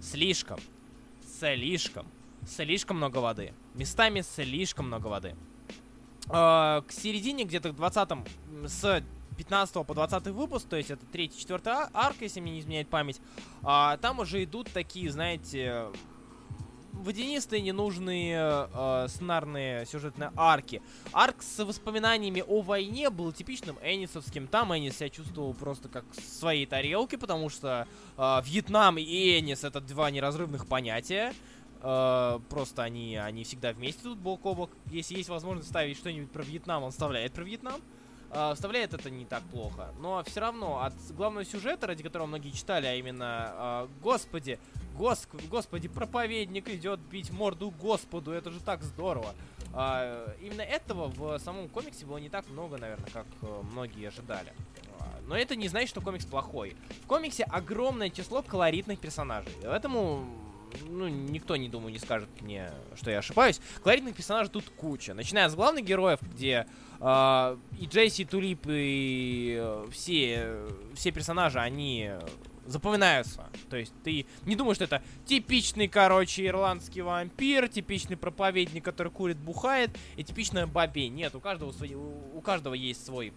Слишком, 0.00 0.60
слишком, 1.42 2.06
слишком 2.46 2.98
много 2.98 3.18
воды. 3.18 3.52
Местами 3.74 4.20
слишком 4.20 4.86
много 4.86 5.08
воды. 5.08 5.34
А, 6.28 6.82
к 6.82 6.92
середине, 6.92 7.44
где-то 7.44 7.72
к 7.72 7.74
20-м, 7.74 8.24
м, 8.52 8.68
с 8.68 9.02
15 9.36 9.84
по 9.84 9.92
20 9.94 10.32
выпуск, 10.32 10.68
то 10.68 10.76
есть 10.76 10.90
это 10.92 11.04
3-4 11.06 11.68
а- 11.72 11.90
арка, 11.94 12.24
если 12.24 12.38
мне 12.38 12.52
не 12.52 12.60
изменяет 12.60 12.88
память, 12.88 13.20
а, 13.62 13.96
там 13.96 14.20
уже 14.20 14.44
идут 14.44 14.70
такие, 14.72 15.10
знаете, 15.10 15.86
водянистые, 17.02 17.60
ненужные 17.62 18.68
э, 18.72 19.06
сценарные 19.08 19.86
сюжетные 19.86 20.32
арки. 20.36 20.82
Арк 21.12 21.42
с 21.42 21.64
воспоминаниями 21.64 22.42
о 22.46 22.62
войне 22.62 23.10
был 23.10 23.32
типичным 23.32 23.76
Энисовским. 23.82 24.46
Там 24.46 24.76
Энис 24.76 24.96
себя 24.96 25.10
чувствовал 25.10 25.54
просто 25.54 25.88
как 25.88 26.04
в 26.12 26.20
своей 26.20 26.66
тарелке, 26.66 27.18
потому 27.18 27.48
что 27.48 27.86
э, 28.16 28.40
Вьетнам 28.44 28.98
и 28.98 29.38
Энис 29.38 29.64
это 29.64 29.80
два 29.80 30.10
неразрывных 30.10 30.66
понятия. 30.66 31.34
Э, 31.82 32.38
просто 32.48 32.82
они, 32.82 33.16
они 33.16 33.44
всегда 33.44 33.72
вместе 33.72 34.02
тут 34.02 34.18
бок 34.18 34.44
о 34.44 34.54
бок. 34.54 34.70
Если 34.86 35.16
есть 35.16 35.28
возможность 35.28 35.68
ставить 35.68 35.98
что-нибудь 35.98 36.30
про 36.30 36.42
Вьетнам, 36.42 36.84
он 36.84 36.92
вставляет 36.92 37.32
про 37.32 37.44
Вьетнам. 37.44 37.80
Э, 37.80 38.01
вставляет 38.54 38.94
это 38.94 39.10
не 39.10 39.24
так 39.24 39.42
плохо. 39.44 39.88
Но 39.98 40.22
все 40.24 40.40
равно 40.40 40.82
от 40.82 40.94
главного 41.16 41.44
сюжета, 41.44 41.86
ради 41.86 42.02
которого 42.02 42.26
многие 42.26 42.50
читали, 42.50 42.86
а 42.86 42.94
именно 42.94 43.52
э, 43.54 43.88
Господи, 44.02 44.58
Гос, 44.96 45.26
господи, 45.50 45.88
проповедник 45.88 46.68
идет 46.68 47.00
бить 47.00 47.30
морду 47.30 47.70
Господу, 47.70 48.32
это 48.32 48.50
же 48.50 48.60
так 48.60 48.82
здорово. 48.82 49.34
А, 49.72 50.34
именно 50.40 50.60
этого 50.60 51.08
в 51.08 51.38
самом 51.38 51.68
комиксе 51.68 52.04
было 52.04 52.18
не 52.18 52.28
так 52.28 52.46
много, 52.48 52.76
наверное, 52.76 53.10
как 53.10 53.26
э, 53.40 53.62
многие 53.72 54.08
ожидали. 54.08 54.52
А, 55.00 55.08
Но 55.26 55.36
это 55.36 55.56
не 55.56 55.68
значит, 55.68 55.88
что 55.88 56.02
комикс 56.02 56.26
плохой. 56.26 56.76
В 57.04 57.06
комиксе 57.06 57.44
огромное 57.44 58.10
число 58.10 58.42
колоритных 58.42 58.98
персонажей. 58.98 59.52
Поэтому 59.62 60.26
ну, 60.88 61.08
никто, 61.08 61.56
не 61.56 61.68
думаю, 61.68 61.92
не 61.92 61.98
скажет 61.98 62.28
мне, 62.40 62.70
что 62.94 63.10
я 63.10 63.18
ошибаюсь. 63.18 63.60
Колоритных 63.82 64.14
персонажей 64.14 64.50
тут 64.52 64.64
куча. 64.70 65.14
Начиная 65.14 65.48
с 65.48 65.54
главных 65.54 65.84
героев, 65.84 66.20
где 66.22 66.66
э, 67.00 67.56
и 67.78 67.86
Джейси, 67.86 68.22
и 68.22 68.24
Тулип, 68.24 68.66
и 68.66 69.58
э, 69.60 69.86
все, 69.90 70.58
все 70.94 71.10
персонажи, 71.10 71.58
они 71.58 72.10
запоминаются. 72.66 73.48
То 73.70 73.76
есть 73.76 73.92
ты 74.04 74.26
не 74.46 74.56
думаешь, 74.56 74.76
что 74.76 74.84
это 74.84 75.02
типичный, 75.26 75.88
короче, 75.88 76.46
ирландский 76.46 77.02
вампир, 77.02 77.68
типичный 77.68 78.16
проповедник, 78.16 78.84
который 78.84 79.10
курит, 79.10 79.36
бухает, 79.36 79.90
и 80.16 80.24
типичная 80.24 80.66
бабе. 80.66 81.08
Нет, 81.08 81.34
у 81.34 81.40
каждого, 81.40 81.72
свой, 81.72 81.94
у 81.94 82.40
каждого 82.40 82.74
есть 82.74 83.04
свой 83.04 83.32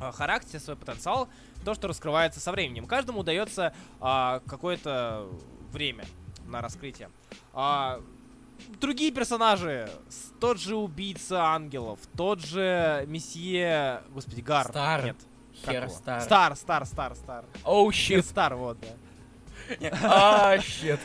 э, 0.00 0.12
характер, 0.12 0.60
свой 0.60 0.76
потенциал, 0.76 1.28
то, 1.64 1.74
что 1.74 1.88
раскрывается 1.88 2.40
со 2.40 2.52
временем. 2.52 2.86
Каждому 2.86 3.20
удается 3.20 3.74
э, 4.00 4.40
какое-то 4.46 5.28
время 5.72 6.04
на 6.46 6.60
раскрытие. 6.60 7.10
А, 7.52 8.00
другие 8.80 9.10
персонажи, 9.12 9.90
тот 10.40 10.58
же 10.60 10.76
убийца 10.76 11.44
ангелов, 11.44 12.00
тот 12.16 12.40
же 12.40 13.04
месье, 13.08 14.02
господи, 14.10 14.40
Гар. 14.40 14.66
Стар. 14.68 15.04
Нет. 15.04 15.16
Хер 15.64 15.88
Стар. 15.88 16.20
Стар, 16.20 16.56
Стар, 16.56 16.86
Стар, 16.86 17.14
Стар. 17.16 17.44
Оу, 17.64 17.90
Хер 17.90 18.18
щит. 18.18 18.26
Стар, 18.26 18.54
вот, 18.56 18.78
да. 18.80 18.88
А, 20.02 20.58
щит. 20.60 21.00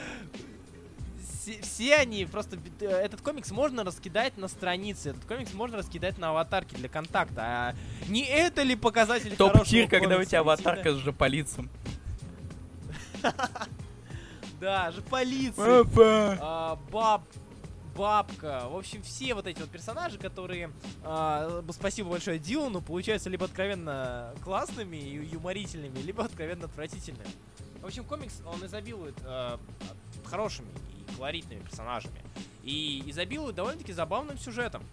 Все, 1.41 1.59
все 1.61 1.95
они 1.95 2.25
просто... 2.25 2.57
э, 2.81 2.85
Этот 2.85 3.21
комикс 3.21 3.49
можно 3.49 3.83
раскидать 3.83 4.37
на 4.37 4.47
странице, 4.47 5.09
этот 5.09 5.25
комикс 5.25 5.53
можно 5.53 5.77
раскидать 5.77 6.19
на 6.19 6.29
аватарке 6.29 6.75
для 6.75 6.87
контакта. 6.87 7.41
А 7.41 7.75
не 8.09 8.23
это 8.23 8.61
ли 8.61 8.75
показатель 8.75 9.35
Топ-тир, 9.35 9.87
когда 9.87 10.17
у 10.17 10.23
тебя 10.23 10.41
аватарка 10.41 10.93
с 10.93 10.97
жополицем. 10.97 11.69
Да, 14.61 14.91
же 14.91 15.01
полиция. 15.01 15.65
а, 16.39 16.79
баб, 16.91 17.23
бабка, 17.95 18.67
в 18.69 18.77
общем, 18.77 19.01
все 19.01 19.33
вот 19.33 19.47
эти 19.47 19.59
вот 19.59 19.69
персонажи, 19.69 20.17
которые, 20.17 20.69
б- 21.61 21.73
спасибо 21.73 22.11
большое 22.11 22.37
Дилану, 22.39 22.79
получаются 22.81 23.29
либо 23.29 23.45
откровенно 23.45 24.33
классными 24.43 24.97
и 24.97 25.25
юморительными, 25.25 25.97
либо 25.99 26.23
откровенно 26.23 26.65
отвратительными. 26.65 27.25
В 27.81 27.85
общем, 27.87 28.05
комикс, 28.05 28.41
он 28.45 28.63
изобилует 28.65 29.15
а, 29.23 29.59
хорошими 30.25 30.67
и 30.95 31.15
колоритными 31.15 31.61
персонажами. 31.61 32.21
И 32.63 33.03
изобилует 33.07 33.55
довольно-таки 33.55 33.91
забавным 33.91 34.37
сюжетом. 34.37 34.83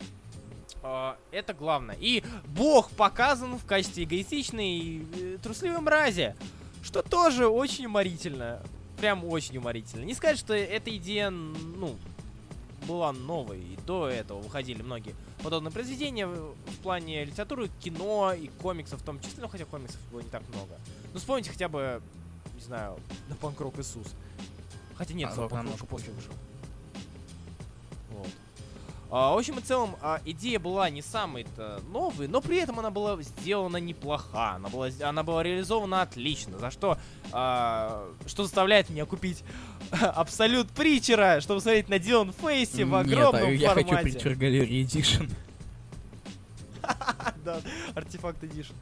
А, 0.83 1.19
это 1.31 1.53
главное. 1.53 1.97
И 2.01 2.25
бог 2.47 2.89
показан 2.93 3.59
в 3.59 3.67
качестве 3.67 4.05
эгоистичной 4.05 4.71
и 4.79 5.07
э, 5.35 5.39
трусливой 5.43 5.81
мрази. 5.81 6.35
Что 6.83 7.03
тоже 7.03 7.47
очень 7.47 7.85
уморительно. 7.87 8.63
Прям 8.99 9.25
очень 9.25 9.57
уморительно. 9.59 10.05
Не 10.05 10.15
сказать, 10.15 10.39
что 10.39 10.55
эта 10.55 10.95
идея, 10.97 11.31
ну, 11.31 11.97
была 12.87 13.13
новой. 13.13 13.61
И 13.61 13.79
до 13.87 14.09
этого 14.09 14.41
выходили 14.41 14.83
многие 14.83 15.15
подобные 15.43 15.71
произведения 15.71 16.27
в 16.27 16.55
плане 16.83 17.25
литературы, 17.25 17.71
кино 17.81 18.33
и 18.33 18.49
комиксов 18.61 19.01
в 19.01 19.05
том 19.05 19.21
числе. 19.21 19.43
Ну, 19.43 19.49
хотя 19.49 19.65
комиксов 19.67 20.01
было 20.11 20.21
не 20.21 20.29
так 20.29 20.43
много. 20.49 20.79
Ну, 21.13 21.19
вспомните 21.19 21.51
хотя 21.51 21.69
бы, 21.69 22.03
не 22.55 22.61
знаю, 22.61 22.99
на 23.29 23.37
панкрок 23.37 23.79
Иисус. 23.79 24.07
Хотя 24.97 25.15
нет, 25.15 25.31
А, 25.33 25.49
панкрок 25.49 25.89
после 25.89 26.13
вышел. 26.13 26.33
А, 29.11 29.35
в 29.35 29.39
общем 29.39 29.59
и 29.59 29.63
целом, 29.63 29.97
а, 30.03 30.21
идея 30.27 30.59
была 30.59 30.91
не 30.91 31.01
самой-то 31.01 31.81
новой, 31.91 32.29
но 32.29 32.43
при 32.43 32.59
этом 32.59 32.79
она 32.79 32.91
была 32.91 33.21
сделана 33.23 33.79
неплоха. 33.79 34.53
Она 34.53 34.69
была, 34.69 34.89
она 35.03 35.23
была 35.23 35.43
реализована 35.43 36.03
отлично. 36.03 36.59
За 36.59 36.71
что, 36.71 36.99
а, 37.33 38.07
что 38.27 38.43
заставляет 38.43 38.91
меня 38.91 39.07
купить 39.07 39.45
Абсолют 39.91 40.71
Притчера, 40.71 41.41
чтобы 41.41 41.61
смотреть 41.61 41.89
на 41.89 41.99
Дилан 41.99 42.33
Фейси 42.33 42.83
в 42.83 42.95
огромном 42.95 43.51
Нет, 43.51 43.61
я 43.61 43.71
хочу 43.71 43.87
формате. 43.89 44.11
Притчер 44.11 44.35
Галерии 44.35 44.83
Эдишн. 44.83 45.25
Да, 47.45 47.61
артефакт 47.95 48.43
Edition. 48.43 48.75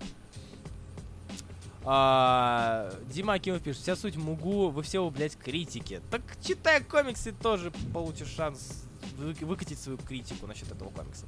А, 1.85 2.91
Дима 3.13 3.35
Акимов 3.35 3.63
пишет, 3.63 3.81
вся 3.83 3.95
суть 3.95 4.17
Мугу, 4.17 4.71
вы 4.71 4.83
все, 4.83 5.09
блядь, 5.09 5.37
критики. 5.37 6.01
Так 6.11 6.23
читай 6.43 6.83
комиксы, 6.83 7.31
тоже 7.31 7.71
получишь 7.93 8.35
шанс 8.35 8.87
вы- 9.17 9.33
выкатить 9.47 9.79
свою 9.81 9.99
критику 9.99 10.47
насчет 10.47 10.71
этого 10.71 10.91
комикса. 10.91 11.27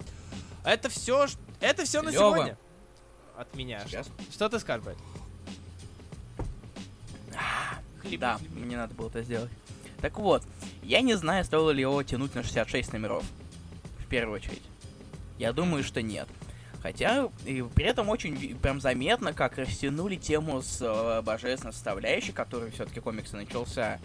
А 0.64 0.70
Это 0.70 0.88
все, 0.88 1.26
это 1.60 1.84
все 1.84 2.02
на 2.02 2.10
Лёва. 2.10 2.34
сегодня. 2.36 2.58
От 3.36 3.54
меня. 3.54 3.82
Сейчас. 3.86 4.08
Что 4.32 4.48
ты 4.48 4.58
скажешь, 4.58 4.84
блядь? 4.84 4.98
Хлебни, 8.00 8.16
Да, 8.16 8.38
хлебни. 8.38 8.64
мне 8.64 8.76
надо 8.76 8.94
было 8.94 9.08
это 9.08 9.22
сделать. 9.22 9.50
Так 10.00 10.18
вот, 10.18 10.42
я 10.82 11.00
не 11.00 11.14
знаю, 11.14 11.44
стоило 11.44 11.70
ли 11.70 11.80
его 11.82 12.02
тянуть 12.02 12.34
на 12.34 12.42
66 12.42 12.92
номеров. 12.92 13.24
В 13.98 14.06
первую 14.06 14.36
очередь. 14.36 14.62
Я 15.38 15.52
думаю, 15.52 15.82
что 15.84 16.02
нет. 16.02 16.28
Хотя, 16.82 17.28
и 17.44 17.62
при 17.62 17.84
этом 17.86 18.08
очень 18.08 18.56
прям 18.58 18.80
заметно, 18.80 19.32
как 19.32 19.58
растянули 19.58 20.14
тему 20.16 20.62
с 20.62 20.78
э, 20.80 21.22
божественной 21.22 21.72
составляющей, 21.72 22.30
который 22.32 22.70
все-таки 22.70 23.00
комикс 23.00 23.32
начался. 23.32 23.98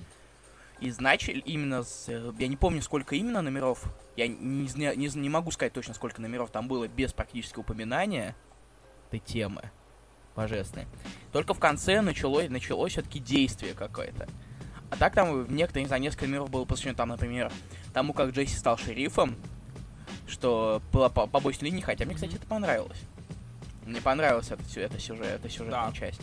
И 0.84 0.93
начали 0.99 1.39
именно 1.39 1.84
с... 1.84 2.10
э, 2.10 2.34
Я 2.38 2.49
не 2.49 2.57
помню, 2.57 2.81
сколько 2.81 3.15
именно 3.15 3.41
номеров. 3.41 3.85
Я 4.18 4.27
не, 4.27 4.68
не, 4.76 5.18
не 5.18 5.30
могу 5.30 5.49
сказать 5.51 5.72
точно, 5.72 5.93
сколько 5.93 6.22
номеров 6.22 6.51
там 6.51 6.68
было 6.68 6.89
без 6.89 7.14
практически 7.14 7.57
упоминания 7.57 8.35
этой 9.07 9.19
темы 9.19 9.72
божественной. 10.35 10.85
Только 11.31 11.53
в 11.53 11.60
конце 11.60 12.01
началось, 12.01 12.49
началось 12.49 12.91
все-таки 12.91 13.19
действие 13.19 13.73
какое-то. 13.76 14.27
А 14.89 14.97
так 14.97 15.14
там 15.14 15.45
в 15.45 15.51
некоторых, 15.53 15.88
за 15.88 15.97
несколько 15.99 16.26
номеров 16.26 16.49
было 16.49 16.65
посвящено, 16.65 16.95
там, 16.95 17.10
например, 17.10 17.49
тому, 17.93 18.11
как 18.11 18.31
Джесси 18.31 18.57
стал 18.57 18.77
шерифом, 18.77 19.38
что 20.27 20.81
была 20.91 21.07
по 21.07 21.27
побочной 21.27 21.69
линии, 21.69 21.81
хотя 21.81 22.03
мне, 22.03 22.15
кстати, 22.15 22.35
это 22.35 22.45
понравилось. 22.45 22.99
Мне 23.85 24.01
понравилась 24.01 24.51
эта, 24.51 24.64
эта, 24.81 24.99
сюжет, 24.99 25.27
эта 25.27 25.49
сюжетная 25.49 25.85
Да. 25.88 25.91
часть. 25.93 26.22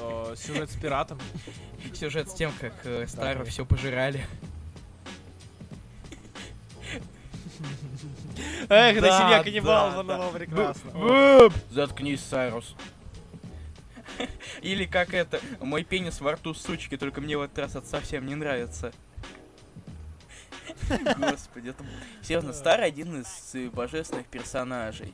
Э, 0.00 0.34
Сюжет 0.36 0.70
с 0.70 0.76
пиратом. 0.76 1.18
Сюжет 1.94 2.30
с 2.30 2.34
тем, 2.34 2.52
как 2.60 2.74
э, 2.84 3.06
Старо 3.06 3.44
все 3.44 3.64
пожирали. 3.64 4.26
Эх, 8.68 9.00
Да, 9.00 9.20
семья 9.20 9.42
каннибалов, 9.42 10.06
да. 10.06 10.14
оно 10.16 10.30
прекрасно. 10.30 11.50
Заткнись, 11.70 12.20
Сайрус. 12.22 12.74
Или 14.62 14.84
как 14.84 15.14
это, 15.14 15.40
мой 15.60 15.84
пенис 15.84 16.20
во 16.20 16.32
рту 16.32 16.54
сучки, 16.54 16.96
только 16.96 17.20
мне 17.20 17.36
в 17.36 17.42
этот 17.42 17.58
раз 17.58 17.76
это 17.76 17.86
совсем 17.86 18.26
не 18.26 18.34
нравится. 18.34 18.92
Господи, 21.16 21.70
это 21.70 21.84
серьезно, 22.22 22.52
старый 22.52 22.86
один 22.86 23.20
из 23.20 23.54
э, 23.54 23.68
божественных 23.68 24.26
персонажей. 24.26 25.12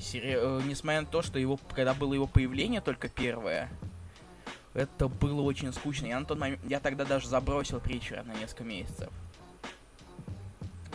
Сери- 0.00 0.36
э, 0.38 0.60
Несмотря 0.66 1.00
на 1.02 1.06
то, 1.06 1.22
что 1.22 1.38
его, 1.38 1.58
когда 1.74 1.94
было 1.94 2.14
его 2.14 2.26
появление 2.26 2.80
только 2.80 3.08
первое, 3.08 3.68
это 4.74 5.08
было 5.08 5.42
очень 5.42 5.72
скучно. 5.72 6.06
Я 6.06 6.20
на 6.20 6.26
тот 6.26 6.38
момент, 6.38 6.60
я 6.68 6.80
тогда 6.80 7.04
даже 7.04 7.26
забросил 7.28 7.80
Притчера 7.80 8.22
на 8.22 8.34
несколько 8.34 8.64
месяцев. 8.64 9.08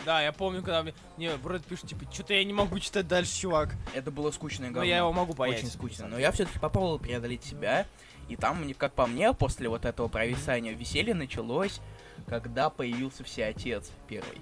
Да, 0.04 0.20
я 0.22 0.32
помню, 0.32 0.60
когда 0.60 0.82
мне, 0.82 0.94
мне 1.16 1.34
вроде 1.36 1.64
пишут, 1.64 1.88
типа, 1.88 2.04
что-то 2.12 2.34
я 2.34 2.44
не 2.44 2.52
могу 2.52 2.78
читать 2.78 3.08
дальше, 3.08 3.40
чувак. 3.40 3.74
Это 3.94 4.10
было 4.10 4.30
скучное 4.32 4.68
Но 4.68 4.74
говно. 4.74 4.88
я 4.88 4.98
его 4.98 5.12
могу 5.14 5.32
понять. 5.34 5.58
Очень 5.58 5.70
скучно. 5.70 6.06
Но 6.08 6.18
я 6.18 6.30
все-таки 6.30 6.58
попробовал 6.58 6.98
преодолеть 6.98 7.42
себя. 7.42 7.86
И 8.28 8.36
там, 8.36 8.62
мне- 8.62 8.74
как 8.74 8.92
по 8.92 9.06
мне, 9.06 9.32
после 9.32 9.68
вот 9.68 9.84
этого 9.86 10.08
провисания 10.08 10.72
веселье 10.72 11.14
началось, 11.14 11.80
когда 12.26 12.68
появился 12.68 13.24
Всеотец 13.24 13.90
первый. 14.08 14.40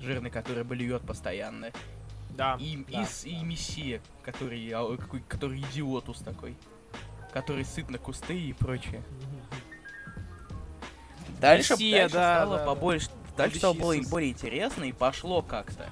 Жирный, 0.00 0.30
который 0.30 0.64
блюет 0.64 1.02
постоянно. 1.02 1.70
Да. 2.38 2.56
И, 2.60 2.76
да, 2.88 3.02
и, 3.02 3.04
с- 3.04 3.24
и 3.24 3.36
Мессия, 3.42 4.00
который, 4.22 4.70
а, 4.70 4.96
какой, 4.96 5.20
который 5.22 5.58
идиотус 5.58 6.18
такой. 6.20 6.56
Который 7.32 7.64
сыт 7.64 7.90
на 7.90 7.98
кусты 7.98 8.40
и 8.40 8.52
прочее. 8.52 9.02
Дальше, 11.40 11.72
Мессия, 11.72 12.02
дальше 12.02 12.14
да, 12.14 12.36
стало 12.36 12.56
да, 12.58 12.60
да. 12.64 12.66
побольше. 12.66 13.08
Дальше 13.36 13.58
стало 13.58 13.74
более, 13.74 14.06
более 14.08 14.30
интересно 14.30 14.84
и 14.84 14.92
пошло 14.92 15.42
как-то. 15.42 15.90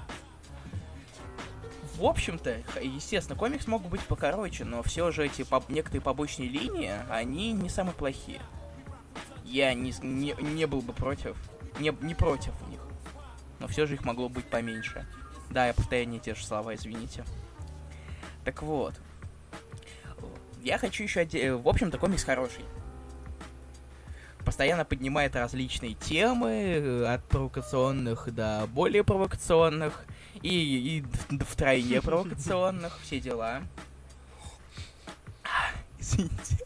В 1.95 2.05
общем-то, 2.05 2.61
естественно, 2.81 3.37
комикс 3.37 3.67
мог 3.67 3.83
быть 3.83 4.01
покороче, 4.01 4.63
но 4.63 4.81
все 4.83 5.11
же 5.11 5.25
эти 5.25 5.41
поб- 5.41 5.65
некоторые 5.69 6.01
побочные 6.01 6.47
линии, 6.47 6.93
они 7.09 7.51
не 7.51 7.67
самые 7.69 7.93
плохие. 7.93 8.39
Я 9.43 9.73
не, 9.73 9.93
не, 10.01 10.33
не 10.39 10.65
был 10.65 10.81
бы 10.81 10.93
против, 10.93 11.35
не, 11.79 11.93
не 12.01 12.15
против 12.15 12.53
них. 12.69 12.79
Но 13.59 13.67
все 13.67 13.85
же 13.85 13.95
их 13.95 14.05
могло 14.05 14.29
быть 14.29 14.45
поменьше. 14.45 15.05
Да, 15.49 15.67
я 15.67 15.73
повторяю 15.73 16.07
не 16.09 16.19
те 16.19 16.35
же 16.35 16.45
слова, 16.45 16.75
извините. 16.75 17.23
Так 18.43 18.61
вот. 18.61 18.93
Я 20.61 20.77
хочу 20.77 21.03
еще... 21.03 21.21
оде- 21.21 21.53
В 21.55 21.67
общем-то, 21.67 21.97
комикс 21.97 22.23
хороший. 22.23 22.65
Постоянно 24.43 24.85
поднимает 24.85 25.35
различные 25.35 25.93
темы, 25.93 26.49
э, 26.51 27.05
от 27.05 27.23
провокационных 27.25 28.33
до 28.33 28.65
более 28.67 29.03
провокационных, 29.03 30.05
и, 30.41 31.03
и 31.29 31.39
втройне 31.43 32.01
провокационных, 32.01 32.99
все 33.01 33.19
дела. 33.19 33.61
Извините. 35.99 36.57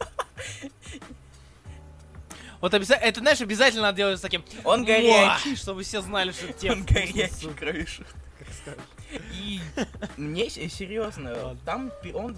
Вот 2.60 2.74
обязательно, 2.74 3.08
это, 3.08 3.20
знаешь, 3.20 3.40
обязательно 3.40 3.82
надо 3.82 3.96
делать 3.96 4.18
с 4.18 4.22
таким... 4.22 4.44
Он 4.62 4.84
горячий. 4.84 5.56
Чтобы 5.56 5.82
все 5.82 6.00
знали, 6.00 6.30
что 6.30 6.46
это 6.46 6.52
тебе 6.60 6.72
Он 6.72 6.84
горячий, 6.84 7.30
сука. 7.30 7.66
Скажешь. 8.62 8.80
И 9.32 9.60
мне 10.16 10.48
серьезно, 10.48 11.56
там 11.64 11.92
он 12.14 12.36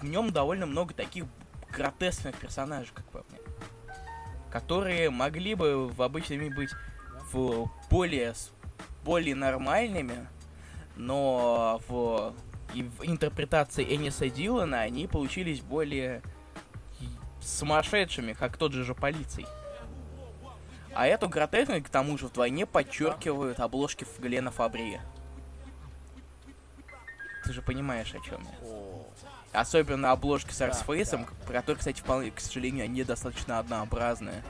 в 0.00 0.04
нем 0.04 0.32
довольно 0.32 0.66
много 0.66 0.94
таких 0.94 1.24
гротескных 1.70 2.36
персонажей, 2.36 2.92
как 2.94 3.04
по 3.06 3.24
мне, 3.28 3.38
которые 4.50 5.10
могли 5.10 5.54
бы 5.54 5.88
в 5.88 6.02
обычном 6.02 6.40
мире 6.40 6.54
быть 6.54 6.70
в 7.32 7.70
более 7.90 8.34
более 9.04 9.34
нормальными, 9.34 10.28
но 10.96 11.80
в, 11.88 12.34
и 12.74 12.82
в 12.82 13.04
интерпретации 13.04 13.84
Эниса 13.84 14.28
Дилана 14.28 14.80
они 14.80 15.06
получились 15.06 15.60
более 15.60 16.22
сумасшедшими, 17.40 18.32
как 18.32 18.56
тот 18.56 18.72
же 18.72 18.84
же 18.84 18.94
полицей. 18.94 19.46
А 20.94 21.06
эту 21.06 21.28
гротескность, 21.28 21.86
к 21.86 21.90
тому 21.90 22.18
же, 22.18 22.26
вдвойне 22.26 22.66
подчеркивают 22.66 23.60
обложки 23.60 24.04
Глена 24.18 24.50
Фабрия. 24.50 25.00
Ты 27.48 27.54
же 27.54 27.62
понимаешь, 27.62 28.14
о 28.14 28.20
чем 28.20 28.42
я. 28.44 29.58
Особенно 29.58 30.10
обложки 30.12 30.52
с 30.52 30.58
Да, 30.58 30.66
Арсфейсом, 30.66 31.24
да. 31.46 31.54
которые, 31.54 31.78
кстати, 31.78 31.98
вполне, 32.02 32.30
к 32.30 32.40
сожалению, 32.40 32.84
они 32.84 33.02
достаточно 33.04 33.58
однообразные. 33.58 34.42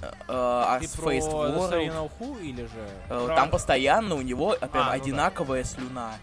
Э, 0.00 0.10
э, 0.28 0.32
Story 0.80 1.18
World. 1.20 2.10
Who 2.18 2.40
или 2.40 2.62
же... 2.62 2.88
э, 3.10 3.28
Там 3.36 3.50
постоянно 3.50 4.14
у 4.14 4.22
него 4.22 4.54
э, 4.54 4.58
прям 4.60 4.70
А, 4.72 4.78
ну 4.78 4.84
да. 4.86 4.92
одинаковая 4.92 5.64
слюна. 5.64 6.14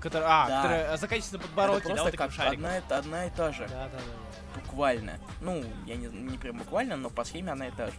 Которая, 0.00 0.28
а, 0.30 0.46
Да. 0.48 0.56
которая 0.62 0.96
заканчивается 0.98 1.32
на 1.32 1.38
Это 1.38 1.46
подбородке, 1.48 1.88
да, 1.88 1.94
просто 1.94 2.04
вот 2.04 2.10
таким 2.12 2.36
как 2.44 2.52
одна, 2.52 2.78
и- 2.78 2.82
одна 2.90 3.26
и 3.26 3.30
та 3.30 3.50
же. 3.52 3.66
Да, 3.68 3.88
да, 3.88 3.98
да. 3.98 4.60
Буквально. 4.60 5.18
Ну, 5.40 5.64
я 5.86 5.96
не, 5.96 6.06
не 6.06 6.38
прям 6.38 6.58
буквально, 6.58 6.94
но 6.96 7.10
по 7.10 7.24
схеме 7.24 7.50
она 7.50 7.66
и 7.66 7.70
та 7.72 7.88
же. 7.88 7.94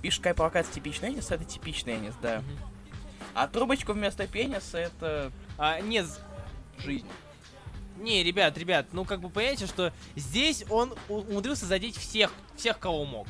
Пишет, 0.00 0.18
какая 0.18 0.34
провокация 0.34 0.72
типичный 0.74 1.10
Энис, 1.10 1.30
это 1.30 1.44
типичный 1.44 1.96
Энис, 1.98 2.14
да. 2.20 2.38
Мгм. 2.40 2.71
А 3.34 3.46
трубочка 3.48 3.92
вместо 3.92 4.26
пениса 4.26 4.78
это 4.78 5.32
А, 5.58 5.80
нет, 5.80 6.06
з- 6.06 6.18
жизнь. 6.78 7.08
не, 7.98 8.22
ребят, 8.22 8.56
ребят, 8.58 8.86
ну 8.92 9.04
как 9.04 9.20
бы 9.20 9.28
понимаете, 9.30 9.66
что 9.66 9.92
здесь 10.16 10.64
он 10.70 10.94
умудрился 11.08 11.66
задеть 11.66 11.96
всех, 11.96 12.32
всех, 12.56 12.78
кого 12.78 13.04
мог. 13.04 13.26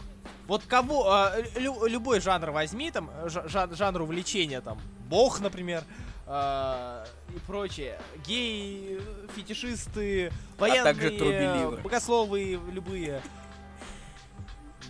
Вот 0.47 0.63
кого, 0.65 1.09
а, 1.11 1.37
лю- 1.57 1.87
любой 1.87 2.21
жанр 2.21 2.51
возьми, 2.51 2.91
там, 2.91 3.11
жа- 3.27 3.47
жа- 3.49 3.75
жанр 3.75 4.03
увлечения, 4.03 4.61
там, 4.61 4.81
бог, 5.09 5.41
например, 5.41 5.85
а, 6.27 7.05
и 7.35 7.39
прочее, 7.41 8.01
геи, 8.27 9.01
фетишисты, 9.37 10.33
военные, 10.59 10.83
также 10.85 11.11
трубеливы. 11.11 11.77
богословы 11.79 12.61
любые. 12.73 13.21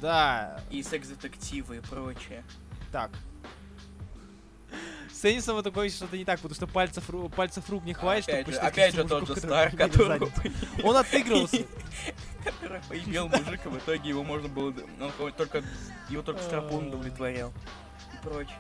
Да, 0.00 0.60
И 0.70 0.82
секс-детективы 0.82 1.76
и 1.76 1.80
прочее. 1.80 2.44
так. 2.90 3.10
С 5.22 5.24
Энисом 5.24 5.56
это 5.56 5.70
кое 5.70 5.88
что-то 5.88 6.18
не 6.18 6.24
так, 6.24 6.40
потому 6.40 6.56
что 6.56 6.66
пальцев, 6.66 7.08
пальцев 7.36 7.70
рук 7.70 7.84
не 7.84 7.94
хватит, 7.94 8.24
чтобы 8.24 8.38
опять 8.38 8.46
же, 8.48 8.58
посчитать 8.58 8.72
опять 8.72 8.94
же 8.96 9.04
тот 9.04 9.28
же 9.28 9.36
Стар, 9.36 9.70
заняты. 9.70 10.52
Он 10.82 10.96
отыгрывался. 10.96 11.64
который 12.42 12.80
поимел 12.88 13.28
мужика, 13.28 13.70
в 13.70 13.78
итоге 13.78 14.08
его 14.08 14.24
можно 14.24 14.48
было... 14.48 14.74
Он 14.98 15.32
только... 15.34 15.62
Его 16.10 16.22
только 16.22 16.42
Страпун 16.42 16.88
удовлетворял. 16.88 17.52
И 18.12 18.26
прочее. 18.26 18.58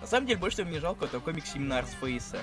На 0.00 0.08
самом 0.08 0.26
деле, 0.26 0.40
больше 0.40 0.56
всего 0.56 0.70
мне 0.70 0.80
жалко 0.80 1.04
этого 1.04 1.20
комикс 1.20 1.54
именно 1.54 1.78
Арсфейса. 1.78 2.42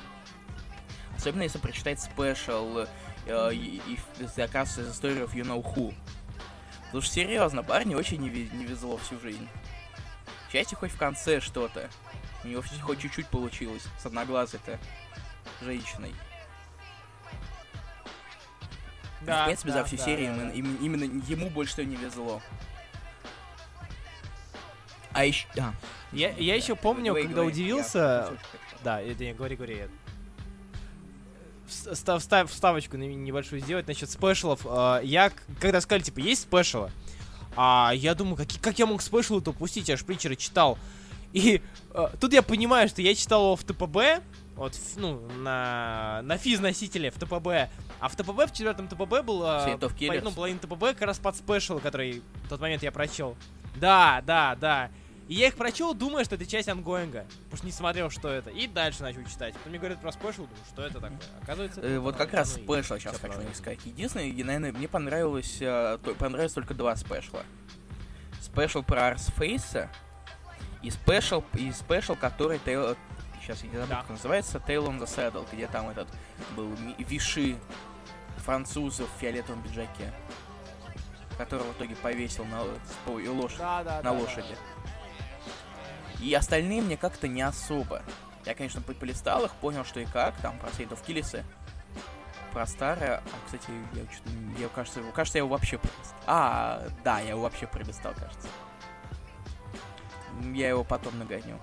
Особенно 1.18 1.44
если 1.44 1.57
прочитать 1.57 1.99
спешл 1.99 2.86
э, 3.26 3.53
и, 3.53 3.81
и 3.90 4.41
оказывается 4.41 4.84
из 4.84 4.95
истории 4.95 5.22
of 5.22 5.34
You 5.34 5.44
Know 5.44 5.61
Who. 5.61 5.94
Потому 6.86 7.02
что 7.02 7.14
серьезно, 7.14 7.61
парню 7.61 7.98
очень 7.98 8.22
не, 8.22 8.30
не 8.30 8.64
везло 8.64 8.95
всю 8.95 9.19
жизнь. 9.19 9.49
Счастье 10.49 10.77
хоть 10.77 10.91
в 10.91 10.98
конце 10.98 11.41
что-то. 11.41 11.90
У 12.44 12.48
него 12.48 12.64
хоть- 12.82 12.99
чуть-чуть 12.99 13.28
получилось 13.28 13.84
с 14.02 14.06
одноглазой-то 14.06 14.80
женщиной. 15.61 16.14
Да, 19.22 19.44
в 19.44 19.45
принципе, 19.48 19.72
да, 19.72 19.80
за 19.80 19.86
всю 19.86 19.98
да, 19.98 20.03
серию 20.06 20.28
да, 20.28 20.34
именно, 20.36 20.49
да. 20.52 20.56
им- 20.57 20.76
именно 20.82 21.03
ему 21.28 21.49
больше 21.49 21.74
всего 21.74 21.88
не 21.88 21.98
везло. 21.98 22.41
А 25.11 25.26
еще... 25.26 25.48
А, 25.60 25.74
Я, 26.14 26.32
я 26.32 26.56
еще 26.56 26.76
помню, 26.76 27.07
Говори, 27.11 27.24
когда 27.24 27.41
говори, 27.41 27.53
удивился... 27.53 27.98
я. 27.98 28.38
Да, 28.84 29.02
это 29.02 29.24
не 29.26 29.34
говори, 29.34 29.56
говори. 29.57 29.88
Вс- 31.68 31.95
ста- 31.95 32.18
встав- 32.20 32.49
вставочку 32.49 32.95
небольшую 32.95 33.60
сделать 33.61 33.88
насчет 33.88 34.10
спешалов. 34.10 34.61
А, 34.66 35.02
Я, 35.02 35.32
когда 35.60 35.82
сказали, 35.82 36.03
типа, 36.03 36.20
есть 36.20 36.44
special 36.43 36.79
ы, 36.79 36.89
а 37.57 37.91
я 37.94 38.16
думаю, 38.16 38.38
как, 38.38 38.48
как 38.61 38.80
я 38.80 38.86
мог 38.86 39.02
special 39.01 39.33
ы-то 39.33 39.51
упустить, 39.52 39.90
я 39.90 39.98
ж 39.98 40.06
Притчера 40.06 40.36
читал. 40.36 40.78
И 41.34 41.61
а, 41.93 42.11
тут 42.19 42.34
я 42.34 42.41
понимаю, 42.41 42.89
что 42.89 43.01
я 43.01 43.14
читал 43.15 43.43
его 43.43 43.56
в 43.56 43.64
ТПБ, 43.64 44.23
вот, 44.56 44.76
ну, 44.97 45.22
на, 45.38 46.22
на 46.23 46.38
физ-носителе 46.38 47.11
в 47.11 47.15
ТПБ, 47.15 47.69
а 47.99 48.07
в 48.10 48.15
ТПБ, 48.15 48.47
в 48.47 48.51
четвертом 48.51 48.88
ТПБ 48.88 49.23
был, 49.23 49.43
Killers. 49.93 50.22
ну, 50.23 50.31
половина 50.31 50.60
ТПБ 50.60 50.81
как 50.93 51.03
раз 51.03 51.19
под 51.19 51.35
special, 51.35 51.80
который 51.80 52.22
в 52.45 52.49
тот 52.49 52.60
момент 52.60 52.84
я 52.84 52.91
прочел. 52.91 53.38
Да, 53.76 54.22
да, 54.26 54.56
да. 54.60 54.89
И 55.30 55.35
я 55.35 55.47
их 55.47 55.56
прочел, 55.56 55.93
думая, 55.93 56.26
что 56.26 56.34
это 56.35 56.45
часть 56.47 56.68
ongoing 56.69 57.13
а. 57.13 57.26
Потому 57.43 57.57
что 57.57 57.65
не 57.68 57.72
смотрел, 57.72 58.10
что 58.10 58.30
это. 58.30 58.49
И 58.49 58.65
дальше 58.65 59.03
начал 59.03 59.23
читать. 59.26 59.53
Потом 59.53 59.69
мне 59.69 59.77
говорят 59.77 60.01
про 60.01 60.11
special, 60.11 60.47
думаю, 60.47 60.65
что 60.73 60.81
это 60.81 60.93
такое. 60.95 61.19
Оказывается, 61.43 61.81
Э, 61.81 61.91
это 61.91 62.01
вот 62.01 62.15
как 62.15 62.34
раз 62.34 62.53
special 62.53 62.97
сейчас 62.97 63.18
хочу 63.19 63.35
сказать. 63.53 63.80
Единственное, 63.85 64.31
наверное, 64.34 64.72
мне 64.72 64.88
понравилось, 64.88 65.57
э, 65.61 65.99
понравилось 66.18 66.53
только 66.53 66.73
два 66.73 66.95
special 66.95 67.33
а. 67.33 67.43
Special 68.41 68.81
про 68.81 69.10
Арсфейса 69.10 69.91
и 70.81 70.89
special, 70.91 71.43
и 71.53 71.72
special, 71.72 72.15
который 72.15 72.60
Tall... 72.60 72.95
Сейчас 73.41 73.64
я 73.64 73.69
не 73.69 73.76
забыл, 73.77 73.89
Да. 73.89 74.01
как 74.01 74.10
называется, 74.11 74.57
Tall 74.60 74.88
in 74.88 74.99
the 74.99 75.06
Saddle, 75.06 75.47
где 75.51 75.68
там 75.68 75.89
этот 75.89 76.07
был 76.56 76.69
Виши, 76.99 77.57
французов 78.38 79.10
в 79.15 79.19
фиолетовом 79.19 79.61
пиджаке, 79.64 80.14
которого 81.38 81.68
в 81.73 81.77
итоге 81.77 81.95
повесил 81.95 82.45
на, 82.45 82.64
и 83.19 83.27
лошадь 83.27 83.57
Да, 83.60 83.84
да, 83.84 83.95
на 83.97 84.03
да, 84.03 84.11
лошади. 84.11 84.56
И 86.19 86.34
остальные 86.34 86.81
мне 86.81 86.97
как-то 86.97 87.27
не 87.27 87.41
особо. 87.41 88.01
Я, 88.45 88.53
конечно, 88.56 88.81
по- 88.81 88.93
полистал 88.93 89.45
их, 89.45 89.51
понял, 89.56 89.85
что 89.85 89.99
и 89.99 90.06
как, 90.06 90.35
там, 90.41 90.57
про 90.60 90.69
of 90.69 90.99
Killers, 91.06 91.43
про 92.53 92.65
старое. 92.68 93.18
А, 93.18 93.22
кстати, 93.45 93.69
я, 93.93 94.01
я 94.61 94.68
кажется, 94.69 95.01
кажется, 95.14 95.38
я 95.38 95.43
его 95.43 95.49
вообще 95.49 95.77
пролистал. 95.77 96.19
А, 96.27 96.88
да, 97.03 97.19
я 97.19 97.30
его 97.30 97.41
вообще 97.41 97.68
пролистал, 97.68 98.14
кажется. 98.14 98.47
Я 100.53 100.70
его 100.70 100.84
потом 100.84 101.18
нагоню. 101.20 101.60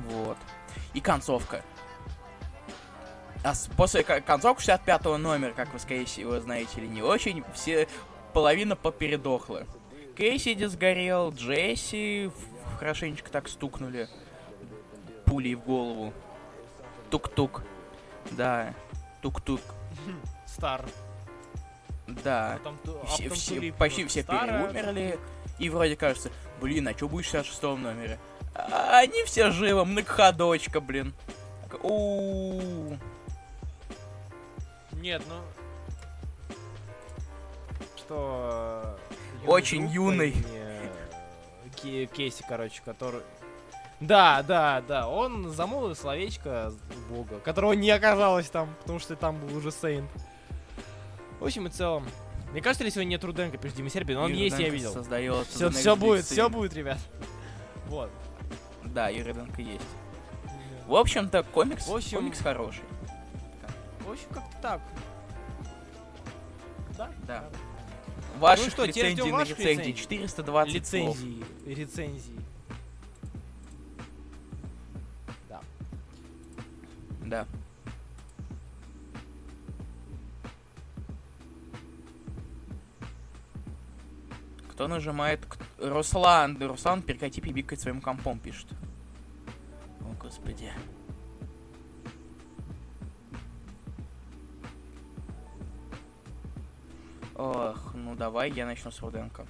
Вот. 0.00 0.36
И 0.94 1.00
концовка. 1.00 1.62
А 3.44 3.52
после 3.76 4.02
ко- 4.02 4.20
концовки 4.20 4.60
65 4.62 5.04
номера, 5.18 5.52
как 5.52 5.72
вы, 5.72 5.78
скорее 5.78 6.04
всего, 6.04 6.40
знаете 6.40 6.80
или 6.80 6.86
не 6.86 7.02
очень, 7.02 7.44
все 7.54 7.86
половина 8.32 8.76
попередохла. 8.76 9.64
Кейсиди 10.16 10.64
сгорел, 10.64 11.30
Джесси 11.32 12.30
хорошенечко 12.78 13.30
так 13.30 13.48
стукнули 13.48 14.08
пулей 15.26 15.54
в 15.54 15.60
голову. 15.64 16.12
Тук-тук. 17.10 17.62
Да, 18.32 18.74
тук-тук. 19.22 19.60
Стар. 20.46 20.84
Да. 22.06 22.58
Потом 22.58 22.78
а 23.02 23.06
Все, 23.06 23.28
все- 23.30 23.72
почти 23.72 24.06
все 24.06 24.22
старая. 24.22 24.66
переумерли. 24.68 25.18
И 25.58 25.70
вроде 25.70 25.96
кажется, 25.96 26.30
блин, 26.60 26.88
а 26.88 26.92
что 26.92 27.08
будет 27.08 27.26
в 27.26 27.30
66 27.30 27.62
номере? 27.62 28.18
А 28.54 28.98
они 28.98 29.24
все 29.24 29.50
живы, 29.50 29.84
многоходочка, 29.84 30.80
блин. 30.80 31.14
У 31.82 32.96
Нет, 34.92 35.22
ну... 35.28 35.36
Что... 37.96 38.98
Очень 39.46 39.86
юный. 39.88 40.34
э, 40.52 40.88
Ке- 41.82 42.06
Кейси, 42.06 42.44
короче, 42.48 42.80
который... 42.84 43.20
Да, 44.00 44.42
да, 44.42 44.82
да, 44.86 45.08
он 45.08 45.50
замолвил 45.52 45.94
словечко 45.96 46.72
бога, 47.08 47.38
которого 47.40 47.72
не 47.72 47.90
оказалось 47.90 48.50
там, 48.50 48.74
потому 48.80 48.98
что 48.98 49.16
там 49.16 49.38
был 49.38 49.56
уже 49.56 49.70
Сейнт. 49.70 50.10
В 51.40 51.44
общем 51.44 51.66
и 51.66 51.70
целом, 51.70 52.06
мне 52.52 52.60
кажется, 52.62 52.84
ли 52.84 52.90
сегодня 52.90 53.10
нет 53.10 53.24
Руденко 53.24 53.58
перед 53.58 53.74
Димой 53.74 53.90
Серби, 53.90 54.14
но 54.14 54.22
он 54.22 54.30
Юрий 54.30 54.44
есть, 54.44 54.58
я 54.58 54.68
видел. 54.68 54.92
Создает 54.92 55.46
Все, 55.48 55.70
все 55.70 55.96
будет, 55.96 56.24
все 56.24 56.48
будет, 56.48 56.74
ребят. 56.74 56.98
Вот. 57.86 58.10
Да, 58.84 59.08
Юрий 59.08 59.30
Руденко 59.32 59.62
есть. 59.62 59.84
В 60.86 60.94
общем-то, 60.94 61.42
комикс, 61.44 61.86
В 61.86 61.94
общем- 61.94 62.18
комикс 62.18 62.40
хороший. 62.40 62.84
В 64.06 64.10
общем, 64.10 64.26
как-то 64.32 64.56
так. 64.62 64.80
Да? 66.96 67.10
Да. 67.26 67.44
Ваших 68.38 68.66
Ну 68.66 68.70
что, 68.70 68.84
лицензий 68.84 69.30
на 69.32 69.42
лицензии 69.42 69.62
лицензий. 69.62 69.92
420 69.94 70.86
слов. 70.86 71.16
Лицензии. 71.20 71.44
Рецензии. 71.66 72.40
Да. 75.48 75.60
Да. 77.24 77.46
Кто 84.76 84.88
нажимает? 84.88 85.40
Руслан. 85.78 86.58
Руслан, 86.60 87.00
прекрати 87.00 87.40
пибикать 87.40 87.80
своим 87.80 88.02
компом, 88.02 88.38
пишет. 88.38 88.68
О, 90.02 90.12
господи. 90.20 90.70
Ох, 97.34 97.94
ну 97.94 98.14
давай 98.16 98.50
я 98.50 98.66
начну 98.66 98.90
с 98.90 99.00
Руденко. 99.00 99.46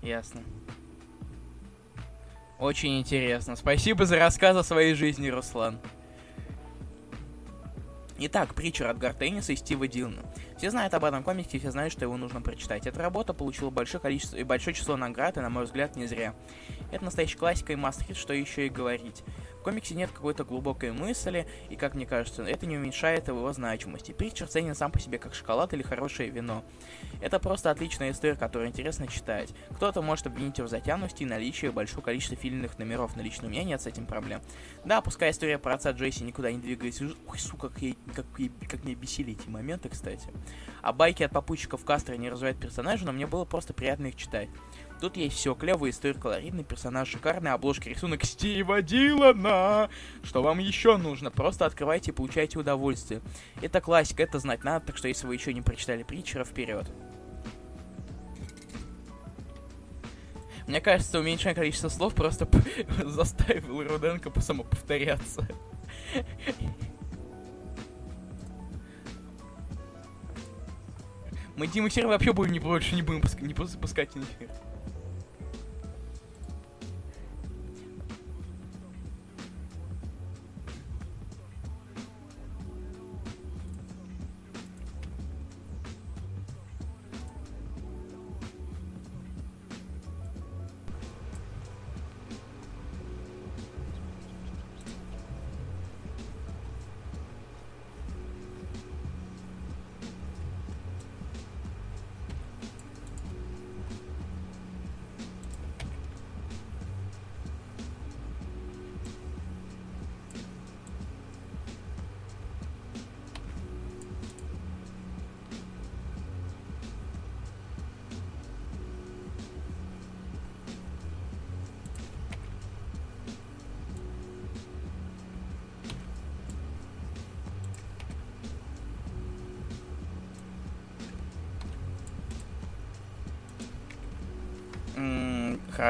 Ясно. 0.00 0.42
Очень 2.60 3.00
интересно. 3.00 3.56
Спасибо 3.56 4.06
за 4.06 4.16
рассказ 4.16 4.56
о 4.56 4.62
своей 4.62 4.94
жизни, 4.94 5.26
Руслан. 5.26 5.80
Итак, 8.22 8.54
Притчер 8.54 8.86
от 8.88 8.98
Гартенниса 8.98 9.54
и 9.54 9.56
Стива 9.56 9.88
Дилна. 9.88 10.22
Все 10.58 10.70
знают 10.70 10.92
об 10.92 11.06
этом 11.06 11.22
комиксе, 11.22 11.58
все 11.58 11.70
знают, 11.70 11.90
что 11.90 12.04
его 12.04 12.18
нужно 12.18 12.42
прочитать. 12.42 12.86
Эта 12.86 13.00
работа 13.00 13.32
получила 13.32 13.70
большое 13.70 13.98
количество 13.98 14.36
и 14.36 14.44
большое 14.44 14.76
число 14.76 14.98
наград, 14.98 15.38
и, 15.38 15.40
на 15.40 15.48
мой 15.48 15.64
взгляд, 15.64 15.96
не 15.96 16.04
зря. 16.04 16.34
Это 16.92 17.02
настоящая 17.02 17.38
классика 17.38 17.72
и 17.72 17.76
мастерит, 17.76 18.18
что 18.18 18.34
еще 18.34 18.66
и 18.66 18.68
говорить. 18.68 19.24
В 19.60 19.62
комиксе 19.62 19.94
нет 19.94 20.10
какой-то 20.10 20.44
глубокой 20.44 20.90
мысли, 20.90 21.46
и, 21.68 21.76
как 21.76 21.94
мне 21.94 22.06
кажется, 22.06 22.42
это 22.42 22.64
не 22.64 22.78
уменьшает 22.78 23.28
его 23.28 23.52
значимости. 23.52 24.12
Притчер 24.12 24.48
ценен 24.48 24.74
сам 24.74 24.90
по 24.90 24.98
себе 24.98 25.18
как 25.18 25.34
шоколад 25.34 25.74
или 25.74 25.82
хорошее 25.82 26.30
вино. 26.30 26.64
Это 27.20 27.38
просто 27.38 27.70
отличная 27.70 28.12
история, 28.12 28.36
которую 28.36 28.70
интересно 28.70 29.06
читать. 29.06 29.50
Кто-то 29.76 30.00
может 30.00 30.26
обвинить 30.26 30.56
его 30.56 30.66
в 30.66 30.70
затянутости 30.70 31.24
и 31.24 31.26
наличии 31.26 31.66
большого 31.66 32.00
количества 32.00 32.38
фильмных 32.38 32.78
номеров, 32.78 33.14
но 33.16 33.22
лично 33.22 33.48
у 33.48 33.50
меня 33.50 33.62
нет 33.62 33.82
с 33.82 33.86
этим 33.86 34.06
проблем. 34.06 34.40
Да, 34.86 35.02
пускай 35.02 35.30
история 35.30 35.58
про 35.58 35.74
отца 35.74 35.90
Джейси 35.90 36.22
никуда 36.22 36.50
не 36.50 36.58
двигается. 36.58 37.10
Ой, 37.28 37.38
сука, 37.38 37.68
как, 37.68 37.82
я, 37.82 37.94
как, 38.14 38.24
я- 38.38 38.48
как 38.66 38.82
меня 38.82 38.94
бесили 38.94 39.34
эти 39.34 39.46
моменты, 39.46 39.90
кстати. 39.90 40.26
А 40.80 40.94
байки 40.94 41.22
от 41.22 41.32
попутчиков 41.32 41.84
Кастро 41.84 42.14
не 42.14 42.30
развивают 42.30 42.58
персонажа, 42.58 43.04
но 43.04 43.12
мне 43.12 43.26
было 43.26 43.44
просто 43.44 43.74
приятно 43.74 44.06
их 44.06 44.16
читать. 44.16 44.48
Тут 45.00 45.16
есть 45.16 45.36
все, 45.36 45.54
клевая 45.54 45.90
история, 45.92 46.12
колоритный 46.12 46.62
персонаж, 46.62 47.08
шикарная 47.08 47.54
обложка, 47.54 47.88
рисунок 47.88 48.22
Стива 48.24 48.82
Дилана. 48.82 49.88
Что 50.22 50.42
вам 50.42 50.58
еще 50.58 50.98
нужно? 50.98 51.30
Просто 51.30 51.64
открывайте 51.64 52.10
и 52.10 52.14
получайте 52.14 52.58
удовольствие. 52.58 53.22
Это 53.62 53.80
классика, 53.80 54.22
это 54.22 54.38
знать 54.38 54.62
надо, 54.62 54.86
так 54.86 54.98
что 54.98 55.08
если 55.08 55.26
вы 55.26 55.34
еще 55.34 55.54
не 55.54 55.62
прочитали 55.62 56.02
Притчера, 56.02 56.44
вперед. 56.44 56.86
Мне 60.66 60.82
кажется, 60.82 61.18
уменьшение 61.18 61.54
количества 61.54 61.88
слов 61.88 62.14
просто 62.14 62.44
п- 62.44 62.62
заставил 63.06 63.82
Руденко 63.82 64.30
по 64.30 64.40
самоповторяться. 64.42 65.48
Мы 71.56 71.66
Дима 71.66 71.90
Серый 71.90 72.08
вообще 72.08 72.32
будем 72.32 72.52
не 72.52 72.60
больше 72.60 72.94
не 72.94 73.02
будем 73.02 73.20
пуск- 73.20 73.42
не 73.42 73.52
пус- 73.54 73.78
пускать 73.78 74.10
эфир. 74.10 74.48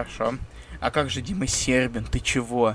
Хорошо. 0.01 0.35
А 0.81 0.90
как 0.90 1.10
же 1.10 1.20
Дима 1.20 1.47
Сербин? 1.47 2.05
Ты 2.05 2.20
чего? 2.20 2.74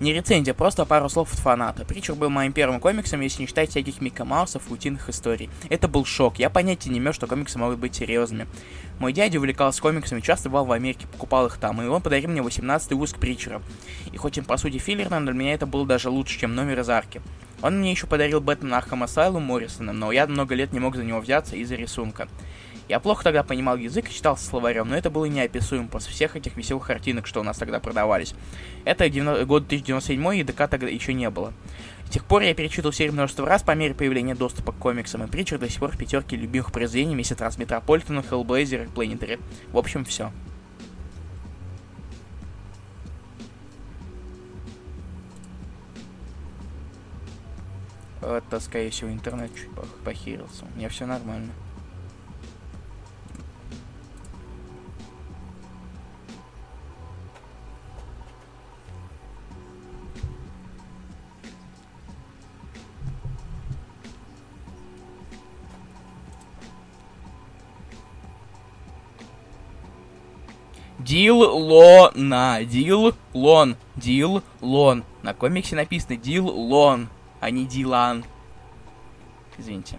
Не 0.00 0.12
рецензия, 0.14 0.54
просто 0.54 0.86
пару 0.86 1.08
слов 1.08 1.32
от 1.32 1.40
фаната. 1.40 1.84
Притчер 1.84 2.14
был 2.14 2.30
моим 2.30 2.52
первым 2.52 2.80
комиксом, 2.80 3.20
если 3.20 3.42
не 3.42 3.48
считать 3.48 3.70
всяких 3.70 4.00
Микки 4.00 4.24
Маусов 4.24 4.70
и 4.70 4.72
утиных 4.72 5.08
историй. 5.08 5.50
Это 5.68 5.88
был 5.88 6.04
шок. 6.04 6.38
Я 6.38 6.50
понятия 6.50 6.88
не 6.88 6.98
имел, 6.98 7.12
что 7.12 7.26
комиксы 7.26 7.58
могут 7.58 7.80
быть 7.80 7.96
серьезными. 7.96 8.46
Мой 9.00 9.12
дядя 9.12 9.38
увлекался 9.38 9.82
комиксами, 9.82 10.20
часто 10.20 10.48
бывал 10.48 10.66
в 10.66 10.72
Америке, 10.72 11.08
покупал 11.08 11.46
их 11.46 11.58
там, 11.58 11.82
и 11.82 11.86
он 11.86 12.00
подарил 12.00 12.30
мне 12.30 12.40
18-й 12.40 12.94
выпуск 12.94 13.18
Притчера. 13.18 13.60
И 14.12 14.16
хоть 14.16 14.38
он 14.38 14.44
по 14.44 14.56
сути 14.56 14.78
филлерным, 14.78 15.24
для 15.24 15.34
меня 15.34 15.54
это 15.54 15.66
было 15.66 15.84
даже 15.84 16.10
лучше, 16.10 16.38
чем 16.38 16.54
номер 16.54 16.80
из 16.80 16.88
арки. 16.88 17.20
Он 17.60 17.80
мне 17.80 17.90
еще 17.90 18.06
подарил 18.06 18.40
Бэтмен 18.40 18.72
Arkham 18.72 19.02
Asylum 19.02 19.42
Моррисона, 19.42 19.92
но 19.92 20.12
я 20.12 20.28
много 20.28 20.54
лет 20.54 20.72
не 20.72 20.78
мог 20.78 20.94
за 20.94 21.02
него 21.02 21.18
взяться 21.18 21.56
из-за 21.56 21.74
рисунка. 21.74 22.28
Я 22.88 23.00
плохо 23.00 23.22
тогда 23.22 23.42
понимал 23.42 23.76
язык 23.76 24.08
и 24.08 24.14
читал 24.14 24.38
словарем, 24.38 24.88
но 24.88 24.96
это 24.96 25.10
было 25.10 25.26
неописуемо 25.26 25.88
после 25.88 26.10
всех 26.10 26.36
этих 26.36 26.56
веселых 26.56 26.86
картинок, 26.86 27.26
что 27.26 27.40
у 27.40 27.42
нас 27.42 27.58
тогда 27.58 27.80
продавались. 27.80 28.34
Это 28.86 29.10
90 29.10 29.44
год 29.44 29.64
1997 29.64 30.40
и 30.40 30.42
ДК 30.42 30.68
тогда 30.70 30.88
еще 30.88 31.12
не 31.12 31.28
было. 31.28 31.52
С 32.06 32.10
тех 32.10 32.24
пор 32.24 32.40
я 32.40 32.54
перечитал 32.54 32.90
серию 32.90 33.12
множество 33.12 33.46
раз 33.46 33.62
по 33.62 33.72
мере 33.72 33.92
появления 33.92 34.34
доступа 34.34 34.72
к 34.72 34.78
комиксам, 34.78 35.22
и 35.22 35.26
Притчер 35.26 35.58
до 35.58 35.68
сих 35.68 35.80
пор 35.80 35.90
в 35.90 35.98
пятерке 35.98 36.36
любимых 36.36 36.72
произведений 36.72 37.14
вместе 37.14 37.34
с 37.34 37.36
Трансметрополитеном, 37.36 38.24
Хеллблейзер 38.24 38.84
и 38.84 38.86
Планетари. 38.86 39.38
В 39.70 39.76
общем, 39.76 40.06
все. 40.06 40.32
Это, 48.22 48.60
скорее 48.60 48.90
всего, 48.90 49.10
интернет 49.10 49.54
чуть 49.54 49.68
пох- 49.68 50.02
похерился. 50.04 50.64
У 50.74 50.78
меня 50.78 50.88
все 50.88 51.04
нормально. 51.04 51.52
Дил 71.08 71.40
Лона. 71.40 72.62
Дил 72.64 73.14
Лон. 73.32 73.76
Дил 73.96 74.42
Лон. 74.60 75.04
На 75.22 75.32
комиксе 75.32 75.74
написано 75.74 76.18
Дил 76.18 76.46
Лон, 76.46 77.08
а 77.40 77.50
не 77.50 77.64
Дилан. 77.64 78.26
Извините. 79.56 79.98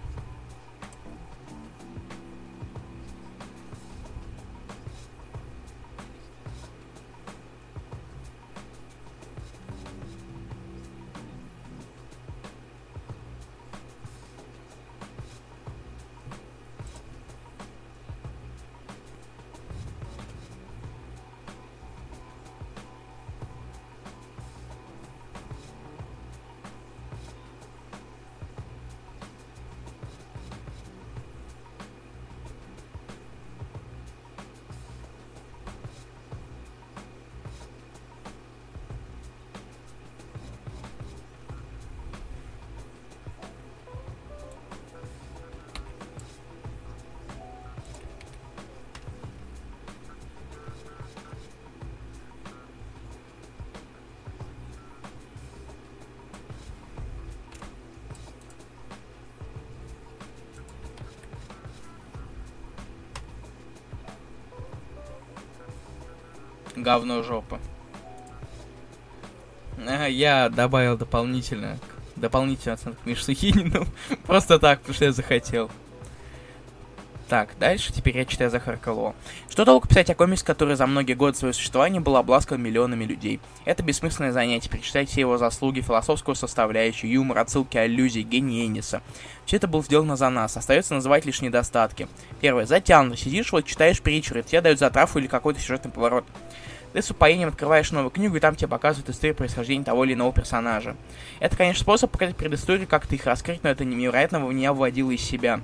Говно 66.90 67.22
жопа. 67.22 67.60
Я 70.08 70.50
добавил 70.50 70.98
дополнительно, 70.98 71.78
дополнительную 72.16 72.74
оценку 72.74 73.00
Миш 73.06 73.24
Сухинину. 73.24 73.86
Просто 74.26 74.58
так, 74.58 74.80
потому 74.80 74.96
что 74.96 75.06
я 75.06 75.12
захотел. 75.12 75.70
Так, 77.28 77.50
дальше 77.60 77.94
теперь 77.94 78.18
я 78.18 78.26
читаю 78.26 78.50
Захар 78.50 78.78
Кало. 78.78 79.14
Что 79.52 79.66
толку 79.66 79.88
писать 79.88 80.10
о 80.10 80.16
комиксе, 80.16 80.44
который 80.44 80.76
за 80.76 80.88
многие 80.88 81.14
годы 81.14 81.38
своего 81.38 81.54
существования 81.54 82.00
был 82.00 82.18
обласкан 82.18 82.60
миллионами 82.60 83.06
людей? 83.06 83.40
Это 83.66 83.84
бессмысленное 83.84 84.32
занятие, 84.32 84.72
перечитать 84.72 85.10
все 85.10 85.22
его 85.22 85.38
заслуги, 85.38 85.82
философскую 85.82 86.34
составляющую, 86.34 87.12
юмор, 87.12 87.38
отсылки, 87.38 87.78
аллюзии, 87.78 88.22
гений 88.22 88.66
Энниса. 88.66 89.04
Все 89.46 89.58
это 89.58 89.68
было 89.68 89.84
сделано 89.84 90.16
за 90.16 90.32
нас, 90.32 90.58
остается 90.58 90.96
называть 90.96 91.28
лишь 91.28 91.42
недостатки. 91.42 92.08
Первое, 92.42 92.66
затянуто, 92.66 93.16
сидишь, 93.16 93.52
вот 93.52 93.66
читаешь 93.66 94.02
притчеры, 94.02 94.42
тебе 94.42 94.62
дают 94.62 94.80
затравку 94.80 95.20
или 95.20 95.28
какой-то 95.28 95.60
сюжетный 95.60 95.92
поворот. 95.92 96.26
Ты 96.94 97.02
с 97.02 97.12
упоением 97.12 97.50
открываешь 97.50 97.92
новую 97.92 98.10
книгу, 98.10 98.36
и 98.36 98.40
там 98.40 98.56
тебе 98.56 98.68
показывают 98.68 99.10
историю 99.10 99.36
происхождения 99.36 99.84
того 99.84 100.06
или 100.06 100.14
иного 100.14 100.34
персонажа. 100.34 100.96
Это, 101.40 101.56
конечно, 101.56 101.82
способ 101.82 102.12
показать 102.12 102.36
предысторию, 102.36 102.88
как 102.88 103.06
ты 103.06 103.16
их 103.16 103.26
раскрыть, 103.26 103.64
но 103.64 103.70
это 103.70 103.86
невероятно 103.86 104.38
меня 104.38 104.74
выводило 104.74 105.12
из 105.12 105.22
себя. 105.22 105.62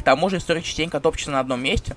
К 0.00 0.02
тому 0.02 0.30
же 0.30 0.38
история 0.38 0.62
частенько 0.62 0.98
топчется 0.98 1.30
на 1.30 1.40
одном 1.40 1.62
месте, 1.62 1.94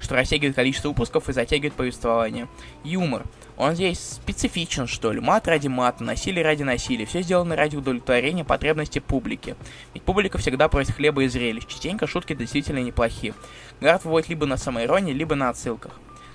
что 0.00 0.16
растягивает 0.16 0.56
количество 0.56 0.88
выпусков 0.88 1.28
и 1.28 1.32
затягивает 1.32 1.74
повествование. 1.74 2.48
Юмор. 2.82 3.22
Он 3.56 3.76
здесь 3.76 4.00
специфичен, 4.00 4.88
что 4.88 5.12
ли. 5.12 5.20
Мат 5.20 5.46
ради 5.46 5.68
мата, 5.68 6.02
насилие 6.02 6.44
ради 6.44 6.64
насилия. 6.64 7.06
Все 7.06 7.22
сделано 7.22 7.54
ради 7.54 7.76
удовлетворения 7.76 8.44
потребностей 8.44 8.98
публики. 8.98 9.54
Ведь 9.94 10.02
публика 10.02 10.38
всегда 10.38 10.68
просит 10.68 10.96
хлеба 10.96 11.22
и 11.22 11.28
зрелищ. 11.28 11.64
Частенько 11.66 12.08
шутки 12.08 12.34
действительно 12.34 12.80
неплохие. 12.80 13.34
Гард 13.80 14.04
выводит 14.04 14.30
либо 14.30 14.46
на 14.46 14.56
самоиронии, 14.56 15.12
либо 15.12 15.36
на 15.36 15.50
отсылках. 15.50 15.92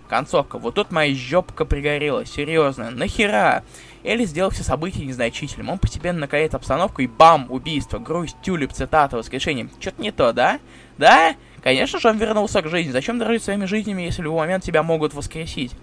Концовка. 0.09 0.57
Вот 0.57 0.73
тут 0.73 0.91
моя 0.91 1.15
жопка 1.15 1.65
пригорела. 1.65 2.25
Серьезно. 2.25 2.89
Нахера? 2.89 3.63
Элли 4.03 4.25
сделал 4.25 4.49
все 4.49 4.63
события 4.63 5.05
незначительным. 5.05 5.69
Он 5.69 5.77
постепенно 5.77 6.21
накаляет 6.21 6.55
обстановку 6.55 7.03
и 7.03 7.07
бам! 7.07 7.45
Убийство, 7.49 7.99
грусть, 7.99 8.35
тюлип, 8.41 8.73
цитата, 8.73 9.17
воскрешение. 9.17 9.69
Что-то 9.79 10.01
не 10.01 10.11
то, 10.11 10.33
да? 10.33 10.59
Да? 10.97 11.35
Конечно 11.61 11.99
же 11.99 12.07
он 12.07 12.17
вернулся 12.17 12.63
к 12.63 12.69
жизни. 12.69 12.91
Зачем 12.91 13.19
дорожить 13.19 13.43
своими 13.43 13.65
жизнями, 13.65 14.01
если 14.01 14.21
в 14.21 14.25
любой 14.25 14.39
момент 14.39 14.63
тебя 14.63 14.81
могут 14.81 15.13
воскресить? 15.13 15.73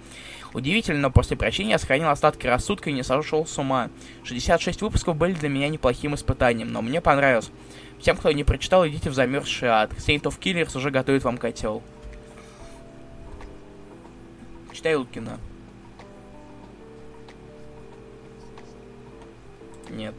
Удивительно, 0.54 0.98
но 0.98 1.10
после 1.10 1.36
прощения 1.36 1.72
я 1.72 1.78
сохранил 1.78 2.08
остатки 2.08 2.48
рассудка 2.48 2.90
и 2.90 2.94
не 2.94 3.04
сошел 3.04 3.46
с 3.46 3.56
ума. 3.58 3.90
66 4.24 4.82
выпусков 4.82 5.14
были 5.14 5.34
для 5.34 5.48
меня 5.48 5.68
неплохим 5.68 6.16
испытанием, 6.16 6.72
но 6.72 6.82
мне 6.82 7.00
понравилось. 7.00 7.50
Всем, 8.00 8.16
кто 8.16 8.32
не 8.32 8.42
прочитал, 8.42 8.86
идите 8.88 9.08
в 9.08 9.14
замерзший 9.14 9.68
ад. 9.68 9.92
Saint 9.92 10.22
of 10.22 10.40
Killers 10.40 10.76
уже 10.76 10.90
готовит 10.90 11.22
вам 11.22 11.38
котел. 11.38 11.82
Читай 14.76 14.94
Лукина. 14.94 15.40
Нет. 19.88 20.14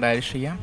Дальше 0.00 0.38
я. 0.38 0.56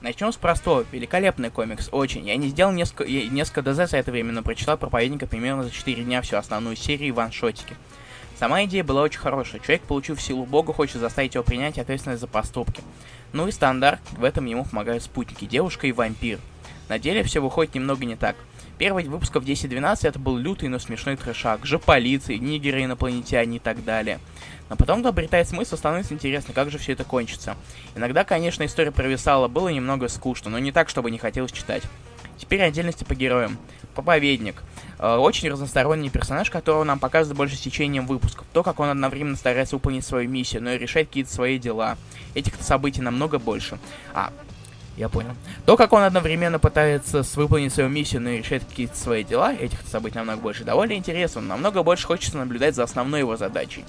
Начнем 0.00 0.32
с 0.32 0.36
простого. 0.36 0.86
Великолепный 0.92 1.50
комикс, 1.50 1.90
очень. 1.92 2.26
Я 2.26 2.36
не 2.36 2.48
сделал 2.48 2.72
несколько, 2.72 3.04
я 3.04 3.28
несколько 3.28 3.60
ДЗ 3.60 3.90
за 3.90 3.98
это 3.98 4.10
время, 4.10 4.32
но 4.32 4.42
прочитал 4.42 4.78
проповедника 4.78 5.26
примерно 5.26 5.62
за 5.62 5.70
4 5.70 6.02
дня 6.04 6.22
всю 6.22 6.36
основную 6.36 6.74
серию 6.74 7.12
ваншотики. 7.12 7.76
Сама 8.38 8.64
идея 8.64 8.82
была 8.82 9.02
очень 9.02 9.20
хорошая. 9.20 9.60
Человек, 9.60 9.82
получив 9.82 10.22
силу 10.22 10.46
бога, 10.46 10.72
хочет 10.72 11.02
заставить 11.02 11.34
его 11.34 11.44
принять 11.44 11.78
ответственность 11.78 12.22
за 12.22 12.26
поступки. 12.28 12.82
Ну 13.34 13.46
и 13.46 13.52
стандарт, 13.52 14.00
в 14.12 14.24
этом 14.24 14.46
ему 14.46 14.64
помогают 14.64 15.02
спутники, 15.02 15.44
девушка 15.44 15.86
и 15.86 15.92
вампир. 15.92 16.38
На 16.90 16.98
деле 16.98 17.22
все 17.22 17.38
выходит 17.38 17.76
немного 17.76 18.04
не 18.04 18.16
так. 18.16 18.34
Первый 18.76 19.04
выпусков 19.04 19.44
10-12 19.44 20.08
это 20.08 20.18
был 20.18 20.36
лютый, 20.36 20.68
но 20.68 20.80
смешной 20.80 21.16
трешак. 21.16 21.64
Же 21.64 21.78
полиции, 21.78 22.34
нигеры, 22.34 22.82
инопланетяне 22.82 23.58
и 23.58 23.60
так 23.60 23.84
далее. 23.84 24.18
Но 24.68 24.74
потом 24.74 25.06
обретает 25.06 25.48
смысл, 25.48 25.76
становится 25.76 26.14
интересно, 26.14 26.52
как 26.52 26.68
же 26.68 26.78
все 26.78 26.94
это 26.94 27.04
кончится. 27.04 27.56
Иногда, 27.94 28.24
конечно, 28.24 28.66
история 28.66 28.90
провисала, 28.90 29.46
было 29.46 29.68
немного 29.68 30.08
скучно, 30.08 30.50
но 30.50 30.58
не 30.58 30.72
так, 30.72 30.88
чтобы 30.88 31.12
не 31.12 31.18
хотелось 31.18 31.52
читать. 31.52 31.84
Теперь 32.36 32.60
отдельности 32.60 33.04
по 33.04 33.14
героям. 33.14 33.56
Проповедник. 33.94 34.60
Э, 34.98 35.14
очень 35.14 35.48
разносторонний 35.48 36.10
персонаж, 36.10 36.50
которого 36.50 36.82
нам 36.82 36.98
показывают 36.98 37.36
больше 37.36 37.54
с 37.54 37.60
течением 37.60 38.08
выпусков. 38.08 38.48
То, 38.52 38.64
как 38.64 38.80
он 38.80 38.88
одновременно 38.88 39.36
старается 39.36 39.76
выполнить 39.76 40.04
свою 40.04 40.28
миссию, 40.28 40.64
но 40.64 40.72
и 40.72 40.78
решать 40.78 41.06
какие-то 41.06 41.32
свои 41.32 41.56
дела. 41.56 41.96
Этих 42.34 42.54
событий 42.60 43.00
намного 43.00 43.38
больше. 43.38 43.78
А, 44.12 44.32
я 45.00 45.08
понял. 45.08 45.30
То, 45.64 45.76
как 45.76 45.92
он 45.92 46.02
одновременно 46.02 46.58
пытается 46.58 47.24
выполнить 47.34 47.72
свою 47.72 47.88
миссию, 47.88 48.20
но 48.20 48.30
и 48.30 48.38
решать 48.38 48.66
какие-то 48.68 48.96
свои 48.96 49.24
дела, 49.24 49.52
этих 49.52 49.80
событий 49.90 50.18
намного 50.18 50.42
больше, 50.42 50.64
довольно 50.64 50.92
интересно. 50.92 51.40
Намного 51.40 51.82
больше 51.82 52.06
хочется 52.06 52.36
наблюдать 52.36 52.74
за 52.74 52.84
основной 52.84 53.20
его 53.20 53.36
задачей. 53.36 53.84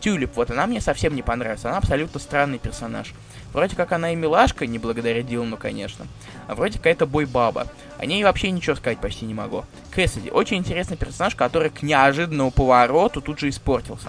Тюлип, 0.00 0.30
вот 0.34 0.50
она 0.50 0.66
мне 0.66 0.80
совсем 0.80 1.14
не 1.14 1.22
понравилась. 1.22 1.64
Она 1.64 1.78
абсолютно 1.78 2.18
странный 2.18 2.58
персонаж. 2.58 3.12
Вроде 3.52 3.76
как 3.76 3.92
она 3.92 4.12
и 4.12 4.16
милашка, 4.16 4.66
не 4.66 4.78
благодаря 4.78 5.22
Дилану, 5.22 5.56
конечно. 5.56 6.06
А 6.48 6.54
вроде 6.54 6.78
какая-то 6.78 7.06
бой-баба. 7.06 7.66
О 7.98 8.06
ней 8.06 8.24
вообще 8.24 8.50
ничего 8.50 8.74
сказать 8.74 8.98
почти 8.98 9.26
не 9.26 9.34
могу. 9.34 9.64
Кэссиди. 9.90 10.30
Очень 10.30 10.58
интересный 10.58 10.96
персонаж, 10.96 11.34
который 11.34 11.70
к 11.70 11.82
неожиданному 11.82 12.50
повороту 12.50 13.20
тут 13.20 13.38
же 13.38 13.48
испортился. 13.48 14.08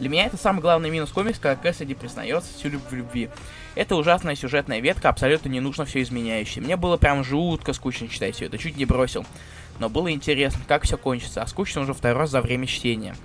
Для 0.00 0.08
меня 0.08 0.26
это 0.26 0.36
самый 0.36 0.60
главный 0.60 0.90
минус 0.90 1.10
комикса, 1.10 1.40
когда 1.40 1.56
Кэссиди 1.56 1.94
признается 1.94 2.48
Тюлип 2.60 2.80
в 2.90 2.94
любви. 2.94 3.30
Это 3.74 3.96
ужасная 3.96 4.36
сюжетная 4.36 4.80
ветка, 4.80 5.08
абсолютно 5.08 5.48
не 5.48 5.60
нужно 5.60 5.84
все 5.84 6.02
изменяющая. 6.02 6.62
Мне 6.62 6.76
было 6.76 6.96
прям 6.96 7.24
жутко 7.24 7.72
скучно 7.72 8.08
читать 8.08 8.36
все 8.36 8.46
это, 8.46 8.56
чуть 8.56 8.76
не 8.76 8.84
бросил. 8.84 9.26
Но 9.80 9.88
было 9.88 10.12
интересно, 10.12 10.60
как 10.68 10.84
все 10.84 10.96
кончится, 10.96 11.42
а 11.42 11.46
скучно 11.48 11.80
уже 11.80 11.94
второй 11.94 12.20
раз 12.20 12.30
за 12.30 12.40
время 12.40 12.66
чтения. 12.66 13.16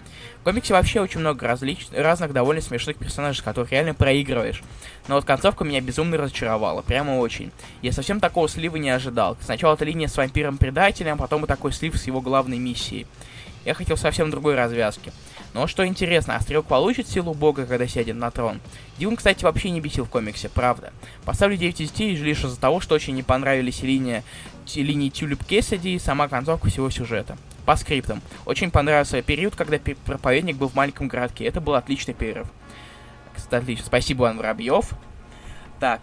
В 0.42 0.44
комиксе 0.44 0.74
вообще 0.74 1.00
очень 1.00 1.20
много 1.20 1.46
различ... 1.46 1.88
разных 1.92 2.34
довольно 2.34 2.62
смешных 2.62 2.98
персонажей, 2.98 3.44
которых 3.44 3.72
реально 3.72 3.94
проигрываешь. 3.94 4.64
Но 5.08 5.16
вот 5.16 5.26
концовка 5.26 5.64
меня 5.64 5.82
безумно 5.82 6.18
разочаровала, 6.18 6.82
прямо 6.82 7.20
очень. 7.20 7.52
Я 7.84 7.92
совсем 7.92 8.20
такого 8.20 8.50
слива 8.50 8.78
не 8.78 8.90
ожидал. 8.90 9.38
Сначала 9.42 9.76
эта 9.76 9.86
линия 9.86 10.08
с 10.08 10.18
вампиром-предателем, 10.18 11.14
а 11.14 11.18
потом 11.18 11.46
и 11.46 11.48
такой 11.48 11.72
слив 11.72 11.96
с 11.96 12.08
его 12.08 12.20
главной 12.22 12.58
миссией. 12.58 13.06
Я 13.66 13.76
хотел 13.76 13.98
совсем 13.98 14.32
другой 14.32 14.56
развязки. 14.56 15.12
Но 15.54 15.66
что 15.68 15.86
интересно, 15.86 16.36
Острелк 16.36 16.68
получит 16.68 17.08
силу 17.08 17.34
бога, 17.34 17.66
когда 17.66 17.88
сядет 17.88 18.16
на 18.16 18.30
трон. 18.30 18.62
Дилан, 18.98 19.16
кстати, 19.16 19.44
вообще 19.44 19.72
не 19.72 19.82
бесил 19.82 20.06
в 20.06 20.10
комиксе, 20.10 20.48
правда. 20.48 20.94
Поставлю 21.26 21.58
9 21.58 21.82
из 21.82 21.92
10 21.92 22.22
лишь 22.22 22.44
из-за 22.44 22.60
того, 22.60 22.80
что 22.80 22.96
очень 22.96 23.16
не 23.16 23.24
понравились 23.24 23.82
линия, 23.82 24.24
линии 24.76 25.10
Тюлип 25.10 25.44
Кессиди 25.44 25.96
и 25.96 26.00
сама 26.00 26.28
концовка 26.28 26.70
всего 26.70 26.90
сюжета. 26.92 27.38
По 27.66 27.76
скриптам. 27.76 28.22
Очень 28.46 28.70
понравился 28.72 29.22
период, 29.22 29.56
когда 29.56 29.80
проповедник 30.06 30.58
был 30.58 30.70
в 30.70 30.76
маленьком 30.76 31.08
городке. 31.08 31.46
Это 31.46 31.62
был 31.62 31.74
отличный 31.76 32.14
перерыв. 32.14 32.48
Кстати, 33.36 33.62
отлично. 33.64 33.86
Спасибо, 33.86 34.26
Иван 34.26 34.38
Воробьев. 34.38 34.92
Так. 35.80 36.02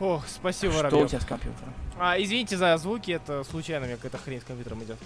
Ох, 0.00 0.24
спасибо, 0.28 0.72
Что 0.72 0.82
Воробьев. 0.82 1.04
у 1.04 1.08
тебя 1.08 1.20
с 1.20 1.24
компьютером? 1.24 1.72
А, 1.98 2.20
извините 2.20 2.56
за 2.56 2.76
звуки, 2.76 3.12
это 3.12 3.42
случайно 3.44 3.84
у 3.84 3.88
меня 3.88 3.96
какая-то 3.96 4.18
хрень 4.18 4.40
с 4.40 4.44
компьютером 4.44 4.82
идет. 4.82 4.98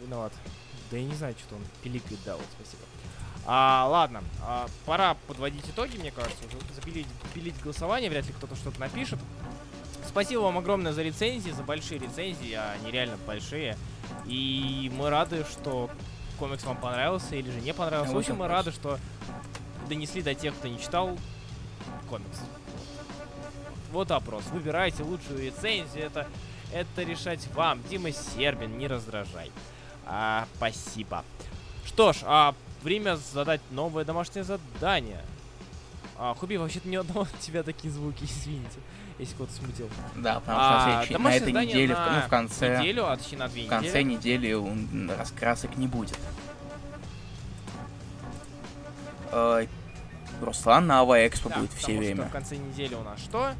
Виноват. 0.00 0.32
Да 0.92 0.98
я 0.98 1.04
не 1.04 1.14
знаю, 1.14 1.34
что 1.38 1.56
он 1.56 1.62
пиликает, 1.82 2.20
да, 2.26 2.36
вот, 2.36 2.44
спасибо. 2.54 2.82
А, 3.46 3.88
ладно, 3.88 4.22
а, 4.42 4.68
пора 4.84 5.16
подводить 5.26 5.64
итоги, 5.66 5.96
мне 5.96 6.10
кажется, 6.10 6.44
уже 6.46 6.58
запилить, 6.74 7.06
пилить 7.32 7.58
голосование, 7.62 8.10
вряд 8.10 8.26
ли 8.26 8.34
кто-то 8.34 8.54
что-то 8.56 8.78
напишет. 8.78 9.18
Спасибо 10.06 10.40
вам 10.40 10.58
огромное 10.58 10.92
за 10.92 11.02
рецензии, 11.02 11.50
за 11.50 11.62
большие 11.62 11.98
рецензии, 11.98 12.52
они 12.52 12.90
реально 12.90 13.16
большие. 13.26 13.78
И 14.26 14.92
мы 14.94 15.08
рады, 15.08 15.46
что 15.50 15.88
комикс 16.38 16.62
вам 16.64 16.76
понравился 16.76 17.36
или 17.36 17.50
же 17.50 17.60
не 17.62 17.72
понравился. 17.72 18.12
В 18.12 18.18
общем, 18.18 18.36
мы 18.36 18.46
рады, 18.46 18.70
что 18.70 18.98
донесли 19.88 20.20
до 20.20 20.34
тех, 20.34 20.54
кто 20.54 20.68
не 20.68 20.78
читал 20.78 21.18
комикс. 22.10 22.38
Вот 23.92 24.10
опрос. 24.10 24.44
Выбирайте 24.52 25.04
лучшую 25.04 25.42
рецензию. 25.42 26.04
Это, 26.04 26.28
это 26.70 27.02
решать 27.02 27.46
вам. 27.54 27.82
Дима 27.88 28.12
Сербин, 28.12 28.76
не 28.76 28.86
раздражай. 28.86 29.50
А, 30.14 30.46
спасибо. 30.56 31.24
Что 31.86 32.12
ж, 32.12 32.18
а, 32.24 32.54
время 32.82 33.16
задать 33.16 33.62
новое 33.70 34.04
домашнее 34.04 34.44
задание. 34.44 35.22
А, 36.18 36.34
Хуби, 36.34 36.56
вообще-то 36.56 36.86
ни 36.86 36.96
одного 36.96 37.22
от 37.32 37.38
тебя 37.40 37.62
такие 37.62 37.90
звуки, 37.90 38.24
извините, 38.24 38.78
если 39.18 39.32
кого-то 39.34 39.54
смутил. 39.54 39.88
Да, 40.16 40.40
потому 40.40 40.58
что 40.58 40.68
на, 40.68 40.76
А, 40.76 40.84
следующей- 40.84 41.12
на 41.14 41.18
домашнее 41.18 41.40
этой 41.40 41.66
неделе, 41.66 41.94
на 41.94 42.12
ну, 42.16 42.20
в 42.20 42.28
конце, 42.28 42.78
Неделю, 42.78 43.10
а 43.10 43.16
точнее 43.16 43.38
на 43.38 43.48
две 43.48 43.64
в 43.64 43.68
конце 43.68 44.02
недели. 44.02 44.54
недели 44.54 45.12
раскрасок 45.16 45.76
не 45.78 45.86
будет. 45.86 46.18
Э, 49.30 49.66
Руслан 50.42 50.86
на 50.86 51.00
Ава 51.00 51.26
Экспо 51.26 51.48
Да, 51.48 51.56
будет 51.56 51.72
все 51.72 51.96
время. 51.96 52.24
в 52.24 52.30
конце 52.32 52.56
недели 52.56 52.94
у 52.94 53.02
нас 53.02 53.18
что? 53.18 53.54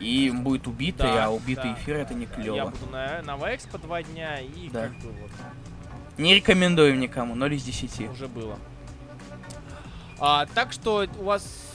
И 0.00 0.30
будет 0.30 0.66
убитый, 0.66 1.06
Да, 1.06 1.26
а 1.26 1.30
убитый 1.30 1.70
да, 1.70 1.74
эфир 1.74 1.96
да, 1.96 2.02
это 2.02 2.14
не 2.14 2.26
клево. 2.26 2.56
Я 2.56 2.66
буду 2.66 2.86
на, 2.90 3.22
на 3.22 3.36
Вэкспо 3.36 3.78
два 3.78 4.02
дня 4.02 4.40
и 4.40 4.68
Да. 4.70 4.82
как 4.88 4.96
бы 4.98 5.10
вот 5.12 5.30
Не 6.18 6.34
рекомендуем 6.34 7.00
никому, 7.00 7.34
0 7.34 7.54
из 7.54 7.62
10. 7.62 8.10
уже 8.10 8.28
было. 8.28 8.58
А, 10.18 10.46
так 10.46 10.72
что 10.72 11.06
у 11.18 11.24
вас... 11.24 11.70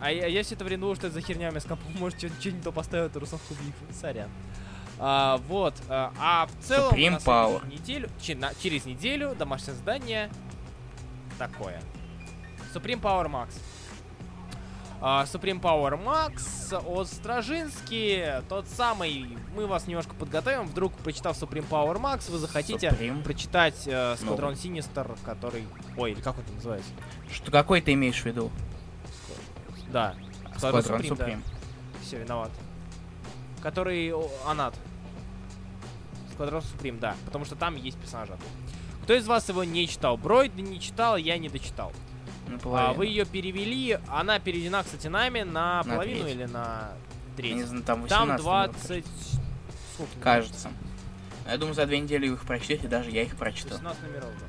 А 0.00 0.12
я, 0.12 0.26
я 0.26 0.42
все 0.44 0.54
это 0.54 0.64
время 0.64 0.82
думал, 0.82 0.94
что 0.96 1.08
это 1.08 1.14
за 1.14 1.20
херня 1.20 1.50
меня 1.50 1.60
с 1.60 1.64
компом, 1.64 1.92
может, 1.98 2.18
что-нибудь 2.18 2.44
не 2.46 2.60
то 2.62 2.70
поставил, 2.72 3.06
это 3.06 3.18
Руслан 3.18 3.40
Хубиев, 3.48 3.74
сорян. 4.00 4.28
А, 5.00 5.38
вот, 5.48 5.74
а, 5.88 6.12
а 6.18 6.46
в 6.46 6.64
целом 6.64 6.92
Supreme 6.94 7.10
на 7.10 7.16
Power. 7.18 7.68
неделю, 7.72 8.08
че- 8.20 8.34
на- 8.36 8.52
через 8.60 8.84
неделю 8.84 9.34
домашнее 9.36 9.74
задание 9.76 10.28
такое. 11.38 11.80
Supreme 12.74 13.00
Power 13.00 13.26
Max. 13.30 13.48
А, 15.00 15.24
Supreme 15.24 15.60
Power 15.60 15.96
Max 16.02 17.04
Стражински, 17.06 18.42
тот 18.48 18.66
самый, 18.66 19.38
мы 19.54 19.66
вас 19.66 19.86
немножко 19.86 20.14
подготовим, 20.14 20.66
вдруг, 20.66 20.92
прочитав 20.94 21.40
Supreme 21.40 21.68
Power 21.68 22.00
Max, 22.00 22.30
вы 22.30 22.38
захотите 22.38 22.88
Supreme. 22.88 23.22
прочитать 23.22 23.86
э, 23.86 24.16
Ну. 24.22 24.34
Squadron 24.34 24.54
Sinister, 24.54 25.16
который... 25.24 25.66
Ой, 25.96 26.12
или 26.12 26.20
как 26.20 26.36
он 26.38 26.44
называется? 26.56 26.90
Что 27.30 27.50
какой 27.52 27.80
ты 27.80 27.92
имеешь 27.92 28.20
в 28.20 28.26
виду? 28.26 28.50
Да. 29.92 30.14
Squadron 30.56 30.82
Supreme, 30.82 31.16
да. 31.16 31.28
Supreme. 31.28 31.42
Все, 32.02 32.18
виноват. 32.18 32.50
Который 33.62 34.12
Анат. 34.46 34.74
Сквадрон 36.32 36.62
Суприм, 36.62 36.98
да. 37.00 37.16
Потому 37.24 37.44
что 37.44 37.56
там 37.56 37.74
есть 37.76 37.98
персонажи. 37.98 38.32
оттуда. 38.32 38.50
Кто 39.02 39.14
из 39.14 39.26
вас 39.26 39.48
его 39.48 39.64
не 39.64 39.88
читал? 39.88 40.16
Бройд 40.16 40.54
не 40.54 40.80
читал, 40.80 41.16
я 41.16 41.36
не 41.38 41.48
дочитал. 41.48 41.92
А, 42.64 42.92
вы 42.92 43.06
ее 43.06 43.24
перевели. 43.24 43.98
Она 44.08 44.38
переведена, 44.38 44.82
кстати, 44.82 45.06
нами 45.08 45.42
на, 45.42 45.82
На 45.84 45.94
половину 45.94 46.22
треть. 46.24 46.34
или 46.34 46.44
на 46.46 46.90
треть? 47.36 47.54
не 47.54 47.62
знаю, 47.62 47.82
там 47.84 48.02
18 48.02 48.08
Там 48.08 48.28
минут, 48.28 48.76
20... 48.82 49.04
Сколько? 49.94 50.12
Кажется. 50.20 50.70
Я 51.46 51.56
думаю, 51.56 51.74
за 51.74 51.86
две 51.86 51.98
недели 52.00 52.28
вы 52.28 52.34
их 52.34 52.42
прочтете, 52.44 52.88
даже 52.88 53.10
я 53.10 53.22
их 53.22 53.36
прочту. 53.36 53.70
18 53.70 54.02
номеров, 54.02 54.30
да. 54.38 54.46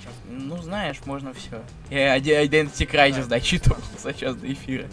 Сейчас. 0.00 0.12
Ну, 0.28 0.62
знаешь, 0.62 0.98
можно 1.06 1.32
все. 1.32 1.62
Я 1.90 2.16
Ide- 2.18 2.46
Identity 2.46 2.90
Crisis 2.90 3.22
Да, 3.22 3.36
дочитывал 3.36 3.78
за 3.98 4.12
час 4.14 4.36
до 4.36 4.52
эфира. 4.52 4.86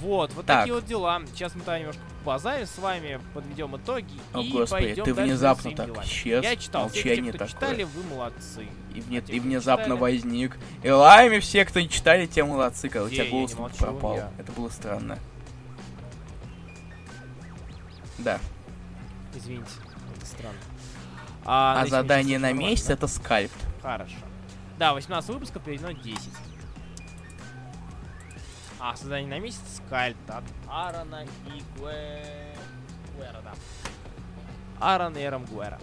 Вот, 0.00 0.32
вот 0.34 0.44
Так. 0.46 0.60
такие 0.60 0.74
вот 0.74 0.84
дела. 0.86 1.22
Сейчас 1.32 1.54
мы 1.54 1.62
там 1.62 1.78
немножко 1.78 2.02
базарим 2.24 2.66
с 2.66 2.78
вами, 2.78 3.18
подведем 3.34 3.76
итоги 3.76 4.20
О, 4.34 4.40
и 4.40 4.50
господи, 4.52 4.86
пойдем 4.88 5.04
ты 5.04 5.14
внезапно 5.14 5.70
так 5.74 5.86
делами. 5.86 6.04
исчез. 6.04 6.44
Я 6.44 6.56
читал, 6.56 6.88
все 6.90 7.02
те, 7.02 7.08
Молчание 7.08 7.32
кто 7.32 7.38
такое. 7.46 7.54
читали, 7.54 7.82
вы 7.84 8.02
молодцы. 8.04 8.66
И, 8.96 9.00
вне- 9.00 9.22
А 9.28 9.32
и 9.32 9.38
внезапно 9.40 9.84
читали? 9.84 10.00
возник. 10.00 10.56
И 10.82 10.90
лайми 10.90 11.38
все, 11.40 11.64
кто 11.66 11.80
не 11.80 11.88
читали, 11.88 12.26
те 12.26 12.42
молодцы, 12.44 12.88
когда 12.88 13.04
у 13.06 13.10
тебя 13.10 13.26
голос 13.30 13.54
молчу, 13.54 13.76
пропал. 13.76 14.16
я- 14.16 14.30
Это 14.38 14.52
было 14.52 14.68
странно. 14.70 15.18
Да. 18.18 18.38
Извините, 19.34 19.68
это 20.16 20.26
странно. 20.26 20.58
А, 21.44 21.82
А, 21.82 21.86
задание 21.86 22.38
на 22.38 22.52
месяц 22.52 22.86
да? 22.86 22.94
это 22.94 23.06
скальп. 23.06 23.52
Хорошо. 23.82 24.16
Да, 24.78 24.94
18 24.94 25.28
выпусков 25.30 25.62
переведено 25.62 25.92
10. 25.92 26.30
А, 28.80 28.96
задание 28.96 29.28
на 29.28 29.38
месяц 29.38 29.60
скальп 29.86 30.16
от 30.28 30.44
Аарона 30.68 31.24
и 31.24 31.62
Гуэ... 31.78 32.54
Гуэра, 33.16 33.42
да. 33.44 33.52
Аарон 34.80 35.16
и 35.16 35.20
Эром 35.22 35.44
Гуэра. 35.46 35.78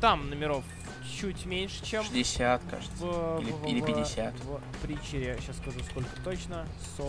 Там 0.00 0.28
номеров 0.30 0.64
чуть 1.10 1.44
меньше, 1.46 1.84
чем 1.84 2.02
60, 2.04 2.62
кажется. 2.70 2.94
в, 3.04 3.40
Или- 3.40 3.50
в- 3.52 3.66
или 3.66 3.80
в- 3.80 3.86
50. 3.86 4.34
В 4.34 4.60
притчере, 4.82 5.38
сейчас 5.40 5.56
скажу 5.58 5.80
сколько 5.90 6.08
точно. 6.24 6.66
Со 6.96 7.04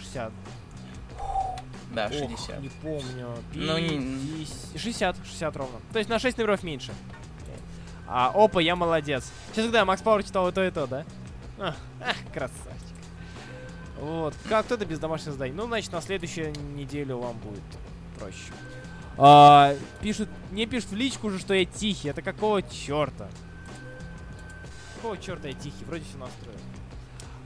60. 0.00 0.32
Да, 1.94 2.06
Ох, 2.06 2.12
60. 2.12 2.60
не 2.60 2.68
помню. 2.68 3.36
Ну, 3.54 3.78
не- 3.78 3.88
50, 4.44 4.80
60, 4.80 5.16
60 5.26 5.56
ровно. 5.56 5.78
То 5.92 5.98
есть 5.98 6.10
на 6.10 6.18
6 6.18 6.36
номеров 6.38 6.62
меньше. 6.62 6.92
А, 8.06 8.32
опа, 8.34 8.60
я 8.60 8.76
молодец. 8.76 9.30
Сейчас 9.52 9.64
когда 9.66 9.84
Макс 9.84 10.02
Пауэр 10.02 10.24
читал 10.24 10.48
и 10.48 10.52
то, 10.52 10.62
и 10.64 10.70
то, 10.70 10.86
да? 10.86 11.04
А, 11.58 11.74
ах, 12.02 12.16
красавчик. 12.32 12.94
Вот. 14.00 14.34
Как 14.48 14.66
кто-то 14.66 14.84
без 14.84 14.98
домашних 14.98 15.32
заданий. 15.32 15.54
Ну, 15.54 15.66
значит, 15.66 15.92
на 15.92 16.02
следующую 16.02 16.52
неделю 16.74 17.18
вам 17.18 17.38
будет 17.38 17.62
проще. 18.18 18.52
А, 19.16 19.74
пишут, 20.00 20.28
мне 20.50 20.66
пишут 20.66 20.90
в 20.90 20.96
личку 20.96 21.28
уже, 21.28 21.38
что 21.38 21.54
я 21.54 21.64
тихий. 21.64 22.08
Это 22.08 22.22
какого 22.22 22.62
черта? 22.62 23.28
Какого 24.96 25.16
черта 25.18 25.48
я 25.48 25.54
тихий? 25.54 25.84
Вроде 25.84 26.04
все 26.04 26.18
настроено. 26.18 26.60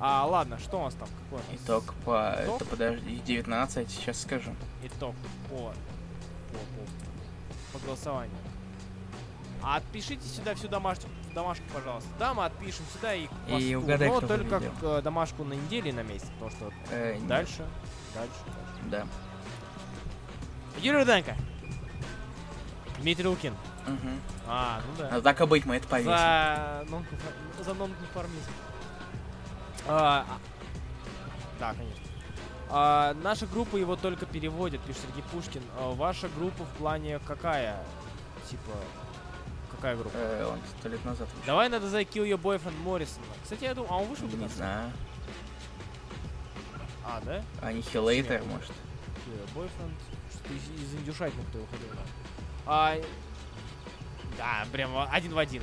А, 0.01 0.24
ладно, 0.27 0.59
что 0.59 0.81
у 0.81 0.85
нас 0.85 0.95
там? 0.95 1.09
Какой 1.24 1.45
у 1.47 1.53
нас? 1.53 1.62
Итог 1.62 1.95
по... 2.05 2.36
Итог? 2.45 2.62
Это, 2.62 2.65
подожди, 2.66 3.20
19, 3.27 3.90
сейчас 3.90 4.23
скажу. 4.23 4.53
Итог 4.85 5.15
по, 5.49 5.57
по, 5.57 5.73
по, 5.73 7.78
по 7.78 7.85
голосованию. 7.85 8.36
А 9.61 9.77
отпишите 9.77 10.27
сюда 10.28 10.55
всю 10.55 10.69
домашнюю, 10.69 11.11
домашку, 11.35 11.65
пожалуйста. 11.74 12.09
Да, 12.19 12.32
мы 12.32 12.45
отпишем 12.45 12.85
сюда 12.95 13.12
и 13.15 13.27
И 13.49 13.74
угадай, 13.74 14.09
но 14.09 14.19
кто 14.19 14.28
только 14.28 14.61
к, 14.61 14.65
э, 14.82 15.03
домашку 15.03 15.43
на 15.43 15.55
неделю 15.55 15.89
и 15.89 15.93
на 15.93 16.05
месяц, 16.05 16.28
потому 16.39 16.51
что 16.53 16.73
Э, 16.90 17.16
нет, 17.16 17.27
дальше, 17.27 17.66
дальше, 18.15 18.32
дальше. 18.47 18.90
Да. 18.90 19.07
Юрий 20.81 20.99
Руденко. 20.99 21.36
Дмитрий 23.00 23.26
Лукин. 23.28 23.54
Мгм. 23.86 24.20
А, 24.46 24.80
ну 24.86 24.92
да. 24.98 25.10
Ну, 25.12 25.22
так 25.22 25.40
и 25.40 25.46
быть, 25.46 25.64
мы 25.64 25.76
это 25.76 25.86
повесим. 25.88 26.10
За, 26.10 26.84
нонконфор- 26.88 27.64
за 27.64 27.74
нонконформизм. 27.74 28.50
А, 29.86 30.26
да, 31.60 31.70
конечно. 31.74 32.02
А, 32.70 33.14
наша 33.22 33.46
группа 33.46 33.76
его 33.76 33.96
только 33.96 34.26
переводит, 34.26 34.80
пишет 34.82 35.02
Сергей 35.06 35.22
Пушкин. 35.30 35.62
А 35.78 35.94
ваша 35.94 36.28
группа 36.28 36.64
в 36.64 36.68
плане 36.76 37.18
какая? 37.20 37.82
Типа, 38.50 38.72
какая 39.70 39.96
группа? 39.96 40.14
Э, 40.16 40.46
он 40.52 40.58
сто 40.78 40.88
лет 40.88 41.02
назад 41.04 41.28
вышел. 41.28 41.46
Давай 41.46 41.68
надо 41.68 41.88
за 41.88 42.00
Kill 42.02 42.26
Your 42.28 42.40
Boyfriend 42.40 42.78
Моррисона. 42.82 43.24
Кстати, 43.42 43.64
я 43.64 43.74
думаю, 43.74 43.92
а 43.92 43.96
он 43.98 44.08
вышел 44.08 44.24
Не 44.26 44.32
15? 44.32 44.56
знаю. 44.56 44.92
А, 47.06 47.20
да? 47.24 47.42
Аннихилейтер, 47.62 48.42
может. 48.44 48.70
Kill 48.70 49.34
Your 49.38 49.54
Boyfriend. 49.54 49.92
Что-то 50.34 50.52
из, 50.54 50.82
из 50.82 50.94
индюшатина 50.94 51.42
кто 51.50 51.58
выходил. 51.60 51.88
да. 51.94 52.02
А, 52.69 52.97
да, 54.36 54.66
прям 54.70 54.90
один 55.11 55.32
в 55.32 55.39
один. 55.39 55.62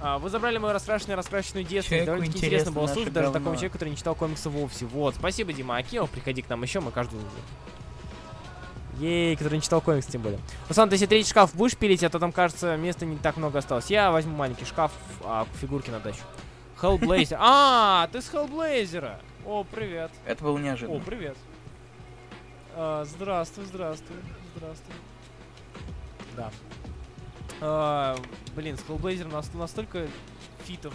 А, 0.00 0.18
вы 0.18 0.30
забрали 0.30 0.58
мою 0.58 0.72
раскрашенную 0.72 1.16
раскрашенную 1.16 1.64
детство. 1.64 1.96
Довольно-таки 1.96 2.38
интересно 2.38 2.46
интересно 2.46 2.72
было 2.72 2.86
слушать 2.86 3.12
даже 3.12 3.26
говно. 3.26 3.38
такому 3.40 3.56
человеку, 3.56 3.72
который 3.74 3.88
не 3.90 3.96
читал 3.96 4.14
комиксы 4.14 4.48
вовсе. 4.48 4.86
Вот, 4.86 5.16
спасибо, 5.16 5.52
Дима 5.52 5.76
Акимов. 5.76 6.10
Приходи 6.10 6.42
к 6.42 6.48
нам 6.48 6.62
еще, 6.62 6.80
мы 6.80 6.92
каждую... 6.92 7.22
Ей, 8.98 9.34
который 9.34 9.54
не 9.56 9.62
читал 9.62 9.80
комикс, 9.80 10.06
тем 10.06 10.22
более. 10.22 10.38
Руслан, 10.68 10.88
ты 10.88 10.94
если 10.94 11.06
третий 11.06 11.28
шкаф 11.28 11.52
будешь 11.52 11.76
пилить, 11.76 12.04
а 12.04 12.10
то 12.10 12.20
там, 12.20 12.30
кажется, 12.30 12.76
места 12.76 13.04
не 13.04 13.16
так 13.16 13.36
много 13.36 13.58
осталось. 13.58 13.90
Я 13.90 14.12
возьму 14.12 14.36
маленький 14.36 14.64
шкаф, 14.64 14.92
а 15.24 15.48
фигурки 15.60 15.90
на 15.90 15.98
дачу. 15.98 16.20
Hellblazer. 16.80 17.36
А, 17.40 18.08
ты 18.12 18.22
с 18.22 18.30
Hellblazer. 18.32 19.16
О, 19.44 19.64
привет. 19.64 20.12
Это 20.26 20.44
было 20.44 20.56
О, 20.56 20.60
неожиданно. 20.60 21.00
привет. 21.00 21.36
А, 22.76 23.04
здравствуй, 23.04 23.64
здравствуй, 23.64 24.16
здравствуй. 24.54 24.94
Да. 26.36 26.50
А, 27.60 28.16
блин, 28.56 28.76
с 28.76 28.80
Hellblazer 28.82 29.30
нас 29.30 29.52
настолько 29.54 30.06
фитов 30.64 30.92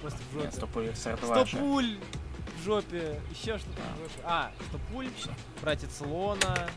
просто 0.00 0.18
в 0.30 0.34
Нет, 0.36 0.44
жопе. 0.44 0.56
стоп, 0.56 0.70
пуль, 0.70 0.90
Сто 0.94 1.16
42 1.16 1.44
же. 1.46 1.56
пуль 1.58 1.98
в 2.60 2.64
жопе, 2.64 3.20
еще 3.30 3.58
что-то 3.58 3.80
А. 3.82 3.94
в 3.96 3.98
жопе. 3.98 4.20
А, 4.24 4.50
сто 4.68 4.78
пуль, 4.92 5.08
братец 5.62 6.00
Лона, 6.00 6.68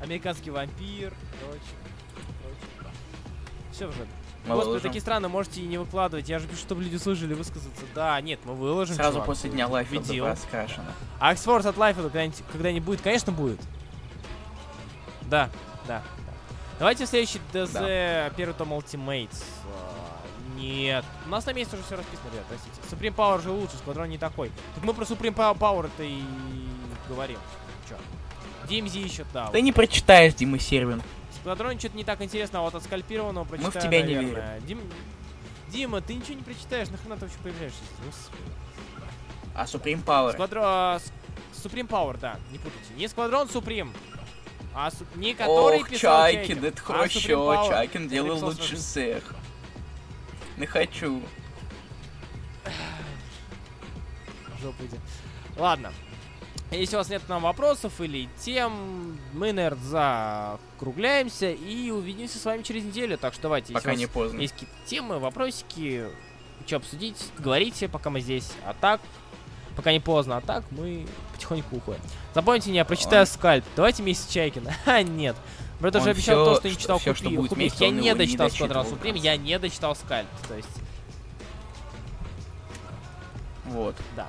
американский 0.00 0.50
вампир, 0.50 1.12
короче, 1.40 1.60
короче. 2.78 2.96
Все 3.72 3.86
в 3.88 3.92
жопе. 3.92 4.08
Мы 4.44 4.50
Господи, 4.50 4.66
выложим. 4.68 4.88
такие 4.88 5.00
страны 5.00 5.28
можете 5.28 5.60
и 5.60 5.66
не 5.66 5.76
выкладывать. 5.76 6.28
Я 6.28 6.38
же 6.38 6.46
пишу, 6.46 6.60
чтобы 6.60 6.84
люди 6.84 6.96
слышали, 6.98 7.34
высказаться. 7.34 7.82
Да, 7.96 8.20
нет, 8.20 8.38
мы 8.44 8.54
выложим. 8.54 8.94
Сразу 8.94 9.14
чувак. 9.14 9.26
после 9.26 9.50
дня 9.50 9.66
лайфа 9.66 9.96
раскрашено. 9.96 10.92
А 11.18 11.32
Эксфорс 11.32 11.66
от 11.66 11.76
Лайфа 11.76 12.02
когда-нибудь, 12.02 12.42
когда-нибудь 12.52 12.86
будет? 12.86 13.00
Конечно, 13.00 13.32
будет. 13.32 13.60
Да, 15.22 15.50
да. 15.88 16.02
Да. 16.76 16.80
Давайте 16.80 17.06
в 17.06 17.08
следующий 17.08 17.40
ДЗ 17.52 18.34
первый 18.36 18.54
том 18.54 18.72
Ultimates. 18.72 19.42
А, 19.66 20.22
Нет. 20.56 21.04
У 21.26 21.28
нас 21.30 21.46
на 21.46 21.52
месте 21.52 21.76
уже 21.76 21.84
все 21.84 21.96
расписано, 21.96 22.28
ребят, 22.32 22.44
простите. 22.48 22.80
Supreme 22.90 23.14
Power 23.14 23.42
же 23.42 23.50
лучше, 23.50 23.76
Сквадрон 23.78 24.08
не 24.08 24.18
такой. 24.18 24.50
Так 24.74 24.84
мы 24.84 24.94
про 24.94 25.04
Supreme 25.04 25.34
Power- 25.34 25.86
это 25.86 26.02
и 26.02 26.20
говорим. 27.08 27.38
Чё? 27.88 27.96
DMZ 28.68 28.98
еще, 28.98 29.24
да. 29.32 29.46
Ты 29.48 29.60
не 29.60 29.72
прочитаешь, 29.72 30.34
Дима 30.34 30.58
Сервин. 30.58 31.02
Сквадрон 31.40 31.78
что-то 31.78 31.96
не 31.96 32.04
так 32.04 32.20
интересно, 32.22 32.58
а 32.58 32.62
вот 32.62 32.74
от 32.74 32.82
скальпированного 32.82 33.44
в 33.44 33.48
прочитаю, 33.48 33.80
тебя 33.80 34.02
не 34.02 34.14
наверное. 34.16 34.60
Дим... 34.60 34.80
Дима, 35.68 36.00
ты 36.00 36.14
ничего 36.14 36.34
не 36.34 36.42
прочитаешь, 36.42 36.88
нахрена 36.88 37.16
ты 37.16 37.22
вообще 37.26 37.38
появляешься 37.42 37.78
здесь? 38.02 38.28
А 39.54 39.64
Supreme 39.64 40.04
Power? 40.04 40.32
Сквадрон... 40.32 40.64
а, 40.66 40.98
Supreme 41.54 41.88
Power, 41.88 42.18
да, 42.20 42.38
не 42.50 42.58
путайте. 42.58 42.92
Не 42.96 43.08
Сквадрон 43.08 43.46
Supreme, 43.48 43.94
а 44.78 44.90
не 45.14 45.32
который 45.32 45.80
Ох, 45.80 45.88
писал 45.88 46.24
Чайкин, 46.24 46.62
это 46.62 46.82
а 46.82 46.84
хорошо. 46.84 47.18
Supreme 47.18 47.36
Power. 47.36 47.68
Чайкин 47.70 48.08
делал 48.08 48.44
лучше 48.44 48.74
Supreme- 48.74 48.76
всех. 48.76 49.34
Не 50.58 50.66
хочу. 50.66 51.22
Жопу 54.60 54.84
иди. 54.84 54.98
Ладно. 55.56 55.94
Если 56.70 56.94
у 56.94 56.98
вас 56.98 57.08
нет 57.08 57.22
к 57.22 57.28
нам 57.28 57.42
вопросов 57.42 58.00
или 58.02 58.28
тем, 58.38 59.18
мы, 59.32 59.52
наверное, 59.52 60.58
закругляемся 60.78 61.50
и 61.50 61.90
увидимся 61.90 62.38
с 62.38 62.44
вами 62.44 62.62
через 62.62 62.84
неделю. 62.84 63.16
Так 63.16 63.32
что 63.32 63.44
давайте, 63.44 63.72
Пока 63.72 63.92
если 63.92 64.02
не 64.02 64.06
поздно. 64.08 64.40
есть 64.40 64.52
какие-то 64.52 64.74
темы, 64.84 65.18
вопросики, 65.18 66.04
что 66.66 66.76
обсудить, 66.76 67.16
говорите, 67.38 67.88
пока 67.88 68.10
мы 68.10 68.20
здесь. 68.20 68.52
А 68.66 68.74
так, 68.74 69.00
пока 69.74 69.90
не 69.92 70.00
поздно, 70.00 70.36
а 70.36 70.40
так 70.42 70.64
мы 70.70 71.06
потихоньку 71.36 71.76
уходим. 71.76 72.00
Запомните 72.34 72.70
меня, 72.70 72.84
прочитаю 72.84 73.22
Он- 73.22 73.26
скальп. 73.26 73.64
Давайте 73.76 74.02
месяц 74.02 74.26
Чайкина. 74.28 74.74
А, 74.86 75.02
нет. 75.02 75.36
Брат 75.80 75.94
уже 75.96 76.10
обещал 76.10 76.44
то, 76.44 76.56
что 76.56 76.68
не 76.68 76.72
что- 76.74 76.82
читал 76.82 76.98
что 77.00 77.10
Купи- 77.12 77.36
будет 77.36 77.48
Купи. 77.50 77.60
вместе, 77.62 77.84
Я 77.84 77.90
не 77.90 78.14
дочитал 78.14 78.50
Суприм, 78.50 79.14
конца. 79.14 79.18
я 79.22 79.36
не 79.36 79.58
дочитал 79.58 79.94
скальп. 79.94 80.28
То 80.48 80.54
есть, 80.54 80.68
Вот. 83.66 83.94
да, 84.16 84.26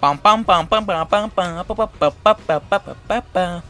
пам 0.00 0.18
пам 0.18 0.44
пам 0.44 0.66
пам 0.68 0.84
пам 0.86 1.06
пам 1.06 1.30
пам 1.30 1.64
па 1.66 1.74
па 1.74 1.86
па 1.86 2.10
па 2.10 2.34
па 2.34 2.60
па 2.60 2.60
па 2.80 2.96
па 3.08 3.22
па 3.32 3.62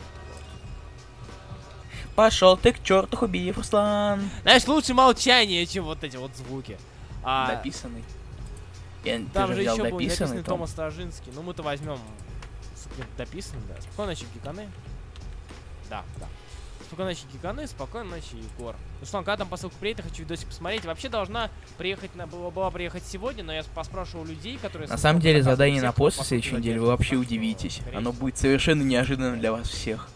Пошел 2.16 2.56
ты 2.56 2.72
к 2.72 2.82
черту, 2.82 3.16
Хубиев 3.16 3.56
Руслан. 3.58 4.28
Знаешь, 4.42 4.66
лучше 4.66 4.92
молчание, 4.92 5.64
чем 5.66 5.84
вот 5.84 6.02
эти 6.02 6.16
вот 6.16 6.34
звуки. 6.36 6.76
А, 7.22 7.46
Дописанный. 7.54 8.02
Я, 9.04 9.20
там 9.32 9.54
же 9.54 9.62
еще 9.62 9.82
дописанный 9.82 10.36
написанный 10.38 10.42
том. 10.42 10.56
Томас 10.56 10.70
Стражинский. 10.70 11.32
Ну, 11.34 11.42
мы-то 11.42 11.62
возьмем 11.62 11.98
дописанный, 13.16 13.62
да. 13.68 13.80
Спокойной 13.80 14.14
ночи, 14.14 14.26
гиканы. 14.34 14.68
Да, 15.88 16.04
да. 16.18 16.26
Спокойной 16.86 17.12
ночи, 17.12 17.24
гиканы, 17.32 17.66
спокойной 17.66 18.10
ночи, 18.10 18.34
Егор. 18.34 18.74
Руслан, 19.00 19.24
когда 19.24 19.38
там 19.38 19.48
посылка 19.48 19.76
приедет, 19.76 20.04
я 20.04 20.10
хочу 20.10 20.22
видосик 20.22 20.48
посмотреть. 20.48 20.84
Вообще 20.84 21.08
должна 21.08 21.50
приехать, 21.76 22.14
на, 22.16 22.26
была, 22.26 22.50
была 22.50 22.70
приехать 22.70 23.04
сегодня, 23.04 23.44
но 23.44 23.52
я 23.52 23.62
поспрашивал 23.74 24.24
людей, 24.24 24.58
которые... 24.58 24.88
На 24.88 24.96
самом 24.96 25.20
деле 25.20 25.42
задание 25.42 25.80
всех, 25.80 25.86
на 25.90 25.92
посылки 25.92 26.24
следующей 26.24 26.56
неделе 26.56 26.80
вы 26.80 26.86
вообще 26.86 27.14
что, 27.14 27.18
удивитесь. 27.18 27.80
Оно 27.94 28.12
будет 28.12 28.38
совершенно 28.38 28.82
неожиданно 28.82 29.36
для 29.36 29.52
вас 29.52 29.68
всех. 29.68 30.08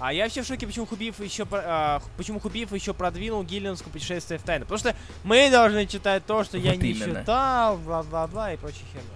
А 0.00 0.12
я 0.14 0.24
вообще 0.24 0.42
в 0.42 0.46
шоке, 0.46 0.66
почему 0.66 0.86
Хубиев 0.86 1.20
еще 1.20 1.46
а, 1.52 2.00
почему 2.16 2.40
Хубиев 2.40 2.72
еще 2.72 2.94
продвинул 2.94 3.42
Гиллианское 3.44 3.92
путешествие 3.92 4.38
в 4.38 4.42
тайну. 4.42 4.64
Потому 4.64 4.78
что 4.78 4.96
мы 5.24 5.50
должны 5.50 5.86
читать 5.86 6.24
то, 6.26 6.42
что 6.42 6.56
я 6.56 6.72
Вот 6.72 6.82
не 6.82 6.90
именно. 6.92 7.20
читал, 7.20 7.76
бла-бла-бла 7.78 8.54
и 8.54 8.56
прочая 8.56 8.84
херня. 8.92 9.10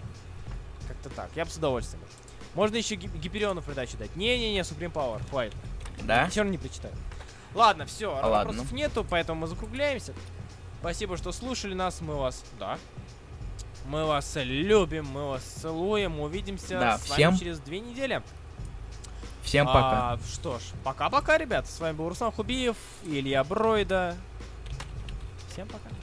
Как-то 0.86 1.08
так. 1.10 1.30
Я 1.34 1.46
бы 1.46 1.50
с 1.50 1.56
удовольствием. 1.56 2.02
Можно 2.54 2.76
еще 2.76 2.96
Ги- 2.96 3.08
Гиперионов 3.18 3.64
придачу 3.64 3.96
дать. 3.96 4.14
Не-не-не, 4.14 4.60
Supreme 4.60 4.92
Power, 4.92 5.20
хватит. 5.30 5.54
Да? 6.02 6.28
Все 6.28 6.40
равно 6.40 6.52
не 6.52 6.58
прочитаю. 6.58 6.94
Ладно, 7.54 7.86
все, 7.86 8.10
А 8.12 8.26
ладно. 8.26 8.52
вопросов 8.52 8.72
нету, 8.72 9.06
поэтому 9.08 9.40
мы 9.40 9.46
закругляемся. 9.46 10.12
Спасибо, 10.80 11.16
что 11.16 11.32
слушали 11.32 11.72
нас, 11.72 12.00
мы 12.02 12.14
вас, 12.16 12.44
да. 12.60 12.78
Мы 13.86 14.04
вас 14.04 14.36
любим, 14.36 15.06
мы 15.06 15.28
вас 15.30 15.42
целуем, 15.42 16.20
увидимся 16.20 16.78
Да, 16.80 16.98
с 16.98 17.08
вами 17.08 17.14
всем 17.16 17.38
через 17.38 17.58
две 17.60 17.80
недели. 17.80 18.22
Всем 19.44 19.66
пока. 19.66 20.12
А, 20.12 20.18
что 20.32 20.58
ж, 20.58 20.62
пока-пока, 20.82 21.38
ребят. 21.38 21.68
С 21.68 21.78
вами 21.78 21.94
был 21.94 22.08
Руслан 22.08 22.32
Хубиев 22.32 22.76
Илья 23.04 23.44
Бройда. 23.44 24.16
Всем 25.52 25.68
пока. 25.68 25.93